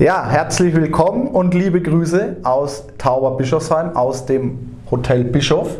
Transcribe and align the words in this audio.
Ja, 0.00 0.26
herzlich 0.26 0.74
willkommen 0.74 1.26
und 1.28 1.52
liebe 1.52 1.82
Grüße 1.82 2.36
aus 2.42 2.84
Tauber 2.96 3.36
Bischofsheim, 3.36 3.94
aus 3.94 4.24
dem 4.24 4.78
Hotel 4.90 5.24
Bischof. 5.24 5.76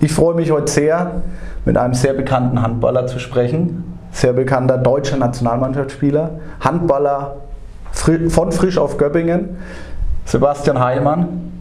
Ich 0.00 0.12
freue 0.12 0.34
mich 0.34 0.50
heute 0.50 0.70
sehr, 0.70 1.22
mit 1.64 1.78
einem 1.78 1.94
sehr 1.94 2.12
bekannten 2.12 2.60
Handballer 2.60 3.06
zu 3.06 3.18
sprechen. 3.18 3.98
Sehr 4.10 4.34
bekannter 4.34 4.76
deutscher 4.76 5.16
Nationalmannschaftsspieler, 5.16 6.40
Handballer 6.60 7.36
von 8.28 8.52
Frisch 8.52 8.76
auf 8.76 8.98
Göppingen, 8.98 9.56
Sebastian 10.26 10.78
Heilmann. 10.78 11.52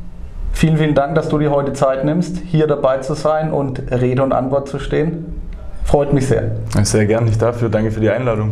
Vielen, 0.52 0.76
vielen 0.76 0.94
Dank, 0.94 1.16
dass 1.16 1.30
du 1.30 1.40
dir 1.40 1.52
heute 1.52 1.72
Zeit 1.72 2.04
nimmst, 2.04 2.36
hier 2.48 2.68
dabei 2.68 2.98
zu 2.98 3.14
sein 3.14 3.54
und 3.54 3.82
Rede 3.94 4.24
und 4.24 4.34
Antwort 4.34 4.68
zu 4.68 4.78
stehen. 4.78 5.42
Freut 5.86 6.12
mich 6.12 6.28
sehr. 6.28 6.52
Sehr 6.84 7.06
gerne, 7.06 7.28
nicht 7.28 7.42
dafür. 7.42 7.70
Danke 7.70 7.92
für 7.92 8.02
die 8.02 8.10
Einladung. 8.10 8.52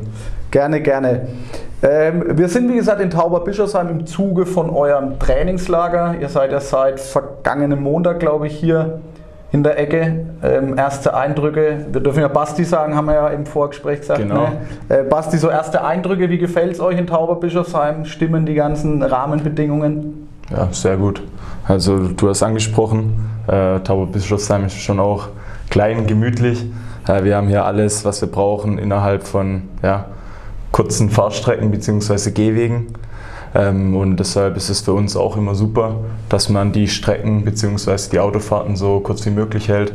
Gerne, 0.52 0.82
gerne. 0.82 1.28
Ähm, 1.82 2.38
wir 2.38 2.50
sind 2.50 2.70
wie 2.70 2.76
gesagt 2.76 3.00
in 3.02 3.10
Tauberbischofsheim 3.10 3.90
im 3.90 4.06
Zuge 4.06 4.46
von 4.46 4.70
eurem 4.70 5.20
Trainingslager. 5.20 6.16
Ihr 6.20 6.30
seid 6.30 6.52
ja 6.52 6.60
seit 6.60 7.00
vergangenem 7.00 7.82
Montag, 7.82 8.20
glaube 8.20 8.48
ich, 8.48 8.58
hier 8.58 9.00
in 9.52 9.64
der 9.64 9.80
Ecke. 9.80 10.26
Ähm, 10.44 10.78
erste 10.78 11.16
Eindrücke, 11.16 11.86
wir 11.92 12.02
dürfen 12.02 12.22
ja 12.22 12.28
Basti 12.28 12.64
sagen, 12.64 12.96
haben 12.96 13.06
wir 13.06 13.16
ja 13.16 13.28
im 13.30 13.46
Vorgespräch 13.46 14.02
gesagt. 14.02 14.22
Genau. 14.22 14.48
Ne? 14.48 14.52
Äh, 14.90 15.04
Basti, 15.04 15.38
so 15.38 15.50
erste 15.50 15.84
Eindrücke, 15.84 16.30
wie 16.30 16.38
gefällt 16.38 16.74
es 16.74 16.80
euch 16.80 16.98
in 16.98 17.08
Tauberbischofsheim? 17.08 18.06
Stimmen 18.06 18.46
die 18.46 18.56
ganzen 18.56 19.02
Rahmenbedingungen? 19.02 20.28
Ja, 20.50 20.68
sehr 20.72 20.98
gut. 20.98 21.22
Also 21.68 22.08
du 22.10 22.30
hast 22.30 22.44
angesprochen, 22.44 23.30
äh, 23.48 23.80
Tauberbischofsheim 23.80 24.66
ist 24.66 24.78
schon 24.78 25.00
auch 25.00 25.30
klein, 25.70 26.08
gemütlich. 26.08 26.66
Äh, 27.08 27.24
wir 27.24 27.38
haben 27.38 27.48
hier 27.48 27.66
alles, 27.66 28.04
was 28.06 28.22
wir 28.22 28.30
brauchen 28.30 28.78
innerhalb 28.78 29.24
von 29.24 29.64
ja, 29.84 30.06
kurzen 30.72 31.10
Fahrstrecken 31.10 31.72
bzw. 31.72 32.32
Gehwegen. 32.32 32.88
Ähm, 33.56 33.96
und 33.96 34.18
deshalb 34.18 34.58
ist 34.58 34.70
es 34.70 34.82
für 34.82 34.94
uns 34.94 35.16
auch 35.16 35.36
immer 35.36 35.56
super, 35.56 35.96
dass 36.30 36.50
man 36.50 36.72
die 36.72 36.88
Strecken 36.88 37.44
bzw. 37.44 37.98
die 38.12 38.20
Autofahrten 38.20 38.76
so 38.76 39.00
kurz 39.00 39.26
wie 39.26 39.32
möglich 39.32 39.68
hält. 39.68 39.94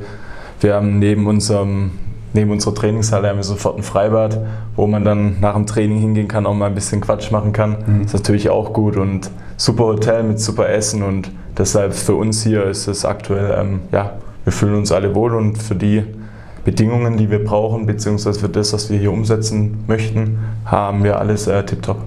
Wir 0.61 0.75
haben 0.75 0.99
neben 0.99 1.27
unserem 1.27 1.93
neben 2.35 2.51
unserer 2.51 2.75
Trainingshalle 2.75 3.29
haben 3.29 3.37
wir 3.37 3.45
sofort 3.45 3.79
ein 3.79 3.85
Freibad, 3.85 4.41
wo 4.75 4.89
man 4.89 5.05
dann 5.05 5.39
nach 5.41 5.55
dem 5.55 5.67
Training 5.67 6.01
hingehen 6.01 6.27
kann, 6.27 6.47
auch 6.47 6.55
mal 6.55 6.67
ein 6.67 6.75
bisschen 6.75 7.01
Quatsch 7.01 7.31
machen 7.31 7.53
kann. 7.53 7.77
Mhm. 7.87 8.03
Das 8.03 8.15
ist 8.15 8.21
natürlich 8.21 8.51
auch 8.51 8.73
gut 8.73 8.97
und 8.97 9.31
super 9.57 9.85
Hotel 9.85 10.25
mit 10.25 10.41
super 10.41 10.69
Essen 10.69 11.05
und 11.05 11.31
deshalb 11.57 11.95
für 11.95 12.17
uns 12.17 12.43
hier 12.43 12.65
ist 12.65 12.89
es 12.89 13.05
aktuell, 13.05 13.57
ähm, 13.57 13.81
ja, 13.93 14.15
wir 14.43 14.53
fühlen 14.53 14.75
uns 14.75 14.91
alle 14.91 15.15
wohl 15.15 15.35
und 15.35 15.63
für 15.63 15.77
die 15.77 16.03
Bedingungen, 16.65 17.17
die 17.17 17.31
wir 17.31 17.45
brauchen, 17.45 17.87
beziehungsweise 17.87 18.41
für 18.41 18.49
das, 18.49 18.73
was 18.73 18.91
wir 18.91 18.99
hier 18.99 19.13
umsetzen 19.13 19.85
möchten, 19.87 20.39
haben 20.65 21.05
wir 21.05 21.19
alles 21.19 21.47
äh, 21.47 21.63
tiptop. 21.65 21.99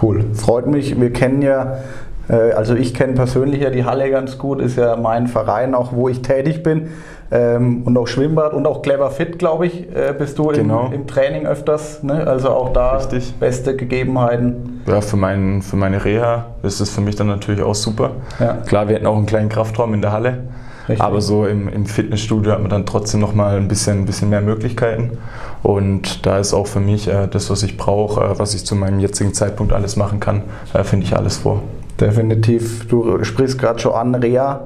Cool, 0.00 0.24
freut 0.34 0.66
mich. 0.66 0.98
Wir 0.98 1.12
kennen 1.12 1.42
ja, 1.42 1.78
äh, 2.28 2.52
also 2.52 2.74
ich 2.74 2.94
kenne 2.94 3.14
persönlich 3.14 3.60
ja 3.60 3.70
die 3.70 3.84
Halle 3.84 4.10
ganz 4.10 4.38
gut, 4.38 4.60
ist 4.60 4.76
ja 4.76 4.96
mein 4.96 5.26
Verein, 5.26 5.74
auch 5.74 5.92
wo 5.92 6.08
ich 6.08 6.22
tätig 6.22 6.62
bin. 6.62 6.88
Ähm, 7.32 7.82
und 7.84 7.96
auch 7.96 8.08
Schwimmbad 8.08 8.54
und 8.54 8.66
auch 8.66 8.82
Clever 8.82 9.10
Fit, 9.10 9.38
glaube 9.38 9.66
ich, 9.66 9.94
äh, 9.94 10.12
bist 10.18 10.36
du 10.38 10.48
genau. 10.48 10.86
im, 10.86 10.92
im, 10.92 11.06
Training 11.06 11.46
öfters. 11.46 12.02
Ne? 12.02 12.26
Also 12.26 12.50
auch 12.50 12.72
da 12.72 12.96
Richtig. 12.96 13.34
beste 13.38 13.76
Gegebenheiten. 13.76 14.82
Ja, 14.86 15.00
für, 15.00 15.16
mein, 15.16 15.62
für 15.62 15.76
meine 15.76 16.04
Reha 16.04 16.46
ist 16.64 16.80
es 16.80 16.90
für 16.90 17.00
mich 17.00 17.14
dann 17.14 17.28
natürlich 17.28 17.62
auch 17.62 17.76
super. 17.76 18.12
Ja. 18.40 18.54
Klar, 18.66 18.88
wir 18.88 18.96
hätten 18.96 19.06
auch 19.06 19.16
einen 19.16 19.26
kleinen 19.26 19.48
Kraftraum 19.48 19.94
in 19.94 20.02
der 20.02 20.10
Halle. 20.10 20.38
Richtig. 20.90 21.04
Aber 21.04 21.20
so 21.20 21.46
im, 21.46 21.68
im, 21.68 21.86
Fitnessstudio 21.86 22.52
hat 22.52 22.60
man 22.60 22.70
dann 22.70 22.84
trotzdem 22.84 23.20
noch 23.20 23.34
mal 23.34 23.56
ein 23.56 23.68
bisschen, 23.68 24.00
ein 24.00 24.06
bisschen 24.06 24.28
mehr 24.28 24.40
Möglichkeiten. 24.40 25.18
Und 25.62 26.26
da 26.26 26.38
ist 26.38 26.52
auch 26.52 26.66
für 26.66 26.80
mich 26.80 27.06
äh, 27.08 27.28
das, 27.28 27.48
was 27.48 27.62
ich 27.62 27.76
brauche, 27.76 28.20
äh, 28.22 28.38
was 28.38 28.54
ich 28.54 28.66
zu 28.66 28.74
meinem 28.74 28.98
jetzigen 28.98 29.32
Zeitpunkt 29.32 29.72
alles 29.72 29.96
machen 29.96 30.18
kann, 30.18 30.42
äh, 30.74 30.82
finde 30.82 31.06
ich 31.06 31.16
alles 31.16 31.38
vor. 31.38 31.62
Definitiv. 32.00 32.88
Du 32.88 33.22
sprichst 33.22 33.58
gerade 33.58 33.78
schon 33.78 33.92
an, 33.92 34.14
Rea, 34.14 34.60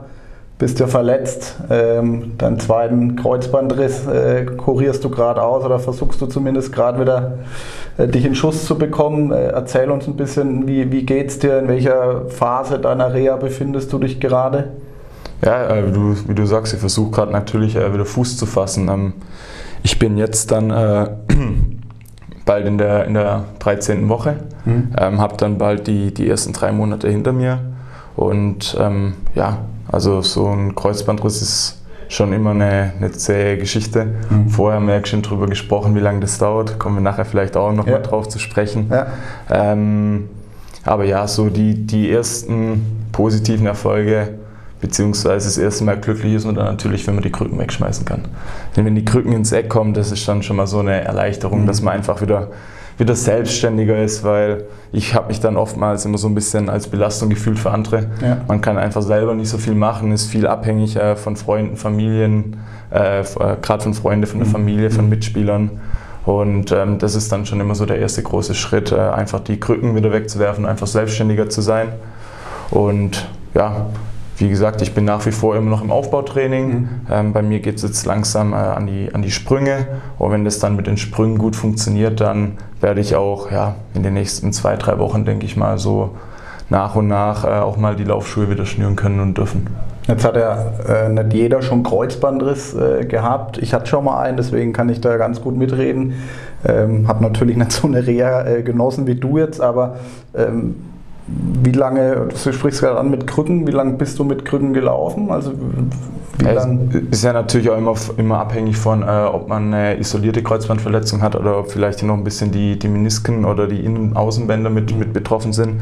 bist 0.58 0.80
ja 0.80 0.86
verletzt. 0.86 1.56
Ähm, 1.68 2.38
deinen 2.38 2.58
zweiten 2.58 3.16
Kreuzbandriss 3.16 4.06
äh, 4.06 4.46
kurierst 4.46 5.04
du 5.04 5.10
gerade 5.10 5.42
aus 5.42 5.64
oder 5.64 5.78
versuchst 5.78 6.20
du 6.22 6.26
zumindest 6.26 6.72
gerade 6.72 7.00
wieder 7.00 7.38
äh, 7.98 8.08
dich 8.08 8.24
in 8.24 8.34
Schuss 8.34 8.64
zu 8.64 8.78
bekommen. 8.78 9.30
Äh, 9.30 9.48
erzähl 9.48 9.90
uns 9.90 10.06
ein 10.06 10.16
bisschen, 10.16 10.66
wie, 10.66 10.90
wie 10.90 11.04
geht 11.04 11.28
es 11.28 11.38
dir, 11.38 11.58
in 11.58 11.68
welcher 11.68 12.28
Phase 12.28 12.78
deiner 12.78 13.12
Reha 13.12 13.36
befindest 13.36 13.92
du 13.92 13.98
dich 13.98 14.20
gerade? 14.20 14.70
Ja, 15.42 15.68
äh, 15.68 15.86
wie, 15.86 15.92
du, 15.92 16.16
wie 16.28 16.34
du 16.34 16.46
sagst, 16.46 16.74
ich 16.74 16.80
versuche 16.80 17.10
gerade 17.10 17.32
natürlich 17.32 17.76
äh, 17.76 17.92
wieder 17.92 18.04
Fuß 18.04 18.36
zu 18.36 18.46
fassen. 18.46 18.88
Ähm, 18.88 19.12
ich 19.82 19.98
bin 19.98 20.16
jetzt 20.16 20.50
dann 20.50 20.70
äh, 20.70 21.10
bald 22.44 22.66
in 22.66 22.78
der, 22.78 23.04
in 23.04 23.14
der 23.14 23.44
13. 23.58 24.08
Woche, 24.08 24.36
mhm. 24.64 24.92
ähm, 24.98 25.20
habe 25.20 25.36
dann 25.36 25.58
bald 25.58 25.86
die, 25.86 26.12
die 26.12 26.28
ersten 26.28 26.52
drei 26.52 26.72
Monate 26.72 27.08
hinter 27.08 27.32
mir. 27.32 27.60
Und 28.16 28.76
ähm, 28.80 29.14
ja, 29.34 29.58
also 29.90 30.22
so 30.22 30.46
ein 30.48 30.74
Kreuzbandriss 30.74 31.42
ist 31.42 31.84
schon 32.08 32.32
immer 32.32 32.50
eine, 32.50 32.92
eine 32.96 33.10
zähe 33.12 33.58
Geschichte. 33.58 34.06
Mhm. 34.30 34.48
Vorher 34.48 34.78
haben 34.78 34.86
wir 34.86 34.94
ja 34.94 35.04
schon 35.04 35.22
darüber 35.22 35.46
gesprochen, 35.46 35.94
wie 35.94 36.00
lange 36.00 36.20
das 36.20 36.38
dauert. 36.38 36.78
Kommen 36.78 36.96
wir 36.96 37.02
nachher 37.02 37.24
vielleicht 37.24 37.56
auch 37.56 37.72
noch 37.72 37.86
ja. 37.86 37.94
mal 37.94 38.02
drauf 38.02 38.28
zu 38.28 38.38
sprechen. 38.38 38.90
Ja. 38.90 39.06
Ähm, 39.50 40.28
aber 40.84 41.04
ja, 41.04 41.26
so 41.26 41.48
die, 41.48 41.86
die 41.86 42.10
ersten 42.10 43.06
positiven 43.12 43.66
Erfolge 43.66 44.38
beziehungsweise 44.84 45.46
das 45.46 45.56
erste 45.56 45.82
Mal 45.82 45.96
glücklich 45.96 46.34
ist 46.34 46.44
und 46.44 46.56
dann 46.56 46.66
natürlich, 46.66 47.06
wenn 47.06 47.14
man 47.14 47.24
die 47.24 47.32
Krücken 47.32 47.58
wegschmeißen 47.58 48.04
kann. 48.04 48.26
Denn 48.76 48.84
wenn 48.84 48.94
die 48.94 49.04
Krücken 49.04 49.32
ins 49.32 49.50
Eck 49.50 49.70
kommen, 49.70 49.94
das 49.94 50.12
ist 50.12 50.28
dann 50.28 50.42
schon 50.42 50.56
mal 50.56 50.66
so 50.66 50.80
eine 50.80 51.00
Erleichterung, 51.00 51.62
mhm. 51.62 51.66
dass 51.66 51.80
man 51.80 51.94
einfach 51.94 52.20
wieder, 52.20 52.48
wieder 52.98 53.14
selbstständiger 53.14 53.96
ist, 54.02 54.24
weil 54.24 54.64
ich 54.92 55.14
habe 55.14 55.28
mich 55.28 55.40
dann 55.40 55.56
oftmals 55.56 56.04
immer 56.04 56.18
so 56.18 56.28
ein 56.28 56.34
bisschen 56.34 56.68
als 56.68 56.86
Belastung 56.86 57.30
gefühlt 57.30 57.58
für 57.58 57.70
andere. 57.70 58.08
Ja. 58.20 58.42
Man 58.46 58.60
kann 58.60 58.76
einfach 58.76 59.00
selber 59.00 59.34
nicht 59.34 59.48
so 59.48 59.56
viel 59.56 59.74
machen, 59.74 60.12
ist 60.12 60.26
viel 60.26 60.46
abhängig 60.46 60.96
äh, 60.96 61.16
von 61.16 61.36
Freunden, 61.36 61.78
Familien, 61.78 62.58
äh, 62.92 63.20
äh 63.20 63.24
gerade 63.62 63.82
von 63.82 63.94
Freunden, 63.94 64.26
von 64.26 64.40
der 64.40 64.48
mhm. 64.48 64.52
Familie, 64.52 64.90
von 64.90 65.04
mhm. 65.04 65.10
Mitspielern. 65.12 65.70
Und 66.26 66.72
ähm, 66.72 66.98
das 66.98 67.14
ist 67.14 67.32
dann 67.32 67.46
schon 67.46 67.58
immer 67.58 67.74
so 67.74 67.86
der 67.86 68.00
erste 68.00 68.22
große 68.22 68.54
Schritt, 68.54 68.92
äh, 68.92 68.96
einfach 68.96 69.40
die 69.40 69.58
Krücken 69.58 69.96
wieder 69.96 70.12
wegzuwerfen, 70.12 70.66
einfach 70.66 70.86
selbstständiger 70.86 71.48
zu 71.48 71.62
sein. 71.62 71.88
Und 72.70 73.26
ja, 73.54 73.86
wie 74.36 74.48
gesagt, 74.48 74.82
ich 74.82 74.94
bin 74.94 75.04
nach 75.04 75.24
wie 75.26 75.32
vor 75.32 75.56
immer 75.56 75.70
noch 75.70 75.82
im 75.82 75.90
Aufbautraining. 75.90 76.68
Mhm. 76.68 76.88
Ähm, 77.10 77.32
bei 77.32 77.42
mir 77.42 77.60
geht 77.60 77.76
es 77.76 77.82
jetzt 77.82 78.04
langsam 78.04 78.52
äh, 78.52 78.56
an, 78.56 78.86
die, 78.86 79.14
an 79.14 79.22
die 79.22 79.30
Sprünge. 79.30 79.86
Und 80.18 80.32
wenn 80.32 80.44
das 80.44 80.58
dann 80.58 80.76
mit 80.76 80.86
den 80.86 80.96
Sprüngen 80.96 81.38
gut 81.38 81.54
funktioniert, 81.54 82.20
dann 82.20 82.58
werde 82.80 83.00
ich 83.00 83.14
auch 83.14 83.50
ja, 83.50 83.76
in 83.94 84.02
den 84.02 84.14
nächsten 84.14 84.52
zwei, 84.52 84.76
drei 84.76 84.98
Wochen, 84.98 85.24
denke 85.24 85.46
ich 85.46 85.56
mal, 85.56 85.78
so 85.78 86.16
nach 86.68 86.96
und 86.96 87.08
nach 87.08 87.44
äh, 87.44 87.48
auch 87.48 87.76
mal 87.76 87.94
die 87.94 88.04
Laufschuhe 88.04 88.50
wieder 88.50 88.66
schnüren 88.66 88.96
können 88.96 89.20
und 89.20 89.38
dürfen. 89.38 89.68
Jetzt 90.06 90.24
hat 90.24 90.36
ja 90.36 90.72
äh, 90.86 91.08
nicht 91.08 91.32
jeder 91.32 91.62
schon 91.62 91.82
Kreuzbandriss 91.82 92.74
äh, 92.74 93.06
gehabt. 93.06 93.58
Ich 93.58 93.72
hatte 93.72 93.86
schon 93.86 94.04
mal 94.04 94.20
einen, 94.20 94.36
deswegen 94.36 94.72
kann 94.72 94.88
ich 94.88 95.00
da 95.00 95.16
ganz 95.16 95.40
gut 95.40 95.56
mitreden. 95.56 96.14
Ähm, 96.66 97.08
habe 97.08 97.22
natürlich 97.22 97.56
nicht 97.56 97.72
so 97.72 97.86
eine 97.86 98.06
Reha 98.06 98.46
äh, 98.46 98.62
genossen 98.62 99.06
wie 99.06 99.14
du 99.14 99.38
jetzt, 99.38 99.60
aber 99.60 99.96
ähm, 100.34 100.76
wie 101.26 101.72
lange, 101.72 102.28
du 102.28 102.52
sprichst 102.52 102.80
gerade 102.80 102.98
an 102.98 103.10
mit 103.10 103.26
Krücken, 103.26 103.66
wie 103.66 103.70
lange 103.70 103.94
bist 103.94 104.18
du 104.18 104.24
mit 104.24 104.44
Krücken 104.44 104.74
gelaufen? 104.74 105.30
Also 105.30 105.52
wie 106.38 106.44
ja, 106.44 106.66
ist 107.10 107.24
ja 107.24 107.32
natürlich 107.32 107.70
auch 107.70 107.78
immer, 107.78 107.94
immer 108.18 108.40
abhängig 108.40 108.76
von, 108.76 109.02
äh, 109.02 109.06
ob 109.06 109.48
man 109.48 109.72
eine 109.72 109.98
isolierte 109.98 110.42
Kreuzbandverletzung 110.42 111.22
hat 111.22 111.34
oder 111.36 111.58
ob 111.58 111.70
vielleicht 111.70 112.02
noch 112.02 112.14
ein 112.14 112.24
bisschen 112.24 112.50
die, 112.50 112.78
die 112.78 112.88
Menisken 112.88 113.44
oder 113.44 113.66
die 113.66 113.80
Innen- 113.80 114.10
und 114.10 114.16
Außenbänder 114.16 114.68
mit, 114.68 114.96
mit 114.98 115.12
betroffen 115.12 115.52
sind. 115.52 115.80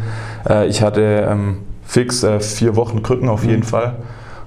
Äh, 0.48 0.68
ich 0.68 0.82
hatte 0.82 1.26
ähm, 1.28 1.58
fix 1.84 2.22
äh, 2.22 2.38
vier 2.38 2.76
Wochen 2.76 3.02
Krücken 3.02 3.28
auf 3.28 3.44
jeden 3.44 3.60
mhm. 3.60 3.64
Fall. 3.64 3.94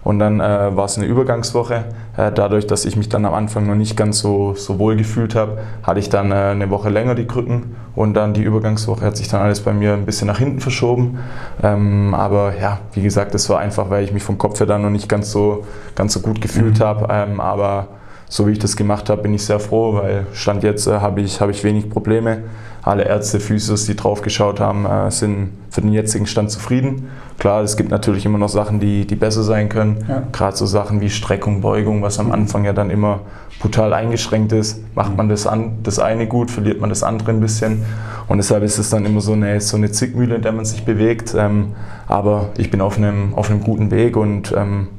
Und 0.05 0.19
dann 0.19 0.39
äh, 0.39 0.77
war 0.77 0.85
es 0.85 0.97
eine 0.97 1.07
Übergangswoche. 1.07 1.83
Äh, 2.15 2.31
dadurch, 2.31 2.67
dass 2.67 2.85
ich 2.85 2.95
mich 2.95 3.09
dann 3.09 3.25
am 3.25 3.33
Anfang 3.33 3.65
noch 3.65 3.73
nicht 3.73 3.97
ganz 3.97 4.19
so, 4.19 4.53
so 4.53 4.77
wohl 4.77 4.95
gefühlt 4.95 5.33
habe, 5.33 5.57
hatte 5.81 5.99
ich 5.99 6.09
dann 6.09 6.31
äh, 6.31 6.35
eine 6.35 6.69
Woche 6.69 6.89
länger 6.89 7.15
die 7.15 7.25
Krücken. 7.25 7.75
Und 7.95 8.13
dann 8.13 8.35
die 8.35 8.43
Übergangswoche 8.43 9.03
hat 9.03 9.17
sich 9.17 9.29
dann 9.29 9.41
alles 9.41 9.61
bei 9.61 9.73
mir 9.73 9.93
ein 9.93 10.05
bisschen 10.05 10.27
nach 10.27 10.37
hinten 10.37 10.59
verschoben. 10.59 11.17
Ähm, 11.63 12.13
aber 12.13 12.53
ja, 12.55 12.81
wie 12.93 13.01
gesagt, 13.01 13.33
das 13.33 13.49
war 13.49 13.57
einfach, 13.57 13.89
weil 13.89 14.03
ich 14.03 14.13
mich 14.13 14.21
vom 14.21 14.37
Kopf 14.37 14.59
her 14.59 14.67
dann 14.67 14.83
noch 14.83 14.91
nicht 14.91 15.09
ganz 15.09 15.31
so, 15.31 15.65
ganz 15.95 16.13
so 16.13 16.19
gut 16.19 16.39
gefühlt 16.39 16.77
mhm. 16.77 16.83
habe. 16.83 17.07
Ähm, 17.09 17.39
aber 17.39 17.87
so 18.27 18.47
wie 18.47 18.51
ich 18.51 18.59
das 18.59 18.75
gemacht 18.75 19.09
habe, 19.09 19.23
bin 19.23 19.33
ich 19.33 19.45
sehr 19.45 19.59
froh, 19.59 19.95
weil 19.95 20.25
Stand 20.33 20.63
jetzt 20.63 20.87
äh, 20.87 20.99
habe 20.99 21.21
ich, 21.21 21.41
hab 21.41 21.49
ich 21.49 21.63
wenig 21.63 21.89
Probleme 21.89 22.43
alle 22.85 23.03
Ärzte, 23.05 23.39
Physios, 23.39 23.85
die 23.85 23.95
drauf 23.95 24.21
geschaut 24.21 24.59
haben, 24.59 24.85
äh, 24.85 25.09
sind 25.09 25.49
für 25.71 25.81
den 25.81 25.91
jetzigen 25.91 26.27
Stand 26.27 26.51
zufrieden. 26.51 27.09
Klar, 27.39 27.63
es 27.63 27.77
gibt 27.77 27.89
natürlich 27.89 28.25
immer 28.27 28.37
noch 28.37 28.47
Sachen, 28.47 28.79
die, 28.79 29.07
die 29.07 29.15
besser 29.15 29.41
sein 29.41 29.69
können. 29.69 30.05
Ja. 30.07 30.21
Gerade 30.31 30.55
so 30.55 30.67
Sachen 30.67 31.01
wie 31.01 31.09
Streckung, 31.09 31.61
Beugung, 31.61 32.03
was 32.03 32.19
am 32.19 32.31
Anfang 32.31 32.63
ja 32.63 32.73
dann 32.73 32.91
immer 32.91 33.21
brutal 33.59 33.91
eingeschränkt 33.91 34.51
ist. 34.51 34.83
Macht 34.93 35.17
man 35.17 35.29
das, 35.29 35.47
an, 35.47 35.79
das 35.81 35.97
eine 35.97 36.27
gut, 36.27 36.51
verliert 36.51 36.79
man 36.79 36.89
das 36.89 37.01
andere 37.01 37.31
ein 37.31 37.39
bisschen. 37.39 37.83
Und 38.27 38.37
deshalb 38.37 38.63
ist 38.63 38.77
es 38.77 38.91
dann 38.91 39.03
immer 39.05 39.19
so 39.19 39.33
eine, 39.33 39.59
so 39.61 39.77
eine 39.77 39.91
Zickmühle, 39.91 40.35
in 40.35 40.41
der 40.43 40.51
man 40.51 40.65
sich 40.65 40.85
bewegt. 40.85 41.33
Ähm, 41.35 41.71
aber 42.07 42.49
ich 42.57 42.69
bin 42.69 42.81
auf 42.81 42.97
einem, 42.97 43.33
auf 43.33 43.49
einem 43.49 43.61
guten 43.61 43.89
Weg 43.89 44.15
und 44.15 44.53
ähm, 44.55 44.89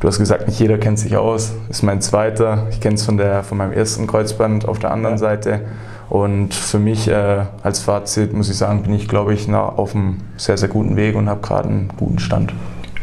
du 0.00 0.08
hast 0.08 0.18
gesagt, 0.18 0.46
nicht 0.46 0.58
jeder 0.60 0.78
kennt 0.78 0.98
sich 0.98 1.16
aus. 1.16 1.52
Ist 1.68 1.82
mein 1.82 2.00
zweiter. 2.00 2.66
Ich 2.70 2.80
kenne 2.80 2.96
es 2.96 3.04
von, 3.04 3.20
von 3.42 3.58
meinem 3.58 3.72
ersten 3.72 4.06
Kreuzband 4.06 4.68
auf 4.68 4.78
der 4.78 4.92
anderen 4.92 5.16
ja. 5.16 5.18
Seite. 5.18 5.60
Und 6.08 6.54
für 6.54 6.78
mich 6.78 7.08
äh, 7.08 7.44
als 7.62 7.80
Fazit 7.80 8.32
muss 8.32 8.48
ich 8.48 8.56
sagen, 8.56 8.82
bin 8.82 8.94
ich, 8.94 9.08
glaube 9.08 9.34
ich, 9.34 9.46
na, 9.46 9.60
auf 9.60 9.94
einem 9.94 10.18
sehr, 10.36 10.56
sehr 10.56 10.68
guten 10.68 10.96
Weg 10.96 11.14
und 11.16 11.28
habe 11.28 11.40
gerade 11.40 11.68
einen 11.68 11.90
guten 11.98 12.18
Stand. 12.18 12.54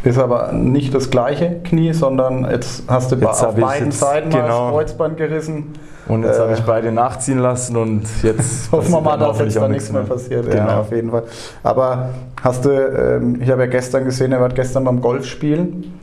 Ist 0.04 0.20
aber 0.20 0.52
nicht 0.52 0.94
das 0.94 1.10
gleiche 1.10 1.62
Knie, 1.64 1.94
sondern 1.94 2.50
jetzt 2.50 2.84
hast 2.88 3.12
du 3.12 3.16
jetzt 3.16 3.44
auf 3.44 3.56
beiden 3.56 3.92
Seiten 3.92 4.30
genau. 4.30 4.66
das 4.66 4.72
Kreuzband 4.72 5.18
gerissen. 5.18 5.74
Und 6.08 6.24
jetzt 6.24 6.38
äh, 6.38 6.42
habe 6.42 6.54
ich 6.54 6.62
beide 6.62 6.92
nachziehen 6.92 7.40
lassen 7.40 7.76
und 7.78 8.04
jetzt 8.22 8.72
hoffen 8.72 8.92
wir 8.92 9.02
mal, 9.02 9.18
dass 9.18 9.40
jetzt 9.40 9.56
da 9.56 9.68
nichts 9.68 9.92
mehr 9.92 10.04
passiert. 10.04 10.46
Genau. 10.46 10.68
Ja, 10.68 10.80
auf 10.80 10.92
jeden 10.92 11.10
Fall. 11.10 11.24
Aber 11.64 12.10
hast 12.44 12.66
du, 12.66 12.70
ähm, 12.70 13.42
ich 13.42 13.50
habe 13.50 13.64
ja 13.64 13.68
gestern 13.68 14.06
gesehen, 14.06 14.32
er 14.32 14.42
war 14.42 14.50
gestern 14.50 14.84
beim 14.84 15.02
Golf 15.02 15.26
spielen. 15.26 15.95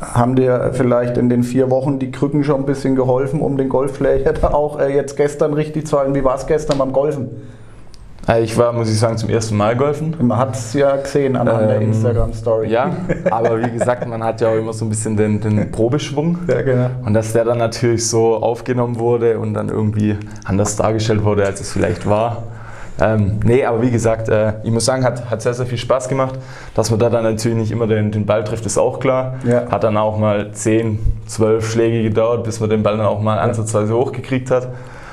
Haben 0.00 0.36
dir 0.36 0.70
vielleicht 0.72 1.16
in 1.16 1.28
den 1.28 1.42
vier 1.42 1.70
Wochen 1.70 1.98
die 1.98 2.10
Krücken 2.10 2.44
schon 2.44 2.60
ein 2.60 2.66
bisschen 2.66 2.94
geholfen, 2.94 3.40
um 3.40 3.56
den 3.56 3.68
Golfschläger 3.68 4.54
auch 4.54 4.78
äh, 4.78 4.94
jetzt 4.94 5.16
gestern 5.16 5.52
richtig 5.52 5.86
zu 5.86 5.98
halten? 5.98 6.14
Wie 6.14 6.24
war 6.24 6.36
es 6.36 6.46
gestern 6.46 6.78
beim 6.78 6.92
Golfen? 6.92 7.30
Äh, 8.28 8.42
ich 8.42 8.56
war, 8.56 8.72
muss 8.72 8.90
ich 8.90 8.98
sagen, 8.98 9.16
zum 9.16 9.30
ersten 9.30 9.56
Mal 9.56 9.76
golfen. 9.76 10.14
Man 10.20 10.38
hat 10.38 10.54
es 10.54 10.72
ja 10.74 10.96
gesehen 10.96 11.36
anhand 11.36 11.62
ähm, 11.62 11.68
der 11.68 11.80
Instagram-Story. 11.80 12.68
Ja, 12.68 12.90
aber 13.30 13.62
wie 13.62 13.70
gesagt, 13.70 14.06
man 14.06 14.22
hat 14.22 14.40
ja 14.40 14.48
auch 14.48 14.56
immer 14.56 14.72
so 14.72 14.84
ein 14.84 14.88
bisschen 14.88 15.16
den, 15.16 15.40
den 15.40 15.70
Probeschwung. 15.70 16.38
Ja, 16.46 16.62
genau. 16.62 16.90
Und 17.04 17.14
dass 17.14 17.32
der 17.32 17.44
dann 17.44 17.58
natürlich 17.58 18.06
so 18.06 18.36
aufgenommen 18.36 18.98
wurde 18.98 19.38
und 19.38 19.54
dann 19.54 19.68
irgendwie 19.68 20.16
anders 20.44 20.76
dargestellt 20.76 21.24
wurde, 21.24 21.44
als 21.44 21.60
es 21.60 21.72
vielleicht 21.72 22.06
war. 22.06 22.44
Ähm, 23.00 23.40
nee, 23.44 23.64
aber 23.64 23.80
wie 23.82 23.90
gesagt, 23.90 24.28
äh, 24.28 24.54
ich 24.62 24.70
muss 24.70 24.84
sagen, 24.84 25.04
hat, 25.04 25.30
hat 25.30 25.40
sehr, 25.40 25.54
sehr 25.54 25.66
viel 25.66 25.78
Spaß 25.78 26.08
gemacht. 26.08 26.38
Dass 26.74 26.90
man 26.90 27.00
da 27.00 27.08
dann 27.08 27.24
natürlich 27.24 27.56
nicht 27.56 27.72
immer 27.72 27.86
den, 27.86 28.10
den 28.12 28.26
Ball 28.26 28.44
trifft, 28.44 28.66
ist 28.66 28.78
auch 28.78 29.00
klar. 29.00 29.36
Ja. 29.44 29.70
Hat 29.70 29.84
dann 29.84 29.96
auch 29.96 30.18
mal 30.18 30.52
10, 30.52 30.98
12 31.26 31.70
Schläge 31.70 32.02
gedauert, 32.02 32.44
bis 32.44 32.60
man 32.60 32.68
den 32.68 32.82
Ball 32.82 32.96
dann 32.96 33.06
auch 33.06 33.20
mal 33.20 33.38
ansatzweise 33.38 33.94
hochgekriegt 33.94 34.50
hat. 34.50 34.68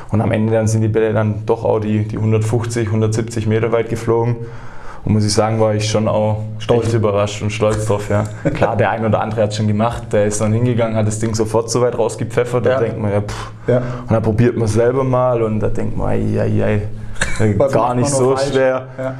Und 0.10 0.22
am 0.22 0.32
Ende 0.32 0.54
dann 0.54 0.68
sind 0.68 0.82
die 0.82 0.88
Bälle 0.88 1.14
dann 1.14 1.46
doch 1.46 1.64
auch 1.64 1.80
die, 1.80 2.08
die 2.08 2.18
150, 2.18 2.88
170 2.88 3.48
Meter 3.48 3.72
weit 3.72 3.90
geflogen. 3.90 4.38
Und 5.06 5.14
muss 5.14 5.26
ich 5.26 5.34
sagen, 5.34 5.60
war 5.60 5.74
ich 5.74 5.90
schon 5.90 6.10
auch 6.10 6.44
stolz 6.60 6.94
überrascht 6.94 7.42
und 7.42 7.52
stolz 7.52 7.86
drauf. 7.86 8.10
Ja. 8.10 8.26
Klar, 8.52 8.76
der 8.76 8.90
ein 8.92 9.06
oder 9.06 9.22
andere 9.22 9.44
hat 9.44 9.52
es 9.52 9.56
schon 9.56 9.68
gemacht, 9.68 10.12
der 10.12 10.26
ist 10.26 10.42
dann 10.42 10.52
hingegangen, 10.52 10.98
hat 10.98 11.08
das 11.08 11.20
Ding 11.20 11.34
sofort 11.34 11.70
so 11.70 11.82
weit 11.82 11.98
rausgepfeffert. 11.98 12.66
Da 12.66 12.80
denkt 12.80 13.00
man 13.00 13.12
ja, 13.12 13.22
pff. 13.22 13.52
Ja. 13.68 13.78
Und 13.78 14.12
dann 14.12 14.22
probiert 14.22 14.58
man 14.58 14.66
es 14.66 14.74
selber 14.74 15.06
mal 15.06 15.42
und 15.42 15.62
da 15.62 15.70
denkt 15.70 15.96
man, 15.96 16.08
ei, 16.08 16.42
ei, 16.42 16.64
ei, 16.64 16.82
gar 17.72 17.96
nicht 17.96 18.10
so 18.10 18.36
falsch? 18.36 18.52
schwer. 18.52 18.88
Ja. 18.98 19.16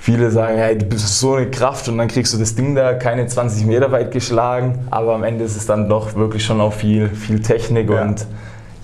Viele 0.00 0.30
sagen, 0.30 0.58
hey, 0.58 0.76
du 0.76 0.84
bist 0.84 1.18
so 1.18 1.34
eine 1.34 1.50
Kraft 1.50 1.88
und 1.88 1.96
dann 1.96 2.08
kriegst 2.08 2.34
du 2.34 2.38
das 2.38 2.54
Ding 2.54 2.74
da 2.74 2.92
keine 2.92 3.26
20 3.26 3.64
Meter 3.64 3.90
weit 3.90 4.10
geschlagen. 4.10 4.86
Aber 4.90 5.14
am 5.14 5.24
Ende 5.24 5.44
ist 5.44 5.56
es 5.56 5.64
dann 5.64 5.88
doch 5.88 6.14
wirklich 6.14 6.44
schon 6.44 6.60
auch 6.60 6.74
viel, 6.74 7.08
viel 7.08 7.40
Technik 7.40 7.88
ja. 7.88 8.02
und 8.02 8.26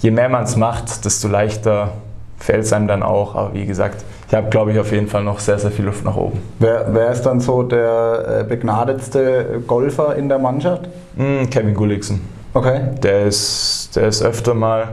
je 0.01 0.11
mehr 0.11 0.31
man 0.31 0.45
es 0.45 0.57
macht, 0.57 1.05
desto 1.05 1.29
leichter 1.29 1.93
fällt 2.39 2.65
es 2.65 2.73
einem 2.73 2.89
dann 2.89 3.03
auch. 3.03 3.35
Aber 3.35 3.55
wie 3.55 3.67
gesagt, 3.67 4.03
ich 4.29 4.35
habe, 4.35 4.49
glaube 4.49 4.73
ich, 4.73 4.79
auf 4.79 4.93
jeden 4.93 5.09
Fall 5.09 5.25
noch 5.25 5.41
sehr, 5.41 5.59
sehr 5.59 5.71
viel 5.71 5.85
Luft 5.85 6.05
nach 6.05 6.17
oben. 6.17 6.41
Wer, 6.59 6.87
wer 6.91 7.11
ist 7.11 7.23
dann 7.23 7.41
so 7.41 7.65
der 7.65 8.41
äh, 8.41 8.45
begnadetste 8.45 9.63
Golfer 9.67 10.17
in 10.17 10.29
der 10.29 10.39
Mannschaft? 10.39 10.89
Mm, 11.17 11.51
Kevin 11.51 11.75
Gulliksen. 11.75 12.21
Okay. 12.55 12.81
Der 13.03 13.27
ist, 13.27 13.91
der 13.95 14.09
ist 14.09 14.23
öfter 14.23 14.55
mal, 14.55 14.89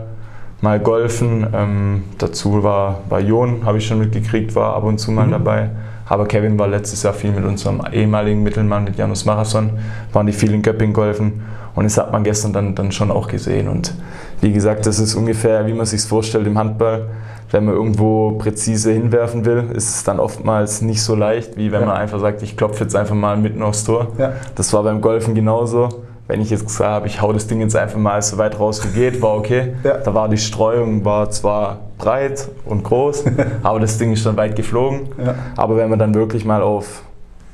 mal 0.62 0.80
golfen. 0.80 1.48
Ähm, 1.54 2.04
dazu 2.18 2.64
war, 2.64 3.02
war 3.10 3.20
Jon, 3.20 3.66
habe 3.66 3.78
ich 3.78 3.88
schon 3.88 4.00
mitgekriegt, 4.00 4.56
war 4.56 4.76
ab 4.76 4.84
und 4.84 5.00
zu 5.00 5.12
mal 5.12 5.28
mhm. 5.28 5.32
dabei. 5.32 5.70
Aber 6.10 6.26
Kevin 6.26 6.58
war 6.58 6.68
letztes 6.68 7.04
Jahr 7.04 7.14
viel 7.14 7.32
mit 7.32 7.44
unserem 7.44 7.82
ehemaligen 7.92 8.42
Mittelmann, 8.42 8.86
mit 8.86 8.96
Janus 8.96 9.26
Marathon, 9.26 9.72
waren 10.14 10.26
die 10.26 10.34
viel 10.34 10.54
in 10.54 10.62
Göpping 10.62 10.94
golfen. 10.94 11.42
Und 11.76 11.84
das 11.84 11.98
hat 11.98 12.12
man 12.12 12.24
gestern 12.24 12.54
dann, 12.54 12.76
dann 12.76 12.92
schon 12.92 13.12
auch 13.12 13.28
gesehen. 13.28 13.68
Und 13.68 13.94
wie 14.42 14.52
gesagt, 14.52 14.86
das 14.86 15.00
ist 15.00 15.16
ungefähr, 15.16 15.68
wie 15.68 15.74
man 15.74 15.86
sich 15.86 16.02
vorstellt 16.02 16.48
im 16.48 16.58
Handball. 16.58 17.08
Wenn 17.52 17.66
man 17.66 17.76
irgendwo 17.76 18.32
präzise 18.32 18.92
hinwerfen 18.92 19.46
will, 19.46 19.66
ist 19.74 19.96
es 19.96 20.04
dann 20.04 20.20
oftmals 20.20 20.82
nicht 20.82 21.02
so 21.02 21.16
leicht, 21.16 21.56
wie 21.56 21.72
wenn 21.72 21.82
ja. 21.82 21.88
man 21.88 21.98
einfach 21.98 22.20
sagt, 22.20 22.42
ich 22.42 22.58
klopfe 22.58 22.84
jetzt 22.84 22.96
einfach 22.96 23.16
mal 23.16 23.38
mitten 23.38 23.62
aufs 23.62 23.84
Tor. 23.84 24.08
Ja. 24.18 24.34
Das 24.56 24.74
war 24.74 24.84
beim 24.84 25.02
Golfen 25.02 25.36
genauso. 25.36 26.07
Wenn 26.28 26.42
ich 26.42 26.50
jetzt 26.50 26.66
gesagt 26.66 26.90
habe, 26.90 27.08
ich 27.08 27.22
hau 27.22 27.32
das 27.32 27.48
Ding 27.48 27.62
jetzt 27.62 27.76
einfach 27.76 27.98
mal 27.98 28.22
so 28.22 28.38
weit 28.38 28.60
raus 28.60 28.82
wie 28.84 28.94
geht, 28.94 29.22
war 29.22 29.36
okay. 29.36 29.76
Ja. 29.84 29.98
Da 29.98 30.14
war 30.14 30.28
die 30.28 30.38
Streuung 30.38 31.06
war 31.06 31.30
zwar 31.30 31.80
breit 31.98 32.50
und 32.66 32.84
groß, 32.84 33.24
aber 33.64 33.80
das 33.80 33.98
Ding 33.98 34.12
ist 34.12 34.26
dann 34.26 34.36
weit 34.36 34.56
geflogen. 34.56 35.10
Aber 35.56 35.78
wenn 35.78 35.90
man 35.90 36.00
dann 36.00 36.14
wirklich 36.14 36.44
mal 36.44 36.62
auf 36.62 37.04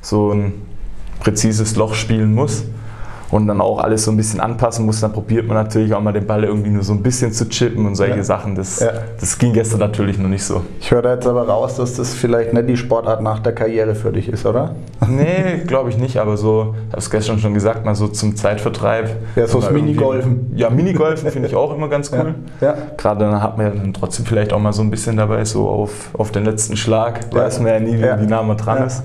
so 0.00 0.32
ein 0.32 0.54
präzises 1.20 1.76
Loch 1.76 1.94
spielen 1.94 2.34
muss, 2.34 2.64
und 3.34 3.48
dann 3.48 3.60
auch 3.60 3.80
alles 3.80 4.04
so 4.04 4.12
ein 4.12 4.16
bisschen 4.16 4.38
anpassen 4.38 4.86
muss, 4.86 5.00
dann 5.00 5.12
probiert 5.12 5.48
man 5.48 5.56
natürlich 5.56 5.92
auch 5.92 6.00
mal 6.00 6.12
den 6.12 6.24
Ball 6.24 6.44
irgendwie 6.44 6.70
nur 6.70 6.84
so 6.84 6.92
ein 6.92 7.02
bisschen 7.02 7.32
zu 7.32 7.48
chippen 7.48 7.84
und 7.84 7.96
solche 7.96 8.18
ja. 8.18 8.22
Sachen. 8.22 8.54
Das, 8.54 8.78
ja. 8.78 8.92
das 9.18 9.36
ging 9.36 9.52
gestern 9.52 9.80
natürlich 9.80 10.18
noch 10.18 10.28
nicht 10.28 10.44
so. 10.44 10.62
Ich 10.78 10.92
höre 10.92 11.02
da 11.02 11.14
jetzt 11.14 11.26
aber 11.26 11.48
raus, 11.48 11.74
dass 11.74 11.94
das 11.94 12.14
vielleicht 12.14 12.52
nicht 12.52 12.68
die 12.68 12.76
Sportart 12.76 13.22
nach 13.22 13.40
der 13.40 13.52
Karriere 13.52 13.96
für 13.96 14.12
dich 14.12 14.28
ist, 14.28 14.46
oder? 14.46 14.76
Nee, 15.08 15.64
glaube 15.66 15.90
ich 15.90 15.98
nicht, 15.98 16.16
aber 16.18 16.36
so, 16.36 16.76
ich 16.86 16.92
habe 16.92 17.00
es 17.00 17.10
gestern 17.10 17.40
schon 17.40 17.54
gesagt, 17.54 17.84
mal 17.84 17.96
so 17.96 18.06
zum 18.06 18.36
Zeitvertreib. 18.36 19.10
Ja, 19.34 19.48
so 19.48 19.60
das 19.60 19.72
Minigolfen. 19.72 20.52
Ja, 20.54 20.70
Minigolfen 20.70 21.28
finde 21.28 21.48
ich 21.48 21.56
auch 21.56 21.74
immer 21.74 21.88
ganz 21.88 22.12
cool. 22.12 22.36
Ja. 22.60 22.68
ja. 22.68 22.76
Gerade 22.96 23.24
dann 23.24 23.42
hat 23.42 23.56
man 23.56 23.66
ja 23.66 23.72
dann 23.72 23.92
trotzdem 23.92 24.26
vielleicht 24.26 24.52
auch 24.52 24.60
mal 24.60 24.72
so 24.72 24.82
ein 24.82 24.92
bisschen 24.92 25.16
dabei, 25.16 25.44
so 25.44 25.68
auf, 25.68 26.10
auf 26.12 26.30
den 26.30 26.44
letzten 26.44 26.76
Schlag, 26.76 27.34
weiß 27.34 27.58
man 27.58 27.66
ja 27.66 27.80
nie, 27.80 27.98
wie, 27.98 28.22
wie 28.22 28.26
nah 28.26 28.44
man 28.44 28.56
dran 28.56 28.86
ist. 28.86 29.02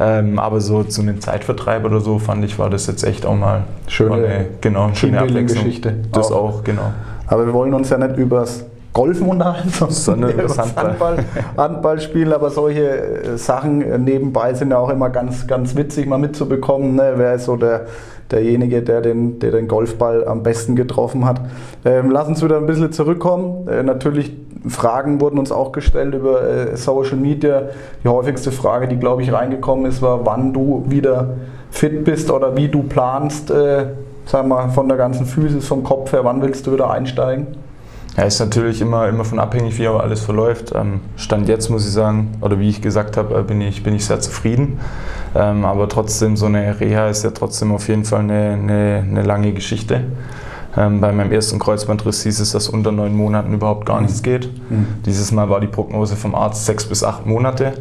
Ähm, 0.00 0.38
aber 0.38 0.62
so 0.62 0.82
zu 0.82 1.02
einem 1.02 1.20
Zeitvertreib 1.20 1.84
oder 1.84 2.00
so 2.00 2.18
fand 2.18 2.42
ich, 2.42 2.58
war 2.58 2.70
das 2.70 2.86
jetzt 2.86 3.04
echt 3.04 3.26
auch 3.26 3.36
mal 3.36 3.65
schöne, 3.88 4.14
eine, 4.14 4.46
genau, 4.60 4.90
schöne 4.94 5.20
Abwechslung. 5.20 5.64
Geschichte. 5.64 5.94
Das 6.12 6.32
auch. 6.32 6.58
auch, 6.58 6.64
genau. 6.64 6.92
Aber 7.26 7.46
wir 7.46 7.52
wollen 7.52 7.74
uns 7.74 7.90
ja 7.90 7.98
nicht 7.98 8.16
übers 8.16 8.64
Golfen 8.96 9.28
unterhalten, 9.28 9.70
sondern 9.90 10.30
über 10.32 10.44
das 10.44 10.58
Handball. 10.58 11.18
Handball. 11.56 12.00
spielen. 12.00 12.32
Aber 12.32 12.48
solche 12.48 12.88
äh, 12.88 13.36
Sachen 13.36 13.82
äh, 13.82 13.98
nebenbei 13.98 14.54
sind 14.54 14.70
ja 14.70 14.78
auch 14.78 14.88
immer 14.88 15.10
ganz, 15.10 15.46
ganz 15.46 15.76
witzig 15.76 16.06
mal 16.06 16.18
mitzubekommen. 16.18 16.94
Ne? 16.94 17.12
Wer 17.16 17.34
ist 17.34 17.44
so 17.44 17.56
der, 17.56 17.86
derjenige, 18.30 18.80
der 18.80 19.02
den, 19.02 19.38
der 19.38 19.50
den 19.50 19.68
Golfball 19.68 20.26
am 20.26 20.42
besten 20.42 20.76
getroffen 20.76 21.26
hat? 21.26 21.42
Ähm, 21.84 22.10
lass 22.10 22.26
uns 22.26 22.42
wieder 22.42 22.56
ein 22.56 22.64
bisschen 22.64 22.90
zurückkommen. 22.90 23.68
Äh, 23.68 23.82
natürlich 23.82 24.32
Fragen 24.66 25.20
wurden 25.20 25.38
uns 25.38 25.52
auch 25.52 25.72
gestellt 25.72 26.14
über 26.14 26.42
äh, 26.42 26.76
Social 26.76 27.16
Media. 27.16 27.64
Die 28.02 28.08
häufigste 28.08 28.50
Frage, 28.50 28.88
die 28.88 28.96
glaube 28.96 29.22
ich 29.22 29.30
reingekommen 29.30 29.84
ist, 29.84 30.00
war, 30.00 30.24
wann 30.24 30.54
du 30.54 30.84
wieder 30.88 31.34
fit 31.70 32.04
bist 32.04 32.30
oder 32.30 32.56
wie 32.56 32.68
du 32.68 32.82
planst, 32.82 33.50
äh, 33.50 33.86
sagen 34.26 34.48
wir 34.48 34.56
mal, 34.56 34.68
von 34.70 34.88
der 34.88 34.96
ganzen 34.96 35.26
Physis, 35.26 35.66
vom 35.66 35.84
Kopf 35.84 36.12
her, 36.12 36.24
wann 36.24 36.42
willst 36.42 36.66
du 36.66 36.72
wieder 36.72 36.90
einsteigen? 36.90 37.46
Ja, 38.16 38.24
ist 38.24 38.40
natürlich 38.40 38.80
immer, 38.80 39.08
immer 39.08 39.26
von 39.26 39.38
abhängig, 39.38 39.78
wie 39.78 39.88
auch 39.88 40.00
alles 40.00 40.22
verläuft. 40.22 40.72
Ähm, 40.74 41.00
Stand 41.16 41.48
jetzt 41.48 41.68
muss 41.68 41.86
ich 41.86 41.92
sagen, 41.92 42.32
oder 42.40 42.58
wie 42.58 42.70
ich 42.70 42.80
gesagt 42.80 43.18
habe, 43.18 43.38
äh, 43.38 43.42
bin 43.42 43.60
ich, 43.60 43.82
bin 43.82 43.94
ich 43.94 44.06
sehr 44.06 44.20
zufrieden. 44.20 44.80
Ähm, 45.34 45.66
aber 45.66 45.86
trotzdem, 45.88 46.36
so 46.36 46.46
eine 46.46 46.80
Reha 46.80 47.08
ist 47.08 47.24
ja 47.24 47.30
trotzdem 47.30 47.72
auf 47.72 47.88
jeden 47.88 48.06
Fall 48.06 48.20
eine, 48.20 48.52
eine, 48.52 49.04
eine 49.06 49.22
lange 49.22 49.52
Geschichte. 49.52 50.04
Ähm, 50.78 51.02
bei 51.02 51.12
meinem 51.12 51.30
ersten 51.30 51.58
Kreuzbandriss 51.58 52.22
hieß 52.22 52.40
es, 52.40 52.52
dass 52.52 52.68
unter 52.68 52.90
neun 52.90 53.14
Monaten 53.14 53.52
überhaupt 53.52 53.84
gar 53.84 54.00
nichts 54.00 54.22
geht. 54.22 54.48
Mhm. 54.70 54.86
Dieses 55.04 55.30
Mal 55.32 55.50
war 55.50 55.60
die 55.60 55.66
Prognose 55.66 56.16
vom 56.16 56.34
Arzt 56.34 56.64
sechs 56.64 56.86
bis 56.86 57.04
acht 57.04 57.26
Monate. 57.26 57.74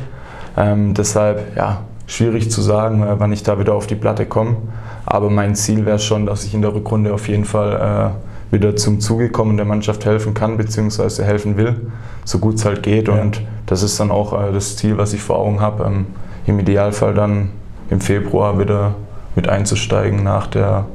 Deshalb, 0.58 1.58
ja, 1.58 1.82
schwierig 2.08 2.52
zu 2.52 2.62
sagen, 2.62 3.04
äh, 3.04 3.20
wann 3.20 3.32
ich 3.32 3.44
da 3.44 3.60
wieder 3.60 3.74
auf 3.74 3.88
die 3.88 3.96
Platte 3.96 4.26
komme. 4.26 4.58
Aber 5.06 5.30
mein 5.30 5.56
Ziel 5.56 5.86
wäre 5.86 6.00
schon, 6.00 6.26
dass 6.26 6.44
ich 6.44 6.54
in 6.54 6.62
der 6.62 6.74
Rückrunde 6.74 7.14
auf 7.14 7.28
jeden 7.28 7.46
Fall 7.46 8.14
äh, 8.52 8.54
wieder 8.54 8.76
zum 8.76 9.00
Zuge 9.00 9.30
komme 9.30 9.52
und 9.52 9.58
der 9.58 9.66
Mannschaft 9.66 10.06
helfen 10.06 10.34
kann, 10.34 10.58
beziehungsweise 10.58 11.24
helfen 11.24 11.58
will, 11.58 11.76
so 12.24 12.40
gut 12.40 12.56
es 12.56 12.66
halt 12.66 12.84
geht. 12.84 13.08
Ja. 13.08 13.16
Und 13.16 13.42
das 13.66 13.84
ist 13.84 14.00
dann 14.00 14.12
auch 14.12 14.34
äh, 14.34 14.52
das 14.52 14.78
Ziel, 14.78 14.98
was 14.98 15.14
ich 15.14 15.22
vor 15.22 15.38
Augen 15.38 15.60
habe, 15.60 15.84
ähm, 15.84 16.06
im 16.46 16.60
Idealfall 16.60 17.14
dann 17.14 17.50
im 17.90 18.02
Februar 18.02 18.60
wieder 18.60 18.96
mit 19.36 19.50
einzusteigen 19.50 20.24
nach 20.24 20.48
der 20.48 20.86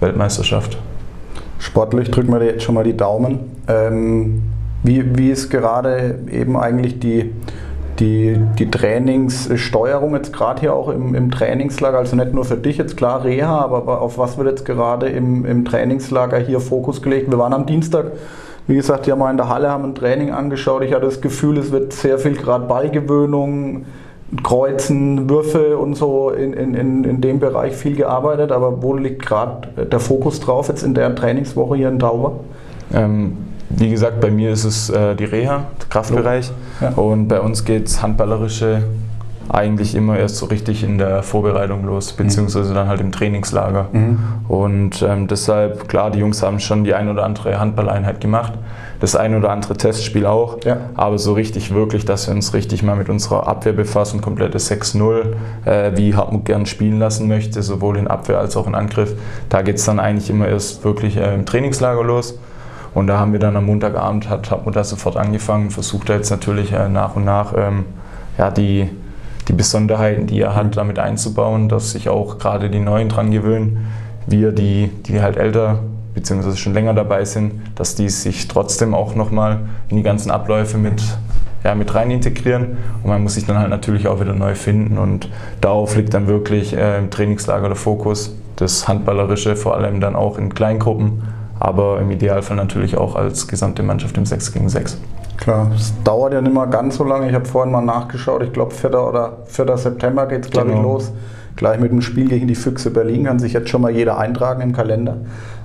Weltmeisterschaft. 0.00 0.78
Sportlich 1.58 2.10
drücken 2.10 2.32
wir 2.32 2.38
dir 2.38 2.52
jetzt 2.52 2.62
schon 2.62 2.74
mal 2.74 2.84
die 2.84 2.96
Daumen. 2.96 3.40
Ähm, 3.68 4.42
wie, 4.82 5.16
wie 5.18 5.30
ist 5.30 5.50
gerade 5.50 6.20
eben 6.30 6.56
eigentlich 6.56 6.98
die 7.00 7.32
die, 8.00 8.40
die 8.58 8.70
Trainingssteuerung 8.70 10.14
jetzt 10.14 10.32
gerade 10.32 10.60
hier 10.60 10.74
auch 10.74 10.88
im, 10.88 11.14
im, 11.14 11.30
Trainingslager, 11.30 11.98
also 11.98 12.16
nicht 12.16 12.32
nur 12.32 12.44
für 12.44 12.56
dich 12.56 12.78
jetzt 12.78 12.96
klar 12.96 13.24
Reha, 13.24 13.60
aber 13.60 14.00
auf 14.00 14.18
was 14.18 14.38
wird 14.38 14.48
jetzt 14.48 14.64
gerade 14.64 15.08
im, 15.08 15.44
im 15.44 15.64
Trainingslager 15.64 16.38
hier 16.38 16.60
Fokus 16.60 17.02
gelegt? 17.02 17.30
Wir 17.30 17.38
waren 17.38 17.52
am 17.52 17.66
Dienstag, 17.66 18.12
wie 18.66 18.76
gesagt, 18.76 19.06
ja 19.06 19.16
mal 19.16 19.30
in 19.30 19.36
der 19.36 19.48
Halle, 19.48 19.68
haben 19.68 19.84
ein 19.84 19.94
Training 19.94 20.30
angeschaut. 20.30 20.82
Ich 20.82 20.92
hatte 20.92 21.04
das 21.04 21.20
Gefühl, 21.20 21.58
es 21.58 21.70
wird 21.70 21.92
sehr 21.92 22.18
viel 22.18 22.36
gerade 22.36 22.66
Ballgewöhnung, 22.66 23.84
Kreuzen, 24.42 25.28
Würfe 25.28 25.76
und 25.76 25.94
so 25.94 26.30
in, 26.30 26.52
in, 26.52 27.04
in 27.04 27.20
dem 27.20 27.38
Bereich 27.38 27.74
viel 27.74 27.96
gearbeitet. 27.96 28.52
Aber 28.52 28.82
wo 28.82 28.94
liegt 28.94 29.26
gerade 29.26 29.86
der 29.86 30.00
Fokus 30.00 30.40
drauf 30.40 30.68
jetzt 30.68 30.82
in 30.82 30.94
der 30.94 31.14
Trainingswoche 31.14 31.76
hier 31.76 31.88
in 31.88 31.98
Tauber? 31.98 32.40
Ähm 32.94 33.49
wie 33.70 33.90
gesagt, 33.90 34.20
bei 34.20 34.30
mir 34.30 34.50
ist 34.50 34.64
es 34.64 34.90
äh, 34.90 35.14
die 35.14 35.24
Reha, 35.24 35.64
der 35.80 35.88
Kraftbereich. 35.88 36.50
Ja. 36.80 36.90
Und 36.90 37.28
bei 37.28 37.40
uns 37.40 37.64
geht 37.64 37.86
es 37.86 38.02
handballerische 38.02 38.82
eigentlich 39.52 39.94
immer 39.94 40.16
erst 40.16 40.36
so 40.36 40.46
richtig 40.46 40.84
in 40.84 40.98
der 40.98 41.22
Vorbereitung 41.22 41.84
los, 41.84 42.12
beziehungsweise 42.12 42.72
dann 42.72 42.88
halt 42.88 43.00
im 43.00 43.10
Trainingslager. 43.10 43.88
Mhm. 43.92 44.18
Und 44.48 45.02
ähm, 45.02 45.26
deshalb, 45.26 45.88
klar, 45.88 46.10
die 46.10 46.20
Jungs 46.20 46.42
haben 46.42 46.60
schon 46.60 46.84
die 46.84 46.94
ein 46.94 47.08
oder 47.08 47.24
andere 47.24 47.58
Handballeinheit 47.58 48.20
gemacht, 48.20 48.52
das 49.00 49.16
ein 49.16 49.34
oder 49.34 49.50
andere 49.50 49.74
Testspiel 49.76 50.26
auch, 50.26 50.58
Ja. 50.64 50.76
aber 50.94 51.18
so 51.18 51.32
richtig 51.32 51.74
wirklich, 51.74 52.04
dass 52.04 52.28
wir 52.28 52.34
uns 52.34 52.54
richtig 52.54 52.82
mal 52.82 52.96
mit 52.96 53.08
unserer 53.08 53.48
Abwehr 53.48 53.72
befassen, 53.72 54.20
komplettes 54.20 54.70
6-0, 54.70 55.34
äh, 55.64 55.96
wie 55.96 56.14
Hartmut 56.14 56.44
gern 56.44 56.66
spielen 56.66 56.98
lassen 56.98 57.26
möchte, 57.26 57.62
sowohl 57.62 57.96
in 57.96 58.06
Abwehr 58.06 58.38
als 58.38 58.56
auch 58.56 58.66
in 58.66 58.74
Angriff. 58.74 59.14
Da 59.48 59.62
geht 59.62 59.76
es 59.76 59.84
dann 59.84 59.98
eigentlich 59.98 60.30
immer 60.30 60.46
erst 60.46 60.84
wirklich 60.84 61.16
äh, 61.16 61.34
im 61.34 61.44
Trainingslager 61.44 62.04
los. 62.04 62.38
Und 62.94 63.06
da 63.06 63.18
haben 63.18 63.32
wir 63.32 63.40
dann 63.40 63.56
am 63.56 63.66
Montagabend, 63.66 64.28
hat 64.28 64.50
Hartmut 64.50 64.74
da 64.74 64.84
sofort 64.84 65.16
angefangen, 65.16 65.70
versucht 65.70 66.10
er 66.10 66.16
jetzt 66.16 66.30
natürlich 66.30 66.72
äh, 66.72 66.88
nach 66.88 67.16
und 67.16 67.24
nach 67.24 67.54
ähm, 67.56 67.84
ja, 68.36 68.50
die, 68.50 68.90
die 69.48 69.52
Besonderheiten, 69.52 70.26
die 70.26 70.40
er 70.40 70.54
hat, 70.54 70.76
damit 70.76 70.98
einzubauen, 70.98 71.68
dass 71.68 71.92
sich 71.92 72.08
auch 72.08 72.38
gerade 72.38 72.70
die 72.70 72.80
Neuen 72.80 73.08
dran 73.08 73.30
gewöhnen. 73.30 73.86
Wir, 74.26 74.52
die, 74.52 74.90
die 75.06 75.22
halt 75.22 75.36
älter 75.36 75.80
bzw. 76.14 76.56
schon 76.56 76.74
länger 76.74 76.94
dabei 76.94 77.24
sind, 77.24 77.54
dass 77.76 77.94
die 77.94 78.08
sich 78.08 78.48
trotzdem 78.48 78.94
auch 78.94 79.14
nochmal 79.14 79.60
in 79.88 79.96
die 79.96 80.02
ganzen 80.02 80.30
Abläufe 80.30 80.76
mit, 80.76 81.02
ja, 81.64 81.74
mit 81.74 81.94
rein 81.94 82.10
integrieren. 82.10 82.78
Und 83.02 83.10
man 83.10 83.22
muss 83.22 83.34
sich 83.34 83.46
dann 83.46 83.58
halt 83.58 83.70
natürlich 83.70 84.08
auch 84.08 84.20
wieder 84.20 84.34
neu 84.34 84.54
finden. 84.54 84.98
Und 84.98 85.28
darauf 85.60 85.96
liegt 85.96 86.12
dann 86.14 86.26
wirklich 86.26 86.76
äh, 86.76 86.98
im 86.98 87.10
Trainingslager 87.10 87.68
der 87.68 87.76
Fokus. 87.76 88.34
Das 88.56 88.88
Handballerische, 88.88 89.56
vor 89.56 89.76
allem 89.76 90.00
dann 90.00 90.16
auch 90.16 90.36
in 90.36 90.52
Kleingruppen, 90.52 91.22
aber 91.60 92.00
im 92.00 92.10
Idealfall 92.10 92.56
natürlich 92.56 92.96
auch 92.96 93.14
als 93.14 93.46
gesamte 93.46 93.82
Mannschaft 93.82 94.16
im 94.16 94.26
6 94.26 94.52
gegen 94.52 94.68
6. 94.68 94.98
Klar, 95.36 95.70
es 95.74 95.92
dauert 96.04 96.32
ja 96.34 96.40
nicht 96.40 96.52
mal 96.52 96.66
ganz 96.66 96.96
so 96.96 97.04
lange. 97.04 97.28
Ich 97.28 97.34
habe 97.34 97.44
vorhin 97.44 97.72
mal 97.72 97.80
nachgeschaut. 97.80 98.42
Ich 98.42 98.52
glaube, 98.52 98.74
4. 98.74 98.90
oder 99.00 99.38
4. 99.46 99.76
September 99.76 100.26
geht 100.26 100.46
es, 100.46 100.50
glaube 100.50 100.70
ich, 100.70 100.76
Genau. 100.76 100.94
los. 100.94 101.12
Gleich 101.56 101.78
mit 101.80 101.92
dem 101.92 102.00
Spiel 102.02 102.28
gegen 102.28 102.46
die 102.46 102.54
Füchse 102.54 102.90
Berlin 102.90 103.24
kann 103.24 103.38
sich 103.38 103.52
jetzt 103.52 103.68
schon 103.68 103.82
mal 103.82 103.90
jeder 103.90 104.18
eintragen 104.18 104.62
im 104.62 104.72
Kalender. 104.72 105.18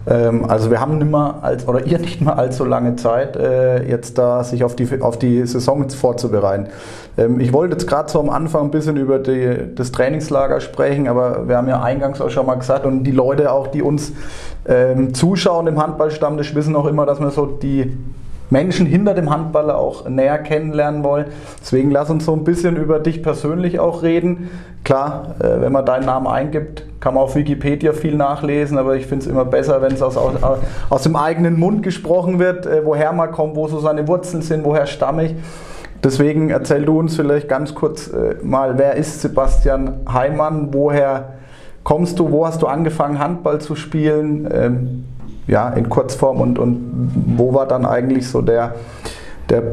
Ähm, 0.07 0.45
also 0.49 0.69
wir 0.71 0.79
haben 0.81 0.97
nicht 0.97 1.09
mal 1.09 1.35
als, 1.41 1.67
oder 1.67 1.85
ihr 1.85 1.99
nicht 2.07 2.21
mal 2.21 2.33
allzu 2.33 2.65
lange 2.65 2.95
Zeit, 2.95 3.35
äh, 3.35 3.87
jetzt 3.87 4.17
da 4.17 4.43
sich 4.43 4.63
auf 4.63 4.75
die, 4.75 5.01
auf 5.01 5.17
die 5.19 5.45
Saison 5.45 5.89
vorzubereiten. 5.89 6.67
Ähm, 7.17 7.39
ich 7.39 7.53
wollte 7.53 7.73
jetzt 7.73 7.87
gerade 7.87 8.09
so 8.09 8.19
am 8.19 8.29
Anfang 8.29 8.65
ein 8.65 8.71
bisschen 8.71 8.97
über 8.97 9.19
die, 9.19 9.73
das 9.75 9.91
Trainingslager 9.91 10.61
sprechen, 10.61 11.07
aber 11.07 11.47
wir 11.47 11.57
haben 11.57 11.67
ja 11.67 11.81
eingangs 11.81 12.21
auch 12.21 12.29
schon 12.29 12.45
mal 12.45 12.55
gesagt 12.55 12.85
und 12.85 13.03
die 13.03 13.11
Leute 13.11 13.51
auch, 13.51 13.67
die 13.67 13.81
uns 13.81 14.13
ähm, 14.67 15.13
zuschauen 15.13 15.67
im 15.67 15.81
Handballstammtisch, 15.81 16.55
wissen 16.55 16.75
auch 16.75 16.85
immer, 16.85 17.05
dass 17.05 17.19
wir 17.19 17.31
so 17.31 17.45
die 17.45 17.95
Menschen 18.49 18.85
hinter 18.85 19.13
dem 19.15 19.31
Handballer 19.31 19.77
auch 19.77 20.07
näher 20.07 20.37
kennenlernen 20.37 21.03
wollen. 21.03 21.25
Deswegen 21.61 21.89
lass 21.89 22.09
uns 22.09 22.25
so 22.25 22.33
ein 22.33 22.43
bisschen 22.43 22.75
über 22.75 22.99
dich 22.99 23.23
persönlich 23.23 23.79
auch 23.79 24.03
reden. 24.03 24.49
Klar, 24.83 25.35
äh, 25.39 25.61
wenn 25.61 25.71
man 25.71 25.85
deinen 25.85 26.05
Namen 26.05 26.27
eingibt, 26.27 26.83
kann 26.99 27.15
man 27.15 27.23
auf 27.23 27.35
Wikipedia 27.35 27.93
viel 27.93 28.15
nachlesen, 28.15 28.77
aber 28.77 28.95
ich 28.95 29.07
finde 29.07 29.25
es 29.25 29.31
immer 29.31 29.45
besser, 29.45 29.81
wenn 29.81 29.93
es 29.93 30.01
aus, 30.01 30.15
aus, 30.15 30.35
aus 30.89 31.03
dem 31.03 31.15
eigenen 31.15 31.59
Mund 31.59 31.81
gesprochen 31.81 32.37
wird, 32.37 32.67
äh, 32.67 32.85
woher 32.85 33.13
man 33.13 33.31
kommt, 33.31 33.55
wo 33.55 33.67
so 33.67 33.79
seine 33.79 34.07
Wurzeln 34.07 34.43
sind, 34.43 34.63
woher 34.63 34.85
stamme 34.85 35.25
ich. 35.25 35.35
Deswegen 36.05 36.51
erzähl 36.51 36.85
du 36.85 36.99
uns 36.99 37.15
vielleicht 37.15 37.49
ganz 37.49 37.73
kurz 37.73 38.07
äh, 38.07 38.35
mal, 38.43 38.77
wer 38.77 38.93
ist 38.93 39.21
Sebastian 39.21 40.01
Heimann, 40.07 40.69
woher 40.71 41.33
kommst 41.83 42.19
du, 42.19 42.31
wo 42.31 42.45
hast 42.45 42.61
du 42.61 42.67
angefangen 42.67 43.17
Handball 43.17 43.59
zu 43.59 43.75
spielen? 43.75 44.47
Ähm, 44.53 45.05
ja, 45.47 45.67
in 45.69 45.89
Kurzform 45.89 46.41
und, 46.41 46.59
und 46.59 47.35
wo 47.37 47.55
war 47.55 47.67
dann 47.67 47.87
eigentlich 47.87 48.29
so 48.29 48.43
der, 48.43 48.75
der, 49.49 49.63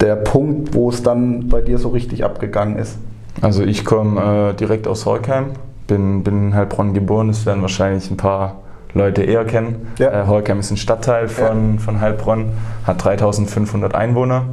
der 0.00 0.16
Punkt, 0.16 0.74
wo 0.74 0.88
es 0.88 1.02
dann 1.02 1.50
bei 1.50 1.60
dir 1.60 1.76
so 1.76 1.90
richtig 1.90 2.24
abgegangen 2.24 2.78
ist? 2.78 2.96
Also 3.42 3.62
ich 3.62 3.84
komme 3.84 4.50
äh, 4.50 4.54
direkt 4.54 4.88
aus 4.88 5.04
Holkheim, 5.04 5.50
bin, 5.88 6.22
bin 6.22 6.48
in 6.48 6.54
Heilbronn 6.54 6.94
geboren, 6.94 7.28
das 7.28 7.44
werden 7.44 7.60
wahrscheinlich 7.60 8.10
ein 8.10 8.16
paar 8.16 8.62
Leute 8.94 9.24
eher 9.24 9.44
kennen. 9.44 9.88
Ja. 9.98 10.22
Äh, 10.22 10.26
Holkheim 10.26 10.58
ist 10.58 10.70
ein 10.70 10.78
Stadtteil 10.78 11.28
von, 11.28 11.78
von 11.78 12.00
Heilbronn, 12.00 12.46
hat 12.86 13.04
3500 13.04 13.94
Einwohner 13.94 14.44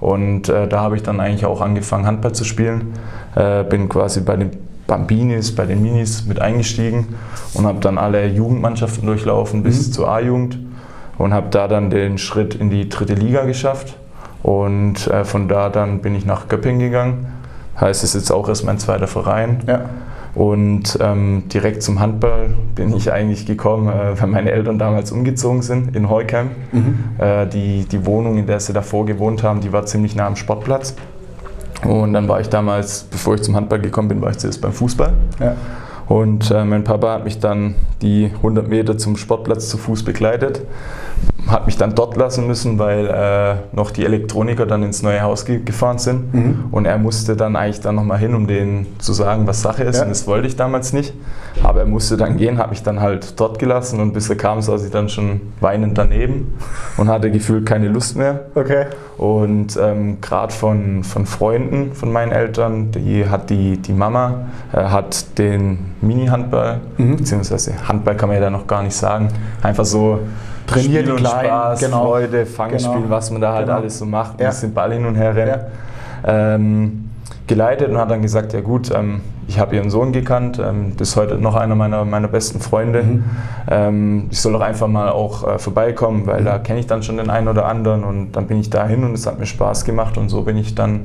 und 0.00 0.48
äh, 0.48 0.68
da 0.68 0.80
habe 0.80 0.96
ich 0.96 1.02
dann 1.02 1.20
eigentlich 1.20 1.46
auch 1.46 1.60
angefangen 1.60 2.06
Handball 2.06 2.32
zu 2.32 2.44
spielen. 2.44 2.92
Äh, 3.34 3.64
bin 3.64 3.88
quasi 3.88 4.20
bei 4.20 4.36
den 4.36 4.50
Bambinis, 4.86 5.54
bei 5.54 5.66
den 5.66 5.82
Minis 5.82 6.24
mit 6.24 6.40
eingestiegen 6.40 7.14
und 7.54 7.66
habe 7.66 7.80
dann 7.80 7.98
alle 7.98 8.26
Jugendmannschaften 8.26 9.06
durchlaufen 9.06 9.62
bis 9.62 9.88
Mhm. 9.88 9.92
zur 9.92 10.08
A-Jugend 10.08 10.58
und 11.18 11.34
habe 11.34 11.48
da 11.50 11.68
dann 11.68 11.90
den 11.90 12.16
Schritt 12.16 12.54
in 12.54 12.70
die 12.70 12.88
dritte 12.88 13.14
Liga 13.14 13.44
geschafft 13.44 13.96
und 14.42 15.06
äh, 15.08 15.24
von 15.24 15.48
da 15.48 15.68
dann 15.68 16.00
bin 16.00 16.14
ich 16.14 16.24
nach 16.24 16.48
Göppingen 16.48 16.78
gegangen. 16.78 17.26
Heißt 17.80 18.02
es 18.02 18.14
jetzt 18.14 18.30
auch 18.32 18.48
erst 18.48 18.64
mein 18.64 18.78
zweiter 18.78 19.06
Verein. 19.06 19.62
Ja. 19.66 19.82
Und 20.38 20.96
ähm, 21.00 21.42
direkt 21.52 21.82
zum 21.82 21.98
Handball 21.98 22.50
bin 22.76 22.94
ich 22.96 23.10
eigentlich 23.10 23.44
gekommen, 23.44 23.88
äh, 23.88 24.20
weil 24.20 24.28
meine 24.28 24.52
Eltern 24.52 24.78
damals 24.78 25.10
umgezogen 25.10 25.62
sind 25.62 25.96
in 25.96 26.08
Heukheim. 26.08 26.50
Mhm. 26.70 26.98
Äh, 27.18 27.46
die, 27.48 27.86
die 27.86 28.06
Wohnung, 28.06 28.38
in 28.38 28.46
der 28.46 28.60
sie 28.60 28.72
davor 28.72 29.04
gewohnt 29.04 29.42
haben, 29.42 29.60
die 29.60 29.72
war 29.72 29.84
ziemlich 29.84 30.14
nah 30.14 30.28
am 30.28 30.36
Sportplatz. 30.36 30.94
Und 31.84 32.12
dann 32.12 32.28
war 32.28 32.40
ich 32.40 32.48
damals, 32.48 33.02
bevor 33.10 33.34
ich 33.34 33.42
zum 33.42 33.56
Handball 33.56 33.80
gekommen 33.80 34.06
bin, 34.06 34.22
war 34.22 34.30
ich 34.30 34.38
zuerst 34.38 34.60
beim 34.60 34.72
Fußball. 34.72 35.12
Ja. 35.40 35.56
Und 36.06 36.52
äh, 36.52 36.64
mein 36.64 36.84
Papa 36.84 37.14
hat 37.14 37.24
mich 37.24 37.40
dann 37.40 37.74
die 38.00 38.26
100 38.26 38.68
Meter 38.68 38.96
zum 38.96 39.16
Sportplatz 39.16 39.68
zu 39.68 39.76
Fuß 39.76 40.04
begleitet, 40.04 40.62
hat 41.48 41.66
mich 41.66 41.76
dann 41.76 41.94
dort 41.94 42.16
lassen 42.16 42.46
müssen, 42.46 42.78
weil 42.78 43.06
äh, 43.06 43.74
noch 43.74 43.90
die 43.90 44.04
Elektroniker 44.04 44.66
dann 44.66 44.82
ins 44.82 45.02
neue 45.02 45.22
Haus 45.22 45.44
ge 45.44 45.60
gefahren 45.64 45.98
sind. 45.98 46.34
Mhm. 46.34 46.64
Und 46.70 46.84
er 46.84 46.98
musste 46.98 47.36
dann 47.36 47.56
eigentlich 47.56 47.80
dann 47.80 47.94
nochmal 47.94 48.18
hin, 48.18 48.34
um 48.34 48.46
denen 48.46 48.86
zu 48.98 49.12
sagen, 49.12 49.46
was 49.46 49.62
Sache 49.62 49.82
ist. 49.84 49.96
Ja. 49.96 50.02
Und 50.02 50.10
das 50.10 50.26
wollte 50.26 50.46
ich 50.46 50.56
damals 50.56 50.92
nicht. 50.92 51.14
Aber 51.62 51.80
er 51.80 51.86
musste 51.86 52.16
dann 52.16 52.36
gehen, 52.36 52.58
hat 52.58 52.70
mich 52.70 52.82
dann 52.82 53.00
halt 53.00 53.40
dort 53.40 53.58
gelassen 53.58 54.00
und 54.00 54.12
bis 54.12 54.28
er 54.28 54.36
kam, 54.36 54.60
saß 54.62 54.84
ich 54.84 54.90
dann 54.90 55.08
schon 55.08 55.40
weinend 55.60 55.98
daneben 55.98 56.54
und 56.96 57.08
hatte 57.08 57.30
gefühlt 57.30 57.66
keine 57.66 57.88
Lust 57.88 58.16
mehr. 58.16 58.40
Okay. 58.54 58.86
Und 59.16 59.76
ähm, 59.82 60.20
gerade 60.20 60.52
von, 60.52 61.02
von 61.02 61.26
Freunden 61.26 61.92
von 61.94 62.12
meinen 62.12 62.30
Eltern, 62.30 62.92
die 62.92 63.28
hat 63.28 63.50
die, 63.50 63.78
die 63.78 63.92
Mama 63.92 64.46
äh, 64.72 64.76
hat 64.76 65.38
den 65.38 65.78
Mini-Handball, 66.00 66.80
Mhm. 66.98 67.16
beziehungsweise 67.16 67.72
Handball 67.88 68.16
kann 68.16 68.28
man 68.28 68.36
ja 68.36 68.42
da 68.44 68.50
noch 68.50 68.66
gar 68.66 68.82
nicht 68.82 68.94
sagen, 68.94 69.28
einfach 69.62 69.84
so 69.84 70.20
Trainieren 70.68 70.92
Spiel 70.92 71.02
die 71.04 71.10
und 71.10 71.16
Kleinen, 71.18 71.46
Spaß, 71.46 71.80
genau. 71.80 72.04
Freude, 72.04 72.46
Fangspiel, 72.46 72.94
Genau. 72.94 73.10
was 73.10 73.30
man 73.30 73.40
da 73.40 73.52
halt 73.54 73.66
Genau. 73.66 73.78
alles 73.78 73.98
so 73.98 74.04
macht, 74.06 74.38
Ja. 74.40 74.46
ein 74.46 74.52
bisschen 74.52 74.74
Ball 74.74 74.92
hin 74.92 75.04
und 75.06 75.14
her 75.16 75.34
rennen. 75.34 75.60
Ähm, 76.26 77.04
geleitet 77.46 77.88
und 77.88 77.96
hat 77.98 78.10
dann 78.10 78.20
gesagt, 78.22 78.52
ja 78.52 78.60
gut, 78.60 78.90
ähm, 78.94 79.20
ich 79.46 79.58
habe 79.58 79.74
ihren 79.76 79.88
Sohn 79.88 80.12
gekannt, 80.12 80.60
ähm, 80.62 80.92
das 80.98 81.10
ist 81.10 81.16
heute 81.16 81.36
noch 81.36 81.54
einer 81.54 81.74
meiner, 81.74 82.04
meiner 82.04 82.28
besten 82.28 82.60
Freunde. 82.60 83.02
Mhm. 83.02 83.24
Ähm, 83.70 84.26
ich 84.30 84.40
soll 84.40 84.52
doch 84.52 84.60
einfach 84.60 84.88
mal 84.88 85.08
auch 85.08 85.46
äh, 85.48 85.58
vorbeikommen, 85.58 86.26
weil 86.26 86.44
da 86.44 86.58
kenne 86.58 86.80
ich 86.80 86.86
dann 86.86 87.02
schon 87.02 87.16
den 87.16 87.30
einen 87.30 87.48
oder 87.48 87.64
anderen 87.64 88.04
und 88.04 88.32
dann 88.32 88.46
bin 88.46 88.60
ich 88.60 88.68
dahin 88.68 89.04
und 89.04 89.14
es 89.14 89.26
hat 89.26 89.38
mir 89.38 89.46
Spaß 89.46 89.86
gemacht 89.86 90.18
und 90.18 90.28
so 90.28 90.42
bin 90.42 90.58
ich 90.58 90.74
dann 90.74 91.00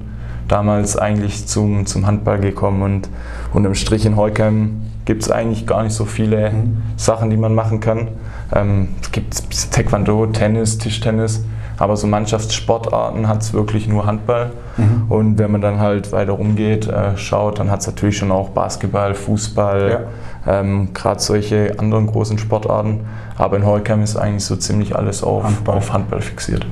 damals 0.50 0.98
eigentlich 0.98 1.48
zum, 1.48 1.86
zum 1.86 2.06
Handball 2.06 2.40
gekommen 2.40 2.82
und 2.82 3.10
unterm 3.54 3.76
Strich 3.76 4.06
in 4.06 4.18
Heukheim 4.18 4.82
gibt 5.06 5.24
es 5.24 5.32
eigentlich 5.32 5.66
gar 5.66 5.84
nicht 5.84 5.94
so 5.94 6.04
viele 6.04 6.52
Mhm. 6.52 6.78
Sachen, 6.98 7.30
die 7.30 7.38
man 7.38 7.56
machen 7.56 7.80
kann. 7.80 8.10
Ähm, 8.54 8.90
es 9.02 9.12
gibt 9.12 9.72
Taekwondo, 9.72 10.28
Tennis, 10.28 10.78
Tischtennis, 10.78 11.44
aber 11.78 11.98
so 11.98 12.08
Mannschaftssportarten 12.08 13.28
hat 13.28 13.42
es 13.42 13.54
wirklich 13.54 13.88
nur 13.88 14.06
Handball. 14.06 14.52
Mhm. 14.78 15.06
Und 15.10 15.38
wenn 15.38 15.52
man 15.52 15.62
dann 15.62 15.80
halt 15.80 16.12
weiter 16.12 16.34
rumgeht, 16.34 16.88
äh, 16.88 17.18
schaut, 17.18 17.60
dann 17.60 17.72
hat 17.72 17.82
es 17.82 17.88
natürlich 17.88 18.18
schon 18.18 18.32
auch 18.32 18.50
Basketball, 18.50 19.16
Fußball, 19.16 20.08
ähm, 20.48 20.94
gerade 20.94 21.20
solche 21.20 21.78
anderen 21.80 22.08
großen 22.08 22.38
Sportarten. 22.38 23.02
Aber 23.38 23.58
in 23.58 23.66
Heukheim 23.66 24.04
ist 24.04 24.16
eigentlich 24.16 24.46
so 24.46 24.56
ziemlich 24.56 24.96
alles 24.96 25.24
auf 25.24 25.44
Handball. 25.44 25.78
auf 25.78 25.92
Handball 25.94 26.22
fixiert. 26.22 26.66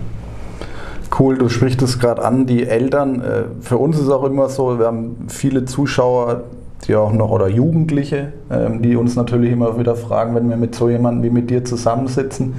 Cool, 1.18 1.38
du 1.38 1.50
sprichst 1.50 1.82
es 1.82 2.00
gerade 2.00 2.24
an, 2.24 2.46
die 2.46 2.68
Eltern. 2.68 3.22
äh, 3.22 3.44
Für 3.62 3.78
uns 3.78 4.00
ist 4.00 4.10
auch 4.10 4.24
immer 4.24 4.48
so, 4.50 4.80
wir 4.80 4.86
haben 4.86 5.26
viele 5.28 5.66
Zuschauer, 5.66 6.44
die 6.88 6.96
auch 6.96 7.14
noch, 7.14 7.30
oder 7.30 7.48
Jugendliche, 7.48 8.34
ähm, 8.50 8.82
die 8.82 8.96
uns 8.96 9.16
natürlich 9.16 9.52
immer 9.52 9.78
wieder 9.78 9.96
fragen, 9.96 10.36
wenn 10.36 10.50
wir 10.50 10.58
mit 10.58 10.76
so 10.76 10.90
jemandem 10.90 11.24
wie 11.24 11.30
mit 11.30 11.50
dir 11.50 11.64
zusammensitzen, 11.64 12.56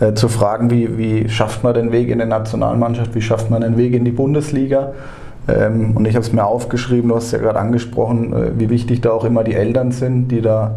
äh, 0.00 0.14
zu 0.14 0.28
fragen, 0.28 0.70
wie, 0.70 0.98
wie 0.98 1.28
schafft 1.28 1.62
man 1.62 1.74
den 1.74 1.92
Weg 1.92 2.08
in 2.08 2.18
die 2.18 2.26
Nationalmannschaft, 2.26 3.14
wie 3.14 3.22
schafft 3.22 3.50
man 3.50 3.60
den 3.60 3.76
Weg 3.76 3.94
in 3.94 4.04
die 4.04 4.12
Bundesliga. 4.12 4.92
Ähm, 5.46 5.92
Und 5.94 6.06
ich 6.06 6.14
habe 6.14 6.24
es 6.24 6.32
mir 6.32 6.44
aufgeschrieben, 6.44 7.10
du 7.10 7.16
hast 7.16 7.26
es 7.26 7.32
ja 7.32 7.38
gerade 7.38 7.58
angesprochen, 7.60 8.32
äh, 8.32 8.58
wie 8.58 8.70
wichtig 8.70 9.02
da 9.02 9.10
auch 9.10 9.24
immer 9.24 9.44
die 9.44 9.54
Eltern 9.54 9.92
sind, 9.92 10.28
die 10.28 10.40
da 10.40 10.76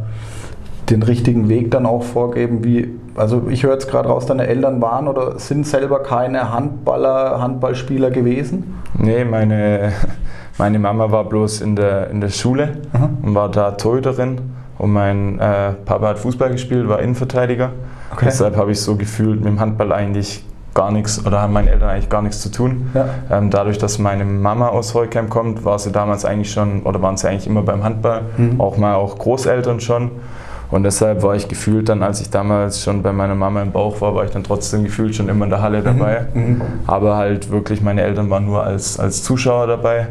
den 0.89 1.03
richtigen 1.03 1.49
Weg 1.49 1.71
dann 1.71 1.85
auch 1.85 2.03
vorgeben. 2.03 2.63
Wie, 2.63 2.89
also 3.15 3.47
ich 3.49 3.63
höre 3.63 3.73
jetzt 3.73 3.89
gerade 3.89 4.09
raus, 4.09 4.25
deine 4.25 4.47
Eltern 4.47 4.81
waren 4.81 5.07
oder 5.07 5.39
sind 5.39 5.65
selber 5.65 6.01
keine 6.01 6.53
Handballer, 6.53 7.41
Handballspieler 7.41 8.11
gewesen? 8.11 8.75
Nee, 8.97 9.25
meine, 9.25 9.91
meine 10.57 10.79
Mama 10.79 11.11
war 11.11 11.25
bloß 11.25 11.61
in 11.61 11.75
der, 11.75 12.09
in 12.09 12.21
der 12.21 12.29
Schule 12.29 12.77
Aha. 12.93 13.09
und 13.21 13.35
war 13.35 13.49
da 13.49 13.71
Torhüterin. 13.71 14.39
Und 14.77 14.93
mein 14.93 15.39
äh, 15.39 15.73
Papa 15.85 16.09
hat 16.09 16.19
Fußball 16.19 16.51
gespielt, 16.51 16.87
war 16.87 16.99
Innenverteidiger. 16.99 17.71
Okay. 18.11 18.25
Deshalb 18.25 18.55
habe 18.55 18.71
ich 18.71 18.81
so 18.81 18.95
gefühlt 18.95 19.39
mit 19.39 19.47
dem 19.47 19.59
Handball 19.59 19.91
eigentlich 19.91 20.43
gar 20.77 20.91
nichts 20.91 21.25
oder 21.25 21.41
haben 21.41 21.53
meine 21.53 21.71
Eltern 21.71 21.89
eigentlich 21.89 22.09
gar 22.09 22.21
nichts 22.21 22.41
zu 22.41 22.51
tun. 22.51 22.91
Ja. 22.93 23.09
Ähm, 23.31 23.49
dadurch, 23.49 23.79
dass 23.79 23.97
meine 23.97 24.23
Mama 24.23 24.67
aus 24.67 24.93
Heukheim 24.93 25.27
kommt, 25.29 25.65
war 25.65 25.79
sie 25.79 25.91
damals 25.91 26.23
eigentlich 26.23 26.51
schon 26.51 26.83
oder 26.83 27.01
waren 27.01 27.17
sie 27.17 27.27
eigentlich 27.27 27.47
immer 27.47 27.63
beim 27.63 27.83
Handball, 27.83 28.21
mhm. 28.37 28.61
auch 28.61 28.77
mal 28.77 28.93
auch 28.93 29.17
Großeltern 29.17 29.79
schon. 29.79 30.11
Und 30.69 30.83
deshalb 30.83 31.23
war 31.23 31.35
ich 31.35 31.47
gefühlt 31.47 31.89
dann, 31.89 32.03
als 32.03 32.21
ich 32.21 32.29
damals 32.29 32.83
schon 32.83 33.01
bei 33.01 33.11
meiner 33.11 33.35
Mama 33.35 33.61
im 33.61 33.71
Bauch 33.71 34.01
war, 34.01 34.13
war 34.13 34.25
ich 34.25 34.31
dann 34.31 34.43
trotzdem 34.43 34.83
gefühlt 34.83 35.15
schon 35.15 35.29
immer 35.29 35.45
in 35.45 35.49
der 35.49 35.61
Halle 35.61 35.81
dabei. 35.81 36.27
Mhm. 36.33 36.41
mhm. 36.41 36.61
Aber 36.85 37.15
halt 37.17 37.49
wirklich, 37.49 37.81
meine 37.81 38.03
Eltern 38.03 38.29
waren 38.29 38.45
nur 38.45 38.63
als, 38.63 38.99
als 38.99 39.23
Zuschauer 39.23 39.65
dabei. 39.65 40.07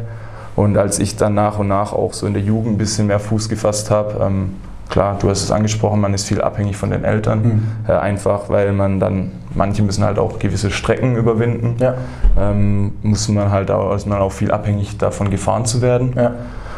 Und 0.57 0.75
als 0.75 0.97
ich 0.97 1.15
dann 1.15 1.35
nach 1.35 1.59
und 1.59 1.67
nach 1.67 1.93
auch 1.93 2.13
so 2.13 2.25
in 2.25 2.33
der 2.33 2.41
Jugend 2.41 2.73
ein 2.73 2.77
bisschen 2.79 3.05
mehr 3.05 3.19
Fuß 3.19 3.47
gefasst 3.47 3.91
habe, 3.91 4.25
ähm, 4.25 4.55
klar, 4.89 5.15
du 5.19 5.29
hast 5.29 5.43
es 5.43 5.51
angesprochen, 5.51 6.01
man 6.01 6.15
ist 6.15 6.27
viel 6.27 6.41
abhängig 6.41 6.75
von 6.75 6.89
den 6.89 7.03
Eltern. 7.03 7.43
Mhm. 7.43 7.67
Äh, 7.87 7.91
einfach, 7.91 8.49
weil 8.49 8.73
man 8.73 8.99
dann, 8.99 9.33
manche 9.53 9.83
müssen 9.83 10.03
halt 10.03 10.17
auch 10.17 10.39
gewisse 10.39 10.71
Strecken 10.71 11.15
überwinden. 11.15 11.75
Ja. 11.79 11.93
Ähm, 12.35 12.93
muss 13.03 13.29
man 13.29 13.51
halt 13.51 13.69
auch, 13.69 13.95
ist 13.95 14.07
man 14.07 14.19
auch 14.19 14.31
viel 14.31 14.51
abhängig 14.51 14.97
davon 14.97 15.29
gefahren 15.29 15.65
zu 15.65 15.83
werden. 15.83 16.13
Ja. 16.15 16.33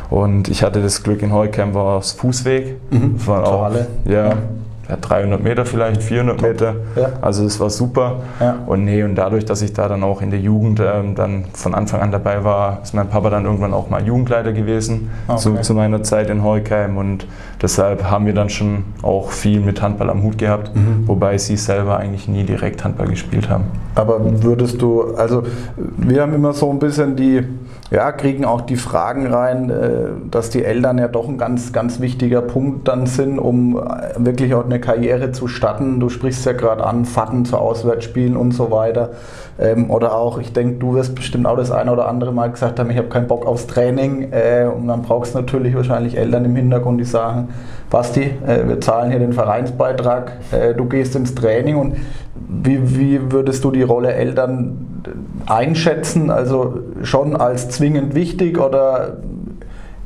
Und 0.09 0.49
ich 0.49 0.61
hatte 0.61 0.81
das 0.81 1.01
Glück 1.01 1.21
in 1.21 1.31
Heukamp 1.31 1.73
war 1.73 1.99
es 1.99 2.11
Fußweg. 2.11 2.75
Mhm. 2.91 3.15
War 3.25 3.47
auch, 3.47 3.71
ja, 4.03 4.11
ja, 4.11 4.33
300 4.97 5.43
Meter 5.43 5.65
vielleicht, 5.65 6.01
400 6.01 6.41
Meter. 6.41 6.75
Ja. 6.95 7.09
Also 7.21 7.43
das 7.43 7.59
war 7.59 7.69
super. 7.69 8.17
Ja. 8.39 8.57
Und 8.65 8.85
nee, 8.85 9.03
und 9.03 9.15
dadurch, 9.15 9.45
dass 9.45 9.61
ich 9.61 9.73
da 9.73 9.87
dann 9.87 10.03
auch 10.03 10.21
in 10.21 10.31
der 10.31 10.39
Jugend 10.39 10.79
ähm, 10.79 11.15
dann 11.15 11.45
von 11.53 11.75
Anfang 11.75 12.01
an 12.01 12.11
dabei 12.11 12.43
war, 12.43 12.79
ist 12.81 12.93
mein 12.93 13.07
Papa 13.09 13.29
dann 13.29 13.45
irgendwann 13.45 13.73
auch 13.73 13.89
mal 13.89 14.05
Jugendleiter 14.05 14.53
gewesen 14.53 15.09
okay. 15.27 15.37
zu, 15.37 15.55
zu, 15.61 15.73
meiner 15.73 16.03
Zeit 16.03 16.29
in 16.29 16.43
Heukheim. 16.43 16.97
Und 16.97 17.27
deshalb 17.61 18.03
haben 18.03 18.25
wir 18.25 18.33
dann 18.33 18.49
schon 18.49 18.83
auch 19.03 19.31
viel 19.31 19.59
mit 19.59 19.81
Handball 19.81 20.09
am 20.09 20.23
Hut 20.23 20.37
gehabt, 20.37 20.75
mhm. 20.75 21.07
wobei 21.07 21.37
sie 21.37 21.57
selber 21.57 21.97
eigentlich 21.97 22.27
nie 22.27 22.43
direkt 22.43 22.83
Handball 22.83 23.07
gespielt 23.07 23.49
haben. 23.49 23.65
Aber 23.95 24.19
würdest 24.43 24.81
du, 24.81 25.15
also 25.15 25.43
wir 25.97 26.21
haben 26.21 26.33
immer 26.33 26.53
so 26.53 26.69
ein 26.69 26.79
bisschen 26.79 27.15
die 27.15 27.43
ja, 27.91 28.11
kriegen 28.11 28.45
auch 28.45 28.61
die 28.61 28.75
Fragen 28.75 29.27
rein, 29.27 29.69
äh, 29.69 30.29
dass 30.29 30.49
die 30.49 30.63
Eltern 30.63 30.97
ja 30.99 31.07
doch 31.07 31.27
ein 31.27 31.37
ganz, 31.37 31.73
ganz 31.73 31.99
wichtiger 31.99 32.41
Punkt 32.41 32.87
dann 32.87 33.07
sind, 33.07 33.39
um 33.39 33.77
äh, 33.77 34.13
wirklich 34.17 34.53
auch 34.53 34.65
eine 34.65 34.79
Karriere 34.79 35.31
zu 35.31 35.47
starten. 35.47 35.99
Du 35.99 36.09
sprichst 36.09 36.45
ja 36.45 36.53
gerade 36.53 36.85
an, 36.85 37.05
Fatten 37.05 37.45
zu 37.45 37.57
Auswärtsspielen 37.57 38.37
und 38.37 38.51
so 38.51 38.69
weiter. 38.69 39.11
Ähm, 39.59 39.89
oder 39.91 40.15
auch, 40.15 40.39
ich 40.39 40.53
denke, 40.53 40.79
du 40.79 40.93
wirst 40.93 41.15
bestimmt 41.15 41.45
auch 41.45 41.57
das 41.57 41.71
eine 41.71 41.91
oder 41.91 42.07
andere 42.07 42.31
Mal 42.31 42.49
gesagt 42.49 42.79
haben, 42.79 42.89
ich 42.89 42.97
habe 42.97 43.09
keinen 43.09 43.27
Bock 43.27 43.45
aufs 43.45 43.67
Training. 43.67 44.31
Äh, 44.31 44.65
und 44.65 44.87
dann 44.87 45.01
brauchst 45.01 45.33
du 45.33 45.39
natürlich 45.39 45.75
wahrscheinlich 45.75 46.17
Eltern 46.17 46.45
im 46.45 46.55
Hintergrund, 46.55 46.99
die 46.99 47.05
sagen, 47.05 47.49
Basti, 47.89 48.29
wir 48.45 48.79
zahlen 48.81 49.09
hier 49.09 49.17
den 49.17 49.33
Vereinsbeitrag, 49.33 50.33
du 50.77 50.85
gehst 50.85 51.15
ins 51.15 51.33
Training. 51.33 51.75
Und 51.75 51.95
wie, 52.35 52.95
wie 52.95 53.31
würdest 53.31 53.63
du 53.63 53.71
die 53.71 53.81
Rolle 53.81 54.13
Eltern 54.13 55.01
einschätzen? 55.47 56.29
Also 56.29 56.81
schon 57.01 57.35
als 57.35 57.69
zwingend 57.69 58.13
wichtig 58.13 58.59
oder 58.59 59.17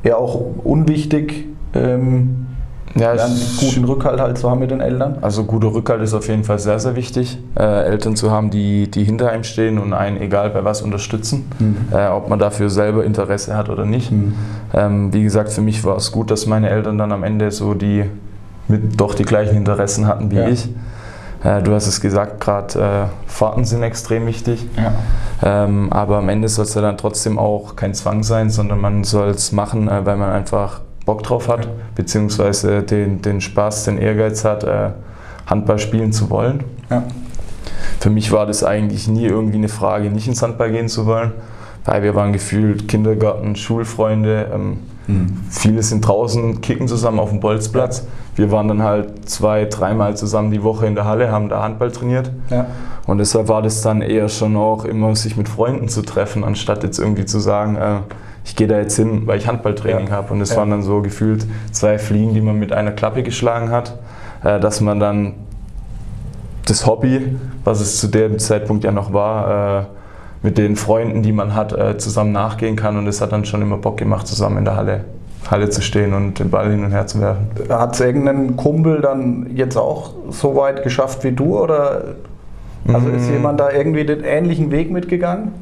eher 0.02 0.16
auch 0.16 0.40
unwichtig? 0.64 1.46
Ähm, 1.74 2.43
ja, 2.94 3.12
einen 3.12 3.40
guten 3.58 3.84
Rückhalt 3.84 4.20
halt 4.20 4.38
zu 4.38 4.50
haben 4.50 4.60
mit 4.60 4.70
den 4.70 4.80
Eltern? 4.80 5.18
Also 5.20 5.44
guter 5.44 5.74
Rückhalt 5.74 6.02
ist 6.02 6.14
auf 6.14 6.28
jeden 6.28 6.44
Fall 6.44 6.58
sehr, 6.58 6.78
sehr 6.78 6.96
wichtig. 6.96 7.38
Äh, 7.58 7.84
Eltern 7.84 8.16
zu 8.16 8.30
haben, 8.30 8.50
die, 8.50 8.90
die 8.90 9.04
hinter 9.04 9.30
einem 9.30 9.44
stehen 9.44 9.78
und 9.78 9.92
einen 9.92 10.20
egal 10.20 10.50
bei 10.50 10.64
was 10.64 10.82
unterstützen, 10.82 11.50
mhm. 11.58 11.76
äh, 11.92 12.08
ob 12.08 12.28
man 12.28 12.38
dafür 12.38 12.70
selber 12.70 13.04
Interesse 13.04 13.56
hat 13.56 13.68
oder 13.68 13.84
nicht. 13.84 14.12
Mhm. 14.12 14.34
Ähm, 14.72 15.12
wie 15.12 15.22
gesagt, 15.22 15.50
für 15.50 15.60
mich 15.60 15.84
war 15.84 15.96
es 15.96 16.12
gut, 16.12 16.30
dass 16.30 16.46
meine 16.46 16.70
Eltern 16.70 16.98
dann 16.98 17.12
am 17.12 17.24
Ende 17.24 17.50
so 17.50 17.74
die 17.74 18.04
mit 18.68 18.98
doch 19.00 19.14
die 19.14 19.24
gleichen 19.24 19.56
Interessen 19.56 20.06
hatten 20.06 20.30
wie 20.30 20.36
ja. 20.36 20.48
ich. 20.48 20.68
Äh, 21.44 21.62
du 21.62 21.74
hast 21.74 21.86
es 21.86 22.00
gesagt, 22.00 22.40
gerade 22.40 22.80
äh, 22.80 23.30
Fahrten 23.30 23.64
sind 23.64 23.82
extrem 23.82 24.26
wichtig. 24.26 24.66
Ja. 24.76 25.64
Ähm, 25.64 25.92
aber 25.92 26.18
am 26.18 26.28
Ende 26.28 26.48
soll 26.48 26.64
es 26.64 26.74
ja 26.74 26.80
dann 26.80 26.96
trotzdem 26.96 27.38
auch 27.38 27.76
kein 27.76 27.92
Zwang 27.92 28.22
sein, 28.22 28.48
sondern 28.50 28.80
man 28.80 29.04
soll 29.04 29.28
es 29.28 29.52
machen, 29.52 29.88
äh, 29.88 30.06
weil 30.06 30.16
man 30.16 30.30
einfach 30.30 30.80
Bock 31.04 31.22
drauf 31.22 31.48
hat, 31.48 31.68
beziehungsweise 31.94 32.82
den, 32.82 33.20
den 33.22 33.40
Spaß, 33.40 33.84
den 33.84 33.98
Ehrgeiz 33.98 34.44
hat, 34.44 34.64
äh, 34.64 34.90
Handball 35.46 35.78
spielen 35.78 36.12
zu 36.12 36.30
wollen. 36.30 36.64
Ja. 36.90 37.04
Für 38.00 38.10
mich 38.10 38.32
war 38.32 38.46
das 38.46 38.64
eigentlich 38.64 39.08
nie 39.08 39.26
irgendwie 39.26 39.58
eine 39.58 39.68
Frage, 39.68 40.10
nicht 40.10 40.28
ins 40.28 40.42
Handball 40.42 40.70
gehen 40.70 40.88
zu 40.88 41.06
wollen, 41.06 41.32
weil 41.84 42.02
wir 42.02 42.14
waren 42.14 42.32
gefühlt 42.32 42.88
Kindergarten, 42.88 43.56
Schulfreunde. 43.56 44.50
Ähm, 44.54 44.78
mhm. 45.06 45.38
Viele 45.50 45.82
sind 45.82 46.06
draußen, 46.06 46.60
kicken 46.60 46.88
zusammen 46.88 47.18
auf 47.18 47.30
dem 47.30 47.40
Bolzplatz. 47.40 48.06
Wir 48.36 48.50
waren 48.50 48.68
dann 48.68 48.82
halt 48.82 49.28
zwei, 49.28 49.64
dreimal 49.64 50.16
zusammen 50.16 50.50
die 50.50 50.62
Woche 50.62 50.86
in 50.86 50.94
der 50.94 51.04
Halle, 51.04 51.30
haben 51.30 51.48
da 51.48 51.62
Handball 51.62 51.92
trainiert. 51.92 52.30
Ja. 52.50 52.66
Und 53.06 53.18
deshalb 53.18 53.48
war 53.48 53.62
das 53.62 53.82
dann 53.82 54.02
eher 54.02 54.28
schon 54.28 54.56
auch 54.56 54.84
immer, 54.84 55.14
sich 55.14 55.36
mit 55.36 55.48
Freunden 55.48 55.88
zu 55.88 56.02
treffen, 56.02 56.42
anstatt 56.42 56.82
jetzt 56.82 56.98
irgendwie 56.98 57.26
zu 57.26 57.38
sagen, 57.38 57.76
äh, 57.76 58.00
ich 58.44 58.56
gehe 58.56 58.66
da 58.66 58.78
jetzt 58.78 58.96
hin, 58.96 59.26
weil 59.26 59.38
ich 59.38 59.48
Handballtraining 59.48 60.08
ja. 60.08 60.12
habe. 60.12 60.32
Und 60.32 60.40
es 60.40 60.54
waren 60.56 60.70
dann 60.70 60.82
so 60.82 61.00
gefühlt 61.00 61.46
zwei 61.72 61.98
Fliegen, 61.98 62.34
die 62.34 62.42
man 62.42 62.58
mit 62.58 62.72
einer 62.72 62.92
Klappe 62.92 63.22
geschlagen 63.22 63.70
hat, 63.70 63.98
äh, 64.44 64.60
dass 64.60 64.80
man 64.80 65.00
dann 65.00 65.34
das 66.66 66.86
Hobby, 66.86 67.36
was 67.64 67.80
es 67.80 67.98
zu 67.98 68.08
dem 68.08 68.38
Zeitpunkt 68.38 68.84
ja 68.84 68.92
noch 68.92 69.12
war, 69.12 69.80
äh, 69.80 69.84
mit 70.42 70.58
den 70.58 70.76
Freunden, 70.76 71.22
die 71.22 71.32
man 71.32 71.54
hat, 71.54 71.72
äh, 71.72 71.96
zusammen 71.96 72.32
nachgehen 72.32 72.76
kann. 72.76 72.98
Und 72.98 73.06
es 73.06 73.22
hat 73.22 73.32
dann 73.32 73.46
schon 73.46 73.62
immer 73.62 73.78
Bock 73.78 73.96
gemacht, 73.96 74.26
zusammen 74.26 74.58
in 74.58 74.64
der 74.66 74.76
Halle, 74.76 75.04
Halle 75.50 75.70
zu 75.70 75.80
stehen 75.80 76.12
und 76.12 76.38
den 76.38 76.50
Ball 76.50 76.70
hin 76.70 76.84
und 76.84 76.92
her 76.92 77.06
zu 77.06 77.20
werfen. 77.20 77.48
Hat 77.70 77.94
es 77.94 78.00
irgendein 78.00 78.56
Kumpel 78.56 79.00
dann 79.00 79.50
jetzt 79.54 79.76
auch 79.76 80.10
so 80.28 80.54
weit 80.54 80.82
geschafft 80.82 81.24
wie 81.24 81.32
du? 81.32 81.58
Oder 81.58 82.14
also 82.92 83.08
ist 83.08 83.30
mm. 83.30 83.32
jemand 83.32 83.60
da 83.60 83.70
irgendwie 83.70 84.04
den 84.04 84.22
ähnlichen 84.22 84.70
Weg 84.70 84.90
mitgegangen? 84.90 85.52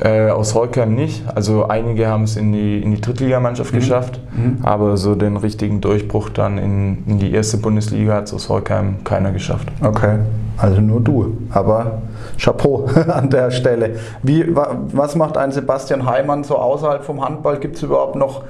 Äh, 0.00 0.30
aus 0.30 0.54
Heukheim 0.54 0.94
nicht. 0.94 1.22
Also 1.32 1.68
einige 1.68 2.08
haben 2.08 2.24
es 2.24 2.36
in 2.36 2.52
die, 2.52 2.82
in 2.82 2.90
die 2.90 3.00
Drittligamannschaft 3.00 3.72
mhm. 3.72 3.78
geschafft, 3.78 4.20
mhm. 4.34 4.58
aber 4.62 4.96
so 4.96 5.14
den 5.14 5.36
richtigen 5.36 5.80
Durchbruch 5.80 6.30
dann 6.30 6.58
in, 6.58 7.04
in 7.06 7.18
die 7.18 7.32
erste 7.32 7.58
Bundesliga 7.58 8.14
hat 8.14 8.24
es 8.24 8.34
aus 8.34 8.48
Heukheim 8.48 9.04
keiner 9.04 9.30
geschafft. 9.30 9.68
Okay, 9.80 10.18
also 10.56 10.80
nur 10.80 11.00
du. 11.00 11.36
Aber 11.50 12.02
Chapeau 12.38 12.86
an 13.08 13.30
der 13.30 13.50
Stelle. 13.50 13.96
Wie, 14.22 14.44
was 14.54 15.14
macht 15.14 15.36
ein 15.36 15.52
Sebastian 15.52 16.06
Heimann 16.06 16.42
so 16.42 16.56
außerhalb 16.56 17.04
vom 17.04 17.24
Handball? 17.24 17.58
Gibt 17.58 17.76
es 17.76 17.82
überhaupt 17.82 18.16
noch 18.16 18.42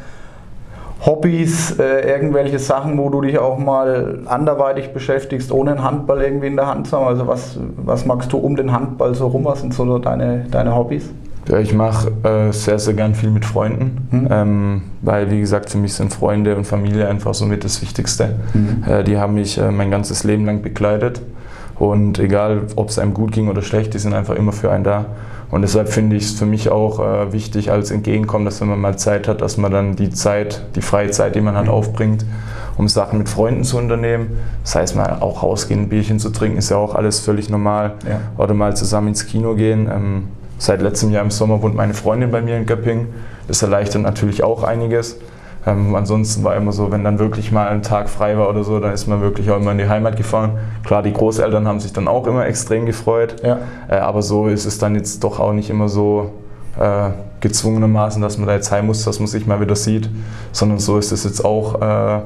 Hobbys, 1.05 1.79
äh, 1.79 2.09
irgendwelche 2.09 2.61
Sachen, 2.61 2.97
wo 2.97 3.09
du 3.09 3.21
dich 3.23 3.39
auch 3.39 3.59
mal 3.59 4.21
anderweitig 4.27 4.93
beschäftigst, 4.93 5.51
ohne 5.51 5.73
einen 5.73 5.83
Handball 5.83 6.23
irgendwie 6.23 6.47
in 6.47 6.57
der 6.57 6.69
Hand 6.69 6.87
zu 6.87 6.97
haben? 6.97 7.09
Also 7.09 7.27
was, 7.27 7.59
was 7.77 8.07
magst 8.07 8.33
du 8.33 8.39
um 8.39 8.55
den 8.55 8.73
Handball 8.73 9.15
so 9.15 9.27
rum? 9.27 9.45
Was 9.45 9.61
sind 9.61 9.75
so 9.75 9.99
deine, 9.99 10.47
deine 10.51 10.75
Hobbys? 10.75 11.11
Ja, 11.49 11.59
ich 11.59 11.75
mache 11.75 12.13
äh, 12.23 12.53
sehr, 12.53 12.79
sehr 12.79 12.95
gern 12.95 13.15
viel 13.15 13.31
mit 13.31 13.45
Freunden, 13.45 14.09
mhm. 14.11 14.29
ähm, 14.31 14.83
weil, 15.01 15.31
wie 15.31 15.41
gesagt, 15.41 15.71
für 15.71 15.79
mich 15.79 15.95
sind 15.95 16.13
Freunde 16.13 16.57
und 16.57 16.67
Familie 16.67 17.09
einfach 17.09 17.35
somit 17.35 17.65
das 17.65 17.83
Wichtigste. 17.83 18.37
Mhm. 18.55 18.85
Äh, 18.87 19.05
die 19.05 19.19
haben 19.19 19.35
mich 19.35 19.59
äh, 19.59 19.71
mein 19.73 19.91
ganzes 19.91 20.23
Leben 20.23 20.45
lang 20.45 20.63
begleitet 20.63 21.21
und 21.79 22.21
egal, 22.21 22.63
ob 22.77 22.91
es 22.91 22.99
einem 22.99 23.13
gut 23.13 23.33
ging 23.33 23.49
oder 23.49 23.63
schlecht, 23.63 23.93
die 23.95 23.99
sind 23.99 24.15
einfach 24.15 24.37
immer 24.37 24.53
für 24.53 24.71
einen 24.71 24.85
da. 24.85 25.07
Und 25.51 25.63
deshalb 25.63 25.89
finde 25.89 26.17
ich 26.17 26.25
es 26.25 26.33
für 26.33 26.47
mich 26.47 26.71
auch 26.71 27.01
äh, 27.01 27.33
wichtig 27.33 27.71
als 27.71 27.91
Entgegenkommen, 27.91 28.45
dass 28.45 28.61
wenn 28.61 28.69
man 28.69 28.81
mal 28.81 28.97
Zeit 28.97 29.29
hat, 29.29 29.43
dass 29.43 29.59
man 29.59 29.71
dann 29.73 29.97
die 29.97 30.11
Zeit, 30.11 30.63
die 30.77 30.81
freie 30.81 31.11
Zeit, 31.11 31.35
die 31.35 31.41
man 31.41 31.57
hat, 31.57 31.65
mhm. 31.65 31.73
aufbringt, 31.73 32.25
um 32.79 32.89
Sachen 32.89 33.19
mit 33.19 33.29
Freunden 33.29 33.65
zu 33.65 33.77
unternehmen. 33.77 34.39
Das 34.63 34.77
heißt, 34.77 34.97
mal 34.97 35.19
auch 35.21 35.43
rausgehen, 35.43 35.83
ein 35.83 35.89
Bierchen 35.89 36.21
zu 36.21 36.31
trinken, 36.31 36.57
ist 36.57 36.71
ja 36.71 36.77
auch 36.77 36.95
alles 36.95 37.21
völlig 37.21 37.51
normal. 37.51 37.95
Ja. 38.09 38.21
Oder 38.43 38.55
mal 38.55 38.77
zusammen 38.77 39.09
ins 39.09 39.27
Kino 39.27 39.55
gehen. 39.55 39.91
Ähm, 39.93 40.29
Seit 40.63 40.81
letztem 40.81 41.11
Jahr 41.11 41.25
im 41.25 41.33
Sommer 41.33 41.61
wohnt 41.61 41.75
meine 41.75 41.93
Freundin 41.93 42.31
bei 42.31 42.41
mir 42.41 42.57
in 42.57 42.67
Göppingen. 42.67 43.09
Das 43.49 43.63
erleichtert 43.63 44.03
natürlich 44.03 44.45
auch 44.45 44.63
einiges. 44.63 45.19
Ähm, 45.67 45.93
ansonsten 45.97 46.45
war 46.45 46.55
immer 46.55 46.71
so, 46.71 46.93
wenn 46.93 47.03
dann 47.03 47.19
wirklich 47.19 47.51
mal 47.51 47.67
ein 47.67 47.83
Tag 47.83 48.09
frei 48.09 48.39
war 48.39 48.49
oder 48.49 48.63
so, 48.63 48.79
dann 48.79 48.93
ist 48.93 49.09
man 49.09 49.21
wirklich 49.21 49.51
auch 49.51 49.57
immer 49.57 49.73
in 49.73 49.79
die 49.79 49.89
Heimat 49.89 50.17
gefahren. 50.17 50.61
Klar, 50.85 51.03
die 51.03 51.13
Großeltern 51.13 51.67
haben 51.67 51.81
sich 51.81 51.93
dann 51.93 52.07
auch 52.07 52.29
immer 52.29 52.47
extrem 52.47 52.87
gefreut, 52.87 53.43
ja. 53.43 53.59
äh, 53.89 53.97
aber 53.97 54.23
so 54.23 54.47
ist 54.47 54.65
es 54.65 54.79
dann 54.79 54.95
jetzt 54.95 55.25
doch 55.25 55.41
auch 55.41 55.53
nicht 55.53 55.69
immer 55.69 55.89
so 55.89 56.31
äh, 56.79 57.11
gezwungenermaßen, 57.41 58.23
dass 58.23 58.39
man 58.39 58.47
da 58.47 58.55
jetzt 58.55 58.71
heim 58.71 58.87
muss, 58.87 59.05
dass 59.05 59.19
man 59.19 59.27
sich 59.27 59.49
mal 59.49 59.61
wieder 59.61 59.75
sieht, 59.75 60.09
sondern 60.53 60.79
so 60.79 60.97
ist 60.97 61.11
es 61.11 61.25
jetzt 61.25 61.45
auch 61.45 61.83
äh, 61.83 62.21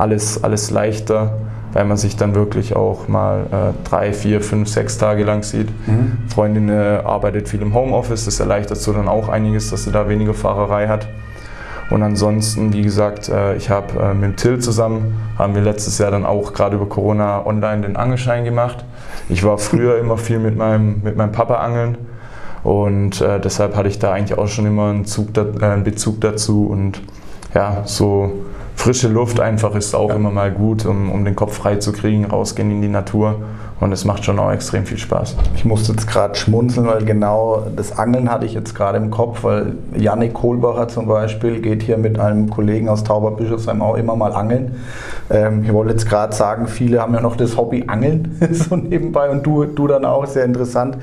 alles, 0.00 0.42
alles 0.42 0.70
leichter 0.70 1.38
weil 1.72 1.84
man 1.84 1.96
sich 1.96 2.16
dann 2.16 2.34
wirklich 2.34 2.74
auch 2.74 3.08
mal 3.08 3.46
äh, 3.50 3.88
drei, 3.88 4.12
vier, 4.12 4.40
fünf, 4.40 4.68
sechs 4.68 4.98
Tage 4.98 5.24
lang 5.24 5.42
sieht. 5.42 5.68
Mhm. 5.86 6.18
Freundin 6.28 6.68
äh, 6.68 7.00
arbeitet 7.04 7.48
viel 7.48 7.62
im 7.62 7.74
Homeoffice, 7.74 8.24
das 8.24 8.40
erleichtert 8.40 8.78
so 8.78 8.92
dann 8.92 9.08
auch 9.08 9.28
einiges, 9.28 9.70
dass 9.70 9.84
sie 9.84 9.92
da 9.92 10.08
weniger 10.08 10.34
Fahrerei 10.34 10.88
hat. 10.88 11.08
Und 11.90 12.02
ansonsten, 12.02 12.72
wie 12.72 12.82
gesagt, 12.82 13.28
äh, 13.28 13.56
ich 13.56 13.70
habe 13.70 14.00
äh, 14.00 14.14
mit 14.14 14.36
Till 14.36 14.58
zusammen, 14.58 15.16
haben 15.38 15.54
wir 15.54 15.62
letztes 15.62 15.98
Jahr 15.98 16.10
dann 16.10 16.24
auch 16.24 16.52
gerade 16.52 16.76
über 16.76 16.86
Corona 16.86 17.44
online 17.44 17.82
den 17.82 17.96
Angelschein 17.96 18.44
gemacht. 18.44 18.84
Ich 19.28 19.44
war 19.44 19.58
früher 19.58 19.98
immer 20.00 20.16
viel 20.16 20.38
mit 20.38 20.56
meinem, 20.56 21.02
mit 21.02 21.16
meinem 21.16 21.32
Papa 21.32 21.56
angeln 21.56 21.98
und 22.62 23.20
äh, 23.20 23.40
deshalb 23.40 23.76
hatte 23.76 23.88
ich 23.88 23.98
da 23.98 24.12
eigentlich 24.12 24.38
auch 24.38 24.48
schon 24.48 24.66
immer 24.66 24.90
einen, 24.90 25.04
Zug, 25.04 25.28
einen 25.36 25.84
Bezug 25.84 26.20
dazu 26.20 26.66
und 26.66 27.00
ja, 27.54 27.82
so 27.84 28.32
frische 28.80 29.08
Luft 29.08 29.40
einfach 29.40 29.74
ist 29.74 29.94
auch 29.94 30.08
ja. 30.08 30.14
immer 30.14 30.30
mal 30.30 30.50
gut, 30.50 30.86
um, 30.86 31.12
um 31.12 31.22
den 31.26 31.36
Kopf 31.36 31.54
frei 31.54 31.76
zu 31.76 31.92
kriegen, 31.92 32.24
rausgehen 32.24 32.70
in 32.70 32.80
die 32.80 32.88
Natur 32.88 33.42
Und 33.78 33.92
es 33.92 34.06
macht 34.06 34.24
schon 34.24 34.38
auch 34.38 34.50
extrem 34.50 34.86
viel 34.86 34.96
Spaß. 34.96 35.36
Ich 35.54 35.66
musste 35.66 35.92
jetzt 35.92 36.08
gerade 36.08 36.34
schmunzeln, 36.34 36.86
weil 36.86 37.04
genau 37.04 37.66
das 37.76 37.98
Angeln 37.98 38.30
hatte 38.30 38.46
ich 38.46 38.54
jetzt 38.54 38.74
gerade 38.74 38.96
im 38.96 39.10
Kopf, 39.10 39.44
weil 39.44 39.74
Yannick 39.94 40.32
Kohlbacher 40.32 40.88
zum 40.88 41.06
Beispiel 41.06 41.60
geht 41.60 41.82
hier 41.82 41.98
mit 41.98 42.18
einem 42.18 42.48
Kollegen 42.48 42.88
aus 42.88 43.04
Tauberbischofsheim 43.04 43.82
auch 43.82 43.96
immer 43.96 44.16
mal 44.16 44.32
angeln. 44.32 44.76
Ähm, 45.28 45.62
ich 45.62 45.72
wollte 45.74 45.92
jetzt 45.92 46.08
gerade 46.08 46.34
sagen, 46.34 46.66
viele 46.66 47.02
haben 47.02 47.12
ja 47.12 47.20
noch 47.20 47.36
das 47.36 47.58
Hobby 47.58 47.84
Angeln 47.86 48.34
so 48.50 48.76
nebenbei 48.76 49.28
und 49.28 49.44
du, 49.44 49.66
du 49.66 49.88
dann 49.88 50.06
auch, 50.06 50.24
sehr 50.26 50.46
interessant. 50.46 50.96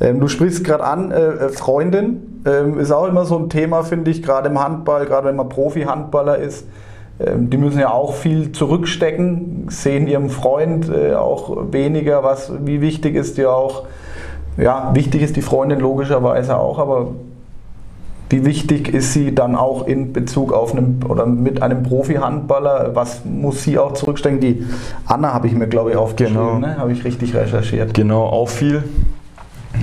Ähm, 0.00 0.20
du 0.20 0.28
sprichst 0.28 0.62
gerade 0.62 0.84
an, 0.84 1.10
äh, 1.10 1.48
Freundin 1.48 2.42
ähm, 2.46 2.78
ist 2.78 2.92
auch 2.92 3.08
immer 3.08 3.24
so 3.24 3.36
ein 3.36 3.48
Thema, 3.48 3.82
finde 3.82 4.12
ich, 4.12 4.22
gerade 4.22 4.48
im 4.48 4.62
Handball, 4.62 5.06
gerade 5.06 5.26
wenn 5.26 5.36
man 5.36 5.48
Profi-Handballer 5.48 6.38
ist 6.38 6.66
die 7.18 7.56
müssen 7.56 7.80
ja 7.80 7.90
auch 7.90 8.14
viel 8.14 8.52
zurückstecken, 8.52 9.66
sehen 9.70 10.06
ihrem 10.06 10.28
Freund 10.28 10.90
äh, 10.90 11.14
auch 11.14 11.72
weniger, 11.72 12.22
was, 12.22 12.52
wie 12.64 12.80
wichtig 12.80 13.14
ist 13.14 13.38
dir 13.38 13.52
auch, 13.52 13.84
ja, 14.58 14.90
wichtig 14.94 15.22
ist 15.22 15.36
die 15.36 15.42
Freundin 15.42 15.80
logischerweise 15.80 16.58
auch, 16.58 16.78
aber 16.78 17.08
wie 18.28 18.44
wichtig 18.44 18.92
ist 18.92 19.12
sie 19.12 19.34
dann 19.34 19.54
auch 19.54 19.86
in 19.86 20.12
Bezug 20.12 20.52
auf 20.52 20.72
einem 20.72 20.98
oder 21.08 21.26
mit 21.26 21.62
einem 21.62 21.84
Profi-Handballer? 21.84 22.90
Was 22.94 23.24
muss 23.24 23.62
sie 23.62 23.78
auch 23.78 23.92
zurückstecken? 23.92 24.40
Die 24.40 24.66
Anna 25.06 25.32
habe 25.32 25.46
ich 25.46 25.54
mir, 25.54 25.68
glaube 25.68 25.92
ich, 25.92 25.96
aufgeschrieben, 25.96 26.56
genau. 26.56 26.58
ne? 26.58 26.76
habe 26.76 26.90
ich 26.92 27.04
richtig 27.04 27.34
recherchiert. 27.34 27.94
Genau, 27.94 28.24
auch 28.24 28.48
viel. 28.48 28.82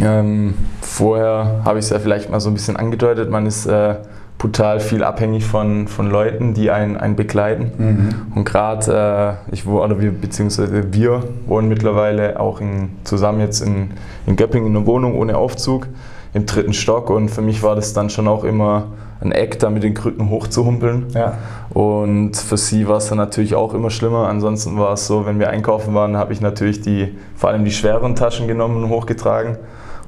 Ähm, 0.02 0.56
vorher 0.82 1.62
habe 1.64 1.80
ich 1.80 1.86
es 1.86 1.92
ja 1.92 2.00
vielleicht 2.00 2.30
mal 2.30 2.42
so 2.42 2.50
ein 2.50 2.54
bisschen 2.54 2.76
angedeutet, 2.76 3.30
man 3.30 3.46
ist 3.46 3.66
äh, 3.66 3.96
brutal 4.44 4.82
viel 4.82 5.06
abhängig 5.06 5.46
von, 5.46 5.88
von 5.88 6.12
Leuten, 6.12 6.54
die 6.54 6.70
einen, 6.70 6.98
einen 6.98 7.16
begleiten. 7.16 7.72
Mhm. 7.78 8.10
Und 8.36 8.44
gerade 8.44 9.40
äh, 9.50 9.54
ich 9.54 9.66
oder 9.66 10.02
wir, 10.02 10.12
beziehungsweise 10.12 10.94
wir 10.94 11.24
wohnen 11.48 11.70
mittlerweile 11.70 12.38
auch 12.42 12.60
in, 12.60 12.90
zusammen 13.06 13.40
jetzt 13.40 13.62
in, 13.62 13.92
in 14.26 14.36
Göppingen 14.36 14.68
in 14.68 14.76
einer 14.76 14.86
Wohnung 14.86 15.18
ohne 15.18 15.38
Aufzug 15.38 15.88
im 16.34 16.46
dritten 16.46 16.74
Stock 16.74 17.10
und 17.10 17.30
für 17.30 17.42
mich 17.42 17.64
war 17.64 17.78
das 17.78 17.94
dann 17.94 18.10
schon 18.10 18.28
auch 18.28 18.44
immer 18.44 18.88
ein 19.22 19.32
Eck, 19.32 19.60
da 19.60 19.70
mit 19.70 19.84
den 19.84 19.94
Krücken 19.94 20.30
hochzuhumpeln. 20.30 21.06
Ja. 21.14 21.38
Und 21.70 22.36
für 22.36 22.58
sie 22.58 22.86
war 22.86 22.98
es 22.98 23.08
dann 23.08 23.20
natürlich 23.20 23.56
auch 23.56 23.74
immer 23.74 23.92
schlimmer. 23.92 24.28
Ansonsten 24.28 24.78
war 24.78 24.92
es 24.92 25.08
so, 25.08 25.26
wenn 25.26 25.40
wir 25.40 25.52
einkaufen 25.52 25.94
waren, 25.94 26.18
habe 26.18 26.34
ich 26.34 26.42
natürlich 26.42 26.82
die, 26.82 27.16
vor 27.38 27.50
allem 27.50 27.64
die 27.64 27.72
schweren 27.72 28.18
Taschen 28.18 28.50
genommen 28.50 28.84
und 28.84 28.90
hochgetragen. 28.90 29.56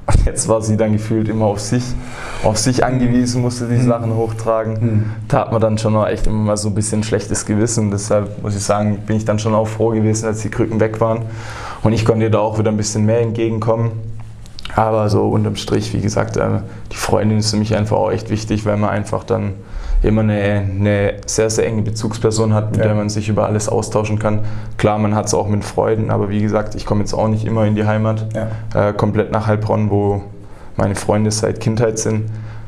Jetzt 0.24 0.48
war 0.48 0.62
sie 0.62 0.76
dann 0.76 0.92
gefühlt 0.92 1.28
immer 1.28 1.46
auf 1.46 1.60
sich, 1.60 1.82
auf 2.44 2.58
sich 2.58 2.84
angewiesen, 2.84 3.42
musste 3.42 3.66
die 3.66 3.74
mhm. 3.74 3.88
Sachen 3.88 4.14
hochtragen. 4.14 4.72
Mhm. 4.74 5.10
Da 5.28 5.40
hat 5.40 5.52
man 5.52 5.60
dann 5.60 5.78
schon 5.78 5.96
auch 5.96 6.06
echt 6.06 6.26
immer 6.26 6.38
mal 6.38 6.56
so 6.56 6.68
ein 6.68 6.74
bisschen 6.74 7.02
schlechtes 7.02 7.44
Gewissen. 7.46 7.90
Deshalb 7.90 8.42
muss 8.42 8.54
ich 8.54 8.62
sagen, 8.62 8.98
bin 9.06 9.16
ich 9.16 9.24
dann 9.24 9.38
schon 9.38 9.54
auch 9.54 9.66
froh 9.66 9.90
gewesen, 9.90 10.26
als 10.26 10.40
die 10.40 10.48
Krücken 10.48 10.80
weg 10.80 11.00
waren. 11.00 11.22
Und 11.82 11.92
ich 11.92 12.04
konnte 12.04 12.24
ihr 12.24 12.30
da 12.30 12.38
auch 12.38 12.58
wieder 12.58 12.70
ein 12.70 12.76
bisschen 12.76 13.04
mehr 13.04 13.20
entgegenkommen. 13.20 13.92
Aber 14.74 15.08
so 15.08 15.28
unterm 15.28 15.56
Strich, 15.56 15.92
wie 15.94 16.00
gesagt, 16.00 16.36
äh, 16.36 16.60
die 16.92 16.96
Freundin 16.96 17.38
ist 17.38 17.50
für 17.50 17.56
mich 17.56 17.74
einfach 17.74 17.96
auch 17.96 18.10
echt 18.10 18.30
wichtig, 18.30 18.66
weil 18.66 18.76
man 18.76 18.90
einfach 18.90 19.24
dann 19.24 19.54
immer 20.02 20.22
eine, 20.22 20.34
eine 20.34 21.14
sehr, 21.26 21.50
sehr 21.50 21.66
enge 21.66 21.82
Bezugsperson 21.82 22.54
hat, 22.54 22.72
mit 22.72 22.80
ja. 22.80 22.86
der 22.86 22.94
man 22.94 23.08
sich 23.08 23.28
über 23.28 23.46
alles 23.46 23.68
austauschen 23.68 24.18
kann. 24.18 24.40
Klar, 24.76 24.98
man 24.98 25.14
hat 25.14 25.26
es 25.26 25.34
auch 25.34 25.48
mit 25.48 25.64
Freunden, 25.64 26.10
aber 26.10 26.28
wie 26.28 26.40
gesagt, 26.40 26.74
ich 26.74 26.86
komme 26.86 27.00
jetzt 27.00 27.14
auch 27.14 27.28
nicht 27.28 27.44
immer 27.44 27.64
in 27.66 27.74
die 27.74 27.86
Heimat, 27.86 28.26
ja. 28.34 28.88
äh, 28.88 28.92
komplett 28.92 29.32
nach 29.32 29.46
Heilbronn, 29.46 29.90
wo 29.90 30.22
meine 30.76 30.94
Freunde 30.94 31.30
seit 31.30 31.60
Kindheit 31.60 31.98
sind. 31.98 32.26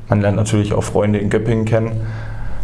Man 0.09 0.21
lernt 0.21 0.37
natürlich 0.37 0.73
auch 0.73 0.83
Freunde 0.83 1.19
in 1.19 1.29
Göppingen 1.29 1.67
kennen, 1.67 2.01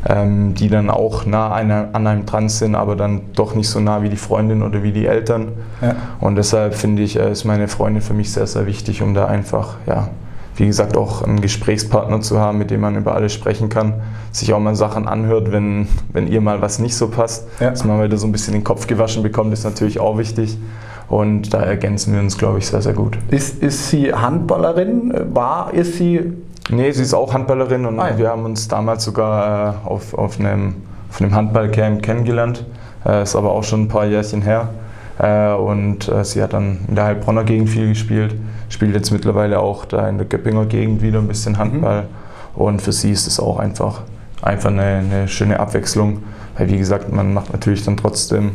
ähm, 0.08 0.54
die 0.54 0.68
dann 0.68 0.88
auch 0.88 1.26
nah 1.26 1.52
an 1.52 2.06
einem 2.06 2.26
dran 2.26 2.48
sind, 2.48 2.74
aber 2.74 2.96
dann 2.96 3.32
doch 3.34 3.54
nicht 3.54 3.68
so 3.68 3.80
nah 3.80 4.02
wie 4.02 4.08
die 4.08 4.16
Freundin 4.16 4.62
oder 4.62 4.82
wie 4.82 4.92
die 4.92 5.06
Eltern. 5.06 5.52
Ja. 5.82 5.94
Und 6.20 6.36
deshalb 6.36 6.74
finde 6.74 7.02
ich, 7.02 7.18
äh, 7.18 7.30
ist 7.30 7.44
meine 7.44 7.68
Freundin 7.68 8.02
für 8.02 8.14
mich 8.14 8.32
sehr, 8.32 8.46
sehr 8.46 8.66
wichtig, 8.66 9.02
um 9.02 9.12
da 9.12 9.26
einfach 9.26 9.76
ja, 9.86 10.08
wie 10.56 10.66
gesagt, 10.66 10.96
auch 10.96 11.22
einen 11.22 11.40
Gesprächspartner 11.40 12.20
zu 12.20 12.38
haben, 12.38 12.58
mit 12.58 12.70
dem 12.70 12.80
man 12.80 12.96
über 12.96 13.14
alles 13.14 13.32
sprechen 13.32 13.68
kann, 13.68 13.94
sich 14.30 14.52
auch 14.52 14.60
mal 14.60 14.74
Sachen 14.74 15.08
anhört, 15.08 15.50
wenn, 15.52 15.88
wenn 16.12 16.28
ihr 16.28 16.40
mal 16.40 16.60
was 16.62 16.78
nicht 16.78 16.96
so 16.96 17.08
passt, 17.08 17.48
ja. 17.60 17.70
dass 17.70 17.84
man 17.84 18.02
wieder 18.02 18.16
so 18.16 18.26
ein 18.26 18.32
bisschen 18.32 18.54
den 18.54 18.64
Kopf 18.64 18.86
gewaschen 18.86 19.22
bekommt, 19.22 19.52
ist 19.52 19.64
natürlich 19.64 20.00
auch 20.00 20.18
wichtig. 20.18 20.56
Und 21.08 21.52
da 21.52 21.60
ergänzen 21.60 22.14
wir 22.14 22.20
uns, 22.20 22.38
glaube 22.38 22.58
ich, 22.58 22.66
sehr, 22.66 22.80
sehr 22.80 22.94
gut. 22.94 23.18
Ist, 23.30 23.62
ist 23.62 23.90
sie 23.90 24.12
Handballerin? 24.12 25.12
War, 25.34 25.72
ist 25.74 25.98
sie? 25.98 26.32
Nee, 26.70 26.90
sie 26.92 27.02
ist 27.02 27.14
auch 27.14 27.34
Handballerin 27.34 27.84
und 27.84 28.00
ah, 28.00 28.10
ja. 28.10 28.18
wir 28.18 28.28
haben 28.30 28.44
uns 28.44 28.68
damals 28.68 29.04
sogar 29.04 29.74
äh, 29.84 29.88
auf, 29.88 30.14
auf, 30.14 30.40
einem, 30.40 30.76
auf 31.10 31.20
einem 31.20 31.34
Handballcamp 31.34 32.02
kennengelernt. 32.02 32.64
Äh, 33.04 33.22
ist 33.22 33.36
aber 33.36 33.50
auch 33.52 33.64
schon 33.64 33.82
ein 33.82 33.88
paar 33.88 34.06
Jährchen 34.06 34.40
her. 34.40 34.70
Äh, 35.18 35.52
und 35.52 36.08
äh, 36.08 36.24
sie 36.24 36.42
hat 36.42 36.52
dann 36.52 36.80
in 36.88 36.94
der 36.94 37.04
Heilbronner 37.04 37.44
Gegend 37.44 37.68
viel 37.68 37.88
gespielt 37.88 38.34
spielt 38.74 38.94
jetzt 38.94 39.10
mittlerweile 39.10 39.60
auch 39.60 39.84
da 39.84 40.08
in 40.08 40.18
der 40.18 40.26
Göppinger 40.26 40.66
Gegend 40.66 41.00
wieder 41.00 41.18
ein 41.18 41.28
bisschen 41.28 41.56
Handball. 41.58 42.02
Mhm. 42.02 42.60
Und 42.62 42.82
für 42.82 42.92
sie 42.92 43.10
ist 43.10 43.26
es 43.26 43.40
auch 43.40 43.58
einfach, 43.58 44.02
einfach 44.42 44.70
eine, 44.70 44.82
eine, 44.82 45.28
schöne 45.28 45.58
Abwechslung. 45.58 46.22
Weil 46.58 46.70
wie 46.70 46.76
gesagt, 46.76 47.12
man 47.12 47.32
macht 47.32 47.52
natürlich 47.52 47.84
dann 47.84 47.96
trotzdem 47.96 48.52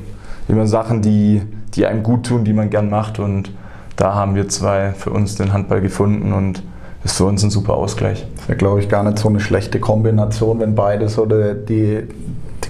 immer 0.48 0.68
Sachen, 0.68 1.02
die, 1.02 1.42
die 1.74 1.86
einem 1.86 2.04
gut 2.04 2.28
tun, 2.28 2.44
die 2.44 2.54
man 2.54 2.70
gern 2.70 2.90
macht. 2.90 3.20
Und 3.20 3.52
da 3.96 4.14
haben 4.14 4.36
wir 4.36 4.48
zwei 4.48 4.92
für 4.92 5.10
uns 5.10 5.36
den 5.36 5.52
Handball 5.52 5.82
gefunden 5.82 6.34
und 6.34 6.64
ist 7.04 7.18
für 7.18 7.26
uns 7.26 7.44
ein 7.44 7.50
super 7.50 7.76
Ausgleich. 7.76 8.26
Das 8.38 8.50
wäre, 8.50 8.58
glaube 8.58 8.80
ich, 8.82 8.90
gar 8.90 9.04
nicht 9.04 9.20
so 9.20 9.30
eine 9.30 9.40
schlechte 9.40 9.80
Kombination, 9.80 10.60
wenn 10.60 10.76
beide 10.76 11.08
so 11.08 11.26
die, 11.26 11.56
die, 11.68 12.08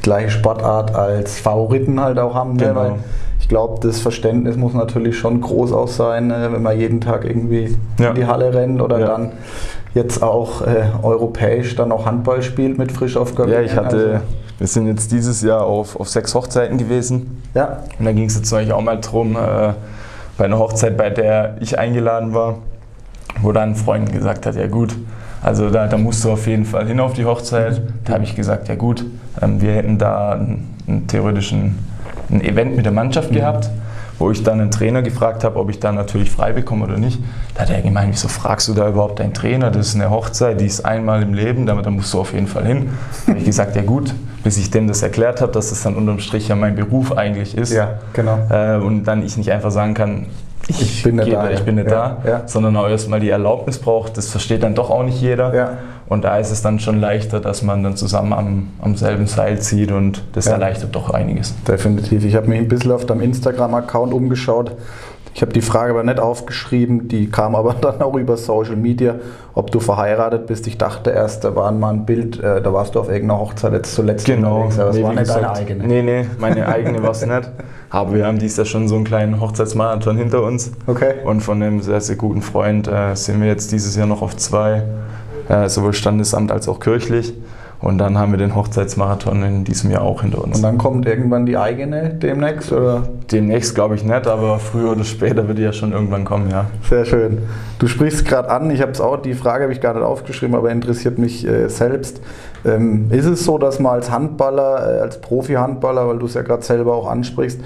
gleiche 0.02 0.30
Sportart 0.30 0.96
als 0.96 1.40
Favoriten 1.40 2.00
halt 2.00 2.20
auch 2.20 2.34
haben. 2.34 2.54
Ne? 2.54 2.68
Genau. 2.68 2.84
Ne? 2.84 2.96
Ich 3.50 3.52
glaube, 3.52 3.80
das 3.82 4.00
Verständnis 4.00 4.58
muss 4.58 4.76
natürlich 4.76 5.18
schon 5.18 5.42
groß 5.42 5.74
auch 5.74 5.88
sein, 5.88 6.30
äh, 6.30 6.52
wenn 6.52 6.62
man 6.62 6.80
jeden 6.80 7.02
Tag 7.02 7.26
irgendwie 7.26 7.76
ja. 7.98 8.10
in 8.10 8.16
die 8.16 8.28
Halle 8.28 8.54
rennt 8.54 8.80
oder 8.80 9.00
ja. 9.00 9.08
dann 9.08 9.32
jetzt 9.96 10.22
auch 10.22 10.62
äh, 10.62 10.84
europäisch 11.02 11.76
dann 11.76 11.92
auch 11.92 12.06
Handball 12.06 12.44
spielt 12.44 12.78
mit 12.78 12.92
frisch 12.92 13.18
auf 13.18 13.34
Ja, 13.48 13.62
ich 13.62 13.76
hatte, 13.76 13.98
also, 13.98 14.20
wir 14.60 14.68
sind 14.68 14.86
jetzt 14.86 15.12
dieses 15.12 15.42
Jahr 15.42 15.64
auf, 15.64 16.00
auf 16.00 16.08
sechs 16.10 16.36
Hochzeiten 16.36 16.78
gewesen. 16.78 17.42
Ja. 17.56 17.80
Und 17.98 18.06
da 18.06 18.12
ging 18.12 18.26
es 18.26 18.36
jetzt 18.36 18.54
eigentlich 18.54 18.72
auch 18.72 18.84
mal 18.84 18.98
drum, 19.02 19.36
äh, 19.36 19.74
bei 20.38 20.46
einer 20.46 20.60
Hochzeit, 20.60 20.96
bei 20.96 21.10
der 21.10 21.58
ich 21.60 21.80
eingeladen 21.80 22.36
war, 22.36 22.60
wo 23.42 23.52
dann 23.52 23.70
ein 23.70 23.76
Freund 23.76 24.14
gesagt 24.14 24.46
hat, 24.46 24.58
ja 24.58 24.68
gut, 24.68 24.96
also 25.42 25.72
da, 25.72 25.88
da 25.88 25.98
musst 25.98 26.24
du 26.24 26.30
auf 26.30 26.46
jeden 26.46 26.66
Fall 26.66 26.86
hin 26.86 27.00
auf 27.00 27.14
die 27.14 27.26
Hochzeit. 27.26 27.82
Da 28.06 28.14
habe 28.14 28.26
ich 28.26 28.36
gesagt, 28.36 28.68
ja 28.68 28.76
gut, 28.76 29.08
ähm, 29.42 29.60
wir 29.60 29.72
hätten 29.72 29.98
da 29.98 30.34
einen, 30.34 30.76
einen 30.90 31.08
theoretischen 31.08 31.78
ein 32.32 32.42
Event 32.42 32.76
mit 32.76 32.86
der 32.86 32.92
Mannschaft 32.92 33.32
gehabt, 33.32 33.70
wo 34.18 34.32
ich 34.32 34.44
dann 34.44 34.60
einen 34.60 34.72
Trainer 34.72 35.02
gefragt 35.02 35.44
habe, 35.44 35.58
ob 35.60 35.70
ich 35.70 35.80
da 35.80 35.92
natürlich 35.92 36.30
frei 36.30 36.52
bekomme 36.52 36.86
oder 36.86 36.98
nicht. 36.98 37.20
Da 37.56 37.62
hat 37.62 37.70
er 37.70 37.82
gemeint, 37.82 38.12
wieso 38.12 38.28
fragst 38.28 38.68
du 38.68 38.74
da 38.74 38.90
überhaupt 38.90 39.22
einen 39.22 39.34
Trainer? 39.34 39.72
Das 39.72 39.88
ist 39.88 39.96
eine 39.96 40.10
Hochzeit, 40.10 40.60
die 40.60 40.66
ist 40.66 40.86
einmal 40.86 41.24
im 41.24 41.34
Leben, 41.34 41.66
da, 41.66 41.76
da 41.76 41.90
musst 41.90 42.14
du 42.14 42.20
auf 42.20 42.34
jeden 42.34 42.48
Fall 42.48 42.66
hin. 42.66 42.90
Da 43.26 43.32
habe 43.32 43.40
ich 43.40 43.46
gesagt, 43.46 43.76
ja 43.76 43.82
gut, 43.82 44.14
bis 44.44 44.58
ich 44.58 44.72
dem 44.72 44.88
das 44.88 45.02
erklärt 45.02 45.42
habe, 45.42 45.52
dass 45.52 45.70
das 45.70 45.84
dann 45.84 45.96
unterm 45.96 46.20
Strich 46.20 46.50
ja 46.50 46.56
mein 46.56 46.76
Beruf 46.76 47.18
eigentlich 47.18 47.58
ist. 47.58 47.72
Ja, 47.72 48.00
genau. 48.14 48.38
Äh, 48.50 48.78
und 48.78 49.06
dann 49.06 49.24
ich 49.24 49.38
nicht 49.38 49.52
einfach 49.52 49.72
sagen 49.72 49.94
kann, 49.94 50.28
ich, 50.68 50.82
ich 50.82 51.04
bin 51.04 51.16
nicht 51.16 51.32
da, 51.32 51.50
ich 51.50 51.64
bin 51.64 51.76
nicht 51.76 51.90
ja, 51.90 52.18
da 52.24 52.30
ja. 52.30 52.42
sondern 52.46 52.76
auch 52.76 52.88
erstmal 52.88 53.20
die 53.20 53.30
Erlaubnis 53.30 53.80
braucht. 53.80 54.18
Das 54.18 54.30
versteht 54.30 54.62
dann 54.62 54.76
doch 54.76 54.92
auch 54.92 55.04
nicht 55.04 55.20
jeder. 55.20 55.56
Ja. 55.56 55.72
Und 56.10 56.24
da 56.24 56.38
ist 56.38 56.52
es 56.52 56.64
dann 56.64 56.80
schon 56.80 57.00
leichter, 57.00 57.40
dass 57.40 57.62
man 57.62 57.84
dann 57.84 57.96
zusammen 57.96 58.34
am, 58.34 58.68
am 58.82 58.96
selben 58.96 59.28
Seil 59.28 59.60
zieht 59.60 59.92
und 59.92 60.24
das 60.34 60.48
erleichtert 60.48 60.96
doch 60.96 61.12
einiges. 61.12 61.54
Definitiv. 61.68 62.26
Ich 62.26 62.36
habe 62.36 62.48
mich 62.48 62.60
ein 62.60 62.68
bisschen 62.68 62.92
auf 62.92 63.06
deinem 63.06 63.22
Instagram-Account 63.22 64.12
umgeschaut. 64.12 64.76
Ich 65.36 65.42
habe 65.44 65.54
die 65.54 65.62
Frage 65.62 65.92
aber 65.92 66.04
nicht 66.04 66.20
aufgeschrieben, 66.20 67.08
die 67.08 67.30
kam 67.30 67.56
aber 67.56 67.74
dann 67.82 68.02
auch 68.02 68.16
über 68.16 68.38
Social 68.38 68.76
Media, 68.76 69.16
ob 69.54 69.72
du 69.72 69.80
verheiratet 69.80 70.48
bist. 70.48 70.66
Ich 70.66 70.78
dachte 70.80 71.12
erst, 71.12 71.44
da 71.44 71.56
war 71.56 71.72
mal 71.72 71.94
ein 71.94 72.06
Bild, 72.06 72.40
äh, 72.40 72.62
da 72.62 72.74
warst 72.74 72.96
du 72.96 73.00
auf 73.00 73.10
irgendeiner 73.10 73.40
Hochzeit 73.40 73.74
jetzt 73.74 73.94
zuletzt 73.94 74.26
genau. 74.26 74.64
unterwegs, 74.64 74.80
aber 74.80 74.88
das 74.88 74.96
nee, 74.98 75.04
war 75.04 75.10
nicht 75.12 75.20
gesagt, 75.20 75.44
deine 75.44 75.52
eigene. 75.54 75.88
Nee, 75.88 76.02
nee, 76.02 76.26
meine 76.40 76.68
eigene 76.68 77.04
war 77.04 77.12
es 77.12 77.26
nicht. 77.26 77.52
Aber 77.92 78.14
wir 78.14 78.28
haben 78.28 78.38
dies 78.38 78.56
Jahr 78.56 78.68
schon 78.68 78.88
so 78.88 78.96
einen 78.96 79.04
kleinen 79.04 79.42
Hochzeitsmarathon 79.42 80.16
hinter 80.16 80.44
uns. 80.44 80.72
Okay. 80.86 81.16
Und 81.24 81.42
von 81.42 81.64
einem 81.64 81.82
sehr, 81.82 82.00
sehr 82.02 82.18
guten 82.18 82.44
Freund 82.44 82.88
äh, 82.88 83.16
sind 83.16 83.42
wir 83.42 83.48
jetzt 83.48 83.72
dieses 83.72 83.96
Jahr 83.96 84.06
noch 84.06 84.22
auf 84.22 84.38
zwei, 84.38 84.84
sowohl 85.68 85.94
Standesamt 85.94 86.52
als 86.52 86.68
auch 86.68 86.80
kirchlich. 86.80 87.34
Und 87.82 87.98
dann 87.98 88.18
haben 88.18 88.34
wir 88.34 88.38
den 88.38 88.56
Hochzeitsmarathon 88.56 89.42
in 89.44 89.64
diesem 89.64 89.90
Jahr 89.90 90.02
auch 90.02 90.22
hinter 90.22 90.44
uns. 90.44 90.58
Und 90.58 90.64
dann 90.64 90.78
kommt 90.78 91.06
irgendwann 91.06 91.46
die 91.46 91.58
eigene 91.58 92.10
demnächst? 92.10 92.74
Oder? 92.74 93.04
Demnächst 93.32 93.74
glaube 93.74 93.96
ich 93.96 94.04
nicht, 94.04 94.28
aber 94.28 94.60
früher 94.60 94.92
oder 94.92 95.06
später 95.06 95.48
wird 95.48 95.60
die 95.60 95.62
ja 95.62 95.72
schon 95.72 95.94
irgendwann 95.94 96.26
kommen, 96.26 96.50
ja. 96.50 96.66
Sehr 96.90 97.06
schön. 97.06 97.38
Du 97.80 97.88
sprichst 97.88 98.26
gerade 98.26 98.50
an, 98.50 98.70
ich 98.70 98.82
habe 98.82 98.92
es 98.92 99.00
auch, 99.00 99.16
die 99.22 99.34
Frage 99.34 99.64
habe 99.64 99.72
ich 99.72 99.80
gar 99.80 99.94
nicht 99.94 100.04
aufgeschrieben, 100.04 100.56
aber 100.56 100.72
interessiert 100.72 101.18
mich 101.20 101.48
äh, 101.48 101.70
selbst. 101.70 102.20
Ähm, 102.66 103.10
ist 103.12 103.26
es 103.26 103.46
so, 103.46 103.58
dass 103.58 103.80
man 103.80 103.94
als 103.94 104.12
Handballer, 104.12 104.98
äh, 104.98 105.02
als 105.02 105.22
Profi-Handballer, 105.22 106.06
weil 106.06 106.20
du 106.20 106.26
es 106.26 106.34
ja 106.34 106.42
gerade 106.42 106.64
selber 106.64 106.94
auch 106.94 107.10
ansprichst, 107.10 107.62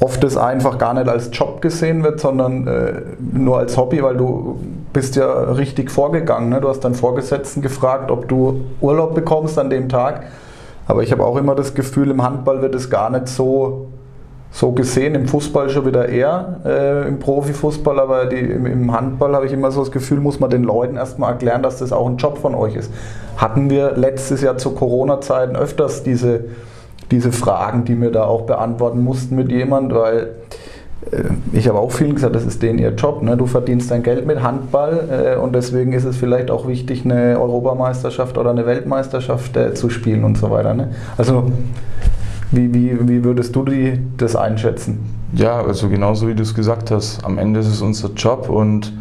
oft 0.00 0.24
das 0.24 0.38
einfach 0.38 0.78
gar 0.78 0.94
nicht 0.94 1.08
als 1.08 1.28
Job 1.30 1.60
gesehen 1.60 2.02
wird, 2.02 2.20
sondern 2.20 2.66
äh, 2.66 2.92
nur 3.20 3.58
als 3.58 3.76
Hobby, 3.76 4.02
weil 4.02 4.16
du 4.16 4.58
bist 4.92 5.16
ja 5.16 5.30
richtig 5.52 5.90
vorgegangen. 5.90 6.50
Ne? 6.50 6.60
Du 6.60 6.68
hast 6.68 6.80
deinen 6.80 6.94
Vorgesetzten 6.94 7.62
gefragt, 7.62 8.10
ob 8.10 8.28
du 8.28 8.64
Urlaub 8.80 9.14
bekommst 9.14 9.58
an 9.58 9.70
dem 9.70 9.88
Tag. 9.88 10.24
Aber 10.86 11.02
ich 11.02 11.12
habe 11.12 11.24
auch 11.24 11.36
immer 11.36 11.54
das 11.54 11.74
Gefühl, 11.74 12.10
im 12.10 12.22
Handball 12.22 12.60
wird 12.60 12.74
es 12.74 12.90
gar 12.90 13.10
nicht 13.10 13.28
so 13.28 13.88
so 14.52 14.72
gesehen 14.72 15.14
im 15.14 15.26
Fußball 15.26 15.70
schon 15.70 15.86
wieder 15.86 16.10
eher, 16.10 16.60
äh, 16.66 17.08
im 17.08 17.18
Profifußball, 17.18 17.98
aber 17.98 18.26
die, 18.26 18.36
im, 18.36 18.66
im, 18.66 18.92
Handball 18.92 19.34
habe 19.34 19.46
ich 19.46 19.52
immer 19.52 19.70
so 19.70 19.80
das 19.80 19.90
Gefühl, 19.90 20.20
muss 20.20 20.40
man 20.40 20.50
den 20.50 20.62
Leuten 20.62 20.96
erstmal 20.96 21.32
erklären, 21.32 21.62
dass 21.62 21.78
das 21.78 21.90
auch 21.90 22.06
ein 22.06 22.18
Job 22.18 22.36
von 22.36 22.54
euch 22.54 22.76
ist. 22.76 22.92
Hatten 23.38 23.70
wir 23.70 23.92
letztes 23.92 24.42
Jahr 24.42 24.58
zu 24.58 24.72
Corona-Zeiten 24.72 25.56
öfters 25.56 26.02
diese, 26.02 26.44
diese 27.10 27.32
Fragen, 27.32 27.86
die 27.86 27.98
wir 27.98 28.10
da 28.10 28.24
auch 28.24 28.42
beantworten 28.42 29.02
mussten 29.02 29.36
mit 29.36 29.50
jemand, 29.50 29.94
weil 29.94 30.28
ich 31.52 31.68
habe 31.68 31.78
auch 31.78 31.90
vielen 31.90 32.14
gesagt, 32.14 32.34
das 32.34 32.44
ist 32.44 32.62
denen 32.62 32.78
ihr 32.78 32.90
Job. 32.90 33.22
Ne? 33.22 33.36
Du 33.36 33.46
verdienst 33.46 33.90
dein 33.90 34.02
Geld 34.02 34.26
mit 34.26 34.42
Handball 34.42 35.34
äh, 35.36 35.36
und 35.38 35.54
deswegen 35.54 35.92
ist 35.92 36.04
es 36.04 36.16
vielleicht 36.16 36.50
auch 36.50 36.66
wichtig, 36.66 37.04
eine 37.04 37.38
Europameisterschaft 37.40 38.38
oder 38.38 38.50
eine 38.50 38.66
Weltmeisterschaft 38.66 39.56
äh, 39.56 39.74
zu 39.74 39.90
spielen 39.90 40.24
und 40.24 40.38
so 40.38 40.50
weiter. 40.50 40.74
Ne? 40.74 40.90
Also 41.18 41.50
wie, 42.50 42.72
wie, 42.72 43.08
wie 43.08 43.24
würdest 43.24 43.54
du 43.56 43.64
die, 43.64 43.98
das 44.16 44.36
einschätzen? 44.36 45.00
Ja, 45.34 45.62
also 45.62 45.88
genauso 45.88 46.28
wie 46.28 46.34
du 46.34 46.42
es 46.42 46.54
gesagt 46.54 46.90
hast. 46.90 47.24
Am 47.24 47.38
Ende 47.38 47.60
ist 47.60 47.68
es 47.68 47.82
unser 47.82 48.10
Job 48.10 48.48
und 48.48 48.92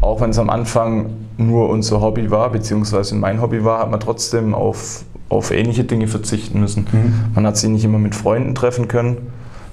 auch 0.00 0.20
wenn 0.20 0.30
es 0.30 0.38
am 0.38 0.50
Anfang 0.50 1.10
nur 1.36 1.68
unser 1.68 2.00
Hobby 2.00 2.30
war, 2.30 2.50
beziehungsweise 2.50 3.14
mein 3.14 3.40
Hobby 3.40 3.64
war, 3.64 3.80
hat 3.80 3.90
man 3.90 4.00
trotzdem 4.00 4.54
auf, 4.54 5.04
auf 5.28 5.50
ähnliche 5.50 5.84
Dinge 5.84 6.06
verzichten 6.06 6.60
müssen. 6.60 6.86
Mhm. 6.92 7.14
Man 7.34 7.46
hat 7.46 7.56
sich 7.56 7.70
nicht 7.70 7.84
immer 7.84 7.98
mit 7.98 8.14
Freunden 8.14 8.54
treffen 8.54 8.88
können. 8.88 9.18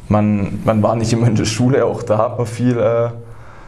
Man, 0.09 0.61
man 0.63 0.81
war 0.81 0.95
nicht 0.95 1.11
immer 1.13 1.27
in 1.27 1.35
der 1.35 1.45
Schule, 1.45 1.85
auch 1.85 2.03
da 2.03 2.17
hat 2.17 2.37
man 2.37 2.47
viel 2.47 2.77
äh, 2.77 3.09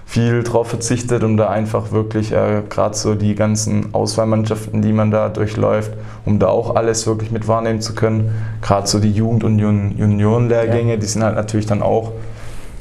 viel 0.10 0.41
drauf 0.41 0.69
verzichtet, 0.69 1.23
um 1.23 1.38
da 1.38 1.49
einfach 1.49 1.91
wirklich 1.91 2.32
äh, 2.32 2.63
gerade 2.67 2.95
so 2.95 3.13
die 3.13 3.36
ganzen 3.36 3.93
Auswahlmannschaften, 3.93 4.82
die 4.82 4.91
man 4.91 5.12
da 5.12 5.30
durchläuft, 5.30 5.91
um 6.25 6.39
da 6.39 6.47
auch 6.47 6.75
alles 6.75 7.06
wirklich 7.06 7.30
mit 7.30 7.47
wahrnehmen 7.47 7.80
zu 7.80 7.93
können. 7.93 8.34
Gerade 8.63 8.88
so 8.88 8.99
die 8.99 9.12
Jugend- 9.12 9.43
und 9.43 9.60
Juniorenlehrgänge, 9.60 10.93
ja. 10.93 10.97
die 10.97 11.06
sind 11.06 11.23
halt 11.23 11.36
natürlich 11.36 11.67
dann 11.67 11.84
auch 11.84 12.13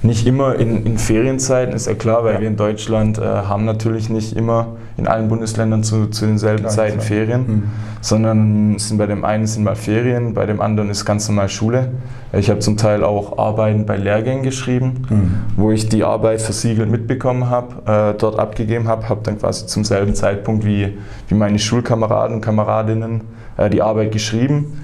nicht 0.03 0.27
immer 0.27 0.55
in, 0.57 0.87
in 0.87 0.99
Ferienzeiten, 0.99 1.75
ist 1.75 1.87
ja 1.87 1.95
klar, 1.95 2.25
weil 2.25 2.35
ja. 2.35 2.41
wir 2.41 2.49
in 2.49 2.57
Deutschland 2.57 3.19
äh, 3.19 3.23
haben 3.23 3.65
natürlich 3.65 4.09
nicht 4.09 4.37
immer 4.37 4.77
in 4.97 5.09
allen 5.09 5.29
Bundesländern 5.29 5.83
zu, 5.83 6.07
zu 6.07 6.27
denselben 6.27 6.63
Klar, 6.63 6.73
Zeiten 6.73 7.01
Ferien, 7.01 7.41
mhm. 7.47 7.63
sondern 8.01 8.79
sind 8.79 8.99
bei 8.99 9.07
dem 9.07 9.25
einen 9.25 9.47
sind 9.47 9.65
mal 9.65 9.75
Ferien, 9.75 10.35
bei 10.35 10.47
dem 10.47 10.61
anderen 10.61 10.91
ist 10.91 11.05
ganz 11.05 11.29
normal 11.29 11.49
Schule. 11.49 11.93
Ich 12.33 12.49
habe 12.49 12.61
zum 12.61 12.77
Teil 12.77 13.03
auch 13.03 13.39
Arbeiten 13.39 13.87
bei 13.87 13.97
Lehrgängen 13.97 14.45
geschrieben, 14.45 15.07
mhm. 15.09 15.31
wo 15.57 15.73
ich 15.73 15.89
die 15.89 16.05
Arbeit 16.05 16.43
versiegelt 16.43 16.91
mitbekommen 16.91 17.51
habe, 17.51 18.13
äh, 18.15 18.19
dort 18.19 18.39
abgegeben 18.39 18.87
habe, 18.87 19.09
habe 19.09 19.21
dann 19.25 19.39
quasi 19.39 19.67
zum 19.67 19.85
selben 19.85 20.15
Zeitpunkt 20.15 20.65
wie, 20.65 20.97
wie 21.27 21.35
meine 21.35 21.59
Schulkameraden 21.59 22.37
und 22.37 22.41
Kameradinnen 22.41 23.23
äh, 23.57 23.69
die 23.69 23.83
Arbeit 23.83 24.13
geschrieben 24.13 24.79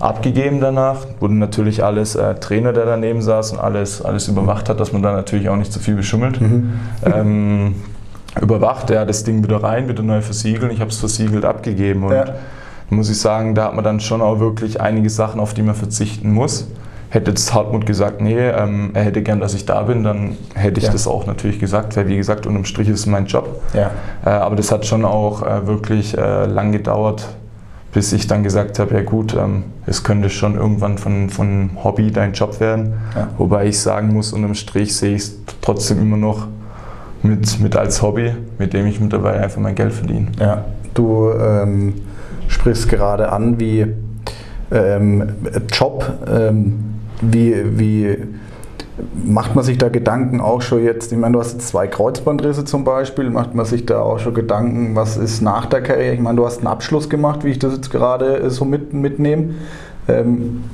abgegeben 0.00 0.60
danach. 0.60 1.06
Wurde 1.20 1.34
natürlich 1.34 1.84
alles 1.84 2.16
äh, 2.16 2.34
Trainer, 2.36 2.72
der 2.72 2.86
daneben 2.86 3.22
saß 3.22 3.52
und 3.52 3.60
alles, 3.60 4.02
alles 4.02 4.26
überwacht 4.28 4.68
hat, 4.68 4.80
dass 4.80 4.92
man 4.92 5.02
da 5.02 5.12
natürlich 5.12 5.48
auch 5.48 5.56
nicht 5.56 5.72
zu 5.72 5.78
viel 5.78 5.94
beschummelt. 5.94 6.40
Mhm. 6.40 6.72
Ähm, 7.04 7.74
überwacht, 8.40 8.90
er 8.90 9.06
das 9.06 9.24
Ding 9.24 9.42
wieder 9.42 9.62
rein, 9.62 9.88
wieder 9.88 10.02
neu 10.02 10.22
versiegeln. 10.22 10.70
Ich 10.72 10.80
habe 10.80 10.90
es 10.90 10.98
versiegelt 10.98 11.44
abgegeben 11.44 12.04
und 12.04 12.12
ja. 12.12 12.24
muss 12.88 13.10
ich 13.10 13.20
sagen, 13.20 13.54
da 13.54 13.66
hat 13.66 13.74
man 13.74 13.84
dann 13.84 14.00
schon 14.00 14.22
auch 14.22 14.40
wirklich 14.40 14.80
einige 14.80 15.10
Sachen, 15.10 15.40
auf 15.40 15.54
die 15.54 15.62
man 15.62 15.74
verzichten 15.74 16.32
muss. 16.32 16.68
Hätte 17.10 17.32
jetzt 17.32 17.52
Hartmut 17.52 17.86
gesagt, 17.86 18.20
nee, 18.20 18.38
ähm, 18.38 18.90
er 18.94 19.02
hätte 19.02 19.20
gern, 19.22 19.40
dass 19.40 19.52
ich 19.54 19.66
da 19.66 19.82
bin, 19.82 20.04
dann 20.04 20.36
hätte 20.54 20.78
ich 20.78 20.86
ja. 20.86 20.92
das 20.92 21.08
auch 21.08 21.26
natürlich 21.26 21.58
gesagt, 21.58 21.96
weil 21.96 22.06
wie 22.06 22.16
gesagt, 22.16 22.46
unterm 22.46 22.64
Strich 22.64 22.88
ist 22.88 23.00
es 23.00 23.06
mein 23.06 23.26
Job. 23.26 23.60
Ja. 23.74 23.90
Äh, 24.24 24.30
aber 24.30 24.54
das 24.54 24.70
hat 24.70 24.86
schon 24.86 25.04
auch 25.04 25.42
äh, 25.42 25.66
wirklich 25.66 26.16
äh, 26.16 26.46
lang 26.46 26.70
gedauert, 26.70 27.26
bis 27.92 28.12
ich 28.12 28.26
dann 28.26 28.42
gesagt 28.42 28.78
habe, 28.78 28.94
ja 28.94 29.02
gut, 29.02 29.34
ähm, 29.34 29.64
es 29.86 30.04
könnte 30.04 30.30
schon 30.30 30.54
irgendwann 30.54 30.98
von, 30.98 31.28
von 31.30 31.70
Hobby 31.82 32.10
dein 32.12 32.32
Job 32.32 32.60
werden. 32.60 32.94
Ja. 33.16 33.28
Wobei 33.38 33.66
ich 33.66 33.80
sagen 33.80 34.12
muss, 34.12 34.32
unterm 34.32 34.54
Strich 34.54 34.96
sehe 34.96 35.16
ich 35.16 35.22
es 35.22 35.38
trotzdem 35.60 36.00
immer 36.00 36.16
noch 36.16 36.46
mit, 37.22 37.60
mit 37.60 37.76
als 37.76 38.00
Hobby, 38.02 38.32
mit 38.58 38.72
dem 38.72 38.86
ich 38.86 39.00
mittlerweile 39.00 39.40
einfach 39.42 39.60
mein 39.60 39.74
Geld 39.74 39.92
verdiene. 39.92 40.28
Ja, 40.38 40.64
du 40.94 41.32
ähm, 41.32 41.94
sprichst 42.48 42.88
gerade 42.88 43.32
an, 43.32 43.58
wie 43.58 43.86
ähm, 44.70 45.28
Job, 45.72 46.04
ähm, 46.28 46.78
wie, 47.20 47.54
wie 47.78 48.16
Macht 49.24 49.54
man 49.54 49.64
sich 49.64 49.78
da 49.78 49.88
Gedanken 49.88 50.40
auch 50.40 50.62
schon 50.62 50.82
jetzt, 50.82 51.12
ich 51.12 51.18
meine, 51.18 51.34
du 51.34 51.40
hast 51.40 51.52
jetzt 51.52 51.68
zwei 51.68 51.86
Kreuzbandrisse 51.86 52.64
zum 52.64 52.84
Beispiel, 52.84 53.30
macht 53.30 53.54
man 53.54 53.64
sich 53.66 53.86
da 53.86 54.00
auch 54.00 54.18
schon 54.18 54.34
Gedanken, 54.34 54.96
was 54.96 55.16
ist 55.16 55.40
nach 55.40 55.66
der 55.66 55.82
Karriere? 55.82 56.14
Ich 56.14 56.20
meine, 56.20 56.36
du 56.36 56.46
hast 56.46 56.58
einen 56.58 56.66
Abschluss 56.66 57.08
gemacht, 57.08 57.44
wie 57.44 57.50
ich 57.50 57.58
das 57.58 57.74
jetzt 57.74 57.90
gerade 57.90 58.50
so 58.50 58.64
mit, 58.64 58.92
mitnehme. 58.92 59.54
Ähm, 60.08 60.64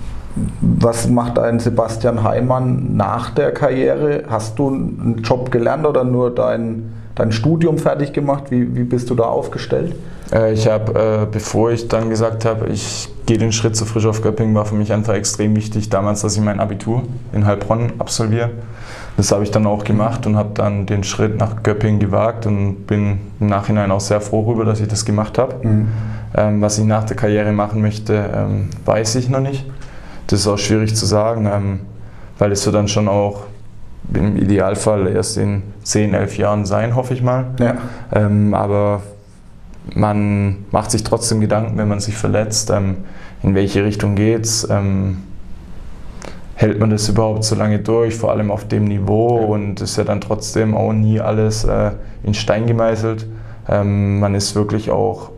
was 0.61 1.09
macht 1.09 1.39
ein 1.39 1.61
Sebastian 1.61 2.23
Heimann 2.23 2.97
nach 2.97 3.31
der 3.31 3.53
Karriere? 3.53 4.25
Hast 4.29 4.59
du 4.59 4.69
einen 4.69 5.23
Job 5.23 5.51
gelernt 5.51 5.87
oder 5.87 6.05
nur 6.05 6.35
dein, 6.35 6.93
dein 7.15 7.33
Studium 7.33 7.79
fertig 7.79 8.13
gemacht? 8.13 8.51
Wie, 8.51 8.77
wie 8.77 8.85
bist 8.85 9.09
du 9.09 9.15
da 9.15 9.25
aufgestellt? 9.25 9.95
Äh, 10.33 10.53
ich 10.53 10.69
habe, 10.69 11.23
äh, 11.23 11.27
bevor 11.31 11.71
ich 11.71 11.89
dann 11.89 12.11
gesagt 12.11 12.45
habe, 12.45 12.69
ich 12.69 13.09
gehe 13.27 13.39
den 13.39 13.53
Schritt 13.53 13.77
zu 13.77 13.85
Frisch 13.85 14.07
auf 14.07 14.23
Göppingen, 14.23 14.55
war 14.55 14.65
für 14.65 14.75
mich 14.75 14.93
einfach 14.93 15.15
extrem 15.15 15.57
wichtig 15.57 15.89
damals, 15.91 16.23
dass 16.23 16.37
ich 16.37 16.43
mein 16.43 16.61
Abitur 16.61 17.03
in 17.33 17.47
Heilbronn 17.47 17.95
absolviere. 17.99 18.51
Das 19.17 19.33
habe 19.33 19.45
ich 19.45 19.51
dann 19.51 19.67
auch 19.67 19.85
gemacht 19.85 20.27
und 20.27 20.37
habe 20.37 20.51
dann 20.55 20.87
den 20.87 21.03
Schritt 21.03 21.39
nach 21.39 21.63
Göppingen 21.63 21.99
gewagt 21.99 22.47
und 22.47 22.87
bin 22.87 23.19
im 23.41 23.47
Nachhinein 23.47 23.91
auch 23.91 24.01
sehr 24.01 24.21
froh 24.21 24.43
darüber, 24.43 24.65
dass 24.65 24.81
ich 24.81 24.89
das 24.89 25.05
gemacht 25.05 25.39
habe. 25.39 25.67
Mhm. 25.67 25.89
Ähm, 26.37 26.61
was 26.61 26.79
ich 26.79 26.85
nach 26.85 27.05
der 27.05 27.17
Karriere 27.17 27.53
machen 27.53 27.81
möchte, 27.81 28.31
ähm, 28.35 28.69
weiß 28.85 29.15
ich 29.17 29.29
noch 29.29 29.41
nicht. 29.41 29.65
Das 30.27 30.41
ist 30.41 30.47
auch 30.47 30.59
schwierig 30.59 30.95
zu 30.95 31.07
sagen, 31.07 31.49
ähm, 31.51 31.81
weil 32.39 32.53
es 32.53 32.65
wird 32.67 32.75
dann 32.75 32.89
schon 32.89 33.09
auch 33.09 33.45
im 34.13 34.37
Idealfall 34.37 35.09
erst 35.09 35.39
in 35.39 35.63
10, 35.83 36.15
11 36.15 36.37
Jahren 36.37 36.67
sein, 36.67 36.95
hoffe 36.95 37.15
ich 37.15 37.23
mal. 37.23 37.47
Ja. 37.59 37.77
Aber 38.53 39.03
man 39.95 40.65
macht 40.71 40.91
sich 40.91 41.05
trotzdem 41.05 41.41
Gedanken, 41.41 41.79
wenn 41.79 41.89
man 41.89 42.01
sich 42.01 42.17
verletzt, 42.17 42.71
ähm, 42.71 42.99
in 43.43 43.55
welche 43.55 43.85
Richtung 43.85 44.15
geht 44.15 44.45
es. 44.45 44.69
Ähm, 44.69 45.19
hält 46.55 46.81
man 46.81 46.91
das 46.91 47.09
überhaupt 47.09 47.45
so 47.45 47.55
lange 47.55 47.79
durch, 47.79 48.17
vor 48.17 48.31
allem 48.31 48.51
auf 48.51 48.67
dem 48.67 48.85
Niveau 48.85 49.37
und 49.37 49.81
ist 49.81 49.97
ja 49.97 50.05
dann 50.05 50.21
trotzdem 50.21 50.75
auch 50.75 50.93
nie 50.93 51.21
alles 51.21 51.65
äh, 51.65 51.93
in 52.25 52.35
Stein 52.35 52.67
gemeißelt. 52.67 53.27
Ähm, 53.69 54.21
man 54.21 54.35
ist 54.35 54.55
wirklich 54.55 54.91
auch 54.91 55.31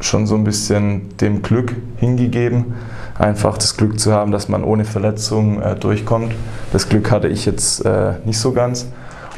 schon 0.00 0.26
so 0.26 0.34
ein 0.34 0.44
bisschen 0.44 1.16
dem 1.18 1.42
Glück 1.42 1.76
hingegeben, 1.98 2.74
einfach 3.18 3.58
das 3.58 3.76
Glück 3.76 4.00
zu 4.00 4.12
haben, 4.12 4.32
dass 4.32 4.48
man 4.48 4.64
ohne 4.64 4.86
Verletzung 4.86 5.60
äh, 5.60 5.76
durchkommt. 5.76 6.32
Das 6.72 6.88
Glück 6.88 7.10
hatte 7.10 7.28
ich 7.28 7.44
jetzt 7.44 7.84
äh, 7.84 8.14
nicht 8.24 8.38
so 8.38 8.52
ganz. 8.52 8.88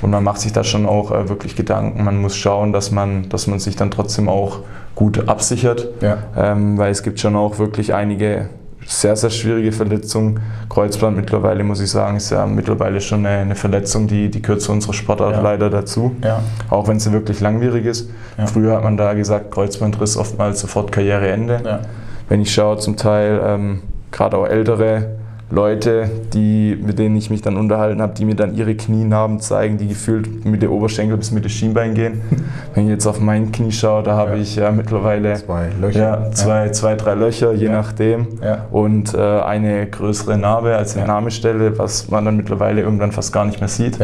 Und 0.02 0.10
man 0.10 0.24
macht 0.24 0.40
sich 0.40 0.52
da 0.52 0.64
schon 0.64 0.84
auch 0.84 1.12
äh, 1.12 1.28
wirklich 1.28 1.56
Gedanken. 1.56 2.04
Man 2.04 2.20
muss 2.20 2.36
schauen, 2.36 2.72
dass 2.72 2.90
man, 2.90 3.28
dass 3.28 3.46
man 3.46 3.60
sich 3.60 3.76
dann 3.76 3.90
trotzdem 3.90 4.28
auch 4.28 4.58
gut 4.94 5.28
absichert. 5.28 5.88
Ja. 6.00 6.18
Ähm, 6.36 6.76
weil 6.76 6.90
es 6.90 7.02
gibt 7.02 7.20
schon 7.20 7.36
auch 7.36 7.58
wirklich 7.58 7.94
einige 7.94 8.48
sehr, 8.84 9.14
sehr 9.14 9.30
schwierige 9.30 9.70
Verletzungen. 9.70 10.40
Kreuzband 10.68 11.16
mittlerweile, 11.16 11.62
muss 11.62 11.80
ich 11.80 11.90
sagen, 11.90 12.16
ist 12.16 12.30
ja 12.30 12.46
mittlerweile 12.46 13.00
schon 13.00 13.24
eine, 13.24 13.38
eine 13.38 13.54
Verletzung, 13.54 14.08
die, 14.08 14.28
die 14.28 14.42
gehört 14.42 14.60
zu 14.60 14.72
unserer 14.72 14.92
Sportart 14.92 15.36
ja. 15.36 15.40
leider 15.40 15.70
dazu. 15.70 16.16
Ja. 16.22 16.40
Auch 16.68 16.88
wenn 16.88 16.98
sie 16.98 17.12
wirklich 17.12 17.40
langwierig 17.40 17.86
ist. 17.86 18.10
Früher 18.46 18.74
hat 18.76 18.82
man 18.82 18.96
da 18.96 19.14
gesagt, 19.14 19.52
Kreuzbandriss 19.52 20.16
oftmals 20.16 20.60
sofort 20.60 20.90
Karriereende. 20.90 21.80
Wenn 22.28 22.40
ich 22.40 22.52
schaue, 22.52 22.78
zum 22.78 22.96
Teil 22.96 23.40
ähm, 23.44 23.82
gerade 24.10 24.36
auch 24.36 24.46
ältere 24.46 25.21
Leute, 25.52 26.08
die, 26.32 26.78
mit 26.82 26.98
denen 26.98 27.14
ich 27.14 27.28
mich 27.28 27.42
dann 27.42 27.58
unterhalten 27.58 28.00
habe, 28.00 28.14
die 28.14 28.24
mir 28.24 28.34
dann 28.34 28.56
ihre 28.56 28.74
Knienarben 28.74 29.38
zeigen, 29.38 29.76
die 29.76 29.86
gefühlt 29.86 30.46
mit 30.46 30.62
der 30.62 30.72
Oberschenkel 30.72 31.18
bis 31.18 31.30
mit 31.30 31.44
dem 31.44 31.50
Schienbein 31.50 31.92
gehen. 31.92 32.22
Wenn 32.74 32.84
ich 32.84 32.90
jetzt 32.90 33.06
auf 33.06 33.20
mein 33.20 33.52
Knie 33.52 33.70
schaue, 33.70 34.02
da 34.02 34.16
habe 34.16 34.30
ja. 34.30 34.36
ich 34.38 34.56
ja 34.56 34.70
mittlerweile 34.70 35.34
zwei, 35.34 35.68
Löcher. 35.78 36.00
Ja, 36.00 36.30
zwei, 36.32 36.66
ja. 36.66 36.72
zwei 36.72 36.94
drei 36.94 37.12
Löcher, 37.12 37.52
je 37.52 37.68
nachdem. 37.68 38.28
Und 38.70 39.12
äh, 39.12 39.18
eine 39.18 39.86
größere 39.86 40.38
Narbe 40.38 40.74
als 40.74 40.96
Entnahmestelle, 40.96 41.78
was 41.78 42.08
man 42.08 42.24
dann 42.24 42.38
mittlerweile 42.38 42.80
irgendwann 42.80 43.12
fast 43.12 43.30
gar 43.30 43.44
nicht 43.44 43.60
mehr 43.60 43.68
sieht. 43.68 43.98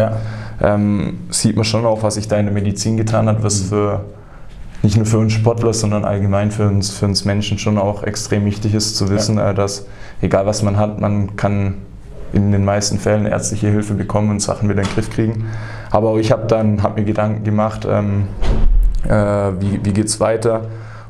Ähm, 0.61 1.21
sieht 1.31 1.57
man 1.57 1.65
schon 1.65 1.87
auch, 1.87 2.03
was 2.03 2.17
sich 2.17 2.29
da 2.29 2.37
in 2.37 2.45
der 2.45 2.55
Medizin 2.55 2.99
getan 2.99 3.27
hat, 3.27 3.43
was 3.43 3.63
mhm. 3.63 3.67
für 3.69 4.01
nicht 4.83 4.97
nur 4.99 5.07
für 5.07 5.19
uns 5.19 5.33
Sportler, 5.33 5.73
sondern 5.73 6.05
allgemein 6.05 6.51
für 6.51 6.69
uns, 6.69 6.91
für 6.91 7.07
uns 7.07 7.25
Menschen 7.25 7.59
schon 7.59 7.79
auch 7.79 8.03
extrem 8.03 8.45
wichtig 8.45 8.75
ist 8.75 8.97
zu 8.97 9.09
wissen. 9.09 9.39
Äh, 9.39 9.55
dass 9.55 9.87
egal 10.21 10.47
was 10.47 10.63
man 10.63 10.77
hat, 10.77 11.01
man 11.01 11.37
kann 11.37 11.75
in 12.33 12.53
den 12.53 12.65
meisten 12.65 12.99
Fällen 12.99 13.27
ärztliche 13.27 13.69
Hilfe 13.69 13.95
bekommen 13.95 14.31
und 14.31 14.41
Sachen 14.41 14.69
wieder 14.69 14.83
in 14.83 14.89
den 14.89 14.95
Griff 14.95 15.11
kriegen. 15.11 15.47
Aber 15.91 16.17
ich 16.17 16.31
habe 16.31 16.47
dann 16.47 16.83
hab 16.83 16.97
mir 16.97 17.05
Gedanken 17.05 17.45
gemacht, 17.45 17.87
ähm, 17.91 18.29
äh, 19.09 19.13
wie, 19.61 19.81
wie 19.85 19.93
geht 19.93 20.07
es 20.07 20.21
weiter? 20.21 20.63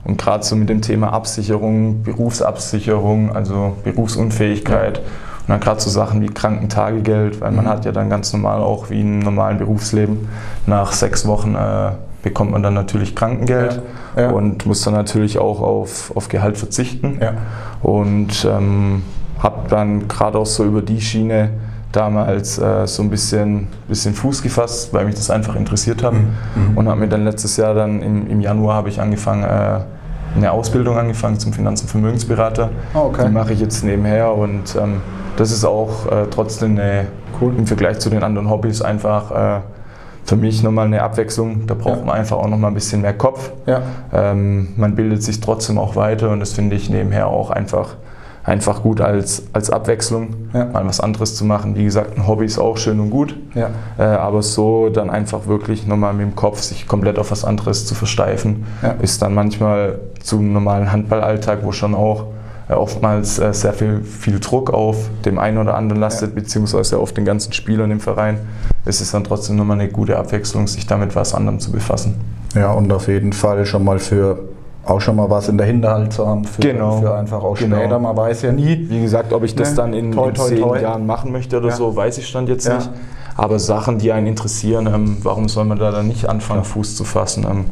Und 0.05 0.18
gerade 0.18 0.44
so 0.44 0.55
mit 0.55 0.68
dem 0.68 0.81
Thema 0.81 1.12
Absicherung, 1.12 2.03
Berufsabsicherung, 2.03 3.35
also 3.35 3.77
Berufsunfähigkeit 3.83 4.99
und 4.99 5.49
dann 5.49 5.61
gerade 5.61 5.81
so 5.81 5.90
Sachen 5.90 6.21
wie 6.23 6.29
Krankentagegeld, 6.29 7.40
weil 7.40 7.51
man 7.51 7.64
mhm. 7.64 7.71
hat 7.71 7.85
ja 7.85 7.92
dann 7.92 8.09
ganz 8.09 8.33
normal 8.33 8.61
auch 8.61 8.90
wie 8.90 9.01
im 9.01 9.18
normalen 9.18 9.59
Berufsleben 9.59 10.29
nach 10.66 10.92
sechs 10.92 11.27
Wochen 11.27 11.55
äh, 11.55 11.90
bekommt 12.29 12.51
man 12.53 12.62
dann 12.62 12.75
natürlich 12.75 13.17
Krankengeld 13.17 13.81
ja, 14.17 14.23
ja. 14.23 14.31
und 14.31 14.67
muss 14.67 14.83
dann 14.83 14.95
natürlich 14.95 15.38
auch 15.38 15.61
auf, 15.61 16.14
auf 16.14 16.29
Gehalt 16.29 16.59
verzichten. 16.59 17.19
Ja. 17.21 17.33
Und 17.83 18.47
ähm, 18.51 19.03
habe 19.38 19.69
dann 19.71 20.09
gerade 20.09 20.38
auch 20.38 20.47
so 20.47 20.64
über 20.64 20.83
die 20.83 21.01
Schiene 21.01 21.51
damals 21.91 22.59
äh, 22.59 22.87
so 22.87 23.03
ein 23.03 23.09
bisschen, 23.09 23.69
bisschen 23.88 24.12
Fuß 24.12 24.43
gefasst, 24.43 24.93
weil 24.93 25.07
mich 25.07 25.14
das 25.14 25.31
einfach 25.31 25.57
interessiert 25.57 26.03
hat. 26.03 26.12
Mhm. 26.12 26.77
Und 26.77 26.87
habe 26.88 27.01
mir 27.01 27.09
dann 27.09 27.25
letztes 27.25 27.57
Jahr 27.57 27.75
dann 27.75 28.03
im, 28.03 28.29
im 28.29 28.41
Januar 28.43 28.75
habe 28.77 28.91
ich 28.91 29.01
angefangen, 29.01 29.45
äh, 29.45 29.81
eine 30.37 30.53
Ausbildung 30.53 30.99
angefangen 30.99 31.38
zum 31.38 31.55
Finanz- 31.55 31.81
und 31.81 31.88
Vermögensberater. 31.88 32.69
Oh, 32.93 33.07
okay. 33.07 33.25
Die 33.27 33.33
mache 33.33 33.55
ich 33.55 33.61
jetzt 33.61 33.83
nebenher 33.83 34.35
und 34.35 34.77
ähm, 34.77 35.01
das 35.37 35.51
ist 35.51 35.64
auch 35.64 36.07
äh, 36.12 36.27
trotzdem 36.31 36.73
eine, 36.73 37.07
cool, 37.41 37.55
im 37.57 37.67
Vergleich 37.67 37.99
zu 38.01 38.11
den 38.11 38.23
anderen 38.23 38.51
Hobbys 38.51 38.83
einfach 38.83 39.31
äh, 39.31 39.61
für 40.29 40.37
mich 40.37 40.62
nochmal 40.62 40.85
eine 40.85 41.03
Abwechslung. 41.03 41.67
Da 41.67 41.73
braucht 41.73 42.01
ja. 42.01 42.05
man 42.05 42.17
einfach 42.17 42.37
auch 42.37 42.49
nochmal 42.49 42.71
ein 42.71 42.75
bisschen 42.75 43.01
mehr 43.01 43.14
Kopf. 43.14 43.51
Ja. 43.64 43.81
Ähm, 44.12 44.75
man 44.77 44.95
bildet 44.95 45.23
sich 45.23 45.41
trotzdem 45.41 45.79
auch 45.79 45.97
weiter 45.97 46.31
und 46.31 46.41
das 46.41 46.53
finde 46.53 46.77
ich 46.77 46.91
nebenher 46.91 47.29
auch 47.29 47.51
einfach 47.51 47.97
einfach 48.45 48.83
gut 48.83 49.03
als, 49.03 49.43
als 49.53 49.69
Abwechslung, 49.69 50.29
ja. 50.55 50.64
mal 50.67 50.87
was 50.87 51.01
anderes 51.01 51.35
zu 51.35 51.45
machen. 51.45 51.77
Wie 51.77 51.85
gesagt, 51.85 52.17
ein 52.17 52.27
Hobby 52.27 52.47
ist 52.47 52.59
auch 52.59 52.79
schön 52.79 52.99
und 52.99 53.11
gut, 53.11 53.37
äh, 53.99 54.03
aber 54.03 54.43
so 54.43 54.88
dann 54.88 55.11
einfach 55.11 55.47
wirklich 55.47 55.87
nochmal 55.87 56.14
mit 56.14 56.27
dem 56.27 56.35
Kopf 56.35 56.61
sich 56.62 56.87
komplett 56.87 57.19
auf 57.19 57.31
was 57.31 57.45
anderes 57.45 57.85
zu 57.85 57.95
versteifen, 57.95 58.64
ist 59.03 59.21
dann 59.21 59.35
manchmal 59.35 59.99
zum 60.23 60.55
normalen 60.55 60.91
Handballalltag, 60.91 61.59
wo 61.62 61.73
schon 61.73 61.95
auch 61.95 62.25
oftmals 62.76 63.38
äh, 63.38 63.52
sehr 63.54 63.72
viel, 63.72 64.02
viel 64.02 64.40
Druck 64.40 64.70
auf 64.70 65.09
dem 65.24 65.38
einen 65.38 65.59
oder 65.59 65.74
anderen 65.74 66.00
lastet, 66.00 66.35
beziehungsweise 66.35 66.98
auf 66.98 67.12
den 67.12 67.24
ganzen 67.24 67.52
Spielern 67.52 67.90
im 67.90 68.00
Verein, 68.00 68.38
ist 68.85 69.00
es 69.00 69.11
dann 69.11 69.24
trotzdem 69.24 69.57
nochmal 69.57 69.81
eine 69.81 69.88
gute 69.88 70.18
Abwechslung, 70.18 70.66
sich 70.66 70.87
damit 70.87 71.16
was 71.16 71.35
anderem 71.35 71.61
zu 71.61 71.72
befassen. 71.72 72.16
Ja, 72.54 72.72
und 72.72 72.92
auf 72.92 73.09
jeden 73.09 73.33
Fall 73.33 73.64
schon 73.66 73.85
mal 73.85 73.98
für 73.98 74.38
auch 74.85 75.00
schon 75.00 75.16
mal 75.16 75.28
was 75.28 75.48
in 75.48 75.59
der 75.59 75.66
Hinterhalt 75.66 76.12
zu 76.12 76.26
haben 76.26 76.44
für, 76.44 76.62
genau. 76.62 77.00
für 77.00 77.14
einfach 77.14 77.42
auch 77.42 77.59
genau. 77.59 77.76
später. 77.76 77.98
Man 77.98 78.16
weiß 78.16 78.42
ja 78.42 78.52
nie. 78.52 78.87
Wie 78.88 79.02
gesagt, 79.02 79.33
ob 79.33 79.44
ich 79.44 79.54
das 79.54 79.70
ne? 79.70 79.76
dann 79.76 79.92
in, 79.92 80.12
toi, 80.12 80.31
toi, 80.33 80.48
in 80.48 80.57
zehn 80.57 80.62
toi. 80.62 80.81
Jahren 80.81 81.07
machen 81.07 81.31
möchte 81.31 81.59
oder 81.59 81.68
ja. 81.68 81.76
so, 81.76 81.94
weiß 81.94 82.16
ich 82.18 82.26
stand 82.26 82.48
jetzt 82.48 82.66
ja. 82.66 82.76
nicht. 82.76 82.90
Aber 83.38 83.61
Sachen, 83.61 83.98
die 83.98 84.11
einen 84.11 84.27
interessieren, 84.27 84.88
ähm, 84.92 85.18
warum 85.22 85.48
soll 85.48 85.64
man 85.64 85.79
da 85.79 85.92
dann 85.92 86.09
nicht 86.09 86.29
anfangen, 86.29 86.62
Klar. 86.62 86.72
Fuß 86.74 86.96
zu 86.96 87.05
fassen? 87.05 87.46
Ähm, 87.48 87.66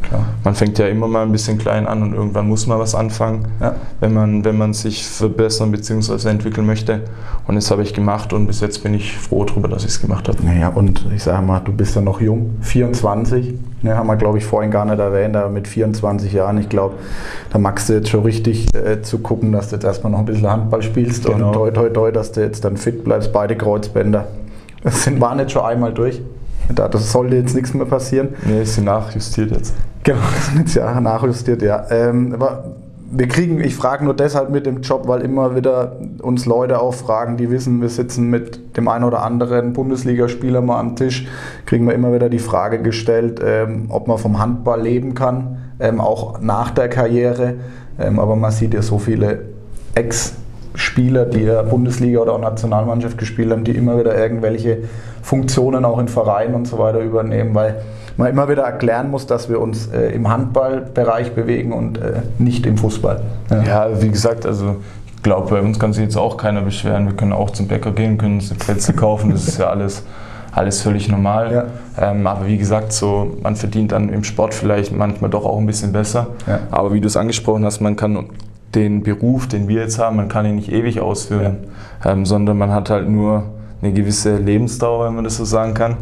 man 0.44 0.54
fängt 0.54 0.78
ja 0.78 0.86
immer 0.86 1.08
mal 1.08 1.24
ein 1.24 1.32
bisschen 1.32 1.58
klein 1.58 1.88
an 1.88 2.04
und 2.04 2.14
irgendwann 2.14 2.46
muss 2.46 2.68
man 2.68 2.78
was 2.78 2.94
anfangen, 2.94 3.48
ja. 3.60 3.74
wenn, 3.98 4.14
man, 4.14 4.44
wenn 4.44 4.56
man 4.56 4.74
sich 4.74 5.04
verbessern 5.04 5.72
bzw. 5.72 6.28
entwickeln 6.28 6.66
möchte. 6.66 7.00
Und 7.48 7.56
das 7.56 7.68
habe 7.72 7.82
ich 7.82 7.94
gemacht 7.94 8.32
und 8.32 8.46
bis 8.46 8.60
jetzt 8.60 8.84
bin 8.84 8.94
ich 8.94 9.18
froh 9.18 9.44
darüber, 9.44 9.66
dass 9.66 9.82
ich 9.82 9.88
es 9.88 10.00
gemacht 10.00 10.28
habe. 10.28 10.38
Naja, 10.44 10.68
und 10.68 11.04
ich 11.12 11.24
sage 11.24 11.44
mal, 11.44 11.58
du 11.58 11.72
bist 11.72 11.96
ja 11.96 12.00
noch 12.00 12.20
jung, 12.20 12.58
24, 12.60 13.54
ne, 13.82 13.96
haben 13.96 14.06
wir 14.06 14.14
glaube 14.14 14.38
ich 14.38 14.44
vorhin 14.44 14.70
gar 14.70 14.84
nicht 14.84 15.00
erwähnt, 15.00 15.34
aber 15.34 15.50
mit 15.50 15.66
24 15.66 16.32
Jahren, 16.32 16.58
ich 16.58 16.68
glaube, 16.68 16.94
da 17.50 17.58
magst 17.58 17.88
du 17.88 17.94
jetzt 17.94 18.08
schon 18.08 18.22
richtig 18.22 18.72
äh, 18.72 19.02
zu 19.02 19.18
gucken, 19.18 19.50
dass 19.50 19.70
du 19.70 19.74
jetzt 19.74 19.84
erstmal 19.84 20.12
noch 20.12 20.20
ein 20.20 20.26
bisschen 20.26 20.48
Handball 20.48 20.82
spielst 20.82 21.24
genau. 21.24 21.48
und 21.48 21.52
toi 21.54 21.70
toi 21.72 21.88
toi, 21.88 22.12
dass 22.12 22.30
du 22.30 22.40
jetzt 22.40 22.64
dann 22.64 22.76
fit 22.76 23.02
bleibst, 23.02 23.32
beide 23.32 23.56
Kreuzbänder. 23.56 24.26
Das 24.86 25.02
sind, 25.02 25.20
waren 25.20 25.40
jetzt 25.40 25.50
schon 25.50 25.64
einmal 25.64 25.92
durch. 25.92 26.22
Das 26.72 27.10
sollte 27.10 27.34
jetzt 27.34 27.56
nichts 27.56 27.74
mehr 27.74 27.86
passieren. 27.86 28.28
Nee, 28.44 28.62
ist 28.62 28.80
nachjustiert 28.80 29.50
jetzt. 29.50 29.74
Genau, 30.04 30.18
sind 30.40 30.60
jetzt 30.60 30.76
ja 30.76 31.00
nachjustiert, 31.00 31.60
ja. 31.60 31.86
Ähm, 31.90 32.32
aber 32.32 32.76
wir 33.10 33.26
kriegen, 33.26 33.60
ich 33.60 33.74
frage 33.74 34.04
nur 34.04 34.14
deshalb 34.14 34.50
mit 34.50 34.64
dem 34.64 34.82
Job, 34.82 35.08
weil 35.08 35.22
immer 35.22 35.56
wieder 35.56 35.96
uns 36.22 36.46
Leute 36.46 36.80
auch 36.80 36.94
fragen, 36.94 37.36
die 37.36 37.50
wissen, 37.50 37.80
wir 37.82 37.88
sitzen 37.88 38.30
mit 38.30 38.76
dem 38.76 38.86
einen 38.86 39.02
oder 39.02 39.22
anderen 39.24 39.72
Bundesligaspieler 39.72 40.60
mal 40.60 40.78
am 40.78 40.94
Tisch, 40.94 41.26
kriegen 41.66 41.84
wir 41.88 41.94
immer 41.94 42.14
wieder 42.14 42.28
die 42.28 42.38
Frage 42.38 42.80
gestellt, 42.80 43.40
ähm, 43.44 43.86
ob 43.88 44.06
man 44.06 44.18
vom 44.18 44.38
Handball 44.38 44.82
leben 44.82 45.14
kann, 45.14 45.58
ähm, 45.80 46.00
auch 46.00 46.40
nach 46.40 46.70
der 46.70 46.88
Karriere. 46.88 47.54
Ähm, 47.98 48.20
aber 48.20 48.36
man 48.36 48.52
sieht 48.52 48.72
ja 48.72 48.82
so 48.82 49.00
viele 49.00 49.46
Ex- 49.96 50.34
Spieler, 50.76 51.24
die 51.24 51.42
ja 51.42 51.62
Bundesliga 51.62 52.20
oder 52.20 52.34
auch 52.34 52.40
Nationalmannschaft 52.40 53.18
gespielt 53.18 53.50
haben, 53.50 53.64
die 53.64 53.72
immer 53.72 53.98
wieder 53.98 54.16
irgendwelche 54.16 54.78
Funktionen 55.22 55.84
auch 55.84 55.98
in 55.98 56.08
Vereinen 56.08 56.54
und 56.54 56.68
so 56.68 56.78
weiter 56.78 57.00
übernehmen, 57.00 57.54
weil 57.54 57.76
man 58.16 58.28
immer 58.28 58.48
wieder 58.48 58.62
erklären 58.62 59.10
muss, 59.10 59.26
dass 59.26 59.48
wir 59.48 59.60
uns 59.60 59.88
äh, 59.88 60.14
im 60.14 60.28
Handballbereich 60.28 61.32
bewegen 61.32 61.72
und 61.72 61.98
äh, 61.98 62.22
nicht 62.38 62.66
im 62.66 62.78
Fußball. 62.78 63.20
Ja. 63.50 63.62
ja, 63.62 64.02
wie 64.02 64.08
gesagt, 64.08 64.46
also 64.46 64.76
ich 65.16 65.22
glaube, 65.22 65.50
bei 65.50 65.60
uns 65.60 65.78
kann 65.78 65.92
sich 65.92 66.04
jetzt 66.04 66.16
auch 66.16 66.36
keiner 66.36 66.62
beschweren. 66.62 67.06
Wir 67.06 67.14
können 67.14 67.32
auch 67.32 67.50
zum 67.50 67.66
Bäcker 67.66 67.90
gehen, 67.90 68.16
können 68.16 68.36
uns 68.36 68.54
Plätze 68.54 68.92
kaufen, 68.92 69.30
das 69.30 69.48
ist 69.48 69.58
ja 69.58 69.68
alles 69.68 70.04
alles 70.56 70.80
völlig 70.80 71.08
normal. 71.08 71.52
Ja. 71.52 72.10
Ähm, 72.10 72.26
aber 72.26 72.46
wie 72.46 72.56
gesagt, 72.56 72.92
so, 72.92 73.36
man 73.42 73.56
verdient 73.56 73.92
dann 73.92 74.08
im 74.08 74.24
Sport 74.24 74.54
vielleicht 74.54 74.90
manchmal 74.90 75.28
doch 75.28 75.44
auch 75.44 75.58
ein 75.58 75.66
bisschen 75.66 75.92
besser. 75.92 76.28
Ja. 76.46 76.60
Aber 76.70 76.94
wie 76.94 77.00
du 77.00 77.08
es 77.08 77.16
angesprochen 77.16 77.64
hast, 77.64 77.80
man 77.80 77.94
kann 77.94 78.30
den 78.76 79.02
Beruf, 79.02 79.48
den 79.48 79.66
wir 79.68 79.80
jetzt 79.80 79.98
haben, 79.98 80.16
man 80.16 80.28
kann 80.28 80.46
ihn 80.46 80.54
nicht 80.54 80.70
ewig 80.70 81.00
ausführen, 81.00 81.56
ja. 82.04 82.12
ähm, 82.12 82.26
sondern 82.26 82.56
man 82.58 82.70
hat 82.70 82.90
halt 82.90 83.08
nur 83.08 83.44
eine 83.82 83.92
gewisse 83.92 84.36
Lebensdauer, 84.36 85.06
wenn 85.06 85.14
man 85.14 85.24
das 85.24 85.36
so 85.36 85.44
sagen 85.44 85.74
kann, 85.74 85.96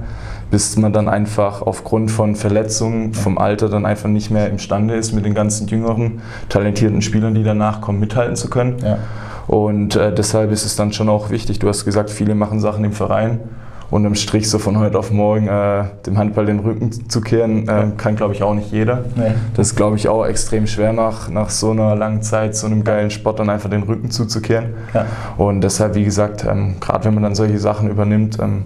bis 0.51 0.77
man 0.77 0.93
dann 0.93 1.09
einfach 1.09 1.63
aufgrund 1.63 2.11
von 2.11 2.37
Verletzungen, 2.37 3.15
vom 3.15 3.39
Alter 3.39 3.69
dann 3.69 3.87
einfach 3.87 4.09
nicht 4.09 4.31
mehr 4.31 4.51
imstande 4.51 4.95
ist, 4.95 5.13
mit 5.13 5.25
den 5.25 5.35
ganzen 5.35 5.67
jüngeren, 5.69 6.21
talentierten 6.49 7.01
Spielern, 7.01 7.35
die 7.35 7.43
danach 7.43 7.81
kommen, 7.81 8.01
mithalten 8.01 8.37
zu 8.37 8.51
können. 8.51 8.77
Ja. 8.81 8.99
Und 9.47 9.97
äh, 9.97 10.15
deshalb 10.15 10.51
ist 10.53 10.65
es 10.65 10.77
dann 10.77 10.93
schon 10.93 11.09
auch 11.09 11.31
wichtig, 11.31 11.59
du 11.59 11.69
hast 11.69 11.85
gesagt, 11.85 12.11
viele 12.11 12.35
machen 12.35 12.61
Sachen 12.61 12.85
im 12.85 12.93
Verein 12.93 13.41
unterm 13.91 14.15
Strich 14.15 14.49
so 14.51 14.59
von 14.59 14.79
heute 14.79 14.99
auf 14.99 15.11
morgen 15.11 15.49
äh, 15.49 15.85
dem 16.07 16.19
Handball 16.19 16.47
den 16.47 16.61
Rücken 16.61 17.09
zu 17.09 17.21
kehren, 17.21 17.69
äh, 17.69 17.87
kann 17.97 18.17
glaube 18.17 18.35
ich 18.35 18.43
auch 18.43 18.55
nicht 18.55 18.73
jeder. 18.73 19.05
Nee. 19.17 19.35
Das 19.55 19.69
ist 19.69 19.77
glaube 19.77 19.97
ich 19.97 20.09
auch 20.09 20.25
extrem 20.27 20.67
schwer 20.67 20.93
nach, 20.93 21.29
nach 21.29 21.51
so 21.51 21.71
einer 21.71 21.95
langen 21.95 22.23
Zeit, 22.23 22.57
so 22.57 22.67
einem 22.67 22.85
geilen 22.85 23.11
Sport 23.11 23.39
dann 23.39 23.51
einfach 23.51 23.71
den 23.71 23.83
Rücken 23.83 24.11
zuzukehren. 24.11 24.75
Ja. 24.93 25.07
Und 25.37 25.61
deshalb, 25.61 25.95
wie 25.95 26.05
gesagt, 26.05 26.45
ähm, 26.45 26.77
gerade 26.81 27.05
wenn 27.05 27.15
man 27.15 27.23
dann 27.23 27.35
solche 27.35 27.59
Sachen 27.59 27.91
übernimmt, 27.91 28.39
ähm, 28.41 28.65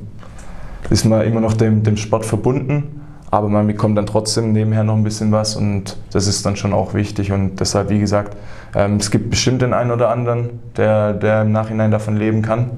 ist 0.90 1.04
man 1.04 1.22
immer 1.22 1.40
noch 1.40 1.54
dem, 1.54 1.83
dem 1.83 1.96
Sport 1.96 2.24
verbunden, 2.24 2.97
aber 3.30 3.48
man 3.48 3.66
bekommt 3.66 3.98
dann 3.98 4.06
trotzdem 4.06 4.52
nebenher 4.52 4.84
noch 4.84 4.96
ein 4.96 5.04
bisschen 5.04 5.32
was 5.32 5.56
und 5.56 5.96
das 6.12 6.26
ist 6.26 6.46
dann 6.46 6.56
schon 6.56 6.72
auch 6.72 6.94
wichtig 6.94 7.32
und 7.32 7.60
deshalb, 7.60 7.90
wie 7.90 7.98
gesagt, 7.98 8.36
ähm, 8.74 8.96
es 8.96 9.10
gibt 9.10 9.30
bestimmt 9.30 9.62
den 9.62 9.74
einen 9.74 9.90
oder 9.90 10.10
anderen, 10.10 10.60
der, 10.76 11.12
der 11.12 11.42
im 11.42 11.52
Nachhinein 11.52 11.90
davon 11.90 12.16
leben 12.16 12.42
kann 12.42 12.70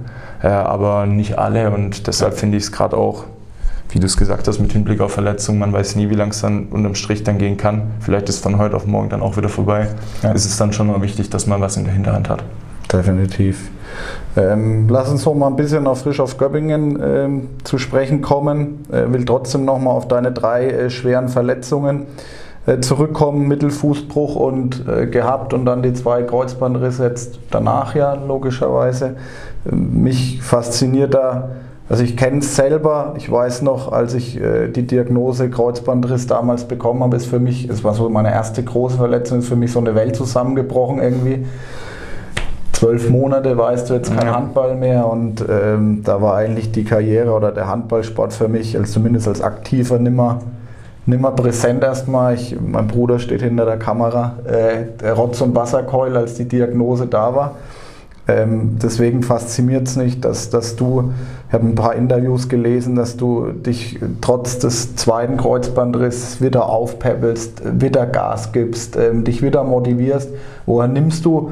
äh, 0.42 0.48
aber 0.48 1.06
nicht 1.06 1.38
alle. 1.38 1.70
Und 1.70 2.06
deshalb 2.06 2.34
finde 2.34 2.56
ich 2.56 2.64
es 2.64 2.72
gerade 2.72 2.96
auch, 2.96 3.24
wie 3.90 3.98
du 3.98 4.06
es 4.06 4.16
gesagt 4.16 4.46
hast, 4.46 4.60
mit 4.60 4.72
Hinblick 4.72 5.00
auf 5.00 5.12
Verletzungen, 5.12 5.58
man 5.58 5.72
weiß 5.72 5.96
nie, 5.96 6.10
wie 6.10 6.14
lang 6.14 6.30
es 6.30 6.40
dann 6.40 6.66
unterm 6.66 6.94
Strich 6.94 7.24
dann 7.24 7.38
gehen 7.38 7.56
kann. 7.56 7.90
Vielleicht 8.00 8.28
ist 8.28 8.42
von 8.42 8.58
heute 8.58 8.76
auf 8.76 8.86
morgen 8.86 9.08
dann 9.08 9.22
auch 9.22 9.36
wieder 9.36 9.48
vorbei. 9.48 9.88
Ja. 10.22 10.32
Ist 10.32 10.44
es 10.44 10.56
dann 10.56 10.72
schon 10.72 10.86
mal 10.86 11.02
wichtig, 11.02 11.30
dass 11.30 11.46
man 11.46 11.60
was 11.60 11.76
in 11.76 11.84
der 11.84 11.92
Hinterhand 11.92 12.28
hat. 12.28 12.44
Definitiv. 12.92 13.70
Ähm, 14.36 14.88
lass 14.88 15.10
uns 15.10 15.24
noch 15.24 15.34
mal 15.34 15.48
ein 15.48 15.56
bisschen 15.56 15.86
auf 15.86 16.02
Frisch 16.02 16.20
auf 16.20 16.38
Göppingen 16.38 17.00
ähm, 17.02 17.48
zu 17.64 17.78
sprechen 17.78 18.22
kommen. 18.22 18.84
Äh, 18.90 19.12
will 19.12 19.24
trotzdem 19.24 19.64
noch 19.64 19.78
mal 19.78 19.90
auf 19.90 20.08
deine 20.08 20.32
drei 20.32 20.68
äh, 20.68 20.90
schweren 20.90 21.28
Verletzungen 21.28 22.06
äh, 22.66 22.80
zurückkommen, 22.80 23.48
Mittelfußbruch 23.48 24.36
und 24.36 24.86
äh, 24.86 25.06
gehabt 25.06 25.54
und 25.54 25.64
dann 25.64 25.82
die 25.82 25.94
zwei 25.94 26.22
Kreuzbandrisse 26.22 27.04
jetzt 27.04 27.40
danach 27.50 27.94
ja 27.94 28.14
logischerweise. 28.14 29.16
Mich 29.64 30.42
fasziniert 30.42 31.14
da, 31.14 31.50
also 31.88 32.04
ich 32.04 32.16
kenne 32.16 32.38
es 32.38 32.54
selber, 32.54 33.14
ich 33.16 33.30
weiß 33.30 33.62
noch, 33.62 33.90
als 33.90 34.14
ich 34.14 34.40
äh, 34.40 34.68
die 34.68 34.86
Diagnose 34.86 35.50
Kreuzbandriss 35.50 36.28
damals 36.28 36.64
bekommen 36.64 37.02
habe, 37.02 37.16
ist 37.16 37.26
für 37.26 37.40
mich, 37.40 37.68
es 37.68 37.82
war 37.82 37.94
so 37.94 38.08
meine 38.08 38.30
erste 38.30 38.62
große 38.62 38.96
Verletzung, 38.96 39.40
ist 39.40 39.48
für 39.48 39.56
mich 39.56 39.72
so 39.72 39.80
eine 39.80 39.96
Welt 39.96 40.14
zusammengebrochen 40.14 41.00
irgendwie. 41.00 41.44
Zwölf 42.80 43.10
Monate 43.10 43.58
weißt 43.58 43.90
du 43.90 43.94
jetzt 43.94 44.16
kein 44.16 44.28
ja. 44.28 44.34
Handball 44.34 44.74
mehr 44.74 45.06
und 45.06 45.44
ähm, 45.46 46.00
da 46.02 46.22
war 46.22 46.36
eigentlich 46.36 46.72
die 46.72 46.82
Karriere 46.82 47.32
oder 47.32 47.52
der 47.52 47.68
Handballsport 47.68 48.32
für 48.32 48.48
mich, 48.48 48.74
als 48.74 48.92
zumindest 48.92 49.28
als 49.28 49.42
Aktiver, 49.42 49.98
nimmer, 49.98 50.40
nimmer 51.04 51.32
präsent 51.32 51.84
erstmal. 51.84 52.36
Ich, 52.36 52.56
mein 52.58 52.86
Bruder 52.86 53.18
steht 53.18 53.42
hinter 53.42 53.66
der 53.66 53.76
Kamera, 53.76 54.38
äh, 54.46 54.98
der 54.98 55.12
Rotz- 55.12 55.42
und 55.42 55.54
Wasserkeul, 55.54 56.16
als 56.16 56.36
die 56.36 56.46
Diagnose 56.46 57.06
da 57.06 57.34
war. 57.34 57.56
Ähm, 58.26 58.78
deswegen 58.82 59.22
fasziniert 59.22 59.86
es 59.86 59.96
nicht, 59.96 60.24
dass, 60.24 60.48
dass 60.48 60.74
du, 60.76 61.12
ich 61.48 61.52
habe 61.52 61.66
ein 61.66 61.74
paar 61.74 61.94
Interviews 61.94 62.48
gelesen, 62.48 62.96
dass 62.96 63.18
du 63.18 63.52
dich 63.52 64.00
trotz 64.22 64.58
des 64.58 64.96
zweiten 64.96 65.36
Kreuzbandrisses 65.36 66.40
wieder 66.40 66.64
aufpäppelst, 66.64 67.60
wieder 67.78 68.06
Gas 68.06 68.52
gibst, 68.52 68.96
ähm, 68.96 69.24
dich 69.24 69.42
wieder 69.42 69.64
motivierst. 69.64 70.30
Woher 70.64 70.88
nimmst 70.88 71.26
du 71.26 71.50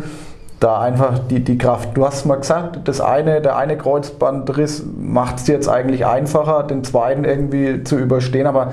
da 0.60 0.80
einfach 0.80 1.18
die, 1.18 1.40
die 1.40 1.58
Kraft? 1.58 1.96
Du 1.96 2.04
hast 2.04 2.24
mal 2.26 2.36
gesagt, 2.36 2.80
das 2.88 3.00
eine, 3.00 3.40
der 3.40 3.56
eine 3.56 3.76
Kreuzbandriss 3.76 4.84
macht 5.00 5.36
es 5.36 5.44
dir 5.44 5.54
jetzt 5.54 5.68
eigentlich 5.68 6.06
einfacher, 6.06 6.64
den 6.64 6.84
zweiten 6.84 7.24
irgendwie 7.24 7.84
zu 7.84 7.96
überstehen, 7.96 8.46
aber 8.46 8.72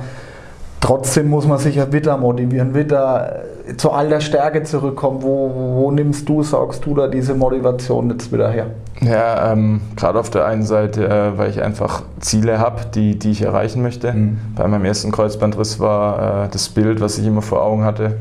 trotzdem 0.82 1.30
muss 1.30 1.48
man 1.48 1.58
sich 1.58 1.76
ja 1.76 1.92
wieder 1.92 2.18
motivieren, 2.18 2.76
wieder 2.76 3.44
äh, 3.68 3.76
zu 3.78 3.92
all 3.92 4.10
der 4.10 4.20
Stärke 4.20 4.64
zurückkommen. 4.64 5.24
Wo, 5.24 5.52
wo 5.54 5.92
nimmst 5.92 6.30
du, 6.30 6.44
sagst 6.44 6.86
du 6.86 6.96
da 6.96 7.08
diese 7.08 7.34
Motivation 7.34 8.10
jetzt 8.12 8.32
wieder 8.32 8.50
her? 8.50 8.68
Ja, 9.02 9.52
ähm, 9.52 9.82
gerade 9.96 10.20
auf 10.20 10.30
der 10.30 10.46
einen 10.46 10.64
Seite, 10.64 11.08
äh, 11.08 11.38
weil 11.38 11.50
ich 11.50 11.62
einfach 11.62 12.04
Ziele 12.20 12.60
habe, 12.60 12.82
die, 12.94 13.18
die 13.20 13.32
ich 13.32 13.42
erreichen 13.42 13.82
möchte. 13.82 14.14
Mhm. 14.14 14.38
Bei 14.56 14.68
meinem 14.68 14.86
ersten 14.86 15.12
Kreuzbandriss 15.12 15.80
war 15.80 16.46
äh, 16.46 16.50
das 16.52 16.70
Bild, 16.70 17.02
was 17.02 17.18
ich 17.18 17.26
immer 17.26 17.42
vor 17.42 17.64
Augen 17.64 17.84
hatte, 17.84 18.18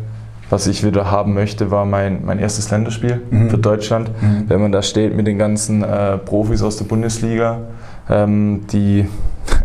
was 0.51 0.67
ich 0.67 0.85
wieder 0.85 1.11
haben 1.11 1.35
möchte, 1.35 1.71
war 1.71 1.85
mein, 1.85 2.25
mein 2.25 2.39
erstes 2.39 2.71
Länderspiel 2.71 3.23
mhm. 3.31 3.51
für 3.51 3.59
Deutschland. 3.59 4.11
Mhm. 4.21 4.45
Wenn 4.49 4.61
man 4.61 4.73
da 4.73 4.83
steht 4.83 5.17
mit 5.17 5.27
den 5.27 5.39
ganzen 5.39 5.83
äh, 5.83 6.19
Profis 6.19 6.63
aus 6.63 6.77
der 6.77 6.85
Bundesliga, 6.85 7.61
ähm, 8.09 8.67
die 8.71 9.09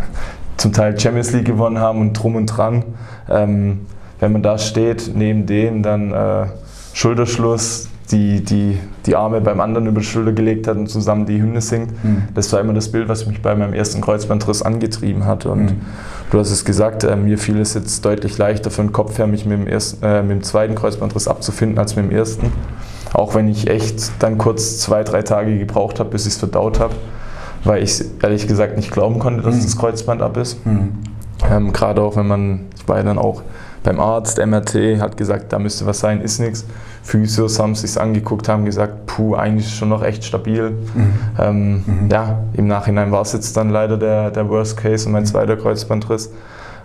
zum 0.58 0.74
Teil 0.74 1.00
Champions 1.00 1.32
League 1.32 1.46
gewonnen 1.46 1.80
haben 1.80 2.00
und 2.00 2.14
drum 2.14 2.36
und 2.36 2.46
dran. 2.46 2.84
Ähm, 3.30 3.86
wenn 4.20 4.32
man 4.32 4.44
da 4.44 4.58
steht, 4.58 5.12
neben 5.16 5.46
denen, 5.46 5.84
dann 5.84 6.12
äh, 6.12 6.48
Schulterschluss, 6.94 7.88
die, 8.12 8.44
die 8.44 8.80
die 9.06 9.16
Arme 9.16 9.42
beim 9.42 9.62
anderen 9.62 9.88
über 9.88 10.00
die 10.00 10.06
Schulter 10.06 10.32
gelegt 10.32 10.68
hat 10.68 10.78
und 10.78 10.88
zusammen 10.88 11.26
die 11.26 11.42
Hymne 11.42 11.62
singt. 11.62 11.92
Mhm. 12.04 12.24
Das 12.34 12.52
war 12.52 12.60
immer 12.60 12.74
das 12.74 12.92
Bild, 12.92 13.08
was 13.08 13.26
mich 13.26 13.42
bei 13.42 13.56
meinem 13.56 13.74
ersten 13.74 14.02
Kreuzbandriss 14.02 14.62
angetrieben 14.62 15.26
hat. 15.26 15.46
Und 15.46 15.66
mhm. 15.66 15.82
du 16.32 16.40
hast 16.40 16.52
es 16.52 16.66
gesagt, 16.66 17.04
äh, 17.04 17.16
mir 17.16 17.38
fiel 17.38 17.60
es 17.60 17.74
jetzt 17.76 18.04
deutlich 18.06 18.38
leichter 18.38 18.72
für 18.72 18.82
den 18.82 18.92
Kopf 18.92 19.18
her, 19.18 19.28
mich 19.28 19.46
mit 19.46 19.60
dem, 19.60 19.68
ersten, 19.68 20.04
äh, 20.04 20.22
mit 20.22 20.32
dem 20.32 20.44
zweiten 20.44 20.76
Kreuzbandriss 20.76 21.28
abzufinden 21.28 21.78
als 21.78 21.96
mit 21.96 22.06
dem 22.06 22.12
ersten. 22.12 22.52
Auch 23.14 23.36
wenn 23.36 23.48
ich 23.48 23.70
echt 23.70 24.12
dann 24.20 24.38
kurz 24.38 24.80
zwei, 24.80 25.04
drei 25.04 25.22
Tage 25.22 25.58
gebraucht 25.58 26.00
habe, 26.00 26.10
bis 26.10 26.26
ich 26.26 26.34
es 26.34 26.40
verdaut 26.40 26.80
habe, 26.80 26.96
weil 27.64 27.84
ich 27.84 28.04
ehrlich 28.22 28.48
gesagt 28.48 28.76
nicht 28.76 28.92
glauben 28.92 29.20
konnte, 29.20 29.44
dass 29.44 29.56
mhm. 29.56 29.64
das 29.64 29.78
Kreuzband 29.78 30.22
ab 30.22 30.38
ist. 30.38 30.66
Mhm. 30.66 30.94
Ähm, 31.50 31.74
Gerade 31.74 32.02
auch 32.02 32.16
wenn 32.16 32.28
man, 32.28 32.62
ich 32.76 32.88
war 32.88 32.98
ja 32.98 33.04
dann 33.04 33.18
auch 33.18 33.44
beim 33.84 34.00
Arzt, 34.00 34.44
MRT, 34.46 35.00
hat 35.00 35.18
gesagt, 35.18 35.54
da 35.54 35.60
müsste 35.60 35.86
was 35.86 36.00
sein, 36.00 36.22
ist 36.22 36.40
nichts. 36.40 36.66
Physios 37.04 37.60
haben 37.60 37.72
es 37.72 37.82
sich 37.82 38.00
angeguckt, 38.00 38.50
haben 38.50 38.66
gesagt, 38.66 39.06
puh, 39.06 39.36
eigentlich 39.36 39.74
schon 39.74 39.90
noch 39.90 40.04
echt 40.04 40.24
stabil. 40.24 40.72
Mhm. 40.72 41.14
Ähm, 41.40 41.74
mhm. 41.74 42.10
Ja, 42.12 42.40
im 42.54 42.68
Nachhinein 42.68 43.12
war 43.12 43.22
es 43.22 43.34
jetzt 43.34 43.56
dann 43.58 43.70
leider 43.70 43.98
der, 43.98 44.32
der 44.32 44.50
Worst 44.50 44.78
Case 44.78 45.06
und 45.06 45.14
mein 45.14 45.26
zweiter 45.26 45.58
Kreuzbandriss. 45.58 46.32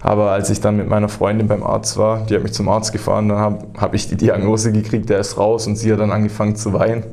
Aber 0.00 0.32
als 0.32 0.50
ich 0.50 0.60
dann 0.60 0.76
mit 0.76 0.88
meiner 0.88 1.08
Freundin 1.08 1.48
beim 1.48 1.62
Arzt 1.62 1.96
war, 1.96 2.26
die 2.26 2.34
hat 2.34 2.42
mich 2.42 2.52
zum 2.52 2.68
Arzt 2.68 2.92
gefahren, 2.92 3.28
dann 3.30 3.38
habe 3.38 3.58
hab 3.78 3.94
ich 3.94 4.06
die 4.06 4.16
Diagnose 4.16 4.70
gekriegt, 4.70 5.08
der 5.08 5.18
ist 5.18 5.38
raus 5.38 5.66
und 5.66 5.76
sie 5.76 5.92
hat 5.92 5.98
dann 5.98 6.12
angefangen 6.12 6.56
zu 6.56 6.74
weinen 6.74 7.04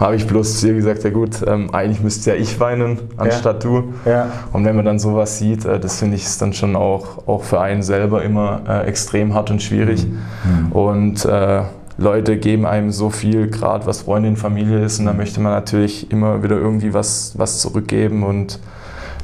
habe 0.00 0.16
ich 0.16 0.26
bloß 0.26 0.60
zu 0.60 0.68
ihr 0.68 0.74
gesagt, 0.74 1.04
ja 1.04 1.10
gut, 1.10 1.44
ähm, 1.46 1.74
eigentlich 1.74 2.00
müsste 2.00 2.30
ja 2.30 2.36
ich 2.36 2.58
weinen, 2.58 2.98
anstatt 3.18 3.62
ja. 3.62 3.70
du. 3.70 3.92
Ja. 4.06 4.26
Und 4.50 4.64
wenn 4.64 4.74
man 4.74 4.86
dann 4.86 4.98
sowas 4.98 5.36
sieht, 5.36 5.66
äh, 5.66 5.78
das 5.78 5.98
finde 5.98 6.16
ich 6.16 6.24
ist 6.24 6.40
dann 6.40 6.54
schon 6.54 6.74
auch, 6.74 7.28
auch 7.28 7.42
für 7.42 7.60
einen 7.60 7.82
selber 7.82 8.22
immer 8.22 8.62
äh, 8.66 8.86
extrem 8.86 9.34
hart 9.34 9.50
und 9.50 9.62
schwierig. 9.62 10.06
Mhm. 10.06 10.72
Und 10.72 11.24
äh, 11.26 11.62
Leute 12.00 12.38
geben 12.38 12.64
einem 12.64 12.90
so 12.90 13.10
viel, 13.10 13.48
gerade 13.48 13.84
was 13.84 14.02
Freundin, 14.02 14.36
Familie 14.36 14.82
ist, 14.82 14.98
und 15.00 15.06
da 15.06 15.12
möchte 15.12 15.38
man 15.40 15.52
natürlich 15.52 16.10
immer 16.10 16.42
wieder 16.42 16.56
irgendwie 16.56 16.94
was, 16.94 17.34
was 17.36 17.60
zurückgeben 17.60 18.22
und 18.22 18.58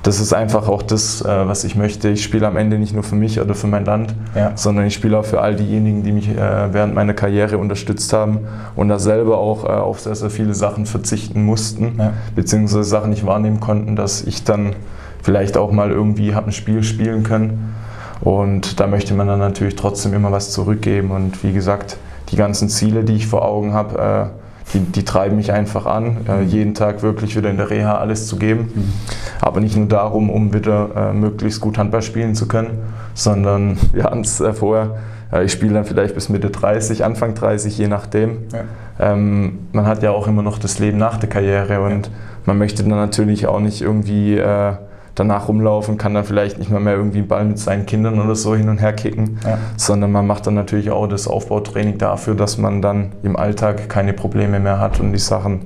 das 0.02 0.20
ist 0.20 0.32
einfach 0.32 0.68
auch 0.68 0.82
das, 0.82 1.22
äh, 1.22 1.48
was 1.48 1.64
ich 1.64 1.74
möchte. 1.74 2.10
Ich 2.10 2.22
spiele 2.22 2.46
am 2.46 2.56
Ende 2.56 2.78
nicht 2.78 2.94
nur 2.94 3.02
für 3.02 3.16
mich 3.16 3.40
oder 3.40 3.54
für 3.54 3.66
mein 3.66 3.84
Land, 3.84 4.14
ja. 4.36 4.52
sondern 4.54 4.86
ich 4.86 4.94
spiele 4.94 5.18
auch 5.18 5.24
für 5.24 5.40
all 5.40 5.56
diejenigen, 5.56 6.04
die 6.04 6.12
mich 6.12 6.28
äh, 6.28 6.72
während 6.72 6.94
meiner 6.94 7.14
Karriere 7.14 7.58
unterstützt 7.58 8.12
haben 8.12 8.40
und 8.76 8.88
da 8.88 8.98
selber 8.98 9.38
auch 9.38 9.64
äh, 9.64 9.68
auf 9.68 10.00
sehr, 10.00 10.14
sehr 10.14 10.30
viele 10.30 10.54
Sachen 10.54 10.86
verzichten 10.86 11.44
mussten, 11.44 11.94
ja. 11.98 12.12
beziehungsweise 12.36 12.84
Sachen 12.84 13.10
nicht 13.10 13.26
wahrnehmen 13.26 13.58
konnten, 13.58 13.96
dass 13.96 14.22
ich 14.22 14.44
dann 14.44 14.76
vielleicht 15.22 15.56
auch 15.56 15.72
mal 15.72 15.90
irgendwie 15.90 16.34
habe 16.34 16.48
ein 16.48 16.52
Spiel 16.52 16.84
spielen 16.84 17.24
können. 17.24 17.74
Und 18.20 18.78
da 18.78 18.86
möchte 18.86 19.14
man 19.14 19.26
dann 19.26 19.40
natürlich 19.40 19.76
trotzdem 19.76 20.14
immer 20.14 20.30
was 20.30 20.52
zurückgeben. 20.52 21.10
Und 21.10 21.42
wie 21.42 21.52
gesagt, 21.52 21.96
die 22.30 22.36
ganzen 22.36 22.68
Ziele, 22.68 23.04
die 23.04 23.14
ich 23.14 23.26
vor 23.26 23.44
Augen 23.44 23.72
habe, 23.72 24.32
die, 24.74 24.80
die 24.80 25.04
treiben 25.04 25.36
mich 25.36 25.52
einfach 25.52 25.86
an, 25.86 26.26
äh, 26.28 26.42
mhm. 26.42 26.48
jeden 26.48 26.74
Tag 26.74 27.02
wirklich 27.02 27.36
wieder 27.36 27.50
in 27.50 27.56
der 27.56 27.70
Reha 27.70 27.98
alles 27.98 28.26
zu 28.26 28.36
geben. 28.36 28.72
Mhm. 28.74 28.92
Aber 29.40 29.60
nicht 29.60 29.76
nur 29.76 29.86
darum, 29.86 30.28
um 30.30 30.52
wieder 30.52 30.90
äh, 30.96 31.12
möglichst 31.12 31.60
gut 31.60 31.78
Handball 31.78 32.02
spielen 32.02 32.34
zu 32.34 32.48
können, 32.48 32.78
sondern 33.14 33.78
wir 33.92 34.04
hatten 34.04 34.20
es 34.20 34.40
äh, 34.40 34.52
vorher, 34.52 34.96
äh, 35.32 35.44
ich 35.44 35.52
spiele 35.52 35.74
dann 35.74 35.84
vielleicht 35.84 36.14
bis 36.14 36.28
Mitte 36.28 36.50
30, 36.50 37.04
Anfang 37.04 37.34
30, 37.34 37.78
je 37.78 37.88
nachdem. 37.88 38.38
Ja. 38.52 39.12
Ähm, 39.12 39.68
man 39.72 39.86
hat 39.86 40.02
ja 40.02 40.10
auch 40.10 40.26
immer 40.26 40.42
noch 40.42 40.58
das 40.58 40.78
Leben 40.78 40.98
nach 40.98 41.18
der 41.18 41.28
Karriere 41.28 41.80
und 41.80 42.06
ja. 42.06 42.12
man 42.46 42.58
möchte 42.58 42.82
dann 42.82 42.90
natürlich 42.90 43.46
auch 43.46 43.60
nicht 43.60 43.82
irgendwie 43.82 44.36
äh, 44.36 44.72
danach 45.16 45.48
rumlaufen, 45.48 45.98
kann 45.98 46.14
dann 46.14 46.24
vielleicht 46.24 46.58
nicht 46.58 46.70
mal 46.70 46.78
mehr 46.78 46.94
irgendwie 46.94 47.18
einen 47.18 47.28
Ball 47.28 47.44
mit 47.44 47.58
seinen 47.58 47.86
Kindern 47.86 48.20
oder 48.20 48.36
so 48.36 48.54
hin 48.54 48.68
und 48.68 48.78
her 48.78 48.92
kicken, 48.92 49.38
ja. 49.44 49.58
sondern 49.76 50.12
man 50.12 50.26
macht 50.26 50.46
dann 50.46 50.54
natürlich 50.54 50.90
auch 50.90 51.08
das 51.08 51.26
Aufbautraining 51.26 51.98
dafür, 51.98 52.34
dass 52.34 52.58
man 52.58 52.80
dann 52.82 53.12
im 53.22 53.36
Alltag 53.36 53.88
keine 53.88 54.12
Probleme 54.12 54.60
mehr 54.60 54.78
hat 54.78 55.00
und 55.00 55.12
die 55.12 55.18
Sachen 55.18 55.62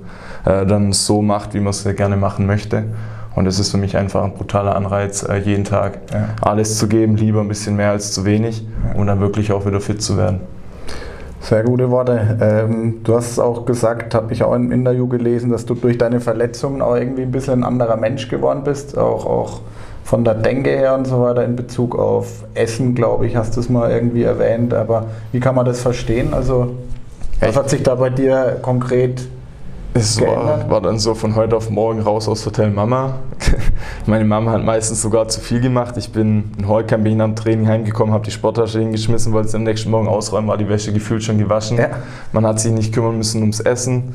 äh, 0.47 0.65
dann 0.65 0.93
so 0.93 1.21
macht, 1.21 1.53
wie 1.53 1.61
man 1.61 1.71
es 1.71 1.85
gerne 1.97 2.17
machen 2.17 2.47
möchte. 2.47 2.85
Und 3.35 3.47
es 3.47 3.59
ist 3.59 3.71
für 3.71 3.79
mich 3.79 3.97
einfach 3.97 4.25
ein 4.25 4.35
brutaler 4.35 4.75
Anreiz, 4.75 5.23
äh, 5.23 5.39
jeden 5.39 5.65
Tag 5.65 5.99
ja. 6.13 6.29
alles 6.41 6.79
zu 6.79 6.89
geben, 6.89 7.17
lieber 7.17 7.41
ein 7.41 7.49
bisschen 7.49 7.77
mehr 7.77 7.91
als 7.91 8.13
zu 8.13 8.25
wenig, 8.25 8.67
um 8.95 9.07
dann 9.07 9.21
wirklich 9.21 9.53
auch 9.53 9.67
wieder 9.67 9.81
fit 9.81 10.01
zu 10.03 10.17
werden. 10.17 10.41
Sehr 11.41 11.65
gute 11.65 11.91
Worte. 11.91 12.39
Ähm, 12.41 13.01
du 13.03 13.17
hast 13.17 13.39
auch 13.39 13.65
gesagt, 13.65 14.15
habe 14.15 14.33
ich 14.33 14.43
auch 14.43 14.55
im 14.55 14.71
Interview 14.71 15.09
gelesen, 15.09 15.51
dass 15.51 15.65
du 15.65 15.75
durch 15.75 15.97
deine 15.97 16.21
Verletzungen 16.21 16.83
auch 16.83 16.95
irgendwie 16.95 17.23
ein 17.23 17.31
bisschen 17.31 17.61
ein 17.61 17.65
anderer 17.65 17.97
Mensch 17.97 18.29
geworden 18.29 18.63
bist, 18.63 18.97
auch, 18.99 19.25
auch 19.25 19.61
von 20.05 20.23
der 20.23 20.35
Denke 20.35 20.71
her 20.71 20.95
und 20.95 21.07
so 21.07 21.23
weiter 21.23 21.45
in 21.45 21.57
Bezug 21.57 21.99
auf 21.99 22.45
Essen, 22.55 22.95
glaube 22.95 23.27
ich, 23.27 23.37
hast 23.37 23.57
du 23.57 23.61
es 23.61 23.71
mal 23.71 23.91
irgendwie 23.91 24.23
erwähnt. 24.23 24.75
Aber 24.75 25.07
wie 25.33 25.41
kann 25.41 25.55
man 25.55 25.65
das 25.65 25.81
verstehen? 25.81 26.35
Also, 26.35 26.75
was 27.41 27.57
hat 27.57 27.71
sich 27.71 27.83
da 27.83 27.95
bei 27.95 28.11
dir 28.11 28.59
konkret 28.61 29.27
es 29.95 30.21
war, 30.21 30.71
war, 30.71 30.81
dann 30.81 30.99
so 30.99 31.15
von 31.15 31.35
heute 31.35 31.57
auf 31.57 31.69
morgen 31.71 32.01
raus 32.01 32.29
aus 32.29 32.47
Hotel 32.47 32.71
Mama. 32.71 33.19
Meine 34.07 34.25
Mama 34.25 34.53
hat 34.53 34.65
meistens 34.65 35.03
sogar 35.03 35.29
zu 35.29 35.41
viel 35.41 35.61
gemacht. 35.61 35.97
Ich 35.97 36.13
bin 36.13 36.53
in 36.59 36.69
Holkamp, 36.69 37.05
bin 37.05 37.21
am 37.21 37.35
Training 37.35 37.67
heimgekommen, 37.67 38.15
habe 38.15 38.25
die 38.25 38.31
Sporttasche 38.31 38.79
hingeschmissen, 38.79 39.33
wollte 39.33 39.49
es 39.49 39.55
am 39.55 39.65
nächsten 39.65 39.91
Morgen 39.91 40.09
ausräumen, 40.09 40.49
war 40.49 40.59
die 40.59 40.69
Wäsche 40.69 40.93
gefühlt 40.93 41.25
schon 41.25 41.39
gewaschen. 41.39 41.79
Ja. 41.79 41.91
Man 42.33 42.47
hat 42.47 42.61
sich 42.61 42.73
nicht 42.73 42.95
kümmern 42.95 43.17
müssen 43.17 43.41
ums 43.41 43.61
Essen. 43.61 44.15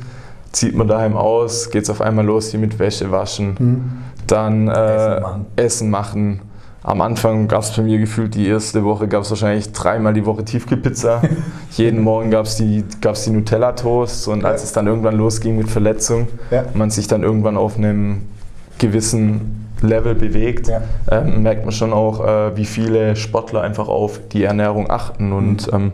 Zieht 0.52 0.74
man 0.74 0.88
daheim 0.88 1.16
aus, 1.16 1.70
geht 1.70 1.82
es 1.82 1.90
auf 1.90 2.00
einmal 2.00 2.24
los 2.24 2.50
hier 2.50 2.60
mit 2.60 2.78
Wäsche 2.78 3.10
waschen, 3.10 3.56
mhm. 3.58 3.92
dann 4.26 4.68
äh, 4.68 4.72
Essen 4.76 5.20
machen. 5.20 5.46
Essen 5.56 5.90
machen 5.90 6.40
am 6.86 7.00
Anfang 7.00 7.48
gab 7.48 7.62
es 7.62 7.72
bei 7.72 7.82
mir 7.82 7.98
gefühlt, 7.98 8.36
die 8.36 8.46
erste 8.46 8.84
Woche 8.84 9.08
gab 9.08 9.22
es 9.22 9.30
wahrscheinlich 9.30 9.72
dreimal 9.72 10.14
die 10.14 10.24
Woche 10.24 10.44
Tiefkühlpizza. 10.44 11.20
Jeden 11.72 12.00
Morgen 12.00 12.30
gab 12.30 12.46
es 12.46 12.54
die, 12.56 12.84
gab's 13.00 13.24
die 13.24 13.30
Nutella-Toast 13.30 14.28
und 14.28 14.44
als 14.44 14.62
es 14.62 14.72
dann 14.72 14.86
irgendwann 14.86 15.16
losging 15.16 15.58
mit 15.58 15.68
Verletzung, 15.68 16.28
ja. 16.52 16.64
man 16.74 16.90
sich 16.90 17.08
dann 17.08 17.24
irgendwann 17.24 17.56
auf 17.56 17.76
einem 17.76 18.22
gewissen 18.78 19.66
Level 19.82 20.14
bewegt, 20.14 20.68
ja. 20.68 20.80
ähm, 21.10 21.42
merkt 21.42 21.64
man 21.64 21.72
schon 21.72 21.92
auch, 21.92 22.24
äh, 22.24 22.56
wie 22.56 22.64
viele 22.64 23.16
Sportler 23.16 23.62
einfach 23.62 23.88
auf 23.88 24.20
die 24.32 24.44
Ernährung 24.44 24.88
achten. 24.88 25.32
Und 25.32 25.66
mhm. 25.66 25.76
ähm, 25.76 25.92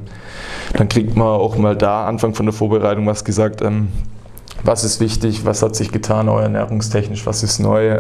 dann 0.75 0.91
kriegt 0.91 1.17
man 1.17 1.27
auch 1.27 1.57
mal 1.57 1.75
da 1.75 2.05
Anfang 2.05 2.35
von 2.35 2.45
der 2.45 2.53
Vorbereitung 2.53 3.07
was 3.07 3.25
gesagt, 3.25 3.63
ähm, 3.63 3.89
was 4.63 4.85
ist 4.85 5.01
wichtig, 5.01 5.47
was 5.47 5.63
hat 5.63 5.75
sich 5.75 5.91
getan, 5.91 6.29
auch 6.29 6.39
ernährungstechnisch, 6.39 7.25
was 7.25 7.43
ist 7.43 7.61
neu. 7.61 7.97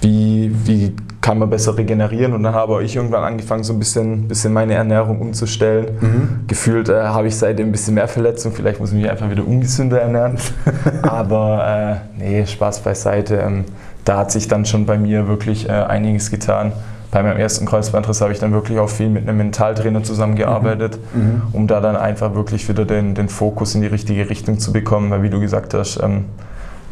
Wie, 0.00 0.52
wie 0.64 0.94
kann 1.28 1.38
man 1.38 1.50
besser 1.50 1.76
regenerieren. 1.76 2.32
Und 2.32 2.42
dann 2.42 2.54
habe 2.54 2.82
ich 2.82 2.96
irgendwann 2.96 3.22
angefangen, 3.22 3.62
so 3.62 3.74
ein 3.74 3.78
bisschen, 3.78 4.28
bisschen 4.28 4.50
meine 4.50 4.72
Ernährung 4.72 5.20
umzustellen. 5.20 5.98
Mhm. 6.00 6.40
Gefühlt 6.46 6.88
äh, 6.88 7.02
habe 7.02 7.28
ich 7.28 7.36
seitdem 7.36 7.68
ein 7.68 7.72
bisschen 7.72 7.94
mehr 7.94 8.08
Verletzung. 8.08 8.52
Vielleicht 8.52 8.80
muss 8.80 8.92
ich 8.92 8.96
mich 8.96 9.10
einfach 9.10 9.28
wieder 9.28 9.46
ungesünder 9.46 10.00
ernähren. 10.00 10.38
Aber 11.02 12.00
äh, 12.18 12.18
nee, 12.18 12.46
Spaß 12.46 12.80
beiseite. 12.80 13.36
Ähm, 13.36 13.66
da 14.06 14.20
hat 14.20 14.30
sich 14.32 14.48
dann 14.48 14.64
schon 14.64 14.86
bei 14.86 14.96
mir 14.96 15.28
wirklich 15.28 15.68
äh, 15.68 15.72
einiges 15.72 16.30
getan. 16.30 16.72
Bei 17.10 17.22
meinem 17.22 17.36
ersten 17.36 17.66
Kreuzbandriss 17.66 18.22
habe 18.22 18.32
ich 18.32 18.38
dann 18.38 18.52
wirklich 18.52 18.78
auch 18.78 18.88
viel 18.88 19.10
mit 19.10 19.28
einem 19.28 19.36
Mentaltrainer 19.36 20.02
zusammengearbeitet, 20.02 20.98
mhm. 21.12 21.20
mhm. 21.20 21.42
um 21.52 21.66
da 21.66 21.80
dann 21.80 21.96
einfach 21.96 22.34
wirklich 22.34 22.66
wieder 22.70 22.86
den, 22.86 23.14
den 23.14 23.28
Fokus 23.28 23.74
in 23.74 23.82
die 23.82 23.86
richtige 23.86 24.30
Richtung 24.30 24.60
zu 24.60 24.72
bekommen. 24.72 25.10
Weil 25.10 25.22
wie 25.22 25.30
du 25.30 25.40
gesagt 25.40 25.74
hast, 25.74 26.00
ähm, 26.02 26.24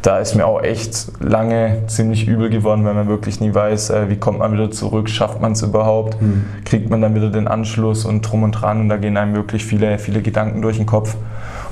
da 0.02 0.18
ist 0.18 0.34
mir 0.34 0.46
auch 0.46 0.62
echt 0.62 1.08
lange 1.20 1.82
ziemlich 1.88 2.28
übel 2.28 2.48
geworden, 2.48 2.84
weil 2.84 2.94
man 2.94 3.08
wirklich 3.08 3.40
nie 3.40 3.52
weiß, 3.52 3.90
äh, 3.90 4.08
wie 4.08 4.16
kommt 4.16 4.38
man 4.38 4.52
wieder 4.52 4.70
zurück, 4.70 5.08
schafft 5.08 5.40
man 5.40 5.52
es 5.52 5.62
überhaupt, 5.62 6.20
mhm. 6.22 6.44
kriegt 6.64 6.90
man 6.90 7.00
dann 7.00 7.14
wieder 7.14 7.30
den 7.30 7.48
Anschluss 7.48 8.04
und 8.04 8.22
drum 8.22 8.44
und 8.44 8.52
dran 8.52 8.80
und 8.80 8.88
da 8.88 8.96
gehen 8.98 9.16
einem 9.16 9.34
wirklich 9.34 9.64
viele, 9.64 9.98
viele 9.98 10.22
Gedanken 10.22 10.62
durch 10.62 10.76
den 10.76 10.86
Kopf. 10.86 11.16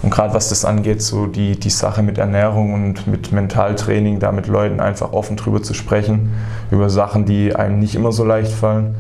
Und 0.03 0.11
gerade 0.11 0.35
was 0.35 0.49
das 0.49 0.65
angeht, 0.65 1.01
so 1.01 1.27
die, 1.27 1.59
die 1.59 1.71
Sache 1.71 2.03
mit 2.03 2.19
Ernährung 2.19 2.75
und 2.75 3.07
mit 3.07 3.33
Mentaltraining, 3.33 4.19
da 4.19 4.33
mit 4.33 4.49
Leuten 4.49 4.81
einfach 4.81 5.13
offen 5.13 5.37
drüber 5.37 5.63
zu 5.63 5.73
sprechen, 5.73 6.33
über 6.71 6.91
Sachen, 6.91 7.25
die 7.25 7.55
einem 7.55 7.79
nicht 7.79 7.95
immer 7.95 8.13
so 8.13 8.25
leicht 8.25 8.53
fallen 8.53 8.95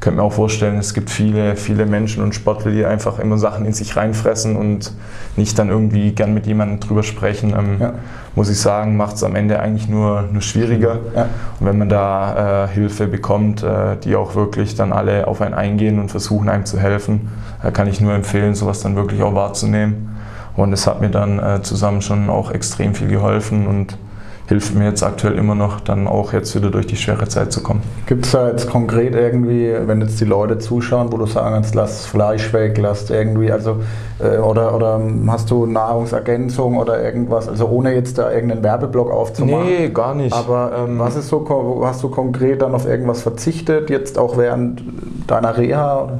könnte 0.00 0.16
mir 0.18 0.22
auch 0.22 0.32
vorstellen, 0.32 0.78
es 0.78 0.94
gibt 0.94 1.10
viele, 1.10 1.56
viele 1.56 1.84
Menschen 1.84 2.22
und 2.22 2.34
Sportler, 2.34 2.72
die 2.72 2.86
einfach 2.86 3.18
immer 3.18 3.36
Sachen 3.36 3.66
in 3.66 3.74
sich 3.74 3.96
reinfressen 3.96 4.56
und 4.56 4.94
nicht 5.36 5.58
dann 5.58 5.68
irgendwie 5.68 6.12
gern 6.12 6.32
mit 6.32 6.46
jemandem 6.46 6.80
drüber 6.80 7.02
sprechen. 7.02 7.54
Ähm, 7.56 7.76
ja. 7.78 7.92
Muss 8.34 8.48
ich 8.48 8.58
sagen, 8.58 8.96
macht 8.96 9.16
es 9.16 9.24
am 9.24 9.36
Ende 9.36 9.60
eigentlich 9.60 9.88
nur, 9.88 10.22
nur 10.32 10.40
schwieriger. 10.40 10.98
Ja. 11.14 11.28
Und 11.58 11.66
wenn 11.66 11.76
man 11.76 11.90
da 11.90 12.64
äh, 12.64 12.68
Hilfe 12.68 13.08
bekommt, 13.08 13.62
äh, 13.62 13.96
die 14.02 14.16
auch 14.16 14.34
wirklich 14.34 14.74
dann 14.74 14.92
alle 14.92 15.28
auf 15.28 15.42
einen 15.42 15.54
eingehen 15.54 16.00
und 16.00 16.10
versuchen 16.10 16.48
einem 16.48 16.64
zu 16.64 16.78
helfen, 16.78 17.28
äh, 17.62 17.70
kann 17.70 17.86
ich 17.86 18.00
nur 18.00 18.14
empfehlen, 18.14 18.54
sowas 18.54 18.80
dann 18.80 18.96
wirklich 18.96 19.22
auch 19.22 19.34
wahrzunehmen. 19.34 20.16
Und 20.56 20.72
es 20.72 20.86
hat 20.86 21.00
mir 21.00 21.10
dann 21.10 21.38
äh, 21.38 21.62
zusammen 21.62 22.00
schon 22.00 22.30
auch 22.30 22.50
extrem 22.50 22.94
viel 22.94 23.08
geholfen 23.08 23.66
und 23.66 23.98
hilft 24.50 24.74
mir 24.74 24.86
jetzt 24.86 25.04
aktuell 25.04 25.38
immer 25.38 25.54
noch, 25.54 25.78
dann 25.78 26.08
auch 26.08 26.32
jetzt 26.32 26.56
wieder 26.56 26.72
durch 26.72 26.84
die 26.84 26.96
schwere 26.96 27.28
Zeit 27.28 27.52
zu 27.52 27.62
kommen. 27.62 27.82
Gibt 28.06 28.26
es 28.26 28.32
da 28.32 28.48
jetzt 28.48 28.68
konkret 28.68 29.14
irgendwie, 29.14 29.72
wenn 29.86 30.00
jetzt 30.00 30.20
die 30.20 30.24
Leute 30.24 30.58
zuschauen, 30.58 31.12
wo 31.12 31.18
du 31.18 31.26
sagen 31.26 31.54
kannst, 31.54 31.76
lass 31.76 32.04
Fleisch 32.04 32.52
weg, 32.52 32.76
lass 32.76 33.08
irgendwie, 33.10 33.52
also 33.52 33.76
äh, 34.18 34.38
oder, 34.38 34.74
oder 34.74 35.00
hast 35.28 35.52
du 35.52 35.66
Nahrungsergänzung 35.66 36.78
oder 36.78 37.00
irgendwas, 37.00 37.48
also 37.48 37.68
ohne 37.68 37.94
jetzt 37.94 38.18
da 38.18 38.32
irgendeinen 38.32 38.64
Werbeblock 38.64 39.12
aufzumachen? 39.12 39.66
Nee, 39.66 39.88
gar 39.90 40.16
nicht. 40.16 40.34
Aber 40.34 40.72
ähm, 40.76 40.98
was 40.98 41.14
ist 41.14 41.28
so, 41.28 41.80
hast 41.84 42.02
du 42.02 42.08
konkret 42.08 42.60
dann 42.62 42.74
auf 42.74 42.86
irgendwas 42.86 43.22
verzichtet, 43.22 43.88
jetzt 43.88 44.18
auch 44.18 44.36
während 44.36 44.82
deiner 45.28 45.56
Reha? 45.56 46.02
Oder? 46.02 46.18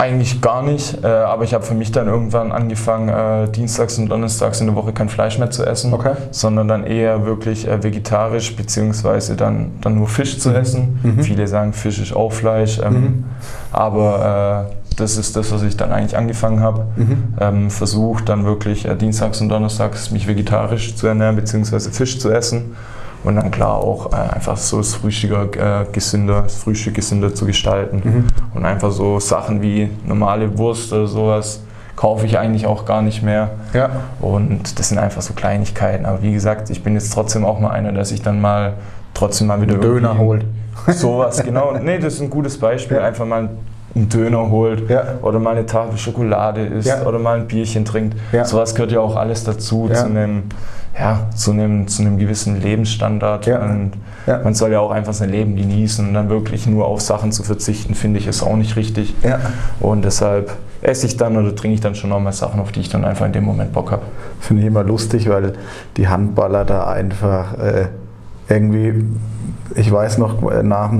Eigentlich 0.00 0.40
gar 0.40 0.62
nicht, 0.62 1.04
äh, 1.04 1.06
aber 1.06 1.44
ich 1.44 1.52
habe 1.52 1.62
für 1.62 1.74
mich 1.74 1.92
dann 1.92 2.06
irgendwann 2.06 2.52
angefangen, 2.52 3.10
äh, 3.10 3.50
dienstags 3.50 3.98
und 3.98 4.08
donnerstags 4.08 4.58
in 4.60 4.66
der 4.66 4.74
Woche 4.74 4.94
kein 4.94 5.10
Fleisch 5.10 5.38
mehr 5.38 5.50
zu 5.50 5.62
essen, 5.66 5.92
okay. 5.92 6.12
sondern 6.30 6.68
dann 6.68 6.84
eher 6.84 7.26
wirklich 7.26 7.68
äh, 7.68 7.82
vegetarisch 7.82 8.56
beziehungsweise 8.56 9.36
dann, 9.36 9.72
dann 9.82 9.96
nur 9.96 10.08
Fisch 10.08 10.38
zu 10.38 10.54
essen. 10.54 10.98
Mhm. 11.02 11.22
Viele 11.22 11.46
sagen, 11.46 11.74
Fisch 11.74 12.00
ist 12.00 12.16
auch 12.16 12.32
Fleisch, 12.32 12.78
ähm, 12.78 12.94
mhm. 12.94 13.24
aber 13.72 14.70
äh, 14.70 14.96
das 14.96 15.18
ist 15.18 15.36
das, 15.36 15.52
was 15.52 15.62
ich 15.64 15.76
dann 15.76 15.92
eigentlich 15.92 16.16
angefangen 16.16 16.60
habe. 16.60 16.86
Mhm. 16.96 17.34
Ähm, 17.38 17.70
Versucht 17.70 18.30
dann 18.30 18.46
wirklich 18.46 18.86
äh, 18.86 18.96
dienstags 18.96 19.42
und 19.42 19.50
donnerstags 19.50 20.10
mich 20.12 20.26
vegetarisch 20.26 20.96
zu 20.96 21.08
ernähren 21.08 21.36
beziehungsweise 21.36 21.90
Fisch 21.90 22.18
zu 22.18 22.30
essen 22.30 22.74
und 23.22 23.36
dann 23.36 23.50
klar 23.50 23.76
auch 23.76 24.12
äh, 24.12 24.16
einfach 24.16 24.56
so 24.56 24.78
das 24.78 24.94
Frühstück 24.94 25.56
äh, 25.56 25.84
gesünder, 25.92 26.42
das 26.42 26.56
Frühstück 26.56 26.94
gesünder 26.94 27.34
zu 27.34 27.46
gestalten. 27.46 28.02
Mhm. 28.02 28.26
Und 28.54 28.64
einfach 28.64 28.90
so 28.90 29.20
Sachen 29.20 29.62
wie 29.62 29.90
normale 30.06 30.56
Wurst 30.58 30.92
oder 30.92 31.06
sowas 31.06 31.62
kaufe 31.96 32.24
ich 32.24 32.38
eigentlich 32.38 32.66
auch 32.66 32.86
gar 32.86 33.02
nicht 33.02 33.22
mehr. 33.22 33.50
Ja. 33.74 33.90
Und 34.20 34.78
das 34.78 34.88
sind 34.88 34.98
einfach 34.98 35.20
so 35.20 35.34
Kleinigkeiten. 35.34 36.06
Aber 36.06 36.22
wie 36.22 36.32
gesagt, 36.32 36.70
ich 36.70 36.82
bin 36.82 36.94
jetzt 36.94 37.12
trotzdem 37.12 37.44
auch 37.44 37.60
mal 37.60 37.70
einer, 37.72 37.92
der 37.92 38.06
sich 38.06 38.22
dann 38.22 38.40
mal 38.40 38.74
trotzdem 39.12 39.48
mal 39.48 39.60
wieder 39.60 39.76
Döner 39.76 40.16
holt. 40.16 40.46
Sowas, 40.86 41.42
genau. 41.42 41.72
Nee, 41.72 41.98
das 41.98 42.14
ist 42.14 42.22
ein 42.22 42.30
gutes 42.30 42.58
Beispiel. 42.58 42.96
Ja. 42.96 43.04
Einfach 43.04 43.26
mal 43.26 43.50
einen 43.94 44.08
Döner 44.08 44.50
holt 44.50 44.88
ja. 44.88 45.18
oder 45.22 45.38
mal 45.38 45.56
eine 45.56 45.66
Tafel 45.66 45.98
Schokolade 45.98 46.64
isst 46.64 46.88
ja. 46.88 47.04
oder 47.04 47.18
mal 47.18 47.38
ein 47.38 47.48
Bierchen 47.48 47.84
trinkt. 47.84 48.16
Ja. 48.32 48.44
Sowas 48.44 48.74
gehört 48.74 48.92
ja 48.92 49.00
auch 49.00 49.16
alles 49.16 49.44
dazu, 49.44 49.88
zu 49.92 50.04
einem 50.04 50.44
ja, 50.98 51.28
zu 51.34 51.52
einem, 51.52 51.88
zu 51.88 52.02
einem 52.02 52.18
gewissen 52.18 52.60
Lebensstandard. 52.60 53.46
Ja. 53.46 53.62
Und 53.62 53.92
ja. 54.26 54.40
man 54.42 54.54
soll 54.54 54.72
ja 54.72 54.80
auch 54.80 54.90
einfach 54.90 55.14
sein 55.14 55.30
Leben 55.30 55.56
genießen 55.56 56.06
und 56.06 56.14
dann 56.14 56.28
wirklich 56.28 56.66
nur 56.66 56.86
auf 56.86 57.00
Sachen 57.00 57.32
zu 57.32 57.42
verzichten, 57.42 57.94
finde 57.94 58.18
ich, 58.18 58.26
ist 58.26 58.42
auch 58.42 58.56
nicht 58.56 58.76
richtig. 58.76 59.14
Ja. 59.22 59.40
Und 59.80 60.04
deshalb 60.04 60.52
esse 60.82 61.06
ich 61.06 61.16
dann 61.16 61.36
oder 61.36 61.54
trinke 61.54 61.74
ich 61.74 61.80
dann 61.80 61.94
schon 61.94 62.10
nochmal 62.10 62.32
Sachen, 62.32 62.60
auf 62.60 62.72
die 62.72 62.80
ich 62.80 62.88
dann 62.88 63.04
einfach 63.04 63.26
in 63.26 63.32
dem 63.32 63.44
Moment 63.44 63.72
Bock 63.72 63.92
habe. 63.92 64.02
Finde 64.40 64.62
ich 64.62 64.68
immer 64.68 64.82
lustig, 64.82 65.28
weil 65.28 65.54
die 65.96 66.08
Handballer 66.08 66.64
da 66.64 66.88
einfach 66.88 67.58
äh, 67.58 67.86
irgendwie 68.48 69.04
ich 69.74 69.90
weiß 69.92 70.18
noch, 70.18 70.50
äh, 70.50 70.62
nach, 70.62 70.90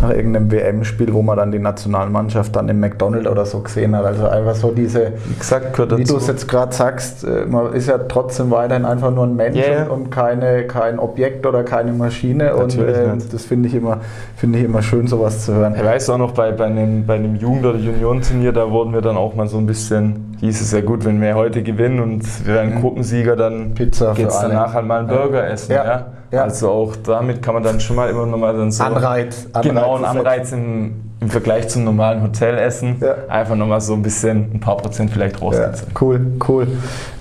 nach 0.00 0.10
irgendeinem 0.10 0.50
WM-Spiel, 0.50 1.12
wo 1.12 1.22
man 1.22 1.36
dann 1.36 1.52
die 1.52 1.58
Nationalmannschaft 1.58 2.56
dann 2.56 2.68
im 2.68 2.80
McDonald's 2.80 3.28
oder 3.28 3.44
so 3.44 3.60
gesehen 3.60 3.94
hat. 3.96 4.04
Also 4.04 4.28
einfach 4.28 4.54
so 4.54 4.70
diese, 4.70 5.12
Exakt, 5.36 5.78
wie 5.96 6.04
du 6.04 6.16
es 6.16 6.26
jetzt 6.26 6.48
gerade 6.48 6.74
sagst, 6.74 7.24
äh, 7.24 7.46
man 7.46 7.72
ist 7.72 7.88
ja 7.88 7.98
trotzdem 7.98 8.50
weiterhin 8.50 8.84
einfach 8.84 9.10
nur 9.10 9.24
ein 9.24 9.36
Mensch 9.36 9.58
yeah. 9.58 9.86
und 9.88 10.10
keine, 10.10 10.66
kein 10.66 10.98
Objekt 10.98 11.46
oder 11.46 11.64
keine 11.64 11.92
Maschine. 11.92 12.44
Natürlich 12.56 12.96
und 12.96 13.22
äh, 13.22 13.26
das 13.30 13.44
finde 13.44 13.68
ich, 13.68 13.74
immer, 13.74 13.98
find 14.36 14.56
ich 14.56 14.64
immer 14.64 14.82
schön, 14.82 15.06
sowas 15.06 15.44
zu 15.44 15.54
hören. 15.54 15.74
Ich 15.76 15.84
weiß 15.84 16.10
auch 16.10 16.18
noch, 16.18 16.32
bei, 16.32 16.52
bei 16.52 16.66
einem, 16.66 17.06
bei 17.06 17.14
einem 17.14 17.36
Jugend- 17.36 17.66
oder 17.66 17.78
Juniorenturnier, 17.78 18.52
da 18.52 18.70
wurden 18.70 18.92
wir 18.92 19.02
dann 19.02 19.16
auch 19.16 19.34
mal 19.34 19.48
so 19.48 19.58
ein 19.58 19.66
bisschen, 19.66 20.36
hieß 20.40 20.60
es 20.60 20.72
ja 20.72 20.80
gut, 20.80 21.04
wenn 21.04 21.20
wir 21.20 21.34
heute 21.34 21.62
gewinnen 21.62 22.00
und 22.00 22.46
wir 22.46 22.54
werden 22.54 22.74
mhm. 22.76 22.80
Gruppensieger, 22.80 23.36
dann 23.36 23.74
geht 23.74 23.94
es 23.94 23.98
danach 23.98 24.72
halt 24.72 24.86
mal 24.86 25.00
einen 25.00 25.08
Burger 25.08 25.46
essen. 25.46 25.72
Ja. 25.72 25.84
ja. 25.84 26.06
Ja. 26.34 26.42
Also 26.42 26.68
auch 26.68 26.96
damit 26.96 27.42
kann 27.42 27.54
man 27.54 27.62
dann 27.62 27.78
schon 27.78 27.93
mal 27.94 28.10
immer 28.10 28.26
nochmal 28.26 28.56
dann 28.56 28.70
so 28.70 28.84
Anreiz, 28.84 29.46
Anreiz 29.52 29.68
genau 29.68 29.96
einen 29.96 30.04
Anreiz 30.04 30.52
im, 30.52 30.94
im, 31.20 31.30
Vergleich 31.30 31.68
zum 31.68 31.84
normalen 31.84 32.22
Hotelessen 32.22 32.96
ja. 33.00 33.14
einfach 33.28 33.56
nochmal 33.56 33.80
so 33.80 33.94
ein 33.94 34.02
bisschen 34.02 34.50
ein 34.52 34.60
paar 34.60 34.76
Prozent 34.76 35.10
vielleicht 35.10 35.40
rausziehen. 35.40 35.72
Ja, 35.72 36.00
cool, 36.00 36.20
cool. 36.48 36.68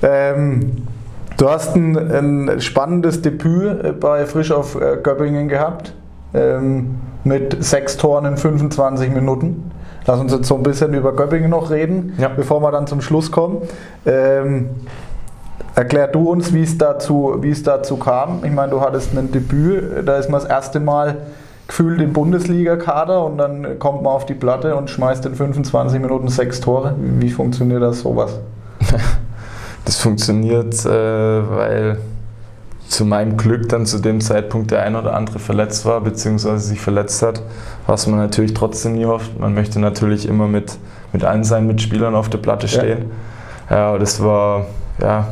Ähm, 0.01 0.84
du 1.38 1.49
hast 1.49 1.76
ein, 1.76 1.97
ein, 1.97 2.61
spannendes 2.61 3.21
Debüt 3.21 3.84
äh, 3.84 3.91
bei 3.91 4.26
Frisch 4.26 4.51
auf 4.51 4.76
äh, 4.76 4.97
Göppingen 5.01 5.47
gehabt 5.47 5.93
ähm, 6.34 6.95
mit 7.24 7.63
sechs 7.63 7.97
Toren 7.97 8.26
in 8.26 8.38
25 8.38 9.11
Minuten. 9.11 9.71
Lass 10.05 10.19
uns 10.19 10.34
jetzt 10.34 10.47
so 10.47 10.55
ein 10.55 10.63
bisschen 10.63 10.93
über 10.93 11.15
Göppingen 11.15 11.49
noch 11.49 11.71
reden, 11.71 12.13
ja. 12.17 12.28
bevor 12.28 12.61
wir 12.61 12.71
dann 12.71 12.88
zum 12.88 13.01
Schluss 13.01 13.32
kommen. 13.32 13.61
Ähm, 14.05 14.69
Erklär 15.76 16.07
du 16.07 16.30
uns, 16.30 16.53
wie 16.53 16.61
es 16.61 16.78
dazu, 16.78 17.38
wie 17.41 17.49
es 17.49 17.63
dazu 17.63 17.97
kam. 17.97 18.43
Ich 18.43 18.51
meine, 18.51 18.71
du 18.71 18.82
hattest 18.82 19.17
ein 19.17 19.32
Debüt, 19.32 20.07
da 20.07 20.17
ist 20.17 20.30
man 20.30 20.39
das 20.39 20.49
erste 20.49 20.80
Mal 20.80 21.17
gefühlt 21.67 21.99
im 22.01 22.13
Bundesliga-Kader 22.13 23.24
und 23.26 23.38
dann 23.38 23.80
kommt 23.80 24.03
man 24.03 24.13
auf 24.13 24.26
die 24.26 24.36
Platte 24.36 24.76
und 24.76 24.89
schmeißt 24.89 25.26
in 25.26 25.34
25 25.34 25.99
Minuten 25.99 26.28
sechs 26.28 26.59
Tore. 26.59 26.93
Wie 26.97 27.30
funktioniert 27.30 27.82
das 27.82 28.01
sowas? 28.01 28.39
Das 29.86 29.97
funktioniert, 29.97 30.86
äh, 30.86 30.89
weil 30.89 31.97
zu 32.88 33.03
meinem 33.05 33.36
Glück 33.36 33.67
dann 33.67 33.86
zu 33.86 33.99
dem 33.99 34.21
Zeitpunkt 34.21 34.71
der 34.71 34.84
ein 34.84 34.95
oder 34.95 35.13
andere 35.13 35.39
verletzt 35.39 35.86
war, 35.86 35.99
beziehungsweise 35.99 36.59
sich 36.59 36.80
verletzt 36.80 37.21
hat, 37.21 37.41
was 37.86 38.07
man 38.07 38.19
natürlich 38.19 38.53
trotzdem 38.53 38.93
nie 38.93 39.05
hofft. 39.05 39.38
Man 39.38 39.53
möchte 39.53 39.80
natürlich 39.80 40.26
immer 40.26 40.47
mit, 40.47 40.78
mit 41.11 41.26
allen 41.26 41.43
seinen 41.43 41.67
Mitspielern 41.67 42.15
auf 42.15 42.30
der 42.30 42.38
Platte 42.38 42.69
stehen. 42.69 43.11
Ja, 43.69 43.93
ja 43.93 43.97
das 43.97 44.24
war 44.24 44.67
ja, 45.01 45.28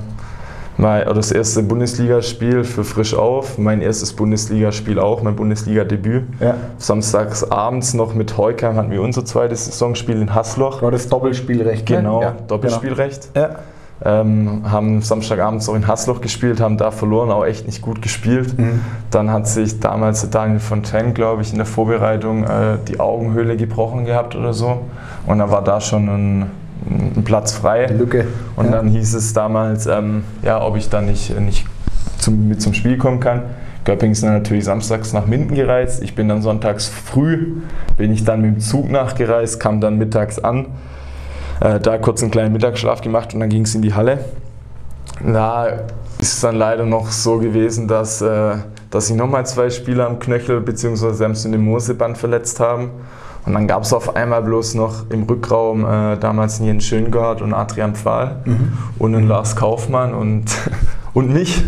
mein, 0.81 1.05
das 1.05 1.31
erste 1.31 1.61
Bundesligaspiel 1.63 2.63
für 2.63 2.83
Frisch 2.83 3.13
auf, 3.13 3.57
mein 3.57 3.81
erstes 3.81 4.13
Bundesligaspiel 4.13 4.99
auch, 4.99 5.21
mein 5.21 5.35
Bundesliga-Debüt. 5.35 6.23
Ja. 6.39 6.55
Samstags 6.79 7.49
abends 7.49 7.93
noch 7.93 8.15
mit 8.15 8.35
Heukheim 8.37 8.75
hatten 8.75 8.91
wir 8.91 9.01
unser 9.01 9.23
zweites 9.23 9.65
Saisonspiel 9.65 10.19
in 10.19 10.33
Hassloch. 10.33 10.81
War 10.81 10.91
das 10.91 11.07
Doppelspielrecht? 11.07 11.87
Ne? 11.89 11.97
Genau, 11.97 12.21
ja, 12.21 12.35
Doppelspielrecht. 12.47 13.33
Genau. 13.33 13.47
Ja. 13.47 13.55
Ähm, 14.03 14.63
haben 14.65 15.03
Samstagabends 15.03 15.69
auch 15.69 15.75
in 15.75 15.85
Hassloch 15.85 16.21
gespielt, 16.21 16.59
haben 16.59 16.77
da 16.77 16.89
verloren, 16.89 17.29
auch 17.29 17.45
echt 17.45 17.67
nicht 17.67 17.83
gut 17.83 18.01
gespielt. 18.01 18.57
Mhm. 18.57 18.81
Dann 19.11 19.31
hat 19.31 19.47
sich 19.47 19.79
damals 19.79 20.27
Daniel 20.31 20.59
Fontaine, 20.59 21.13
glaube 21.13 21.43
ich, 21.43 21.51
in 21.51 21.57
der 21.57 21.67
Vorbereitung 21.67 22.43
äh, 22.43 22.79
die 22.87 22.99
Augenhöhle 22.99 23.55
gebrochen 23.57 24.05
gehabt 24.05 24.35
oder 24.35 24.53
so. 24.53 24.79
Und 25.27 25.37
da 25.37 25.51
war 25.51 25.63
da 25.63 25.79
schon 25.79 26.09
ein 26.09 26.51
Platz 27.31 27.53
frei. 27.53 27.85
Lücke. 27.85 28.27
Und 28.57 28.65
ja. 28.65 28.71
dann 28.71 28.89
hieß 28.89 29.13
es 29.13 29.31
damals, 29.31 29.85
ähm, 29.85 30.25
ja, 30.43 30.61
ob 30.61 30.75
ich 30.75 30.89
dann 30.89 31.05
nicht, 31.05 31.39
nicht 31.39 31.65
zum, 32.17 32.49
mit 32.49 32.61
zum 32.61 32.73
Spiel 32.73 32.97
kommen 32.97 33.21
kann. 33.21 33.43
Göppingen 33.85 34.11
ist 34.11 34.21
dann 34.21 34.33
natürlich 34.33 34.65
samstags 34.65 35.13
nach 35.13 35.27
Minden 35.27 35.55
gereist. 35.55 36.03
Ich 36.03 36.13
bin 36.13 36.27
dann 36.27 36.41
sonntags 36.41 36.89
früh, 36.89 37.61
bin 37.95 38.11
ich 38.11 38.25
dann 38.25 38.41
mit 38.41 38.55
dem 38.55 38.59
Zug 38.59 38.91
nachgereist, 38.91 39.61
kam 39.61 39.79
dann 39.79 39.97
mittags 39.97 40.39
an, 40.39 40.65
äh, 41.61 41.79
da 41.79 41.97
kurz 41.97 42.21
einen 42.21 42.31
kleinen 42.31 42.51
Mittagsschlaf 42.51 42.99
gemacht 42.99 43.33
und 43.33 43.39
dann 43.39 43.47
ging 43.47 43.63
es 43.63 43.73
in 43.75 43.81
die 43.81 43.93
Halle. 43.93 44.19
Da 45.25 45.67
ist 46.19 46.33
es 46.33 46.41
dann 46.41 46.57
leider 46.57 46.85
noch 46.85 47.11
so 47.11 47.37
gewesen, 47.37 47.87
dass, 47.87 48.21
äh, 48.21 48.55
dass 48.89 49.07
sich 49.07 49.15
nochmal 49.15 49.45
zwei 49.45 49.69
Spieler 49.69 50.05
am 50.05 50.19
Knöchel 50.19 50.59
bzw. 50.59 51.23
am 51.23 51.33
Syndemoseband 51.33 52.17
verletzt 52.17 52.59
haben. 52.59 52.89
Und 53.45 53.53
dann 53.53 53.67
gab 53.67 53.83
es 53.83 53.93
auf 53.93 54.15
einmal 54.15 54.43
bloß 54.43 54.75
noch 54.75 55.09
im 55.09 55.23
Rückraum 55.23 55.83
äh, 55.83 56.17
damals 56.17 56.59
Jens 56.59 56.85
Schöngard 56.85 57.41
und 57.41 57.53
Adrian 57.53 57.95
Pfahl 57.95 58.41
mhm. 58.45 58.73
und 58.99 59.15
einen 59.15 59.27
Lars 59.27 59.55
Kaufmann 59.55 60.13
und, 60.13 60.45
und 61.13 61.33
mich. 61.33 61.63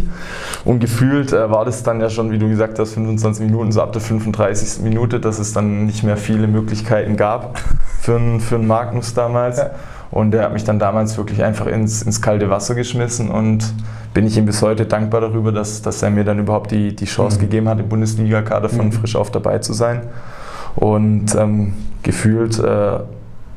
Und 0.65 0.79
gefühlt 0.79 1.33
äh, 1.33 1.49
war 1.49 1.65
das 1.65 1.83
dann 1.83 1.99
ja 1.99 2.09
schon, 2.09 2.31
wie 2.31 2.37
du 2.37 2.47
gesagt 2.47 2.77
hast, 2.77 2.93
25 2.93 3.45
Minuten, 3.45 3.71
so 3.71 3.81
ab 3.81 3.91
der 3.91 4.01
35. 4.01 4.83
Minute, 4.83 5.19
dass 5.19 5.39
es 5.39 5.53
dann 5.53 5.85
nicht 5.85 6.03
mehr 6.03 6.17
viele 6.17 6.47
Möglichkeiten 6.47 7.17
gab 7.17 7.59
für 7.99 8.17
einen, 8.17 8.39
für 8.39 8.55
einen 8.55 8.67
Magnus 8.67 9.13
damals. 9.13 9.57
Ja. 9.57 9.71
Und 10.11 10.29
der 10.29 10.43
hat 10.43 10.53
mich 10.53 10.63
dann 10.63 10.77
damals 10.77 11.17
wirklich 11.17 11.43
einfach 11.43 11.65
ins, 11.65 12.03
ins 12.03 12.21
kalte 12.21 12.51
Wasser 12.51 12.75
geschmissen 12.75 13.31
und 13.31 13.73
bin 14.13 14.27
ich 14.27 14.37
ihm 14.37 14.45
bis 14.45 14.61
heute 14.61 14.85
dankbar 14.85 15.21
darüber, 15.21 15.51
dass, 15.51 15.81
dass 15.81 16.03
er 16.03 16.11
mir 16.11 16.23
dann 16.23 16.37
überhaupt 16.37 16.69
die, 16.69 16.95
die 16.95 17.05
Chance 17.05 17.37
mhm. 17.37 17.41
gegeben 17.41 17.67
hat, 17.67 17.79
im 17.79 17.89
Bundesliga-Kader 17.89 18.69
von 18.69 18.85
mhm. 18.85 18.91
Frisch 18.91 19.15
auf 19.15 19.31
dabei 19.31 19.57
zu 19.57 19.73
sein. 19.73 20.03
Und 20.75 21.35
ähm, 21.35 21.73
gefühlt 22.01 22.59
äh, 22.59 22.99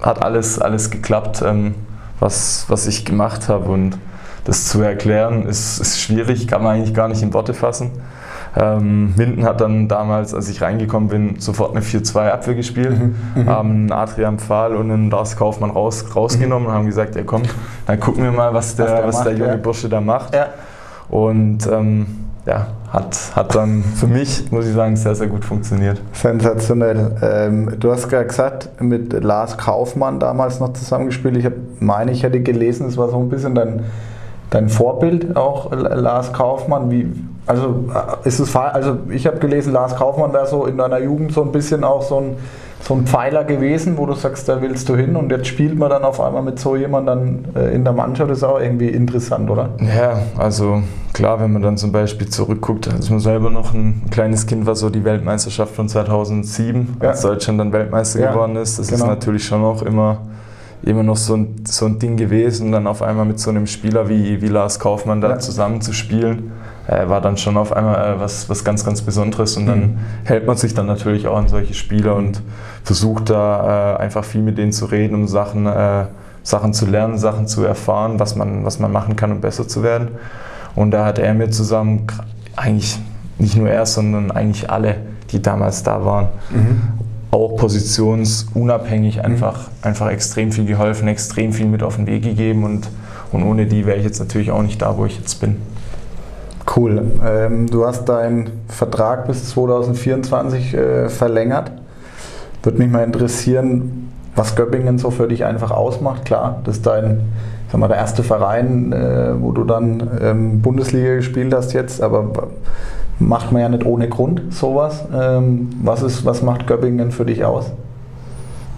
hat 0.02 0.22
alles, 0.22 0.58
alles 0.58 0.90
geklappt, 0.90 1.42
ähm, 1.44 1.74
was, 2.20 2.66
was 2.68 2.86
ich 2.86 3.04
gemacht 3.04 3.48
habe. 3.48 3.70
Und 3.70 3.98
das 4.44 4.66
zu 4.66 4.80
erklären 4.80 5.46
ist, 5.46 5.78
ist 5.78 6.00
schwierig, 6.00 6.46
kann 6.46 6.62
man 6.62 6.76
eigentlich 6.76 6.94
gar 6.94 7.08
nicht 7.08 7.22
in 7.22 7.32
Worte 7.34 7.54
fassen. 7.54 7.90
Ähm, 8.58 9.12
Minden 9.16 9.44
hat 9.44 9.60
dann 9.60 9.86
damals, 9.86 10.32
als 10.32 10.48
ich 10.48 10.62
reingekommen 10.62 11.08
bin, 11.10 11.40
sofort 11.40 11.72
eine 11.72 11.80
4-2 11.80 12.30
Abwehr 12.30 12.54
gespielt, 12.54 12.96
mhm, 12.98 13.46
haben 13.46 13.70
einen 13.70 13.92
Adrian 13.92 14.38
Pfahl 14.38 14.76
und 14.76 14.90
einen 14.90 15.10
Lars 15.10 15.36
Kaufmann 15.36 15.70
raus, 15.70 16.06
rausgenommen 16.14 16.62
mhm. 16.62 16.68
und 16.68 16.74
haben 16.74 16.86
gesagt, 16.86 17.16
ja 17.16 17.22
komm, 17.22 17.42
dann 17.86 18.00
gucken 18.00 18.24
wir 18.24 18.32
mal, 18.32 18.54
was 18.54 18.74
der, 18.76 18.86
was 18.86 18.94
der, 18.94 19.06
was 19.08 19.22
der 19.24 19.32
junge 19.34 19.50
ja. 19.50 19.56
Bursche 19.56 19.88
da 19.90 20.00
macht. 20.00 20.34
Ja. 20.34 20.48
Und 21.08 21.66
ähm, 21.66 22.06
ja, 22.46 22.68
hat, 22.96 23.36
hat 23.36 23.54
dann 23.54 23.84
für 23.84 24.06
mich, 24.06 24.50
muss 24.50 24.66
ich 24.66 24.74
sagen, 24.74 24.96
sehr, 24.96 25.14
sehr 25.14 25.26
gut 25.26 25.44
funktioniert. 25.44 26.00
Sensationell. 26.14 27.12
Ähm, 27.20 27.78
du 27.78 27.92
hast 27.92 28.08
gerade 28.08 28.26
gesagt, 28.26 28.70
mit 28.80 29.12
Lars 29.22 29.58
Kaufmann 29.58 30.18
damals 30.18 30.60
noch 30.60 30.72
zusammengespielt. 30.72 31.36
Ich 31.36 31.44
hab, 31.44 31.52
meine, 31.78 32.10
ich 32.10 32.22
hätte 32.22 32.40
gelesen, 32.40 32.86
es 32.86 32.96
war 32.96 33.10
so 33.10 33.18
ein 33.18 33.28
bisschen 33.28 33.54
dein, 33.54 33.84
dein 34.48 34.70
Vorbild 34.70 35.36
auch, 35.36 35.70
Lars 35.72 36.32
Kaufmann? 36.32 36.90
Wie, 36.90 37.12
also 37.46 37.84
äh, 37.94 38.26
ist 38.26 38.38
es 38.38 38.56
also 38.56 38.96
ich 39.10 39.26
habe 39.26 39.38
gelesen, 39.40 39.74
Lars 39.74 39.94
Kaufmann 39.94 40.32
wäre 40.32 40.46
so 40.46 40.64
in 40.64 40.78
deiner 40.78 40.98
Jugend 40.98 41.32
so 41.32 41.42
ein 41.42 41.52
bisschen 41.52 41.84
auch 41.84 42.00
so 42.00 42.16
ein 42.16 42.36
so 42.86 42.94
ein 42.94 43.04
Pfeiler 43.04 43.42
gewesen, 43.42 43.98
wo 43.98 44.06
du 44.06 44.14
sagst, 44.14 44.48
da 44.48 44.62
willst 44.62 44.88
du 44.88 44.94
hin 44.94 45.16
und 45.16 45.32
jetzt 45.32 45.48
spielt 45.48 45.76
man 45.76 45.90
dann 45.90 46.04
auf 46.04 46.20
einmal 46.20 46.42
mit 46.42 46.60
so 46.60 46.76
jemandem 46.76 47.06
dann 47.54 47.64
äh, 47.64 47.74
in 47.74 47.82
der 47.82 47.92
Mannschaft, 47.92 48.30
das 48.30 48.38
ist 48.38 48.44
auch 48.44 48.60
irgendwie 48.60 48.88
interessant, 48.88 49.50
oder? 49.50 49.70
Ja, 49.80 50.20
also 50.38 50.82
klar, 51.12 51.40
wenn 51.40 51.52
man 51.52 51.62
dann 51.62 51.76
zum 51.76 51.90
Beispiel 51.90 52.28
zurückguckt, 52.28 52.88
als 52.88 53.10
man 53.10 53.18
selber 53.18 53.50
noch 53.50 53.74
ein 53.74 54.02
kleines 54.10 54.46
Kind 54.46 54.66
war, 54.66 54.76
so 54.76 54.88
die 54.88 55.04
Weltmeisterschaft 55.04 55.74
von 55.74 55.88
2007, 55.88 56.98
ja. 57.02 57.08
als 57.08 57.22
Deutschland 57.22 57.58
dann 57.58 57.72
Weltmeister 57.72 58.20
ja, 58.20 58.30
geworden 58.30 58.54
ist, 58.54 58.78
das 58.78 58.86
genau. 58.86 59.02
ist 59.02 59.08
natürlich 59.08 59.44
schon 59.44 59.64
auch 59.64 59.82
immer 59.82 60.18
immer 60.82 61.02
noch 61.02 61.16
so 61.16 61.36
ein, 61.36 61.64
so 61.66 61.86
ein 61.86 61.98
Ding 61.98 62.16
gewesen, 62.16 62.72
dann 62.72 62.86
auf 62.86 63.02
einmal 63.02 63.24
mit 63.24 63.40
so 63.40 63.50
einem 63.50 63.66
Spieler 63.66 64.08
wie, 64.08 64.40
wie 64.40 64.48
Lars 64.48 64.78
Kaufmann 64.78 65.20
da 65.20 65.30
ja. 65.30 65.38
zusammen 65.38 65.80
zu 65.80 65.92
spielen 65.92 66.52
äh, 66.86 67.08
war 67.08 67.20
dann 67.20 67.36
schon 67.36 67.56
auf 67.56 67.72
einmal 67.72 68.14
äh, 68.14 68.20
was, 68.20 68.48
was 68.48 68.64
ganz, 68.64 68.84
ganz 68.84 69.02
Besonderes. 69.02 69.56
Und 69.56 69.66
dann 69.66 69.80
mhm. 69.80 69.98
hält 70.24 70.46
man 70.46 70.56
sich 70.56 70.74
dann 70.74 70.86
natürlich 70.86 71.26
auch 71.26 71.36
an 71.36 71.48
solche 71.48 71.74
Spieler 71.74 72.14
und 72.14 72.42
versucht 72.84 73.30
da 73.30 73.96
äh, 73.96 74.02
einfach 74.02 74.24
viel 74.24 74.42
mit 74.42 74.58
denen 74.58 74.72
zu 74.72 74.86
reden, 74.86 75.14
um 75.14 75.26
Sachen, 75.26 75.66
äh, 75.66 76.06
Sachen 76.42 76.72
zu 76.72 76.86
lernen, 76.86 77.18
Sachen 77.18 77.46
zu 77.46 77.64
erfahren, 77.64 78.20
was 78.20 78.36
man, 78.36 78.64
was 78.64 78.78
man 78.78 78.92
machen 78.92 79.16
kann, 79.16 79.32
um 79.32 79.40
besser 79.40 79.66
zu 79.66 79.82
werden. 79.82 80.08
Und 80.74 80.92
da 80.92 81.04
hat 81.04 81.18
er 81.18 81.34
mir 81.34 81.50
zusammen, 81.50 82.06
eigentlich 82.54 82.98
nicht 83.38 83.56
nur 83.56 83.68
er, 83.68 83.84
sondern 83.86 84.30
eigentlich 84.30 84.70
alle, 84.70 84.96
die 85.30 85.42
damals 85.42 85.82
da 85.82 86.04
waren, 86.04 86.28
mhm. 86.50 86.82
Auch 87.30 87.56
positionsunabhängig 87.56 89.24
einfach, 89.24 89.68
mhm. 89.68 89.72
einfach 89.82 90.10
extrem 90.10 90.52
viel 90.52 90.66
geholfen, 90.66 91.08
extrem 91.08 91.52
viel 91.52 91.66
mit 91.66 91.82
auf 91.82 91.96
den 91.96 92.06
Weg 92.06 92.22
gegeben. 92.22 92.64
Und, 92.64 92.88
und 93.32 93.42
ohne 93.42 93.66
die 93.66 93.86
wäre 93.86 93.98
ich 93.98 94.04
jetzt 94.04 94.18
natürlich 94.18 94.50
auch 94.50 94.62
nicht 94.62 94.80
da, 94.82 94.96
wo 94.96 95.06
ich 95.06 95.18
jetzt 95.18 95.40
bin. 95.40 95.56
Cool. 96.74 97.02
Ähm, 97.24 97.68
du 97.68 97.86
hast 97.86 98.06
deinen 98.08 98.50
Vertrag 98.68 99.26
bis 99.26 99.50
2024 99.50 100.74
äh, 100.74 101.08
verlängert. 101.08 101.70
Würde 102.62 102.78
mich 102.78 102.90
mal 102.90 103.04
interessieren, 103.04 104.10
was 104.34 104.56
Göppingen 104.56 104.98
so 104.98 105.10
für 105.10 105.28
dich 105.28 105.44
einfach 105.44 105.70
ausmacht. 105.70 106.24
Klar, 106.24 106.60
das 106.64 106.76
ist 106.76 106.86
dein, 106.86 107.20
sag 107.70 107.80
mal, 107.80 107.88
der 107.88 107.96
erste 107.98 108.22
Verein, 108.22 108.92
äh, 108.92 109.40
wo 109.40 109.52
du 109.52 109.64
dann 109.64 110.10
ähm, 110.20 110.60
Bundesliga 110.60 111.14
gespielt 111.14 111.54
hast 111.54 111.72
jetzt, 111.72 112.02
aber 112.02 112.48
macht 113.18 113.52
man 113.52 113.62
ja 113.62 113.68
nicht 113.68 113.84
ohne 113.86 114.08
Grund 114.08 114.52
sowas. 114.52 115.04
Ähm, 115.14 115.70
was, 115.82 116.02
ist, 116.02 116.24
was 116.24 116.42
macht 116.42 116.66
Göppingen 116.66 117.10
für 117.10 117.24
dich 117.24 117.44
aus? 117.44 117.72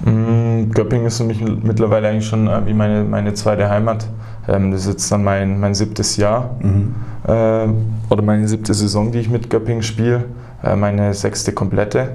Mm, 0.05 0.71
Göppingen 0.71 1.07
ist 1.07 1.19
für 1.19 1.25
mich 1.25 1.43
mittlerweile 1.43 2.09
eigentlich 2.09 2.27
schon 2.27 2.47
äh, 2.47 2.67
wie 2.67 2.75
meine, 2.75 3.05
meine 3.05 3.35
zweite 3.35 3.69
Heimat. 3.69 4.07
Ähm, 4.47 4.71
das 4.71 4.83
ist 4.83 4.89
jetzt 4.89 5.13
dann 5.13 5.25
mein, 5.25 5.59
mein 5.59 5.75
siebtes 5.75 6.17
Jahr 6.17 6.57
mhm. 6.61 6.95
äh, 7.27 8.13
oder 8.13 8.23
meine 8.23 8.47
siebte 8.47 8.75
Saison, 8.75 9.11
die 9.11 9.19
ich 9.19 9.31
mit 9.31 9.51
Göppingen 9.51 9.83
spiele. 9.83 10.25
Äh, 10.63 10.77
meine 10.77 11.15
sechste 11.15 11.53
komplette. 11.53 12.11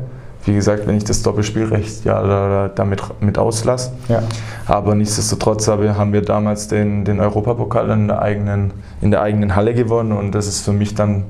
Wie 0.45 0.53
gesagt, 0.53 0.87
wenn 0.87 0.97
ich 0.97 1.05
das 1.05 1.23
Doppelspielrecht 1.23 2.03
ja 2.03 2.21
da, 2.21 2.67
damit 2.67 3.01
mit 3.21 3.37
auslasse. 3.37 3.93
Ja. 4.09 4.23
Aber 4.65 4.93
nichtsdestotrotz 4.93 5.69
haben 5.69 6.11
wir 6.11 6.21
damals 6.21 6.67
den, 6.67 7.05
den 7.05 7.21
Europapokal 7.21 7.89
in 7.91 8.09
der, 8.09 8.21
eigenen, 8.21 8.71
in 8.99 9.11
der 9.11 9.21
eigenen 9.21 9.55
Halle 9.55 9.73
gewonnen 9.73 10.11
und 10.11 10.35
das 10.35 10.47
ist 10.47 10.65
für 10.65 10.73
mich 10.73 10.95
dann 10.95 11.23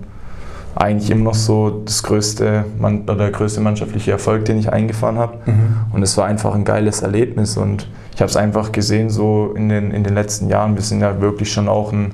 eigentlich 0.76 1.12
immer 1.12 1.26
noch 1.26 1.36
so 1.36 1.82
das 1.86 2.04
größte, 2.04 2.66
oder 2.82 3.16
der 3.16 3.32
größte 3.32 3.62
mannschaftliche 3.62 4.12
Erfolg, 4.12 4.46
den 4.46 4.58
ich 4.58 4.72
eingefahren 4.72 5.18
habe. 5.18 5.38
Mhm. 5.46 5.78
Und 5.92 6.04
es 6.04 6.18
war 6.18 6.26
einfach 6.26 6.56
ein 6.56 6.66
geiles 6.66 7.02
Erlebnis 7.02 7.58
und 7.58 7.88
ich 8.16 8.22
habe 8.22 8.30
es 8.30 8.38
einfach 8.38 8.72
gesehen, 8.72 9.10
so 9.10 9.54
in 9.56 9.70
den, 9.70 9.92
in 9.92 10.04
den 10.04 10.14
letzten 10.14 10.50
Jahren. 10.50 10.76
Wir 10.76 10.84
sind 10.84 11.02
ja 11.02 11.20
wirklich 11.22 11.52
schon 11.52 11.68
auch 11.68 11.92
ein, 11.92 12.14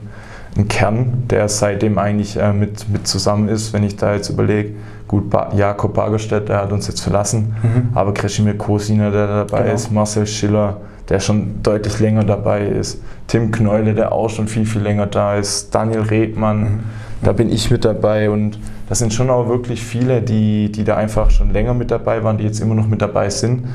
ein 0.57 0.68
Kern, 0.68 1.24
der 1.30 1.47
seitdem 1.49 1.97
eigentlich 1.97 2.38
äh, 2.38 2.53
mit, 2.53 2.89
mit 2.89 3.07
zusammen 3.07 3.49
ist. 3.49 3.74
Wenn 3.74 3.84
ich 3.84 3.97
da 3.97 4.14
jetzt 4.14 4.30
überlege, 4.30 4.76
gut, 5.10 5.30
ba 5.30 5.51
Jakob 5.53 5.93
Bagerstedt, 5.93 6.47
der 6.47 6.62
hat 6.62 6.72
uns 6.72 6.88
jetzt 6.88 7.01
verlassen, 7.01 7.53
mhm. 7.62 7.89
aber 7.93 8.14
Kresimir 8.14 8.57
Kosina, 8.57 9.10
der 9.10 9.28
dabei 9.28 9.64
genau. 9.64 9.76
ist, 9.76 9.91
Marcel 9.91 10.26
Schiller, 10.26 10.78
der 11.10 11.20
schon 11.20 11.62
deutlich 11.62 11.99
länger 11.99 12.24
dabei 12.24 12.66
ist, 12.66 13.01
Tim 13.28 13.51
Kneule, 13.51 13.93
der 13.93 14.14
auch 14.14 14.30
schon 14.30 14.47
viel, 14.47 14.66
viel 14.66 14.82
länger 14.82 15.07
da 15.07 15.36
ist, 15.36 15.76
Daniel 15.76 16.01
Redmann, 16.01 16.62
mhm. 16.62 16.80
da 17.24 17.34
bin 17.34 17.51
ich 17.51 17.70
mit 17.70 17.84
dabei 17.84 18.30
und 18.30 18.57
das 18.88 18.99
sind 18.99 19.14
schon 19.14 19.30
auch 19.30 19.49
wirklich 19.49 19.84
viele, 19.84 20.22
die, 20.22 20.72
die 20.72 20.86
da 20.86 20.95
einfach 20.95 21.30
schon 21.30 21.51
länger 21.51 21.74
mit 21.74 21.91
dabei 21.91 22.24
waren, 22.24 22.38
die 22.38 22.45
jetzt 22.45 22.62
immer 22.62 22.76
noch 22.76 22.88
mit 22.88 23.01
dabei 23.01 23.30
sind 23.30 23.66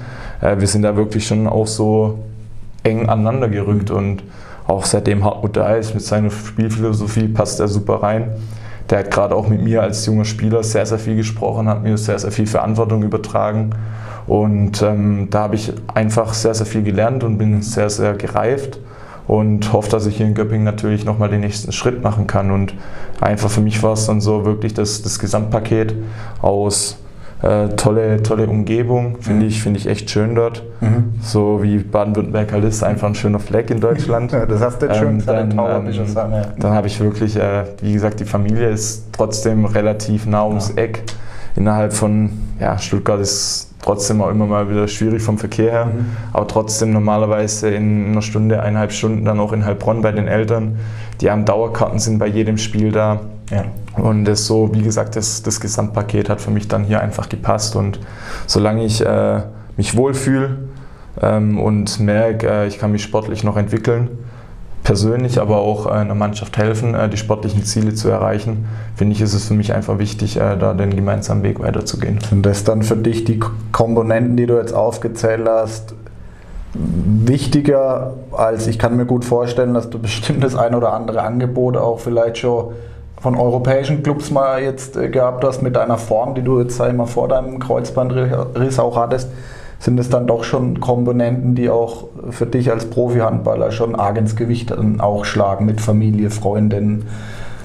äh, 0.45 0.61
wir 0.61 0.69
sind 0.69 0.83
da 0.83 0.97
wirklich 0.97 1.27
schon 1.27 1.47
auch 1.47 1.67
so 1.67 2.19
eng 2.83 3.09
aneinander 3.09 3.49
gerückt 3.49 3.91
und 3.91 4.23
auch 4.67 4.85
seitdem 4.85 5.25
Hartmut 5.25 5.57
da 5.57 5.75
ist 5.75 5.95
mit 5.95 6.03
seiner 6.03 6.31
Spielphilosophie 6.31 7.29
passt 7.29 7.61
er 7.61 7.69
super 7.69 8.03
rein. 8.03 8.31
Der 8.91 8.99
hat 9.01 9.11
gerade 9.11 9.35
auch 9.35 9.49
mit 9.49 9.63
mir 9.63 9.83
als 9.83 10.05
junger 10.07 10.25
Spieler 10.25 10.63
sehr, 10.63 10.85
sehr 10.85 10.99
viel 10.99 11.17
gesprochen, 11.17 11.69
hat 11.69 11.83
mir 11.83 11.97
sehr, 11.97 12.19
sehr 12.19 12.31
viel 12.31 12.47
Verantwortung 12.47 13.03
übertragen. 13.03 13.71
Und 14.27 14.83
ähm, 14.83 15.29
da 15.31 15.41
habe 15.41 15.55
ich 15.55 15.73
einfach 15.93 16.35
sehr, 16.35 16.55
sehr 16.55 16.67
viel 16.67 16.83
gelernt 16.83 17.25
und 17.25 17.39
bin 17.39 17.63
sehr, 17.63 17.91
sehr 17.91 18.15
gereift 18.15 18.79
und 19.27 19.73
hoffe, 19.73 19.91
dass 19.91 20.07
ich 20.07 20.17
hier 20.17 20.27
in 20.27 20.35
Göppingen 20.35 20.65
natürlich 20.65 21.05
nochmal 21.05 21.29
den 21.29 21.41
nächsten 21.41 21.73
Schritt 21.73 22.03
machen 22.03 22.27
kann. 22.27 22.51
Und 22.51 22.75
einfach 23.21 23.51
für 23.51 23.61
mich 23.61 23.83
war 23.83 23.95
es 23.95 24.07
dann 24.07 24.21
so 24.21 24.45
wirklich 24.45 24.75
das, 24.75 25.03
das 25.03 25.19
Gesamtpaket 25.19 25.95
aus 26.41 26.99
äh, 27.43 27.69
tolle, 27.77 28.23
tolle 28.23 28.47
Umgebung, 28.47 29.19
finde 29.21 29.43
mhm. 29.43 29.49
ich, 29.49 29.63
find 29.63 29.77
ich 29.77 29.87
echt 29.87 30.11
schön 30.11 30.35
dort. 30.35 30.63
Mhm. 30.81 31.15
So 31.21 31.63
wie 31.63 31.79
Baden-Württemberg 31.79 32.53
halt 32.53 32.65
ist, 32.65 32.83
einfach 32.83 33.09
ein 33.09 33.15
schöner 33.15 33.41
Fleck 33.41 33.71
in 33.71 33.81
Deutschland. 33.81 34.33
Das 34.49 34.61
hast 34.61 34.81
du 34.81 34.87
jetzt 34.87 34.99
schön 34.99 35.21
ähm, 35.21 35.57
dann, 35.57 35.87
ähm, 35.87 36.07
sagen, 36.07 36.33
ja. 36.33 36.43
dann 36.59 36.73
habe 36.73 36.87
ich 36.87 37.01
wirklich, 37.01 37.37
äh, 37.37 37.65
wie 37.81 37.93
gesagt, 37.93 38.21
die 38.21 38.25
Familie 38.25 38.69
ist 38.69 39.09
trotzdem 39.13 39.65
relativ 39.65 40.27
nah 40.27 40.47
ums 40.47 40.73
ja. 40.77 40.83
Eck. 40.83 41.03
Innerhalb 41.57 41.93
von, 41.93 42.31
ja, 42.61 42.79
Stuttgart 42.79 43.21
ist 43.21 43.71
trotzdem 43.85 44.23
auch 44.23 44.31
immer 44.31 44.47
mal 44.47 44.71
wieder 44.71 44.89
schwierig 44.89 45.23
vom 45.23 45.39
Verkehr 45.39 45.71
her, 45.71 45.85
mhm. 45.87 46.07
aber 46.33 46.49
trotzdem 46.49 46.93
normalerweise 46.93 47.71
in 47.71 48.09
einer 48.09 48.23
Stunde, 48.23 48.61
eineinhalb 48.61 48.93
Stunden 48.93 49.25
dann 49.25 49.39
auch 49.39 49.53
in 49.53 49.65
Heilbronn 49.65 50.01
bei 50.01 50.13
den 50.13 50.27
Eltern. 50.27 50.79
Die 51.21 51.31
haben 51.31 51.45
Dauerkarten, 51.45 51.99
sind 51.99 52.19
bei 52.19 52.27
jedem 52.27 52.59
Spiel 52.59 52.93
da. 52.93 53.21
Ja. 53.51 53.65
Und 53.97 54.25
das 54.25 54.47
so, 54.47 54.75
wie 54.75 54.83
gesagt, 54.83 55.17
das, 55.17 55.43
das 55.43 55.61
Gesamtpaket 55.61 56.29
hat 56.29 56.41
für 56.41 56.51
mich 56.51 56.69
dann 56.69 56.85
hier 56.85 57.01
einfach 57.01 57.29
gepasst. 57.29 57.77
Und 57.77 58.01
solange 58.47 58.85
ich 58.85 59.05
äh, 59.05 59.43
mich 59.77 59.97
wohlfühle 59.97 60.59
ähm, 61.23 61.59
und 61.61 62.01
merke, 62.01 62.49
äh, 62.49 62.67
ich 62.67 62.79
kann 62.79 62.93
mich 62.93 63.03
sportlich 63.03 63.45
noch 63.45 63.57
entwickeln, 63.57 64.09
persönlich, 64.83 65.41
aber 65.41 65.59
auch 65.59 65.87
äh, 65.87 65.91
einer 65.91 66.15
Mannschaft 66.15 66.57
helfen, 66.59 66.95
äh, 66.95 67.09
die 67.09 67.17
sportlichen 67.17 67.65
Ziele 67.65 67.95
zu 67.95 68.09
erreichen, 68.09 68.67
finde 68.97 69.15
ich, 69.15 69.21
ist 69.21 69.33
es 69.33 69.49
für 69.49 69.55
mich 69.55 69.73
einfach 69.73 69.99
wichtig, 69.99 70.37
äh, 70.37 70.57
da 70.57 70.75
den 70.75 70.95
gemeinsamen 70.95 71.43
Weg 71.43 71.61
weiterzugehen. 71.61 72.19
Sind 72.21 72.45
das 72.45 72.65
dann 72.65 72.83
für 72.83 72.97
dich 72.97 73.25
die 73.25 73.41
Komponenten, 73.73 74.37
die 74.37 74.47
du 74.47 74.57
jetzt 74.59 74.75
aufgezählt 74.75 75.49
hast, 75.49 75.95
wichtiger 76.75 78.15
als 78.33 78.67
ich 78.67 78.79
kann 78.79 78.97
mir 78.97 79.07
gut 79.07 79.25
vorstellen, 79.25 79.75
dass 79.75 79.91
du 79.91 79.99
bestimmt 80.01 80.43
das 80.43 80.55
ein 80.55 80.75
oder 80.75 80.93
andere 80.93 81.23
Angebot 81.23 81.77
auch 81.77 82.01
vielleicht 82.01 82.39
schon 82.39 82.73
von 83.25 83.37
europäischen 83.37 84.03
Clubs 84.03 84.31
mal 84.31 84.63
jetzt 84.63 85.01
gehabt 85.11 85.45
hast 85.45 85.63
mit 85.63 85.75
deiner 85.77 85.97
Form, 85.97 86.35
die 86.35 86.43
du 86.43 86.61
jetzt 86.61 86.77
sag 86.77 86.91
ich 86.91 86.95
mal, 86.95 87.07
vor 87.07 87.27
deinem 87.27 87.59
Kreuzbandriss 87.59 88.79
auch 88.79 88.99
hattest 88.99 89.31
sind 89.79 89.99
es 89.99 90.11
dann 90.11 90.27
doch 90.27 90.45
schon 90.45 90.79
Komponenten, 90.79 91.55
die 91.55 91.71
auch 91.71 92.09
für 92.29 92.45
dich 92.45 92.71
als 92.71 92.85
Profi-Handballer 92.91 93.71
schon 93.71 93.95
arg 93.95 94.19
ins 94.19 94.37
Gewicht 94.37 94.71
dann 94.71 95.01
auch 95.01 95.25
schlagen 95.25 95.65
mit 95.65 95.81
Familie, 95.81 96.29
Freundinnen. 96.29 97.07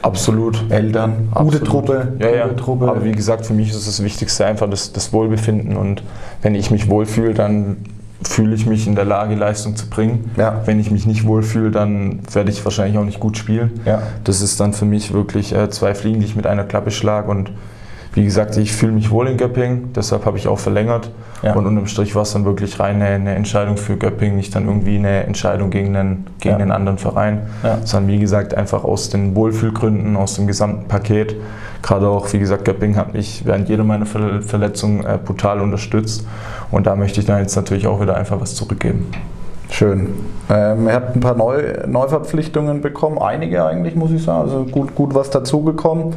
Absolut. 0.02 0.64
Eltern, 0.70 1.30
gute 1.34 1.62
Truppe. 1.62 2.14
Ja, 2.20 2.30
ja. 2.30 2.48
Truppe. 2.50 2.88
Aber 2.88 3.04
wie 3.04 3.12
gesagt, 3.12 3.46
für 3.46 3.54
mich 3.54 3.70
ist 3.70 3.86
das 3.86 4.02
Wichtigste 4.02 4.46
einfach 4.46 4.70
das, 4.70 4.94
das 4.94 5.12
Wohlbefinden. 5.12 5.76
Und 5.76 6.04
wenn 6.42 6.56
ich 6.56 6.72
mich 6.72 6.90
wohlfühle, 6.90 7.34
dann 7.34 7.78
fühle 8.24 8.54
ich 8.54 8.66
mich 8.66 8.86
in 8.86 8.96
der 8.96 9.06
Lage, 9.06 9.36
Leistung 9.36 9.76
zu 9.76 9.90
bringen. 9.90 10.32
Ja. 10.36 10.62
Wenn 10.66 10.80
ich 10.80 10.92
mich 10.92 11.06
nicht 11.06 11.26
wohlfühle, 11.26 11.72
dann 11.72 12.20
werde 12.34 12.52
ich 12.52 12.64
wahrscheinlich 12.66 12.98
auch 12.98 13.06
nicht 13.06 13.20
gut 13.20 13.38
spielen. 13.38 13.80
Ja. 13.86 14.02
Das 14.24 14.42
ist 14.42 14.60
dann 14.60 14.74
für 14.74 14.86
mich 14.86 15.14
wirklich 15.14 15.56
äh, 15.56 15.70
zwei 15.70 15.96
Fliegen, 15.96 16.20
die 16.20 16.26
ich 16.26 16.36
mit 16.36 16.46
einer 16.46 16.66
Klappe 16.66 16.92
schlage. 16.92 17.30
Und 17.32 17.52
wie 18.14 18.24
gesagt, 18.26 18.58
ich 18.58 18.74
fühle 18.74 18.92
mich 18.92 19.12
wohl 19.12 19.28
in 19.28 19.38
Göppingen, 19.38 19.94
deshalb 19.94 20.26
habe 20.26 20.38
ich 20.38 20.48
auch 20.48 20.60
verlängert. 20.60 21.12
Ja. 21.44 21.54
Und 21.54 21.66
unterm 21.66 21.88
Strich 21.88 22.16
war 22.16 22.24
es 22.24 22.34
dann 22.34 22.44
wirklich 22.44 22.80
rein 22.80 22.96
eine, 22.96 23.06
eine, 23.06 23.36
Entscheidung 23.36 23.78
für 23.78 23.96
Göppingen, 23.96 24.36
nicht 24.36 24.54
dann 24.56 24.66
irgendwie 24.68 24.98
eine 24.98 25.24
Entscheidung 25.24 25.70
gegen 25.70 25.96
einen, 25.96 26.28
gegen 26.40 26.56
einen 26.56 26.72
anderen 26.72 26.98
Verein, 26.98 27.44
sondern 27.86 28.12
wie 28.12 28.20
gesagt 28.20 28.54
einfach 28.54 28.84
aus 28.84 29.10
den 29.10 29.36
Wohlfühlgründen, 29.36 30.18
aus 30.18 30.36
dem 30.36 30.48
gesamten 30.48 30.88
Paket. 30.88 31.36
Gerade 31.82 32.08
auch, 32.08 32.32
wie 32.34 32.40
gesagt, 32.40 32.66
Göppingen 32.66 32.98
hat 32.98 33.14
mich 33.14 33.46
während 33.46 33.70
jeder 33.70 33.84
meiner 33.84 34.06
Verletzungen 34.06 35.06
äh, 35.06 35.18
brutal 35.24 35.62
unterstützt 35.62 36.28
und 36.72 36.88
da 36.88 36.96
möchte 36.96 37.20
ich 37.20 37.26
dann 37.26 37.40
jetzt 37.40 37.56
natürlich 37.56 37.88
auch 37.88 38.02
wieder 38.02 38.16
einfach 38.18 38.42
was 38.42 38.56
zurückgeben. 38.56 39.08
Schön. 39.70 40.10
Ähm, 40.50 40.88
ihr 40.88 40.94
habt 40.94 41.16
ein 41.16 41.20
paar 41.20 41.36
Neu 41.36 41.62
Neuverpflichtungen 41.88 42.82
bekommen, 42.82 43.20
einige 43.20 43.64
eigentlich, 43.64 43.96
muss 43.96 44.12
ich 44.12 44.24
sagen. 44.24 44.42
Also 44.42 44.66
gut, 44.66 44.96
gut 44.96 45.14
was 45.14 45.30
dazugekommen. 45.30 46.16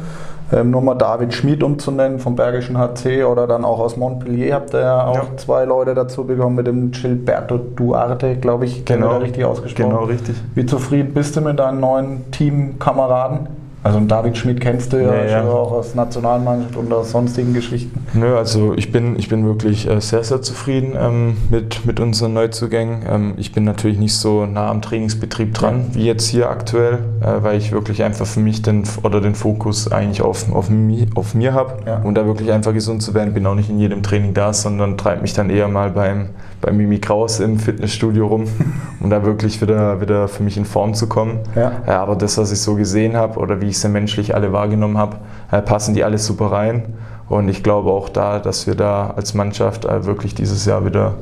Ähm, 0.51 0.71
nur 0.71 0.81
mal 0.81 0.95
David 0.95 1.33
Schmid 1.33 1.63
umzunennen 1.63 2.19
vom 2.19 2.35
Bergischen 2.35 2.77
HC 2.77 3.23
oder 3.23 3.47
dann 3.47 3.63
auch 3.63 3.79
aus 3.79 3.95
Montpellier 3.95 4.55
habt 4.55 4.73
ihr 4.73 4.81
ja 4.81 5.05
auch 5.05 5.15
ja. 5.15 5.37
zwei 5.37 5.65
Leute 5.65 5.93
dazu 5.93 6.25
bekommen 6.25 6.55
mit 6.55 6.67
dem 6.67 6.91
Gilberto 6.91 7.57
Duarte, 7.57 8.35
glaube 8.35 8.65
ich, 8.65 8.85
genau, 8.85 9.17
richtig 9.17 9.45
ausgesprochen. 9.45 9.89
Genau, 9.89 10.03
richtig. 10.03 10.35
Wie 10.53 10.65
zufrieden 10.65 11.13
bist 11.13 11.35
du 11.35 11.41
mit 11.41 11.59
deinen 11.59 11.79
neuen 11.79 12.29
Teamkameraden? 12.31 13.47
Also 13.83 13.99
David 13.99 14.37
Schmidt 14.37 14.61
kennst 14.61 14.93
du 14.93 14.97
ja, 14.97 15.13
ja, 15.13 15.25
ja. 15.25 15.43
auch 15.43 15.73
aus 15.73 15.93
Nationalmannschaft 15.93 16.77
und 16.77 16.91
aus 16.93 17.11
sonstigen 17.11 17.53
Geschichten. 17.53 18.05
Nö, 18.13 18.37
also 18.37 18.73
ich 18.75 18.93
bin, 18.93 19.19
ich 19.19 19.27
bin 19.27 19.45
wirklich 19.45 19.89
äh, 19.89 19.99
sehr, 19.99 20.23
sehr 20.23 20.41
zufrieden 20.41 20.93
ähm, 20.97 21.35
mit, 21.49 21.85
mit 21.85 21.99
unseren 21.99 22.33
Neuzugängen. 22.33 23.01
Ähm, 23.09 23.33
ich 23.35 23.51
bin 23.51 23.65
natürlich 23.65 23.99
nicht 23.99 24.15
so 24.15 24.45
nah 24.45 24.69
am 24.69 24.81
Trainingsbetrieb 24.81 25.53
dran 25.53 25.87
ja. 25.89 25.95
wie 25.95 26.05
jetzt 26.05 26.27
hier 26.27 26.49
aktuell, 26.49 26.99
äh, 27.19 27.43
weil 27.43 27.57
ich 27.57 27.73
wirklich 27.73 28.03
einfach 28.03 28.25
für 28.25 28.39
mich 28.39 28.61
den, 28.61 28.83
oder 29.03 29.19
den 29.19 29.35
Fokus 29.35 29.91
eigentlich 29.91 30.21
auf, 30.21 30.49
auf, 30.53 30.69
mi, 30.69 31.05
auf 31.15 31.35
mir 31.35 31.53
habe 31.53 31.83
und 32.03 32.15
da 32.15 32.25
wirklich 32.25 32.53
einfach 32.53 32.73
gesund 32.73 33.03
zu 33.03 33.13
werden. 33.13 33.33
Bin 33.33 33.45
auch 33.45 33.55
nicht 33.55 33.69
in 33.69 33.79
jedem 33.79 34.01
Training 34.01 34.33
da, 34.33 34.53
sondern 34.53 34.97
treibe 34.97 35.21
mich 35.21 35.33
dann 35.33 35.49
eher 35.49 35.67
mal 35.67 35.89
beim, 35.89 36.29
bei 36.61 36.71
Mimi 36.71 36.99
Kraus 36.99 37.41
im 37.41 37.59
Fitnessstudio 37.59 38.27
rum, 38.27 38.45
um 39.01 39.09
da 39.09 39.25
wirklich 39.25 39.61
wieder, 39.61 39.99
wieder 39.99 40.29
für 40.29 40.43
mich 40.43 40.55
in 40.55 40.63
Form 40.63 40.93
zu 40.93 41.07
kommen. 41.07 41.39
Ja. 41.53 41.81
Äh, 41.85 41.91
aber 41.91 42.15
das, 42.15 42.37
was 42.37 42.53
ich 42.53 42.61
so 42.61 42.75
gesehen 42.75 43.17
habe 43.17 43.39
oder 43.39 43.59
wie 43.59 43.72
ich 43.73 43.79
sie 43.79 43.89
menschlich 43.89 44.33
alle 44.33 44.53
wahrgenommen 44.53 44.97
habe, 44.97 45.17
äh, 45.51 45.61
passen 45.61 45.93
die 45.93 46.03
alle 46.03 46.17
super 46.17 46.51
rein. 46.51 46.93
Und 47.29 47.49
ich 47.49 47.63
glaube 47.63 47.91
auch 47.91 48.09
da, 48.09 48.39
dass 48.39 48.67
wir 48.67 48.75
da 48.75 49.13
als 49.15 49.33
Mannschaft 49.33 49.85
äh, 49.85 50.05
wirklich 50.05 50.35
dieses 50.35 50.65
Jahr 50.65 50.85
wieder 50.85 51.15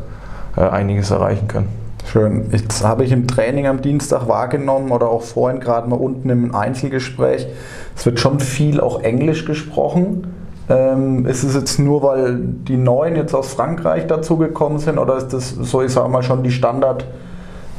einiges 0.56 1.12
erreichen 1.12 1.48
können. 1.48 1.70
Schön. 2.06 2.50
Jetzt 2.52 2.84
habe 2.84 3.06
ich 3.06 3.12
im 3.12 3.28
Training 3.28 3.68
am 3.68 3.82
Dienstag 3.82 4.28
wahrgenommen 4.28 4.92
oder 4.92 5.10
auch 5.10 5.22
vorhin 5.22 5.60
gerade 5.62 5.90
mal 5.90 5.96
unten 5.96 6.30
im 6.30 6.54
Einzelgespräch, 6.54 7.48
es 7.96 8.06
wird 8.06 8.20
schon 8.20 8.40
viel 8.40 8.82
auch 8.82 9.02
Englisch 9.02 9.46
gesprochen. 9.46 10.34
Ähm, 10.70 11.26
ist 11.26 11.44
es 11.44 11.56
jetzt 11.56 11.80
nur, 11.80 12.04
weil 12.04 12.38
die 12.38 12.78
Neuen 12.78 13.16
jetzt 13.16 13.34
aus 13.34 13.54
Frankreich 13.54 14.08
dazugekommen 14.08 14.80
sind 14.80 14.98
oder 14.98 15.18
ist 15.18 15.30
das, 15.30 15.50
so 15.50 15.82
ich 15.82 15.92
sage 15.92 16.10
mal, 16.10 16.24
schon 16.24 16.44
die, 16.44 16.52
Standard, 16.52 17.06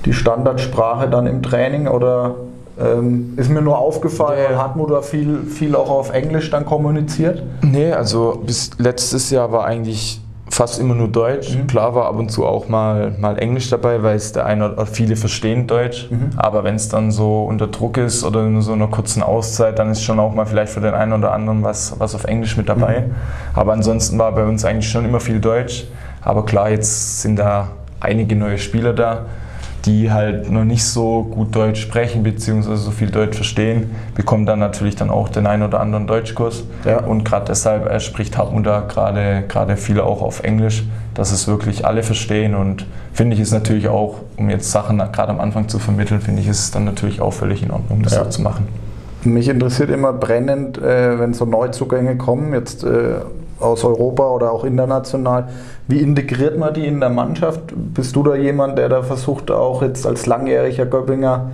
die 0.04 0.12
Standardsprache 0.12 1.08
dann 1.08 1.26
im 1.26 1.42
Training 1.42 1.88
oder 1.88 2.36
ähm, 2.80 3.34
ist 3.36 3.50
mir 3.50 3.62
nur 3.62 3.78
aufgefallen, 3.78 4.40
weil 4.48 4.56
Hartmut 4.56 4.90
da 4.90 5.02
viel, 5.02 5.44
viel 5.44 5.76
auch 5.76 5.90
auf 5.90 6.12
Englisch 6.12 6.50
dann 6.50 6.64
kommuniziert? 6.64 7.42
Nee, 7.62 7.92
also 7.92 8.42
bis 8.46 8.70
letztes 8.78 9.30
Jahr 9.30 9.52
war 9.52 9.64
eigentlich 9.64 10.20
fast 10.52 10.78
immer 10.78 10.94
nur 10.94 11.08
Deutsch. 11.08 11.56
Mhm. 11.56 11.66
Klar 11.66 11.94
war 11.94 12.06
ab 12.06 12.16
und 12.16 12.30
zu 12.30 12.44
auch 12.44 12.68
mal, 12.68 13.14
mal 13.18 13.38
Englisch 13.38 13.70
dabei, 13.70 14.02
weil 14.02 14.16
es 14.16 14.32
der 14.32 14.44
eine 14.44 14.72
oder 14.72 14.84
viele 14.84 15.16
verstehen 15.16 15.66
Deutsch. 15.66 16.08
Mhm. 16.10 16.30
Aber 16.36 16.62
wenn 16.62 16.74
es 16.74 16.88
dann 16.90 17.10
so 17.10 17.44
unter 17.44 17.68
Druck 17.68 17.96
ist 17.96 18.22
oder 18.22 18.44
in 18.44 18.60
so 18.60 18.72
einer 18.72 18.88
kurzen 18.88 19.22
Auszeit, 19.22 19.78
dann 19.78 19.90
ist 19.90 20.02
schon 20.02 20.20
auch 20.20 20.34
mal 20.34 20.44
vielleicht 20.44 20.72
für 20.72 20.80
den 20.80 20.92
einen 20.92 21.14
oder 21.14 21.32
anderen 21.32 21.62
was, 21.62 21.98
was 21.98 22.14
auf 22.14 22.24
Englisch 22.24 22.56
mit 22.58 22.68
dabei. 22.68 23.00
Mhm. 23.00 23.14
Aber 23.54 23.72
ansonsten 23.72 24.18
war 24.18 24.32
bei 24.32 24.44
uns 24.44 24.64
eigentlich 24.64 24.90
schon 24.90 25.06
immer 25.06 25.20
viel 25.20 25.40
Deutsch. 25.40 25.86
Aber 26.20 26.44
klar, 26.44 26.68
jetzt 26.68 27.22
sind 27.22 27.36
da 27.36 27.68
einige 28.00 28.36
neue 28.36 28.58
Spieler 28.58 28.92
da 28.92 29.26
die 29.84 30.12
halt 30.12 30.50
noch 30.50 30.64
nicht 30.64 30.84
so 30.84 31.24
gut 31.24 31.54
Deutsch 31.54 31.80
sprechen 31.80 32.22
bzw. 32.22 32.76
so 32.76 32.90
viel 32.90 33.10
Deutsch 33.10 33.36
verstehen, 33.36 33.90
bekommen 34.14 34.46
dann 34.46 34.58
natürlich 34.58 34.96
dann 34.96 35.10
auch 35.10 35.28
den 35.28 35.46
einen 35.46 35.64
oder 35.64 35.80
anderen 35.80 36.06
Deutschkurs. 36.06 36.64
Ja. 36.84 37.00
Und 37.00 37.24
gerade 37.24 37.46
deshalb 37.46 38.00
spricht 38.00 38.38
Hartmut 38.38 38.66
da 38.66 38.80
gerade 38.80 39.44
gerade 39.48 39.76
viel 39.76 40.00
auch 40.00 40.22
auf 40.22 40.42
Englisch, 40.44 40.84
dass 41.14 41.32
es 41.32 41.48
wirklich 41.48 41.84
alle 41.84 42.02
verstehen. 42.02 42.54
Und 42.54 42.86
finde 43.12 43.34
ich 43.34 43.40
es 43.40 43.52
natürlich 43.52 43.88
auch, 43.88 44.20
um 44.36 44.50
jetzt 44.50 44.70
Sachen 44.70 44.98
gerade 44.98 45.30
am 45.30 45.40
Anfang 45.40 45.68
zu 45.68 45.78
vermitteln, 45.78 46.20
finde 46.20 46.42
ich 46.42 46.48
es 46.48 46.70
dann 46.70 46.84
natürlich 46.84 47.20
auch 47.20 47.32
völlig 47.32 47.62
in 47.62 47.70
Ordnung, 47.70 48.02
das 48.02 48.14
ja. 48.14 48.24
so 48.24 48.30
zu 48.30 48.42
machen. 48.42 48.68
Mich 49.24 49.48
interessiert 49.48 49.90
immer 49.90 50.12
brennend, 50.12 50.78
äh, 50.78 51.18
wenn 51.18 51.32
so 51.32 51.44
Neuzugänge 51.44 52.16
kommen, 52.16 52.54
jetzt 52.54 52.82
äh, 52.82 53.20
aus 53.60 53.84
Europa 53.84 54.28
oder 54.28 54.50
auch 54.50 54.64
international, 54.64 55.48
wie 55.86 56.00
integriert 56.00 56.58
man 56.58 56.74
die 56.74 56.86
in 56.86 56.98
der 56.98 57.10
Mannschaft? 57.10 57.72
Bist 57.74 58.16
du 58.16 58.24
da 58.24 58.34
jemand, 58.34 58.78
der 58.78 58.88
da 58.88 59.02
versucht, 59.02 59.50
auch 59.52 59.82
jetzt 59.82 60.06
als 60.06 60.26
langjähriger 60.26 60.86
Göppinger 60.86 61.52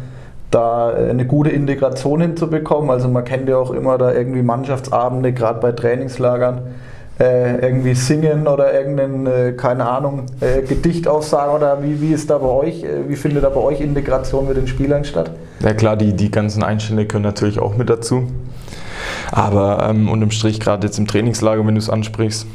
da 0.51 0.89
eine 0.89 1.27
gute 1.27 1.51
Integration 1.51 2.23
hinzubekommen? 2.23 2.91
Also 2.91 3.09
man 3.09 3.25
kennt 3.25 3.51
ja 3.51 3.59
auch 3.59 3.71
immer 3.71 3.99
da 3.99 4.15
irgendwie 4.15 4.43
Mannschaftsabende, 4.43 5.33
gerade 5.35 5.61
bei 5.61 5.73
Trainingslagern, 5.73 6.63
äh, 7.21 7.57
irgendwie 7.59 7.95
singen 7.95 8.47
oder 8.47 8.73
irgendein, 8.73 9.27
äh, 9.27 9.53
keine 9.53 9.89
Ahnung, 9.89 10.27
äh, 10.41 10.63
Gedicht 10.63 11.09
aufsagen 11.09 11.55
oder 11.55 11.83
wie, 11.83 12.01
wie 12.01 12.13
ist 12.13 12.31
da 12.31 12.39
bei 12.39 12.49
euch, 12.49 12.85
äh, 12.85 13.09
wie 13.09 13.17
findet 13.17 13.45
da 13.45 13.49
bei 13.49 13.61
euch 13.61 13.81
Integration 13.81 14.47
mit 14.47 14.57
den 14.57 14.69
Spielern 14.69 15.05
statt? 15.05 15.31
Ja 15.61 15.75
klar, 15.75 15.97
die, 15.97 16.15
die 16.15 16.31
ganzen 16.31 16.63
Einstände 16.63 17.07
können 17.07 17.25
natürlich 17.25 17.59
auch 17.59 17.77
mit 17.77 17.91
dazu. 17.91 18.29
Aber 19.33 19.87
ähm, 19.89 20.09
unterm 20.09 20.31
Strich, 20.31 20.61
gerade 20.61 20.87
jetzt 20.87 20.99
im 20.99 21.07
Trainingslager, 21.07 21.67
wenn 21.67 21.75
du 21.75 21.81
es 21.81 21.91
ansprichst, 21.91 22.47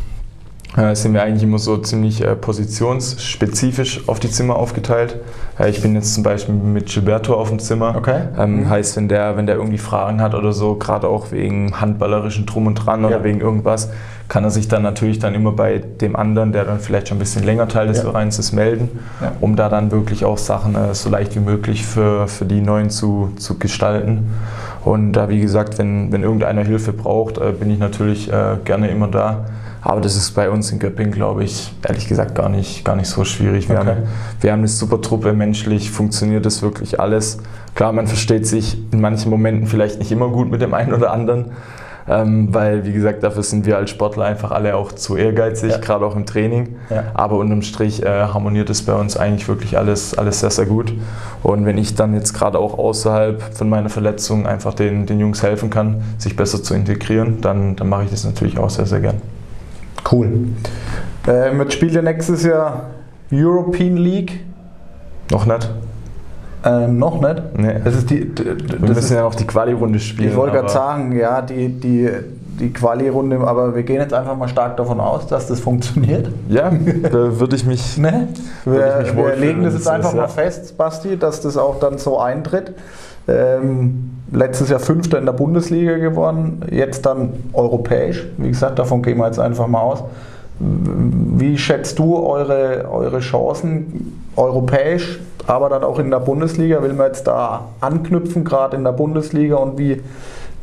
sind 0.93 1.13
wir 1.13 1.21
eigentlich 1.21 1.43
immer 1.43 1.59
so 1.59 1.77
ziemlich 1.77 2.23
äh, 2.23 2.35
positionsspezifisch 2.35 4.07
auf 4.07 4.19
die 4.19 4.31
Zimmer 4.31 4.55
aufgeteilt. 4.55 5.19
Äh, 5.59 5.69
ich 5.69 5.81
bin 5.81 5.93
jetzt 5.93 6.15
zum 6.15 6.23
Beispiel 6.23 6.55
mit 6.55 6.87
Gilberto 6.87 7.35
auf 7.35 7.49
dem 7.49 7.59
Zimmer. 7.59 7.95
Okay. 7.95 8.21
Ähm, 8.37 8.61
mhm. 8.61 8.69
Heißt, 8.69 8.95
wenn 8.97 9.07
der, 9.07 9.37
wenn 9.37 9.45
der 9.45 9.55
irgendwie 9.55 9.77
Fragen 9.77 10.19
hat 10.19 10.33
oder 10.33 10.51
so, 10.51 10.75
gerade 10.75 11.07
auch 11.07 11.31
wegen 11.31 11.79
handballerischen 11.79 12.47
Drum 12.47 12.67
und 12.67 12.75
Dran 12.75 13.01
ja. 13.01 13.07
oder 13.07 13.23
wegen 13.23 13.39
irgendwas, 13.39 13.89
kann 14.29 14.43
er 14.43 14.49
sich 14.49 14.67
dann 14.67 14.81
natürlich 14.81 15.19
dann 15.19 15.35
immer 15.35 15.51
bei 15.51 15.77
dem 15.77 16.15
anderen, 16.15 16.53
der 16.53 16.65
dann 16.65 16.79
vielleicht 16.79 17.09
schon 17.09 17.17
ein 17.17 17.19
bisschen 17.19 17.43
länger 17.43 17.67
Teil 17.67 17.87
des 17.87 17.97
ja. 17.97 18.05
Vereins 18.05 18.39
ist, 18.39 18.51
melden, 18.51 18.89
ja. 19.21 19.33
um 19.41 19.55
da 19.55 19.69
dann 19.69 19.91
wirklich 19.91 20.25
auch 20.25 20.39
Sachen 20.39 20.75
äh, 20.75 20.95
so 20.95 21.09
leicht 21.09 21.35
wie 21.35 21.39
möglich 21.39 21.85
für, 21.85 22.27
für 22.27 22.45
die 22.45 22.61
Neuen 22.61 22.89
zu, 22.89 23.31
zu 23.37 23.59
gestalten. 23.59 24.31
Und 24.83 25.13
da, 25.13 25.29
wie 25.29 25.39
gesagt, 25.39 25.77
wenn, 25.77 26.11
wenn 26.11 26.23
irgendeiner 26.23 26.63
Hilfe 26.63 26.93
braucht, 26.93 27.37
äh, 27.37 27.51
bin 27.51 27.69
ich 27.69 27.77
natürlich 27.77 28.31
äh, 28.31 28.57
gerne 28.65 28.87
immer 28.87 29.07
da. 29.07 29.45
Aber 29.83 29.99
das 29.99 30.15
ist 30.15 30.31
bei 30.31 30.49
uns 30.49 30.71
in 30.71 30.79
Göpping, 30.79 31.11
glaube 31.11 31.43
ich, 31.43 31.73
ehrlich 31.87 32.07
gesagt 32.07 32.35
gar 32.35 32.49
nicht, 32.49 32.85
gar 32.85 32.95
nicht 32.95 33.07
so 33.07 33.25
schwierig. 33.25 33.67
Wir, 33.67 33.79
okay. 33.79 33.87
haben, 33.89 33.97
wir 34.39 34.51
haben 34.51 34.59
eine 34.59 34.67
super 34.69 35.01
Truppe, 35.01 35.33
menschlich 35.33 35.91
funktioniert 35.91 36.45
das 36.45 36.61
wirklich 36.61 36.99
alles. 36.99 37.39
Klar, 37.75 37.91
man 37.91 38.07
versteht 38.07 38.47
sich 38.47 38.77
in 38.91 39.01
manchen 39.01 39.29
Momenten 39.29 39.67
vielleicht 39.67 39.99
nicht 39.99 40.11
immer 40.11 40.29
gut 40.29 40.49
mit 40.49 40.61
dem 40.61 40.73
einen 40.73 40.93
oder 40.93 41.11
anderen, 41.11 41.51
ähm, 42.07 42.53
weil, 42.53 42.85
wie 42.85 42.93
gesagt, 42.93 43.23
dafür 43.23 43.43
sind 43.43 43.65
wir 43.65 43.77
als 43.77 43.89
Sportler 43.89 44.25
einfach 44.25 44.51
alle 44.51 44.75
auch 44.75 44.91
zu 44.91 45.17
ehrgeizig, 45.17 45.71
ja. 45.71 45.77
gerade 45.77 46.05
auch 46.05 46.15
im 46.15 46.25
Training. 46.25 46.75
Ja. 46.89 47.05
Aber 47.13 47.37
unterm 47.37 47.61
Strich 47.61 48.03
äh, 48.03 48.07
harmoniert 48.07 48.69
es 48.69 48.83
bei 48.83 48.93
uns 48.93 49.17
eigentlich 49.17 49.47
wirklich 49.47 49.77
alles, 49.77 50.17
alles 50.17 50.39
sehr, 50.41 50.49
sehr 50.49 50.65
gut. 50.65 50.93
Und 51.43 51.65
wenn 51.65 51.77
ich 51.77 51.95
dann 51.95 52.13
jetzt 52.13 52.33
gerade 52.33 52.57
auch 52.57 52.77
außerhalb 52.77 53.41
von 53.55 53.69
meiner 53.69 53.89
Verletzung 53.89 54.45
einfach 54.45 54.73
den, 54.73 55.05
den 55.05 55.19
Jungs 55.19 55.43
helfen 55.43 55.69
kann, 55.69 56.03
sich 56.17 56.35
besser 56.35 56.61
zu 56.61 56.73
integrieren, 56.73 57.41
dann, 57.41 57.75
dann 57.75 57.89
mache 57.89 58.03
ich 58.03 58.11
das 58.11 58.23
natürlich 58.23 58.57
auch 58.57 58.69
sehr, 58.69 58.85
sehr 58.85 58.99
gern. 59.01 59.32
Cool. 60.09 60.47
Ähm, 61.27 61.61
jetzt 61.61 61.73
spielt 61.73 61.93
ihr 61.93 62.01
nächstes 62.01 62.43
Jahr 62.43 62.87
European 63.31 63.97
League. 63.97 64.39
Noch 65.31 65.45
nicht. 65.45 65.69
Ähm, 66.65 66.97
noch 66.97 67.19
nicht? 67.19 67.57
Nee. 67.57 67.75
Das 67.83 67.95
ist 67.95 68.09
die, 68.09 68.33
das 68.33 68.45
wir 68.45 68.79
müssen 68.79 69.15
ja 69.15 69.23
noch 69.23 69.35
die 69.35 69.45
Quali-Runde 69.45 69.99
spielen. 69.99 70.29
Ich 70.29 70.35
wollte 70.35 70.55
gerade 70.55 70.69
sagen, 70.69 71.11
ja, 71.13 71.41
die, 71.41 71.67
die, 71.67 72.09
die 72.59 72.71
Quali-Runde, 72.71 73.39
aber 73.39 73.75
wir 73.75 73.83
gehen 73.83 73.99
jetzt 73.99 74.13
einfach 74.13 74.37
mal 74.37 74.47
stark 74.47 74.77
davon 74.77 74.99
aus, 74.99 75.27
dass 75.27 75.47
das 75.47 75.59
funktioniert. 75.59 76.29
Ja, 76.47 76.71
da 76.71 77.39
würde 77.39 77.55
ich 77.55 77.65
mich. 77.65 77.97
Ne? 78.03 78.29
Wir, 78.65 79.01
ich 79.01 79.13
mich 79.13 79.25
wir 79.25 79.35
legen 79.35 79.63
das 79.63 79.73
jetzt 79.73 79.87
einfach 79.87 80.09
ist, 80.09 80.15
mal 80.15 80.23
ja. 80.23 80.27
fest, 80.27 80.77
Basti, 80.77 81.17
dass 81.17 81.41
das 81.41 81.57
auch 81.57 81.79
dann 81.79 81.97
so 81.97 82.19
eintritt. 82.19 82.73
Ähm, 83.27 84.11
letztes 84.33 84.69
Jahr 84.69 84.79
Fünfter 84.79 85.19
in 85.19 85.25
der 85.25 85.33
Bundesliga 85.33 85.97
geworden, 85.97 86.63
jetzt 86.71 87.05
dann 87.05 87.33
europäisch. 87.53 88.25
Wie 88.37 88.49
gesagt, 88.49 88.79
davon 88.79 89.01
gehen 89.01 89.17
wir 89.17 89.27
jetzt 89.27 89.39
einfach 89.39 89.67
mal 89.67 89.81
aus. 89.81 90.03
Wie 90.59 91.57
schätzt 91.57 91.99
du 91.99 92.17
eure, 92.17 92.87
eure 92.91 93.19
Chancen 93.19 94.21
europäisch, 94.35 95.19
aber 95.47 95.69
dann 95.69 95.83
auch 95.83 95.99
in 95.99 96.09
der 96.09 96.19
Bundesliga? 96.19 96.81
Will 96.81 96.93
man 96.93 97.07
jetzt 97.07 97.27
da 97.27 97.69
anknüpfen, 97.79 98.43
gerade 98.43 98.77
in 98.77 98.83
der 98.83 98.91
Bundesliga? 98.91 99.55
Und 99.55 99.77
wie, 99.77 100.01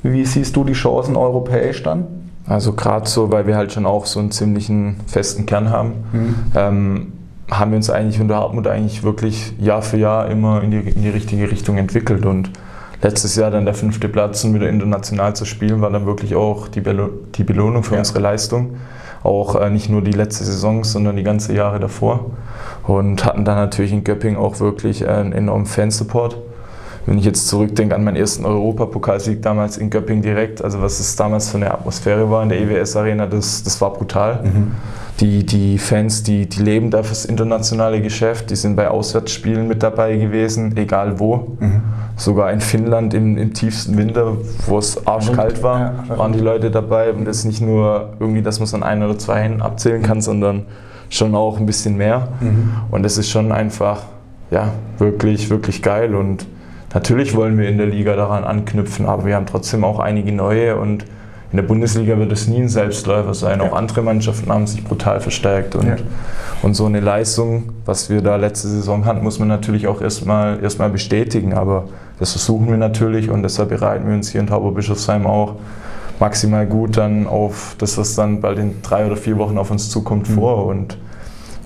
wie 0.02 0.24
siehst 0.24 0.56
du 0.56 0.64
die 0.64 0.72
Chancen 0.72 1.16
europäisch 1.16 1.82
dann? 1.82 2.06
Also 2.46 2.72
gerade 2.72 3.08
so, 3.08 3.30
weil 3.30 3.46
wir 3.46 3.56
halt 3.56 3.72
schon 3.72 3.86
auch 3.86 4.06
so 4.06 4.18
einen 4.18 4.30
ziemlichen 4.30 4.96
festen 5.06 5.46
Kern 5.46 5.70
haben, 5.70 5.92
mhm. 6.12 6.34
ähm, 6.54 7.12
haben 7.50 7.72
wir 7.72 7.76
uns 7.76 7.90
eigentlich 7.90 8.20
unter 8.20 8.36
Hartmut 8.36 8.66
eigentlich 8.66 9.02
wirklich 9.02 9.52
Jahr 9.58 9.82
für 9.82 9.96
Jahr 9.96 10.28
immer 10.30 10.62
in 10.62 10.70
die, 10.70 10.78
in 10.78 11.02
die 11.02 11.10
richtige 11.10 11.50
Richtung 11.50 11.76
entwickelt 11.76 12.24
und 12.24 12.50
letztes 13.02 13.36
Jahr 13.36 13.50
dann 13.50 13.64
der 13.64 13.74
fünfte 13.74 14.08
Platz 14.08 14.44
und 14.44 14.54
wieder 14.54 14.68
international 14.68 15.34
zu 15.34 15.44
spielen, 15.44 15.80
war 15.80 15.90
dann 15.90 16.06
wirklich 16.06 16.34
auch 16.34 16.68
die, 16.68 16.80
Belo 16.80 17.10
die 17.34 17.44
Belohnung 17.44 17.82
für 17.82 17.94
ja. 17.94 18.00
unsere 18.00 18.20
Leistung. 18.20 18.76
Auch 19.22 19.54
äh, 19.56 19.70
nicht 19.70 19.90
nur 19.90 20.02
die 20.02 20.12
letzte 20.12 20.44
Saison, 20.44 20.84
sondern 20.84 21.16
die 21.16 21.22
ganzen 21.22 21.54
Jahre 21.54 21.78
davor. 21.78 22.30
Und 22.86 23.24
hatten 23.24 23.44
dann 23.44 23.56
natürlich 23.56 23.92
in 23.92 24.04
Göpping 24.04 24.36
auch 24.36 24.60
wirklich 24.60 25.06
einen 25.06 25.32
enormen 25.32 25.66
Fansupport. 25.66 26.36
Wenn 27.06 27.18
ich 27.18 27.24
jetzt 27.24 27.48
zurückdenke 27.48 27.94
an 27.94 28.04
meinen 28.04 28.16
ersten 28.16 28.44
Europapokalsieg 28.44 29.42
damals 29.42 29.78
in 29.78 29.90
Göpping 29.90 30.20
direkt, 30.20 30.62
also 30.62 30.82
was 30.82 31.00
es 31.00 31.16
damals 31.16 31.48
für 31.48 31.56
eine 31.56 31.72
Atmosphäre 31.72 32.30
war 32.30 32.42
in 32.42 32.50
der 32.50 32.60
EWS 32.60 32.96
Arena, 32.96 33.26
das, 33.26 33.62
das 33.62 33.80
war 33.80 33.92
brutal. 33.92 34.40
Mhm. 34.42 34.72
die, 35.18 35.44
die 35.44 35.78
Fans, 35.78 36.22
die, 36.22 36.46
die 36.46 36.62
leben 36.62 36.90
da 36.90 37.02
fürs 37.02 37.24
internationale 37.24 38.00
Geschäft, 38.02 38.50
die 38.50 38.56
sind 38.56 38.76
bei 38.76 38.88
Auswärtsspielen 38.88 39.66
mit 39.66 39.82
dabei 39.82 40.16
gewesen, 40.16 40.76
egal 40.76 41.18
wo. 41.18 41.56
Mhm. 41.58 41.82
Sogar 42.20 42.52
in 42.52 42.60
Finnland 42.60 43.14
im, 43.14 43.38
im 43.38 43.54
tiefsten 43.54 43.96
Winter, 43.96 44.36
wo 44.66 44.76
es 44.76 45.06
arschkalt 45.06 45.62
war, 45.62 46.04
waren 46.06 46.32
die 46.32 46.38
Leute 46.38 46.70
dabei. 46.70 47.14
Und 47.14 47.24
das 47.24 47.38
ist 47.38 47.44
nicht 47.46 47.62
nur 47.62 48.10
irgendwie, 48.20 48.42
dass 48.42 48.58
man 48.58 48.64
es 48.64 48.74
an 48.74 48.82
ein 48.82 49.02
oder 49.02 49.18
zwei 49.18 49.40
Händen 49.40 49.62
abzählen 49.62 50.02
kann, 50.02 50.20
sondern 50.20 50.66
schon 51.08 51.34
auch 51.34 51.58
ein 51.58 51.64
bisschen 51.64 51.96
mehr. 51.96 52.28
Mhm. 52.42 52.72
Und 52.90 53.04
das 53.04 53.16
ist 53.16 53.30
schon 53.30 53.52
einfach, 53.52 54.02
ja, 54.50 54.68
wirklich, 54.98 55.48
wirklich 55.48 55.82
geil. 55.82 56.14
Und 56.14 56.44
natürlich 56.92 57.34
wollen 57.34 57.56
wir 57.56 57.70
in 57.70 57.78
der 57.78 57.86
Liga 57.86 58.14
daran 58.16 58.44
anknüpfen, 58.44 59.06
aber 59.06 59.24
wir 59.24 59.34
haben 59.34 59.46
trotzdem 59.46 59.82
auch 59.82 59.98
einige 59.98 60.30
neue 60.30 60.76
und 60.76 61.06
in 61.52 61.56
der 61.56 61.64
Bundesliga 61.64 62.18
wird 62.18 62.30
es 62.30 62.46
nie 62.46 62.60
ein 62.60 62.68
Selbstläufer 62.68 63.32
sein. 63.32 63.60
Ja. 63.60 63.66
Auch 63.66 63.74
andere 63.74 64.02
Mannschaften 64.02 64.52
haben 64.52 64.66
sich 64.66 64.84
brutal 64.84 65.20
verstärkt. 65.20 65.74
Und, 65.74 65.86
ja. 65.88 65.96
und 66.62 66.74
so 66.74 66.86
eine 66.86 67.00
Leistung, 67.00 67.72
was 67.86 68.08
wir 68.10 68.20
da 68.20 68.36
letzte 68.36 68.68
Saison 68.68 69.04
hatten, 69.04 69.22
muss 69.24 69.38
man 69.38 69.48
natürlich 69.48 69.88
auch 69.88 70.00
erstmal 70.00 70.62
erst 70.62 70.78
bestätigen. 70.92 71.54
Aber 71.54 71.88
das 72.20 72.32
versuchen 72.32 72.68
wir 72.68 72.76
natürlich 72.76 73.30
und 73.30 73.42
deshalb 73.42 73.70
bereiten 73.70 74.06
wir 74.06 74.14
uns 74.14 74.30
hier 74.30 74.40
in 74.40 74.46
Tauberbischofsheim 74.46 75.26
auch 75.26 75.56
maximal 76.20 76.66
gut 76.66 76.96
dann 76.96 77.26
auf 77.26 77.74
das, 77.78 77.98
was 77.98 78.14
dann 78.14 78.40
bald 78.40 78.58
in 78.58 78.82
drei 78.82 79.06
oder 79.06 79.16
vier 79.16 79.38
Wochen 79.38 79.58
auf 79.58 79.70
uns 79.70 79.88
zukommt, 79.90 80.28
mhm. 80.28 80.34
vor. 80.34 80.66
Und 80.66 80.98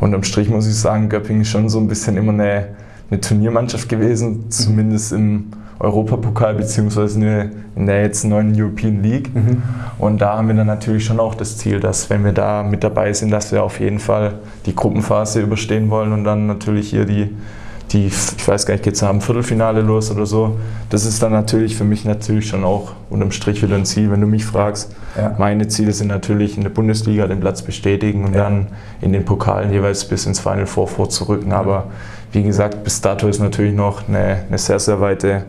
unterm 0.00 0.22
Strich 0.22 0.48
muss 0.48 0.66
ich 0.66 0.76
sagen, 0.76 1.08
Göppingen 1.08 1.42
ist 1.42 1.48
schon 1.48 1.68
so 1.68 1.78
ein 1.78 1.88
bisschen 1.88 2.16
immer 2.16 2.32
eine, 2.32 2.68
eine 3.10 3.20
Turniermannschaft 3.20 3.88
gewesen, 3.88 4.28
mhm. 4.28 4.50
zumindest 4.50 5.12
im 5.12 5.48
Europapokal 5.80 6.54
beziehungsweise 6.54 7.50
in 7.74 7.86
der 7.86 8.02
jetzt 8.02 8.24
neuen 8.24 8.54
European 8.58 9.02
League. 9.02 9.34
Mhm. 9.34 9.62
Und 9.98 10.20
da 10.20 10.36
haben 10.36 10.46
wir 10.46 10.54
dann 10.54 10.68
natürlich 10.68 11.04
schon 11.04 11.18
auch 11.18 11.34
das 11.34 11.58
Ziel, 11.58 11.80
dass 11.80 12.08
wenn 12.10 12.24
wir 12.24 12.32
da 12.32 12.62
mit 12.62 12.84
dabei 12.84 13.12
sind, 13.12 13.32
dass 13.32 13.50
wir 13.50 13.64
auf 13.64 13.80
jeden 13.80 13.98
Fall 13.98 14.34
die 14.66 14.74
Gruppenphase 14.74 15.40
überstehen 15.40 15.90
wollen 15.90 16.12
und 16.12 16.22
dann 16.22 16.46
natürlich 16.46 16.90
hier 16.90 17.04
die, 17.04 17.34
die 17.92 18.06
ich 18.06 18.48
weiß 18.48 18.66
gar 18.66 18.74
nicht, 18.74 18.84
geht 18.84 18.94
es 18.94 19.02
am 19.02 19.20
Viertelfinale 19.20 19.80
los 19.80 20.10
oder 20.10 20.26
so. 20.26 20.56
Das 20.90 21.04
ist 21.04 21.22
dann 21.22 21.32
natürlich 21.32 21.76
für 21.76 21.84
mich 21.84 22.04
natürlich 22.04 22.48
schon 22.48 22.64
auch 22.64 22.92
unterm 23.10 23.30
Strich 23.30 23.62
wieder 23.62 23.76
ein 23.76 23.84
Ziel, 23.84 24.10
wenn 24.10 24.20
du 24.20 24.26
mich 24.26 24.44
fragst. 24.44 24.94
Ja. 25.16 25.34
Meine 25.38 25.68
Ziele 25.68 25.92
sind 25.92 26.08
natürlich 26.08 26.56
in 26.56 26.62
der 26.62 26.70
Bundesliga 26.70 27.26
den 27.26 27.40
Platz 27.40 27.62
bestätigen 27.62 28.24
und 28.24 28.34
ja. 28.34 28.44
dann 28.44 28.68
in 29.00 29.12
den 29.12 29.24
Pokalen 29.24 29.72
jeweils 29.72 30.04
bis 30.06 30.26
ins 30.26 30.40
Final 30.40 30.66
Four 30.66 30.88
vorzurücken. 30.88 31.52
Aber 31.52 31.88
wie 32.32 32.42
gesagt, 32.42 32.84
bis 32.84 33.00
dato 33.00 33.28
ist 33.28 33.40
natürlich 33.40 33.74
noch 33.74 34.08
eine, 34.08 34.42
eine 34.48 34.58
sehr, 34.58 34.78
sehr 34.78 35.00
weite 35.00 35.44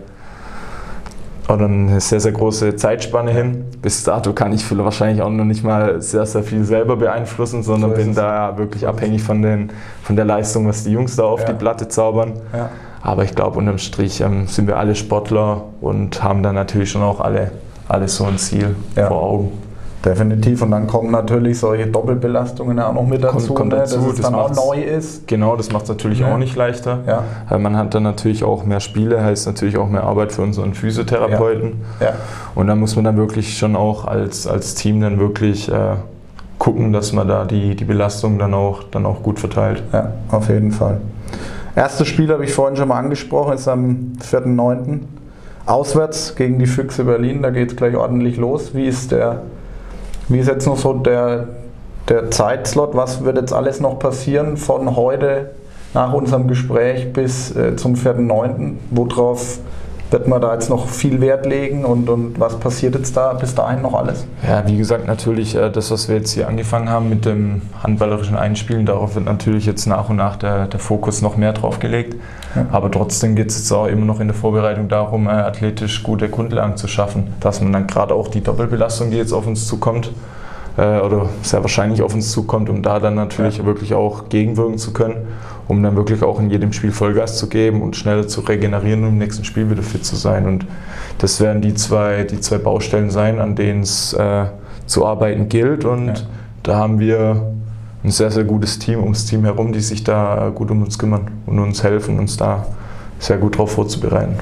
oder 1.48 1.66
eine 1.66 2.00
sehr, 2.02 2.20
sehr 2.20 2.32
große 2.32 2.76
Zeitspanne 2.76 3.32
hin. 3.32 3.66
Bis 3.82 4.04
dato 4.04 4.34
kann 4.34 4.52
ich 4.52 4.66
wahrscheinlich 4.78 5.22
auch 5.22 5.30
noch 5.30 5.46
nicht 5.46 5.64
mal 5.64 6.02
sehr, 6.02 6.26
sehr 6.26 6.44
viel 6.44 6.64
selber 6.64 6.96
beeinflussen, 6.98 7.62
sondern 7.64 7.92
so 7.92 7.96
bin 7.98 8.10
es. 8.12 8.16
da 8.16 8.58
wirklich 8.58 8.88
abhängig 8.88 9.22
von, 9.22 9.42
den, 9.42 9.72
von 10.04 10.16
der 10.16 10.26
Leistung, 10.26 10.68
was 10.68 10.84
die 10.84 10.92
Jungs 10.92 11.16
da 11.16 11.24
auf 11.24 11.42
ja. 11.42 11.48
die 11.48 11.54
Platte 11.54 11.88
zaubern. 11.88 12.34
Ja. 12.54 12.70
Aber 13.02 13.24
ich 13.24 13.36
glaube, 13.36 13.60
unterm 13.60 13.78
Strich 13.78 14.22
ähm, 14.22 14.48
sind 14.48 14.68
wir 14.68 14.78
alle 14.78 14.96
Sportler 14.96 15.66
und 15.82 16.24
haben 16.24 16.42
da 16.42 16.52
natürlich 16.52 16.90
schon 16.90 17.04
auch 17.04 17.20
alle, 17.20 17.52
alle 17.88 18.08
so 18.08 18.26
ein 18.26 18.40
Ziel 18.40 18.76
ja. 18.96 19.08
vor 19.08 19.22
Augen. 19.22 19.52
Definitiv. 20.06 20.62
Und 20.62 20.72
dann 20.72 20.86
kommen 20.86 21.10
natürlich 21.10 21.60
solche 21.60 21.88
Doppelbelastungen 21.88 22.80
auch 22.80 22.94
noch 22.94 23.08
mit 23.08 23.24
dazu, 23.24 23.48
kommt, 23.48 23.72
kommt 23.72 23.74
dazu 23.74 23.98
ne, 23.98 24.04
dass 24.04 24.14
es 24.14 24.22
das 24.22 24.32
dann 24.32 24.36
auch 24.36 24.56
neu 24.56 24.82
ist. 24.82 25.28
Genau, 25.28 25.56
das 25.56 25.72
macht 25.72 25.84
es 25.84 25.90
natürlich 25.90 26.20
ja. 26.20 26.32
auch 26.32 26.38
nicht 26.38 26.56
leichter. 26.56 27.00
Ja. 27.08 27.24
Äh, 27.50 27.58
man 27.58 27.76
hat 27.76 27.96
dann 27.96 28.04
natürlich 28.04 28.44
auch 28.44 28.66
mehr 28.66 28.80
Spiele, 28.80 29.24
heißt 29.24 29.48
natürlich 29.48 29.78
auch 29.78 29.90
mehr 29.90 30.04
Arbeit 30.04 30.32
für 30.32 30.44
unseren 30.44 30.76
Physiotherapeuten. 30.76 31.82
Ja. 32.00 32.14
Und 32.54 32.68
da 32.68 32.76
muss 32.76 32.96
man 32.96 33.04
dann 33.04 33.18
wirklich 33.18 33.58
schon 33.58 33.76
auch 33.76 34.06
als, 34.06 34.46
als 34.46 34.76
Team 34.76 35.02
dann 35.02 35.20
wirklich 35.20 35.72
äh, 35.72 35.96
gucken, 36.60 36.94
dass 36.94 37.12
man 37.12 37.28
da 37.28 37.46
die, 37.46 37.76
die 37.76 37.86
Belastung 37.86 38.38
dann 38.38 38.54
auch, 38.54 38.84
dann 38.84 39.08
auch 39.08 39.24
gut 39.24 39.40
verteilt. 39.40 39.82
Ja, 39.92 40.12
auf 40.30 40.50
jeden 40.50 40.72
Fall. 40.72 41.02
Erstes 41.76 42.08
Spiel 42.08 42.32
habe 42.32 42.46
ich 42.46 42.54
vorhin 42.54 42.78
schon 42.78 42.88
mal 42.88 43.00
angesprochen, 43.00 43.54
ist 43.54 43.68
am 43.68 44.14
4.9. 44.22 45.00
Auswärts 45.66 46.36
gegen 46.36 46.60
die 46.60 46.68
Füchse 46.68 47.06
Berlin, 47.06 47.42
da 47.42 47.50
geht 47.50 47.72
es 47.72 47.76
gleich 47.76 47.96
ordentlich 47.96 48.38
los. 48.38 48.76
Wie 48.76 48.86
ist 48.86 49.12
der 49.12 49.42
wie 50.28 50.40
ist 50.40 50.48
jetzt 50.48 50.66
noch 50.66 50.78
so 50.78 50.94
der, 50.94 51.48
der 52.10 52.32
Zeitslot? 52.32 52.96
Was 52.96 53.24
wird 53.24 53.38
jetzt 53.38 53.54
alles 53.54 53.80
noch 53.80 54.00
passieren 54.00 54.58
von 54.58 54.96
heute 54.96 55.52
nach 55.94 56.14
unserem 56.14 56.48
Gespräch 56.48 57.14
bis 57.14 57.56
äh, 57.56 57.76
zum 57.76 57.96
4.9.? 57.96 58.76
Worauf 58.92 59.60
wird 60.12 60.28
man 60.28 60.42
da 60.42 60.54
jetzt 60.54 60.70
noch 60.70 60.88
viel 60.88 61.20
Wert 61.20 61.46
legen 61.46 61.84
und, 61.84 62.10
und 62.10 62.40
was 62.40 62.58
passiert 62.60 62.96
jetzt 62.96 63.18
da 63.18 63.34
bis 63.34 63.56
dahin 63.56 63.82
noch 63.82 63.94
alles? 63.94 64.26
Ja, 64.48 64.66
wie 64.68 64.78
gesagt, 64.78 65.08
natürlich 65.08 65.56
äh, 65.56 65.70
das, 65.70 65.92
was 65.92 66.08
wir 66.08 66.18
jetzt 66.18 66.32
hier 66.32 66.48
angefangen 66.48 66.90
haben 66.90 67.10
mit 67.10 67.26
dem 67.26 67.64
handballerischen 67.82 68.38
Einspielen, 68.38 68.86
darauf 68.86 69.16
wird 69.16 69.26
natürlich 69.26 69.66
jetzt 69.66 69.86
nach 69.88 70.10
und 70.10 70.18
nach 70.18 70.36
der, 70.36 70.68
der 70.68 70.80
Fokus 70.80 71.22
noch 71.22 71.38
mehr 71.38 71.54
drauf 71.54 71.80
gelegt. 71.80 72.16
Ja. 72.56 72.66
Aber 72.72 72.92
trotzdem 72.92 73.36
geht 73.36 73.50
es 73.50 73.58
jetzt 73.58 73.72
auch 73.72 73.88
immer 73.88 74.06
noch 74.06 74.20
in 74.20 74.28
der 74.28 74.36
Vorbereitung 74.36 74.88
darum, 74.88 75.28
äh, 75.28 75.32
athletisch 75.32 76.04
gute 76.04 76.30
Grundlagen 76.30 76.78
zu 76.78 76.88
schaffen, 76.88 77.34
dass 77.40 77.62
man 77.62 77.74
dann 77.74 77.88
gerade 77.88 78.14
auch 78.14 78.28
die 78.28 78.42
Doppelbelastung, 78.42 79.12
die 79.12 79.18
jetzt 79.18 79.34
auf 79.34 79.48
uns 79.48 79.68
zukommt, 79.68 80.12
äh, 80.78 81.00
oder 81.00 81.30
sehr 81.42 81.62
wahrscheinlich 81.62 82.02
auf 82.02 82.14
uns 82.14 82.32
zukommt, 82.32 82.70
um 82.70 82.82
da 82.82 83.00
dann 83.00 83.16
natürlich 83.16 83.58
ja. 83.58 83.66
wirklich 83.66 83.94
auch 83.94 84.30
gegenwirken 84.30 84.78
zu 84.78 84.94
können, 84.94 85.28
um 85.68 85.82
dann 85.82 85.96
wirklich 85.96 86.22
auch 86.24 86.40
in 86.40 86.50
jedem 86.50 86.74
Spiel 86.74 86.92
Vollgas 86.92 87.38
zu 87.38 87.48
geben 87.48 87.82
und 87.82 87.96
schneller 87.96 88.28
zu 88.28 88.42
regenerieren, 88.42 89.04
um 89.04 89.10
im 89.10 89.18
nächsten 89.18 89.44
Spiel 89.44 89.70
wieder 89.70 89.82
fit 89.82 90.06
zu 90.06 90.16
sein. 90.16 90.46
Und 90.46 90.66
das 91.18 91.42
werden 91.42 91.62
die 91.62 91.74
zwei, 91.74 92.24
die 92.24 92.40
zwei 92.40 92.58
Baustellen 92.58 93.10
sein, 93.10 93.40
an 93.40 93.56
denen 93.56 93.82
es 93.82 94.14
äh, 94.14 94.46
zu 94.86 95.06
arbeiten 95.06 95.50
gilt. 95.50 95.86
Und 95.86 96.08
ja. 96.08 96.14
da 96.64 96.76
haben 96.76 97.00
wir 97.00 97.42
ein 98.04 98.12
sehr, 98.12 98.30
sehr 98.30 98.44
gutes 98.44 98.78
Team 98.78 99.02
ums 99.02 99.26
Team 99.26 99.44
herum, 99.44 99.74
die 99.74 99.80
sich 99.80 100.04
da 100.04 100.52
gut 100.54 100.70
um 100.70 100.84
uns 100.84 101.00
kümmern 101.00 101.32
und 101.48 101.58
uns 101.58 101.84
helfen, 101.84 102.20
uns 102.20 102.38
da 102.38 102.68
sehr 103.18 103.38
gut 103.38 103.56
darauf 103.56 103.72
vorzubereiten. 103.72 104.36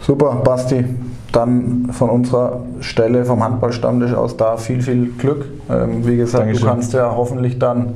Super, 0.00 0.34
Basti. 0.44 0.84
Dann 1.30 1.88
von 1.92 2.10
unserer 2.10 2.60
Stelle 2.80 3.24
vom 3.24 3.42
Handballstammtisch 3.42 4.12
aus 4.12 4.36
da 4.36 4.58
viel, 4.58 4.82
viel 4.82 5.12
Glück. 5.16 5.46
Ähm, 5.70 6.06
wie 6.06 6.18
gesagt, 6.18 6.44
Dankeschön. 6.44 6.66
du 6.66 6.70
kannst 6.70 6.92
ja 6.92 7.10
hoffentlich 7.16 7.58
dann 7.58 7.94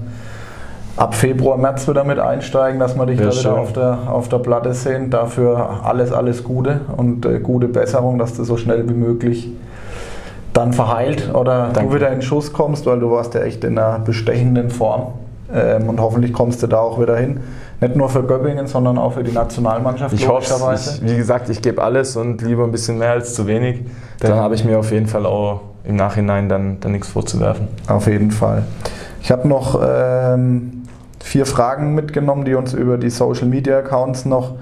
ab 0.97 1.15
Februar, 1.15 1.57
März 1.59 1.89
wieder 1.89 2.05
mit 2.05 2.19
einsteigen, 2.19 2.81
dass 2.81 2.97
wir 2.97 3.07
dich 3.07 3.21
ja, 3.21 3.27
da 3.27 3.33
wieder 3.33 3.59
auf 3.59 3.73
der, 3.73 3.99
auf 4.09 4.29
der 4.29 4.39
Platte 4.39 4.75
sehen. 4.75 5.11
Dafür 5.11 5.81
alles, 5.85 6.13
alles 6.13 6.43
Gute 6.43 6.81
und 6.97 7.27
äh, 7.27 7.39
gute 7.41 7.69
Besserung, 7.69 8.19
dass 8.19 8.35
du 8.35 8.45
so 8.45 8.57
schnell 8.57 8.89
wie 8.89 8.95
möglich 8.95 9.51
dann 10.53 10.73
verheilt 10.73 11.35
oder 11.35 11.69
Danke. 11.73 11.91
du 11.91 11.95
wieder 11.97 12.11
in 12.11 12.23
Schuss 12.23 12.53
kommst, 12.53 12.87
weil 12.87 12.99
du 12.99 13.11
warst 13.11 13.35
ja 13.35 13.43
echt 13.43 13.63
in 13.65 13.79
einer 13.79 13.99
bestechenden 13.99 14.71
Form. 14.71 15.09
Ähm, 15.55 15.89
und 15.89 16.01
hoffentlich 16.01 16.33
kommst 16.33 16.63
du 16.63 16.67
da 16.67 16.79
auch 16.79 17.01
wieder 17.01 17.17
hin. 17.17 17.41
Nicht 17.81 17.95
nur 17.95 18.09
für 18.09 18.23
Göppingen, 18.23 18.67
sondern 18.67 18.97
auch 18.97 19.13
für 19.13 19.23
die 19.23 19.33
Nationalmannschaft. 19.33 20.15
Ich 20.15 20.27
hoffe 20.27 20.75
Wie 21.03 21.17
gesagt, 21.17 21.51
ich 21.51 21.61
gebe 21.61 21.83
alles 21.83 22.17
und 22.17 22.41
lieber 22.41 22.65
ein 22.65 22.73
bisschen 22.73 22.97
mehr 22.97 23.11
als 23.11 23.35
zu 23.35 23.47
wenig. 23.47 23.83
Dann 24.21 24.35
habe 24.35 24.55
ich 24.55 24.65
mir 24.65 24.79
auf 24.79 24.91
jeden 24.93 25.07
Fall 25.07 25.27
auch 25.27 25.61
im 25.85 25.97
Nachhinein 25.97 26.49
dann, 26.49 26.81
dann 26.81 26.93
nichts 26.93 27.09
vorzuwerfen. 27.09 27.69
Auf 27.87 28.07
jeden 28.07 28.31
Fall. 28.31 28.65
Ich 29.23 29.31
habe 29.31 29.47
noch 29.47 29.79
ähm, 29.87 30.86
vier 31.27 31.45
Fragen 31.45 31.95
mitgenommen, 31.95 32.45
die 32.45 32.55
uns 32.55 32.73
über 32.73 32.99
die 32.99 33.11
Social 33.11 33.49
Media 33.49 33.79
Accounts 33.79 34.25
noch 34.27 34.55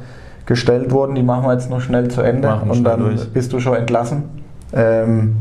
gestellt 0.46 0.90
wurden. 0.92 1.14
Die 1.14 1.22
machen 1.22 1.44
wir 1.44 1.52
jetzt 1.52 1.68
noch 1.68 1.82
schnell 1.82 2.08
zu 2.08 2.22
Ende 2.22 2.48
machen 2.48 2.70
und 2.70 2.84
dann 2.84 3.00
durch. 3.00 3.32
bist 3.32 3.52
du 3.52 3.60
schon 3.60 3.76
entlassen. 3.76 4.24
Ähm, 4.72 5.36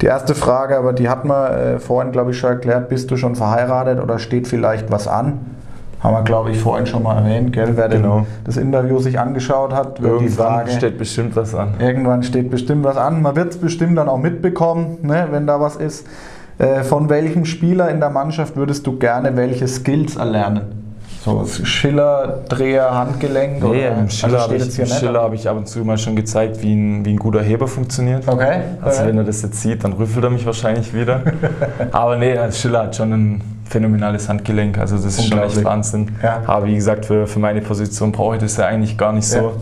die 0.00 0.06
erste 0.06 0.34
Frage, 0.34 0.78
aber 0.78 0.94
die 0.94 1.08
hat 1.08 1.24
man 1.26 1.52
äh, 1.52 1.78
vorhin, 1.78 2.10
glaube 2.10 2.30
ich, 2.30 2.38
schon 2.38 2.50
erklärt. 2.50 2.88
Bist 2.88 3.10
du 3.10 3.18
schon 3.18 3.36
verheiratet 3.36 4.02
oder 4.02 4.18
steht 4.18 4.48
vielleicht 4.48 4.90
was 4.90 5.06
an? 5.08 5.40
Haben 6.00 6.14
wir, 6.14 6.22
glaube 6.22 6.50
ich, 6.50 6.58
vorhin 6.58 6.86
schon 6.86 7.02
mal 7.02 7.16
erwähnt, 7.18 7.52
gell? 7.52 7.72
Wer 7.74 7.88
genau. 7.88 8.26
das 8.44 8.56
Interview 8.56 8.98
sich 8.98 9.18
angeschaut 9.18 9.74
hat, 9.74 10.00
wird 10.02 10.12
Irgendwann 10.12 10.26
die 10.26 10.30
Frage. 10.30 10.70
steht 10.70 10.98
bestimmt 10.98 11.36
was 11.36 11.54
an. 11.54 11.74
Irgendwann 11.78 12.22
steht 12.22 12.50
bestimmt 12.50 12.84
was 12.84 12.96
an. 12.96 13.22
Man 13.22 13.36
wird 13.36 13.52
es 13.52 13.58
bestimmt 13.58 13.96
dann 13.98 14.08
auch 14.08 14.18
mitbekommen, 14.18 14.98
ne, 15.02 15.28
wenn 15.30 15.46
da 15.46 15.60
was 15.60 15.76
ist. 15.76 16.06
Äh, 16.58 16.82
von 16.84 17.08
welchem 17.08 17.44
Spieler 17.44 17.90
in 17.90 18.00
der 18.00 18.10
Mannschaft 18.10 18.56
würdest 18.56 18.86
du 18.86 18.98
gerne 18.98 19.36
welche 19.36 19.68
Skills 19.68 20.16
erlernen? 20.16 20.62
So 21.22 21.44
Schiller, 21.44 22.44
Dreher, 22.48 22.94
Handgelenk? 22.94 23.60
Nee, 23.60 23.68
oder? 23.68 23.98
im 23.98 24.08
Schiller 24.08 24.42
also 24.42 24.54
habe 24.54 24.56
ich, 24.56 24.80
hab 25.02 25.32
ich 25.34 25.48
ab 25.48 25.56
und 25.56 25.66
zu 25.66 25.80
mal 25.80 25.98
schon 25.98 26.14
gezeigt, 26.14 26.62
wie 26.62 26.72
ein, 26.72 27.04
wie 27.04 27.14
ein 27.14 27.18
guter 27.18 27.42
Heber 27.42 27.66
funktioniert. 27.66 28.28
Okay. 28.28 28.60
Also 28.80 29.00
okay. 29.00 29.08
wenn 29.08 29.18
er 29.18 29.24
das 29.24 29.42
jetzt 29.42 29.60
sieht, 29.60 29.82
dann 29.82 29.94
rüffelt 29.94 30.24
er 30.24 30.30
mich 30.30 30.46
wahrscheinlich 30.46 30.94
wieder. 30.94 31.22
Aber 31.92 32.16
nee, 32.16 32.38
also 32.38 32.56
Schiller 32.56 32.84
hat 32.84 32.94
schon 32.94 33.12
ein 33.12 33.40
phänomenales 33.64 34.28
Handgelenk. 34.28 34.78
Also 34.78 34.94
das 34.96 35.04
ist 35.04 35.28
schon 35.28 35.42
echt 35.42 35.64
Wahnsinn. 35.64 36.12
Ja. 36.22 36.42
Aber 36.46 36.66
wie 36.66 36.76
gesagt, 36.76 37.04
für, 37.06 37.26
für 37.26 37.40
meine 37.40 37.60
Position 37.60 38.12
brauche 38.12 38.36
ich 38.36 38.42
das 38.42 38.56
ja 38.56 38.66
eigentlich 38.66 38.96
gar 38.96 39.12
nicht 39.12 39.26
so. 39.26 39.38
Ja. 39.38 39.52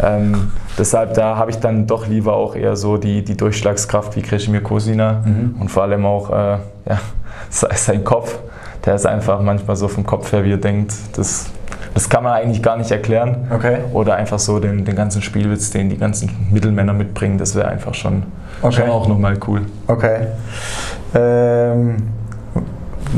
Ähm, 0.00 0.52
deshalb 0.78 1.14
da 1.14 1.36
habe 1.36 1.50
ich 1.50 1.58
dann 1.58 1.86
doch 1.86 2.06
lieber 2.06 2.34
auch 2.34 2.54
eher 2.54 2.76
so 2.76 2.96
die, 2.98 3.24
die 3.24 3.36
Durchschlagskraft 3.36 4.14
wie 4.16 4.22
Kreshimir 4.22 4.62
Kosina 4.62 5.22
mhm. 5.24 5.56
und 5.60 5.70
vor 5.70 5.82
allem 5.82 6.06
auch 6.06 6.30
äh, 6.30 6.58
ja, 6.88 7.00
sein 7.50 8.04
Kopf 8.04 8.38
der 8.84 8.94
ist 8.94 9.06
einfach 9.06 9.40
manchmal 9.42 9.76
so 9.76 9.86
vom 9.86 10.06
Kopf 10.06 10.32
her, 10.32 10.44
wie 10.44 10.52
er 10.52 10.58
denkt, 10.58 10.94
das, 11.12 11.46
das 11.92 12.08
kann 12.08 12.24
man 12.24 12.32
eigentlich 12.32 12.62
gar 12.62 12.76
nicht 12.76 12.90
erklären. 12.90 13.48
Okay. 13.54 13.78
Oder 13.92 14.14
einfach 14.14 14.38
so 14.38 14.60
den, 14.60 14.84
den 14.84 14.96
ganzen 14.96 15.20
Spielwitz, 15.20 15.70
den 15.70 15.90
die 15.90 15.98
ganzen 15.98 16.48
Mittelmänner 16.50 16.92
mitbringen, 16.92 17.38
das 17.38 17.54
wäre 17.54 17.68
einfach 17.68 17.94
schon, 17.94 18.22
okay. 18.62 18.76
schon 18.76 18.90
auch 18.90 19.06
nochmal 19.06 19.38
cool. 19.46 19.62
Okay. 19.86 20.28
Ähm, 21.14 21.96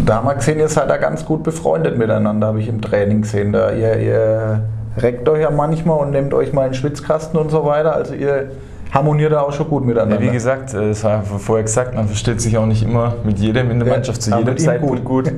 Da 0.06 0.16
haben 0.16 0.26
wir 0.26 0.34
gesehen, 0.34 0.58
ihr 0.58 0.68
seid 0.68 0.88
da 0.88 0.96
ganz 0.96 1.24
gut 1.24 1.42
befreundet 1.42 1.98
miteinander, 1.98 2.48
habe 2.48 2.60
ich 2.60 2.68
im 2.68 2.80
Training 2.80 3.22
gesehen. 3.22 3.52
Da 3.52 3.70
ihr, 3.72 3.96
ihr 3.98 4.62
reckt 4.96 5.28
euch 5.28 5.42
ja 5.42 5.50
manchmal 5.50 5.98
und 5.98 6.10
nehmt 6.10 6.34
euch 6.34 6.52
mal 6.52 6.62
einen 6.62 6.74
Schwitzkasten 6.74 7.38
und 7.38 7.50
so 7.50 7.64
weiter. 7.64 7.94
Also 7.94 8.14
ihr 8.14 8.50
harmoniert 8.92 9.32
da 9.32 9.42
auch 9.42 9.52
schon 9.52 9.68
gut 9.68 9.84
miteinander. 9.84 10.16
Ja, 10.16 10.22
wie 10.22 10.32
gesagt, 10.32 10.74
äh, 10.74 10.88
das 10.88 11.04
war 11.04 11.22
vorher 11.22 11.62
gesagt, 11.64 11.94
man 11.94 12.06
versteht 12.06 12.40
sich 12.40 12.58
auch 12.58 12.66
nicht 12.66 12.82
immer 12.82 13.14
mit 13.24 13.38
jedem 13.38 13.70
in 13.70 13.78
der 13.78 13.88
Ja, 13.88 13.94
Mannschaft 13.94 14.22
zu 14.22 14.30
aber 14.32 14.40
jedem 14.40 14.58
Zeitpunkt 14.58 15.04
gut. 15.04 15.32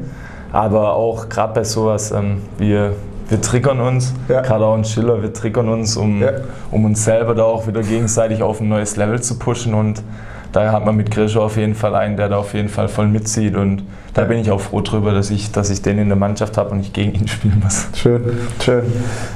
Aber 0.52 0.94
auch 0.94 1.28
gerade 1.28 1.54
bei 1.54 1.64
sowas, 1.64 2.10
ähm, 2.12 2.42
wir, 2.58 2.92
wir 3.28 3.40
triggern 3.40 3.80
uns, 3.80 4.12
Ja. 4.28 4.40
gerade 4.42 4.64
auch 4.64 4.76
in 4.76 4.84
Schiller, 4.84 5.22
wir 5.22 5.32
triggern 5.32 5.68
uns, 5.68 5.96
um, 5.96 6.20
Ja. 6.22 6.30
um 6.70 6.84
uns 6.84 7.04
selber 7.04 7.34
da 7.34 7.44
auch 7.44 7.66
wieder 7.66 7.82
gegenseitig 7.82 8.42
auf 8.42 8.60
ein 8.60 8.68
neues 8.68 8.96
Level 8.96 9.20
zu 9.20 9.38
pushen. 9.38 9.74
Und 9.74 10.02
daher 10.52 10.72
hat 10.72 10.84
man 10.84 10.96
mit 10.96 11.10
Grisho 11.10 11.42
auf 11.42 11.56
jeden 11.56 11.74
Fall 11.74 11.94
einen, 11.94 12.16
der 12.16 12.28
da 12.28 12.38
auf 12.38 12.54
jeden 12.54 12.68
Fall 12.68 12.88
voll 12.88 13.08
mitzieht. 13.08 13.56
Und 13.56 13.82
da 14.14 14.24
bin 14.24 14.38
ich 14.38 14.50
auch 14.50 14.60
froh 14.60 14.80
drüber, 14.80 15.12
dass 15.12 15.30
ich, 15.30 15.52
dass 15.52 15.70
ich 15.70 15.82
den 15.82 15.98
in 15.98 16.08
der 16.08 16.16
Mannschaft 16.16 16.56
habe 16.58 16.70
und 16.70 16.78
nicht 16.78 16.94
gegen 16.94 17.12
ihn 17.14 17.28
spielen 17.28 17.60
muss. 17.62 17.88
Schön, 17.94 18.22
schön. 18.60 18.84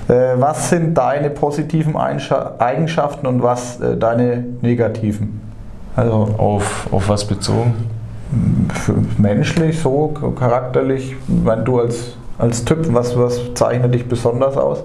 Äh, 0.09 0.35
was 0.37 0.71
sind 0.71 0.97
deine 0.97 1.31
positiven 1.31 1.97
Eigenschaften 1.97 3.27
und 3.27 3.43
was 3.43 3.81
äh, 3.81 3.97
deine 3.97 4.45
negativen? 4.61 5.41
Also 5.97 6.35
Auf, 6.37 6.89
auf 6.93 7.09
was 7.09 7.27
bezogen? 7.27 7.75
menschlich, 9.19 9.81
so 9.81 10.09
charakterlich, 10.39 11.15
wenn 11.27 11.65
du 11.65 11.81
als, 11.81 12.17
als 12.39 12.65
Typ, 12.65 12.93
was, 12.93 13.17
was 13.17 13.41
zeichnet 13.55 13.95
dich 13.95 14.07
besonders 14.09 14.57
aus? 14.57 14.85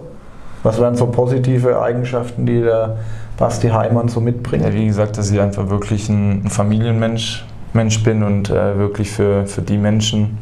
Was 0.64 0.80
wären 0.80 0.96
so 0.96 1.08
positive 1.08 1.82
Eigenschaften, 1.82 2.46
die 2.46 2.62
der 2.62 2.98
Basti 3.42 3.70
Heimann 3.70 4.08
so 4.08 4.22
mitbringt? 4.22 4.64
Ja, 4.64 4.72
wie 4.72 4.86
gesagt, 4.86 5.18
dass 5.18 5.32
ich 5.32 5.40
einfach 5.42 5.70
wirklich 5.70 6.08
ein, 6.10 6.46
ein 6.46 6.50
Familienmensch 6.50 7.44
Mensch 7.74 8.04
bin 8.04 8.22
und 8.24 8.50
äh, 8.50 8.78
wirklich 8.78 9.12
für, 9.12 9.46
für 9.48 9.62
die 9.62 9.78
Menschen, 9.78 10.38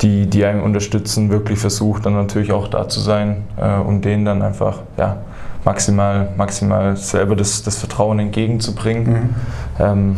die, 0.00 0.26
die 0.26 0.44
einen 0.44 0.62
unterstützen, 0.62 1.30
wirklich 1.30 1.58
versucht, 1.58 2.06
dann 2.06 2.14
natürlich 2.14 2.52
auch 2.52 2.68
da 2.68 2.88
zu 2.88 3.00
sein 3.00 3.44
äh, 3.56 3.78
und 3.78 4.04
denen 4.04 4.24
dann 4.24 4.42
einfach 4.42 4.80
ja, 4.96 5.18
maximal, 5.64 6.28
maximal 6.36 6.96
selber 6.96 7.34
das, 7.36 7.62
das 7.62 7.76
Vertrauen 7.76 8.20
entgegenzubringen. 8.20 9.12
Mhm. 9.12 9.34
Ähm, 9.78 10.16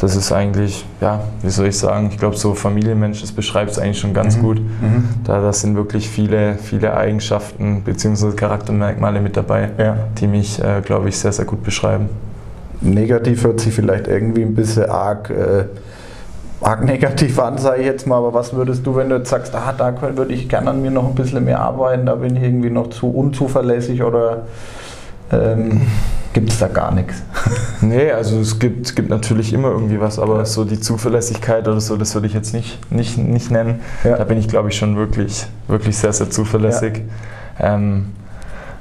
das 0.00 0.14
ist 0.14 0.30
eigentlich, 0.32 0.84
ja, 1.00 1.20
wie 1.42 1.50
soll 1.50 1.66
ich 1.66 1.76
sagen, 1.78 2.08
ich 2.12 2.18
glaube, 2.18 2.36
so 2.36 2.54
Familienmensch, 2.54 3.20
das 3.20 3.32
beschreibt 3.32 3.72
es 3.72 3.78
eigentlich 3.80 3.98
schon 3.98 4.14
ganz 4.14 4.36
Mhm. 4.36 4.42
gut. 4.42 4.60
Mhm. 4.60 5.04
Da 5.24 5.40
das 5.40 5.60
sind 5.60 5.74
wirklich 5.74 6.08
viele, 6.08 6.54
viele 6.54 6.96
Eigenschaften 6.96 7.82
bzw. 7.82 8.32
Charaktermerkmale 8.32 9.20
mit 9.20 9.36
dabei, 9.36 9.70
Ja. 9.76 9.96
die 10.18 10.28
mich, 10.28 10.62
äh, 10.62 10.82
glaube 10.84 11.08
ich, 11.08 11.18
sehr, 11.18 11.32
sehr 11.32 11.44
gut 11.46 11.64
beschreiben. 11.64 12.08
Negativ 12.80 13.42
hört 13.42 13.58
sich 13.58 13.74
vielleicht 13.74 14.06
irgendwie 14.06 14.42
ein 14.42 14.54
bisschen 14.54 14.88
arg, 14.88 15.30
äh, 15.30 15.64
arg 16.60 16.84
negativ 16.84 17.36
an, 17.40 17.58
sage 17.58 17.80
ich 17.80 17.86
jetzt 17.86 18.06
mal. 18.06 18.18
Aber 18.18 18.32
was 18.32 18.54
würdest 18.54 18.86
du, 18.86 18.94
wenn 18.94 19.08
du 19.08 19.16
jetzt 19.16 19.30
sagst, 19.30 19.52
ah, 19.56 19.74
da 19.76 19.92
würde 20.16 20.32
ich 20.32 20.48
gerne 20.48 20.70
an 20.70 20.80
mir 20.80 20.92
noch 20.92 21.08
ein 21.08 21.16
bisschen 21.16 21.44
mehr 21.44 21.58
arbeiten, 21.60 22.06
da 22.06 22.14
bin 22.14 22.36
ich 22.36 22.42
irgendwie 22.44 22.70
noch 22.70 22.90
zu 22.90 23.08
unzuverlässig 23.10 24.04
oder 24.04 24.42
ähm, 25.32 25.80
gibt 26.38 26.52
es 26.52 26.58
da 26.60 26.68
gar 26.68 26.94
nichts? 26.94 27.22
Nee, 27.80 28.10
also 28.10 28.40
es 28.40 28.58
gibt, 28.58 28.96
gibt 28.96 29.08
natürlich 29.08 29.52
immer 29.52 29.68
irgendwie 29.70 30.00
was, 30.00 30.18
aber 30.18 30.44
so 30.44 30.64
die 30.64 30.80
Zuverlässigkeit 30.80 31.66
oder 31.68 31.80
so, 31.80 31.96
das 31.96 32.12
würde 32.14 32.26
ich 32.26 32.34
jetzt 32.34 32.52
nicht, 32.52 32.90
nicht, 32.90 33.16
nicht 33.16 33.52
nennen. 33.52 33.80
Ja. 34.02 34.16
Da 34.16 34.24
bin 34.24 34.36
ich, 34.36 34.48
glaube 34.48 34.68
ich, 34.68 34.76
schon 34.76 34.96
wirklich, 34.96 35.46
wirklich 35.68 35.96
sehr, 35.96 36.12
sehr 36.12 36.28
zuverlässig. 36.28 37.02
Ähm, 37.60 38.06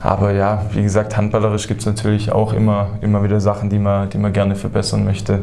aber 0.02 0.32
ja, 0.32 0.66
wie 0.74 0.82
gesagt, 0.82 1.16
handballerisch 1.16 1.68
gibt 1.68 1.82
es 1.82 1.86
natürlich 1.86 2.32
auch 2.32 2.54
immer, 2.54 2.98
immer 3.02 3.24
wieder 3.24 3.40
Sachen, 3.40 3.70
die 3.70 3.78
man, 3.78 4.10
die 4.10 4.18
man 4.18 4.34
gerne 4.34 4.56
verbessern 4.56 5.06
möchte. 5.06 5.42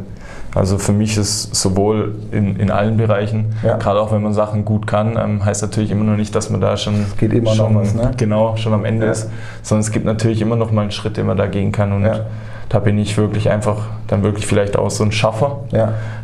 Also 0.54 0.78
für 0.78 0.92
mich 0.92 1.16
ist 1.16 1.54
sowohl 1.54 2.14
in, 2.30 2.56
in 2.56 2.70
allen 2.70 2.96
Bereichen, 2.96 3.54
Ja. 3.62 3.76
gerade 3.76 4.00
auch 4.00 4.12
wenn 4.12 4.22
man 4.22 4.32
Sachen 4.32 4.64
gut 4.64 4.86
kann, 4.86 5.18
ähm, 5.22 5.44
heißt 5.44 5.62
natürlich 5.62 5.90
immer 5.90 6.04
noch 6.04 6.16
nicht, 6.16 6.34
dass 6.34 6.48
man 6.50 6.60
da 6.60 6.76
schon, 6.76 6.94
geht 7.18 7.32
immer 7.32 7.50
noch 7.54 7.66
schon 7.68 7.74
was, 7.76 7.94
ne? 7.94 8.12
genau 8.16 8.56
schon 8.56 8.72
am 8.72 8.84
Ende 8.84 9.06
Ja. 9.06 9.12
ist, 9.12 9.28
sondern 9.62 9.80
es 9.80 9.90
gibt 9.90 10.04
natürlich 10.04 10.40
immer 10.40 10.56
noch 10.56 10.70
mal 10.70 10.82
einen 10.82 10.90
Schritt, 10.92 11.16
den 11.16 11.26
man 11.26 11.36
da 11.36 11.46
gehen 11.46 11.72
kann 11.72 11.92
und 11.92 12.04
Ja. 12.04 12.20
da 12.68 12.78
bin 12.78 12.98
ich 12.98 13.16
wirklich 13.18 13.50
einfach 13.50 13.86
dann 14.06 14.22
wirklich 14.22 14.46
vielleicht 14.46 14.76
auch 14.76 14.90
so 14.90 15.02
ein 15.04 15.12
Schaffer. 15.12 15.58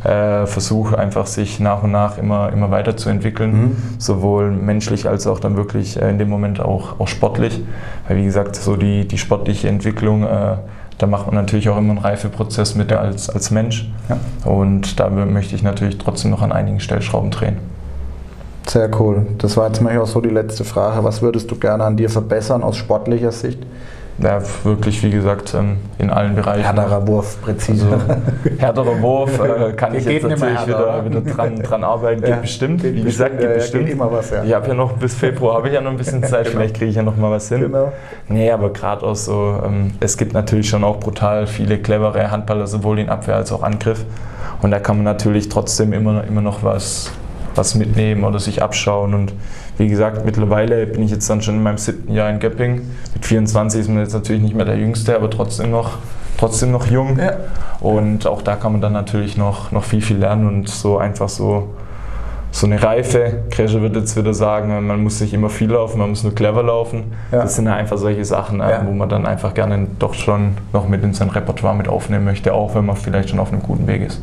Äh, 0.04 0.46
versuche 0.46 0.98
einfach 0.98 1.26
sich 1.26 1.58
nach 1.60 1.82
und 1.82 1.90
nach 1.92 2.16
immer, 2.16 2.52
immer 2.52 2.70
weiterzuentwickeln, 2.70 3.52
Mhm. 3.52 3.76
sowohl 3.98 4.50
menschlich 4.50 5.08
als 5.08 5.26
auch 5.26 5.40
dann 5.40 5.56
wirklich 5.56 6.00
äh, 6.00 6.08
in 6.08 6.18
dem 6.18 6.28
Moment 6.28 6.60
auch, 6.60 6.98
auch 7.00 7.08
sportlich. 7.08 7.60
Weil 8.06 8.16
wie 8.18 8.24
gesagt, 8.24 8.54
so 8.56 8.76
die, 8.76 9.06
die 9.08 9.18
sportliche 9.18 9.68
Entwicklung, 9.68 10.22
äh, 10.22 10.56
da 11.00 11.06
macht 11.06 11.26
man 11.26 11.34
natürlich 11.34 11.70
auch 11.70 11.78
immer 11.78 11.92
einen 11.92 11.98
Reifeprozess 11.98 12.74
mit 12.74 12.92
als, 12.92 13.30
als 13.30 13.50
Mensch. 13.50 13.90
Ja. 14.10 14.18
Und 14.50 15.00
da 15.00 15.08
möchte 15.08 15.54
ich 15.54 15.62
natürlich 15.62 15.96
trotzdem 15.96 16.30
noch 16.30 16.42
an 16.42 16.52
einigen 16.52 16.78
Stellschrauben 16.78 17.30
drehen. 17.30 17.56
Sehr 18.66 18.90
cool. 19.00 19.26
Das 19.38 19.56
war 19.56 19.68
jetzt 19.68 19.80
mal 19.80 19.96
auch 19.98 20.06
so 20.06 20.20
die 20.20 20.28
letzte 20.28 20.64
Frage. 20.64 21.02
Was 21.02 21.22
würdest 21.22 21.50
du 21.50 21.56
gerne 21.56 21.84
an 21.84 21.96
dir 21.96 22.10
verbessern 22.10 22.62
aus 22.62 22.76
sportlicher 22.76 23.32
Sicht? 23.32 23.58
Ja, 24.22 24.40
wirklich, 24.64 25.02
wie 25.02 25.10
gesagt, 25.10 25.54
ähm, 25.54 25.78
in 25.98 26.10
allen 26.10 26.34
Bereichen. 26.34 26.64
Härterer 26.64 27.06
Wurf, 27.06 27.40
präzise. 27.40 27.86
Also, 27.90 28.04
härterer 28.58 29.00
Wurf 29.00 29.40
äh, 29.40 29.72
kann 29.76 29.94
ich 29.94 30.04
Geht 30.04 30.22
jetzt 30.22 30.28
natürlich 30.28 30.66
wieder, 30.66 31.04
wieder 31.04 31.20
dran, 31.22 31.56
dran 31.62 31.84
arbeiten. 31.84 32.20
Geht 32.20 32.30
Ja, 32.30 32.36
bestimmt. 32.36 32.82
geht 32.82 32.94
Wie 32.96 33.02
gesagt, 33.02 33.38
bestimmt, 33.38 33.40
geht 33.40 33.44
ja, 33.44 33.50
ja, 33.50 33.56
bestimmt. 33.56 33.84
geht 33.86 33.94
immer 33.94 34.12
was, 34.12 34.30
ja. 34.30 34.44
Ich 34.44 34.52
habe 34.52 34.68
ja 34.68 34.74
noch 34.74 34.92
bis 34.92 35.14
Februar 35.14 35.54
habe 35.56 35.68
ich 35.68 35.74
ja 35.74 35.80
noch 35.80 35.90
ein 35.90 35.96
bisschen 35.96 36.22
Zeit. 36.22 36.44
Genau. 36.44 36.58
Vielleicht 36.58 36.76
kriege 36.76 36.90
ich 36.90 36.96
ja 36.96 37.02
noch 37.02 37.16
mal 37.16 37.30
was 37.30 37.48
hin. 37.48 37.60
Genau. 37.60 37.92
Nee, 38.28 38.50
aber 38.50 38.72
gerade 38.72 39.06
auch 39.06 39.16
so, 39.16 39.60
ähm, 39.64 39.92
es 40.00 40.16
gibt 40.16 40.34
natürlich 40.34 40.68
schon 40.68 40.84
auch 40.84 41.00
brutal 41.00 41.46
viele 41.46 41.78
clevere 41.78 42.30
Handballer, 42.30 42.66
sowohl 42.66 42.98
in 42.98 43.08
Abwehr 43.08 43.36
als 43.36 43.52
auch 43.52 43.62
Angriff. 43.62 44.04
Und 44.60 44.70
da 44.70 44.78
kann 44.78 44.96
man 44.96 45.04
natürlich 45.04 45.48
trotzdem 45.48 45.92
immer, 45.94 46.24
immer 46.24 46.42
noch 46.42 46.62
was, 46.62 47.10
was 47.54 47.74
mitnehmen 47.74 48.24
oder 48.24 48.38
sich 48.38 48.62
abschauen. 48.62 49.14
Und 49.14 49.32
wie 49.80 49.88
gesagt, 49.88 50.26
mittlerweile 50.26 50.86
bin 50.86 51.02
ich 51.02 51.10
jetzt 51.10 51.28
dann 51.30 51.40
schon 51.40 51.54
in 51.56 51.62
meinem 51.62 51.78
siebten 51.78 52.12
Jahr 52.12 52.28
in 52.28 52.38
Göpping. 52.38 52.82
Mit 53.14 53.24
24 53.24 53.80
ist 53.80 53.88
man 53.88 54.00
jetzt 54.00 54.12
natürlich 54.12 54.42
nicht 54.42 54.54
mehr 54.54 54.66
der 54.66 54.76
Jüngste, 54.76 55.16
aber 55.16 55.30
trotzdem 55.30 55.70
noch, 55.70 55.92
trotzdem 56.38 56.70
noch 56.70 56.86
jung. 56.86 57.18
Ja. 57.18 57.32
Und 57.80 58.26
auch 58.26 58.42
da 58.42 58.56
kann 58.56 58.72
man 58.72 58.82
dann 58.82 58.92
natürlich 58.92 59.38
noch, 59.38 59.72
noch 59.72 59.84
viel, 59.84 60.02
viel 60.02 60.18
lernen 60.18 60.46
und 60.46 60.68
so 60.68 60.98
einfach 60.98 61.30
so, 61.30 61.70
so 62.50 62.66
eine 62.66 62.82
Reife. 62.82 63.44
Kresche 63.50 63.80
wird 63.80 63.96
jetzt 63.96 64.18
wieder 64.18 64.34
sagen, 64.34 64.86
man 64.86 65.02
muss 65.02 65.18
nicht 65.22 65.32
immer 65.32 65.48
viel 65.48 65.70
laufen, 65.70 65.98
man 65.98 66.10
muss 66.10 66.24
nur 66.24 66.34
clever 66.34 66.62
laufen. 66.62 67.04
Ja. 67.32 67.40
Das 67.40 67.56
sind 67.56 67.64
ja 67.64 67.74
einfach 67.74 67.96
solche 67.96 68.26
Sachen, 68.26 68.60
äh, 68.60 68.70
Ja. 68.70 68.86
wo 68.86 68.92
man 68.92 69.08
dann 69.08 69.24
einfach 69.24 69.54
gerne 69.54 69.86
doch 69.98 70.12
schon 70.12 70.58
noch 70.74 70.88
mit 70.88 71.02
in 71.02 71.14
sein 71.14 71.30
Repertoire 71.30 71.74
mit 71.74 71.88
aufnehmen 71.88 72.26
möchte, 72.26 72.52
auch 72.52 72.74
wenn 72.74 72.84
man 72.84 72.96
vielleicht 72.96 73.30
schon 73.30 73.38
auf 73.38 73.50
einem 73.50 73.62
guten 73.62 73.86
Weg 73.86 74.02
ist. 74.02 74.20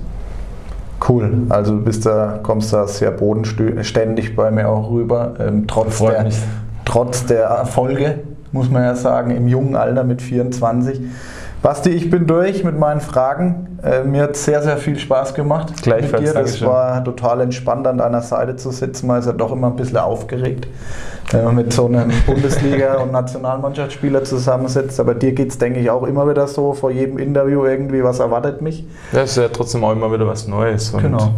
Cool. 1.08 1.45
Also 1.50 1.78
du 1.78 1.84
bist 1.84 2.06
da, 2.06 2.39
kommst 2.41 2.74
da 2.74 2.88
sehr 2.88 3.12
bodenständig 3.12 4.36
bei 4.36 4.52
mir 4.52 4.70
auch 4.70 4.89
rüber. 4.89 5.36
Ähm, 5.39 5.66
trotz, 5.68 6.00
der, 6.00 6.24
mich. 6.24 6.38
trotz 6.86 7.26
der 7.26 7.45
Erfolge, 7.45 8.20
muss 8.52 8.70
man 8.70 8.84
ja 8.84 8.95
sagen, 8.95 9.32
im 9.32 9.48
jungen 9.48 9.76
Alter 9.76 10.04
mit 10.04 10.22
24. 10.22 11.02
Basti, 11.62 11.89
ich 11.89 12.10
bin 12.10 12.28
durch 12.28 12.64
mit 12.64 12.78
meinen 12.78 13.01
Fragen. 13.01 13.80
Äh, 13.84 14.03
mir 14.03 14.24
hat 14.24 14.36
sehr, 14.36 14.62
sehr 14.62 14.78
viel 14.78 14.97
Spaß 14.97 15.34
gemacht 15.34 15.74
Gleichfalls, 15.82 16.12
mit 16.12 16.22
dir. 16.22 16.26
Das 16.34 16.34
Dankeschön. 16.36 16.68
war 16.68 17.03
total 17.03 17.41
entspannt 17.41 17.88
an 17.88 17.97
deiner 17.97 18.22
Seite 18.22 18.55
zu 18.55 18.72
sitzen. 18.72 19.08
Man 19.08 19.20
ist 19.20 19.26
ja 19.26 19.34
doch 19.34 19.51
immer 19.51 19.68
ein 19.68 19.76
bisschen 19.76 19.97
aufgeregt, 19.97 20.68
wenn 21.32 21.43
man 21.45 21.55
mit 21.55 21.74
so 21.74 21.88
einem 21.88 22.12
Bundesliga- 22.28 22.97
und 22.97 23.12
Nationalmannschaftsspieler 23.12 24.24
zusammensitzt. 24.24 24.99
Aber 24.99 25.16
dir 25.16 25.34
geht 25.34 25.49
es, 25.51 25.58
denke 25.58 25.80
ich, 25.80 25.89
auch 25.89 26.03
immer 26.03 26.30
wieder 26.30 26.47
so 26.47 26.74
vor 26.74 26.91
jedem 26.91 27.18
Interview 27.18 27.66
irgendwie, 27.66 28.03
was 28.03 28.20
erwartet 28.20 28.62
mich. 28.62 28.86
Das 29.12 29.32
ist 29.32 29.38
ja 29.38 29.47
trotzdem 29.49 29.84
auch 29.84 29.91
immer 29.91 30.12
wieder 30.14 30.28
was 30.28 30.47
Neues. 30.47 30.93
Genau. 30.95 31.32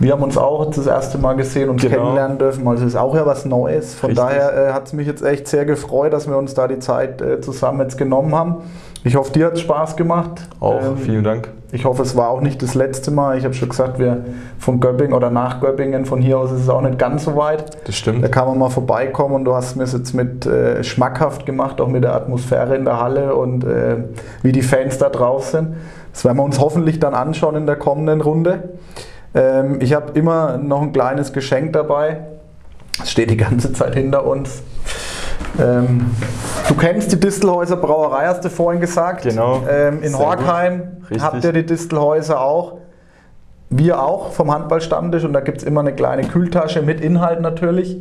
Wir 0.00 0.12
haben 0.12 0.22
uns 0.22 0.36
auch 0.36 0.70
das 0.72 0.86
erste 0.86 1.18
Mal 1.18 1.34
gesehen 1.34 1.68
und 1.68 1.80
Genau. 1.80 1.96
kennenlernen 1.96 2.38
dürfen. 2.38 2.66
Also 2.66 2.84
es 2.84 2.90
ist 2.94 2.96
auch 2.96 3.14
ja 3.14 3.26
was 3.26 3.44
Neues. 3.44 3.94
Von 3.94 4.10
Richtig. 4.10 4.24
daher 4.26 4.68
äh, 4.68 4.72
hat 4.72 4.86
es 4.86 4.92
mich 4.92 5.06
jetzt 5.06 5.22
echt 5.24 5.46
sehr 5.46 5.64
gefreut, 5.64 6.12
dass 6.12 6.28
wir 6.28 6.36
uns 6.36 6.54
da 6.54 6.66
die 6.68 6.78
Zeit 6.80 7.20
äh, 7.22 7.40
zusammen 7.40 7.80
jetzt 7.80 7.96
genommen 7.98 8.34
haben. 8.34 8.56
Ich 9.06 9.16
hoffe, 9.16 9.32
dir 9.32 9.46
hat 9.46 9.52
es 9.52 9.60
Spaß 9.60 9.96
gemacht. 9.96 10.48
Auch 10.60 10.80
Ähm, 10.82 10.96
vielen 10.96 11.24
Dank. 11.24 11.50
ich 11.72 11.84
hoffe, 11.84 12.02
es 12.02 12.16
war 12.16 12.30
auch 12.30 12.40
nicht 12.40 12.62
das 12.62 12.74
letzte 12.74 13.10
Mal. 13.10 13.36
Ich 13.36 13.44
habe 13.44 13.52
schon 13.52 13.68
gesagt, 13.68 13.98
wir 13.98 14.24
von 14.58 14.80
Göppingen 14.80 15.12
oder 15.12 15.30
nach 15.30 15.60
Göppingen, 15.60 16.06
von 16.06 16.22
hier 16.22 16.38
aus 16.38 16.50
ist 16.52 16.60
es 16.62 16.68
auch 16.70 16.80
nicht 16.80 16.98
ganz 16.98 17.24
so 17.24 17.36
weit. 17.36 17.74
Das 17.74 17.82
Da 17.86 17.92
stimmt. 17.92 18.32
kann 18.32 18.46
man 18.48 18.58
mal 18.58 18.70
vorbeikommen 18.70 19.34
und 19.34 19.44
du 19.44 19.54
hast 19.54 19.76
mir 19.76 19.84
es 19.84 19.92
jetzt 19.92 20.14
mit 20.14 20.46
äh, 20.46 20.82
schmackhaft 20.82 21.44
gemacht, 21.44 21.82
auch 21.82 21.88
mit 21.88 22.02
der 22.02 22.14
Atmosphäre 22.14 22.76
in 22.76 22.86
der 22.86 22.98
Halle 22.98 23.34
und 23.34 23.62
äh, 23.64 23.96
wie 24.42 24.52
die 24.52 24.62
Fans 24.62 24.96
da 24.96 25.10
drauf 25.10 25.44
sind. 25.46 25.74
Das 26.12 26.24
werden 26.24 26.38
wir 26.38 26.44
uns 26.44 26.58
hoffentlich 26.58 26.98
dann 26.98 27.12
anschauen 27.14 27.56
in 27.56 27.66
der 27.66 27.76
kommenden 27.76 28.22
Runde. 28.22 28.70
Ähm, 29.34 29.80
ich 29.80 29.92
habe 29.92 30.12
immer 30.18 30.56
noch 30.56 30.80
ein 30.80 30.92
kleines 30.94 31.34
Geschenk 31.34 31.74
dabei. 31.74 32.20
Es 33.02 33.10
steht 33.10 33.30
die 33.30 33.36
ganze 33.36 33.72
Zeit 33.74 33.94
hinter 33.96 34.24
uns. 34.24 34.62
Ähm, 35.60 36.10
du 36.68 36.74
kennst 36.74 37.12
die 37.12 37.20
Distelhäuser 37.20 37.76
Brauerei, 37.76 38.26
hast 38.26 38.44
du 38.44 38.50
vorhin 38.50 38.80
gesagt. 38.80 39.22
Genau. 39.22 39.62
Ähm, 39.68 40.02
in 40.02 40.10
Sehr 40.10 40.18
Horkheim 40.18 41.02
habt 41.20 41.44
ihr 41.44 41.52
die 41.52 41.66
Distelhäuser 41.66 42.40
auch. 42.40 42.78
Wir 43.70 44.00
auch 44.00 44.32
vom 44.32 44.52
Handballstammtisch 44.52 45.24
und 45.24 45.32
da 45.32 45.40
gibt 45.40 45.58
es 45.58 45.64
immer 45.64 45.80
eine 45.80 45.92
kleine 45.92 46.22
Kühltasche 46.24 46.82
mit 46.82 47.00
Inhalt 47.00 47.40
natürlich. 47.40 47.96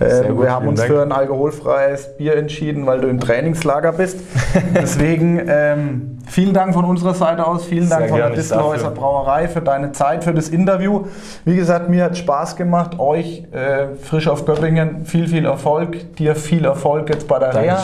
Ähm, 0.00 0.34
gut, 0.34 0.44
wir 0.44 0.50
haben 0.50 0.66
uns 0.66 0.80
Dank. 0.80 0.92
für 0.92 1.02
ein 1.02 1.12
alkoholfreies 1.12 2.16
Bier 2.16 2.36
entschieden, 2.36 2.86
weil 2.86 3.00
du 3.00 3.08
im 3.08 3.20
Trainingslager 3.20 3.92
bist. 3.92 4.18
Deswegen 4.74 5.40
ähm, 5.46 6.18
vielen 6.26 6.54
Dank 6.54 6.74
von 6.74 6.84
unserer 6.84 7.14
Seite 7.14 7.46
aus, 7.46 7.64
vielen 7.64 7.88
Dank 7.88 8.02
Sehr 8.02 8.08
von 8.08 8.18
der 8.18 8.30
Distelhäuser. 8.30 8.90
Brauerei 8.90 9.48
für 9.48 9.60
deine 9.60 9.92
Zeit, 9.92 10.24
für 10.24 10.34
das 10.34 10.48
Interview. 10.48 11.06
Wie 11.44 11.54
gesagt, 11.54 11.88
mir 11.88 12.04
hat 12.04 12.16
Spaß 12.16 12.56
gemacht, 12.56 12.98
euch 12.98 13.44
äh, 13.52 13.94
frisch 14.02 14.26
auf 14.28 14.44
Göppingen 14.44 15.04
viel, 15.04 15.28
viel 15.28 15.44
Erfolg, 15.44 16.16
dir 16.16 16.34
viel 16.34 16.64
Erfolg 16.64 17.08
jetzt 17.10 17.28
bei 17.28 17.38
der 17.38 17.54
Reha. 17.54 17.78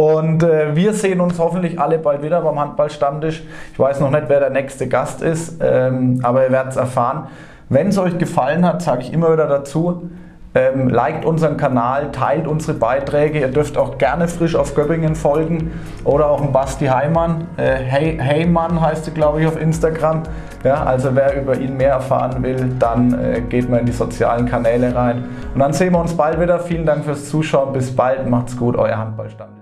Und 0.00 0.42
äh, 0.42 0.74
wir 0.74 0.94
sehen 0.94 1.20
uns 1.20 1.38
hoffentlich 1.38 1.78
alle 1.78 1.98
bald 1.98 2.22
wieder 2.22 2.40
beim 2.40 2.58
Handballstammtisch. 2.58 3.42
Ich 3.70 3.78
weiß 3.78 4.00
noch 4.00 4.10
nicht, 4.10 4.24
wer 4.28 4.40
der 4.40 4.48
nächste 4.48 4.88
Gast 4.88 5.20
ist, 5.20 5.60
ähm, 5.62 6.20
aber 6.22 6.46
ihr 6.46 6.50
werdet 6.50 6.70
es 6.70 6.78
erfahren. 6.78 7.26
Wenn 7.68 7.88
es 7.88 7.98
euch 7.98 8.16
gefallen 8.16 8.64
hat, 8.64 8.80
sage 8.80 9.02
ich 9.02 9.12
immer 9.12 9.30
wieder 9.30 9.46
dazu, 9.46 10.08
ähm, 10.54 10.88
liked 10.88 11.26
unseren 11.26 11.58
Kanal, 11.58 12.12
teilt 12.12 12.46
unsere 12.46 12.78
Beiträge. 12.78 13.40
Ihr 13.40 13.48
dürft 13.48 13.76
auch 13.76 13.98
gerne 13.98 14.26
frisch 14.26 14.56
auf 14.56 14.74
Göppingen 14.74 15.16
folgen 15.16 15.70
oder 16.04 16.30
auch 16.30 16.40
ein 16.40 16.50
Basti 16.50 16.86
Heimann. 16.86 17.48
Äh, 17.58 17.74
hey, 17.74 18.16
Heymann 18.18 18.80
heißt 18.80 19.04
sie, 19.04 19.10
glaube 19.10 19.42
ich, 19.42 19.46
auf 19.46 19.60
Instagram. 19.60 20.22
Ja, 20.64 20.82
also 20.82 21.14
wer 21.14 21.38
über 21.42 21.58
ihn 21.58 21.76
mehr 21.76 21.92
erfahren 21.92 22.42
will, 22.42 22.72
dann 22.78 23.12
äh, 23.22 23.42
geht 23.42 23.68
mal 23.68 23.80
in 23.80 23.86
die 23.86 23.92
sozialen 23.92 24.46
Kanäle 24.46 24.94
rein. 24.94 25.24
Und 25.52 25.60
dann 25.60 25.74
sehen 25.74 25.92
wir 25.92 26.00
uns 26.00 26.14
bald 26.14 26.40
wieder. 26.40 26.58
Vielen 26.58 26.86
Dank 26.86 27.04
fürs 27.04 27.28
Zuschauen. 27.28 27.74
Bis 27.74 27.94
bald. 27.94 28.26
Macht's 28.30 28.56
gut, 28.56 28.76
euer 28.76 28.96
Handballstammtisch. 28.96 29.59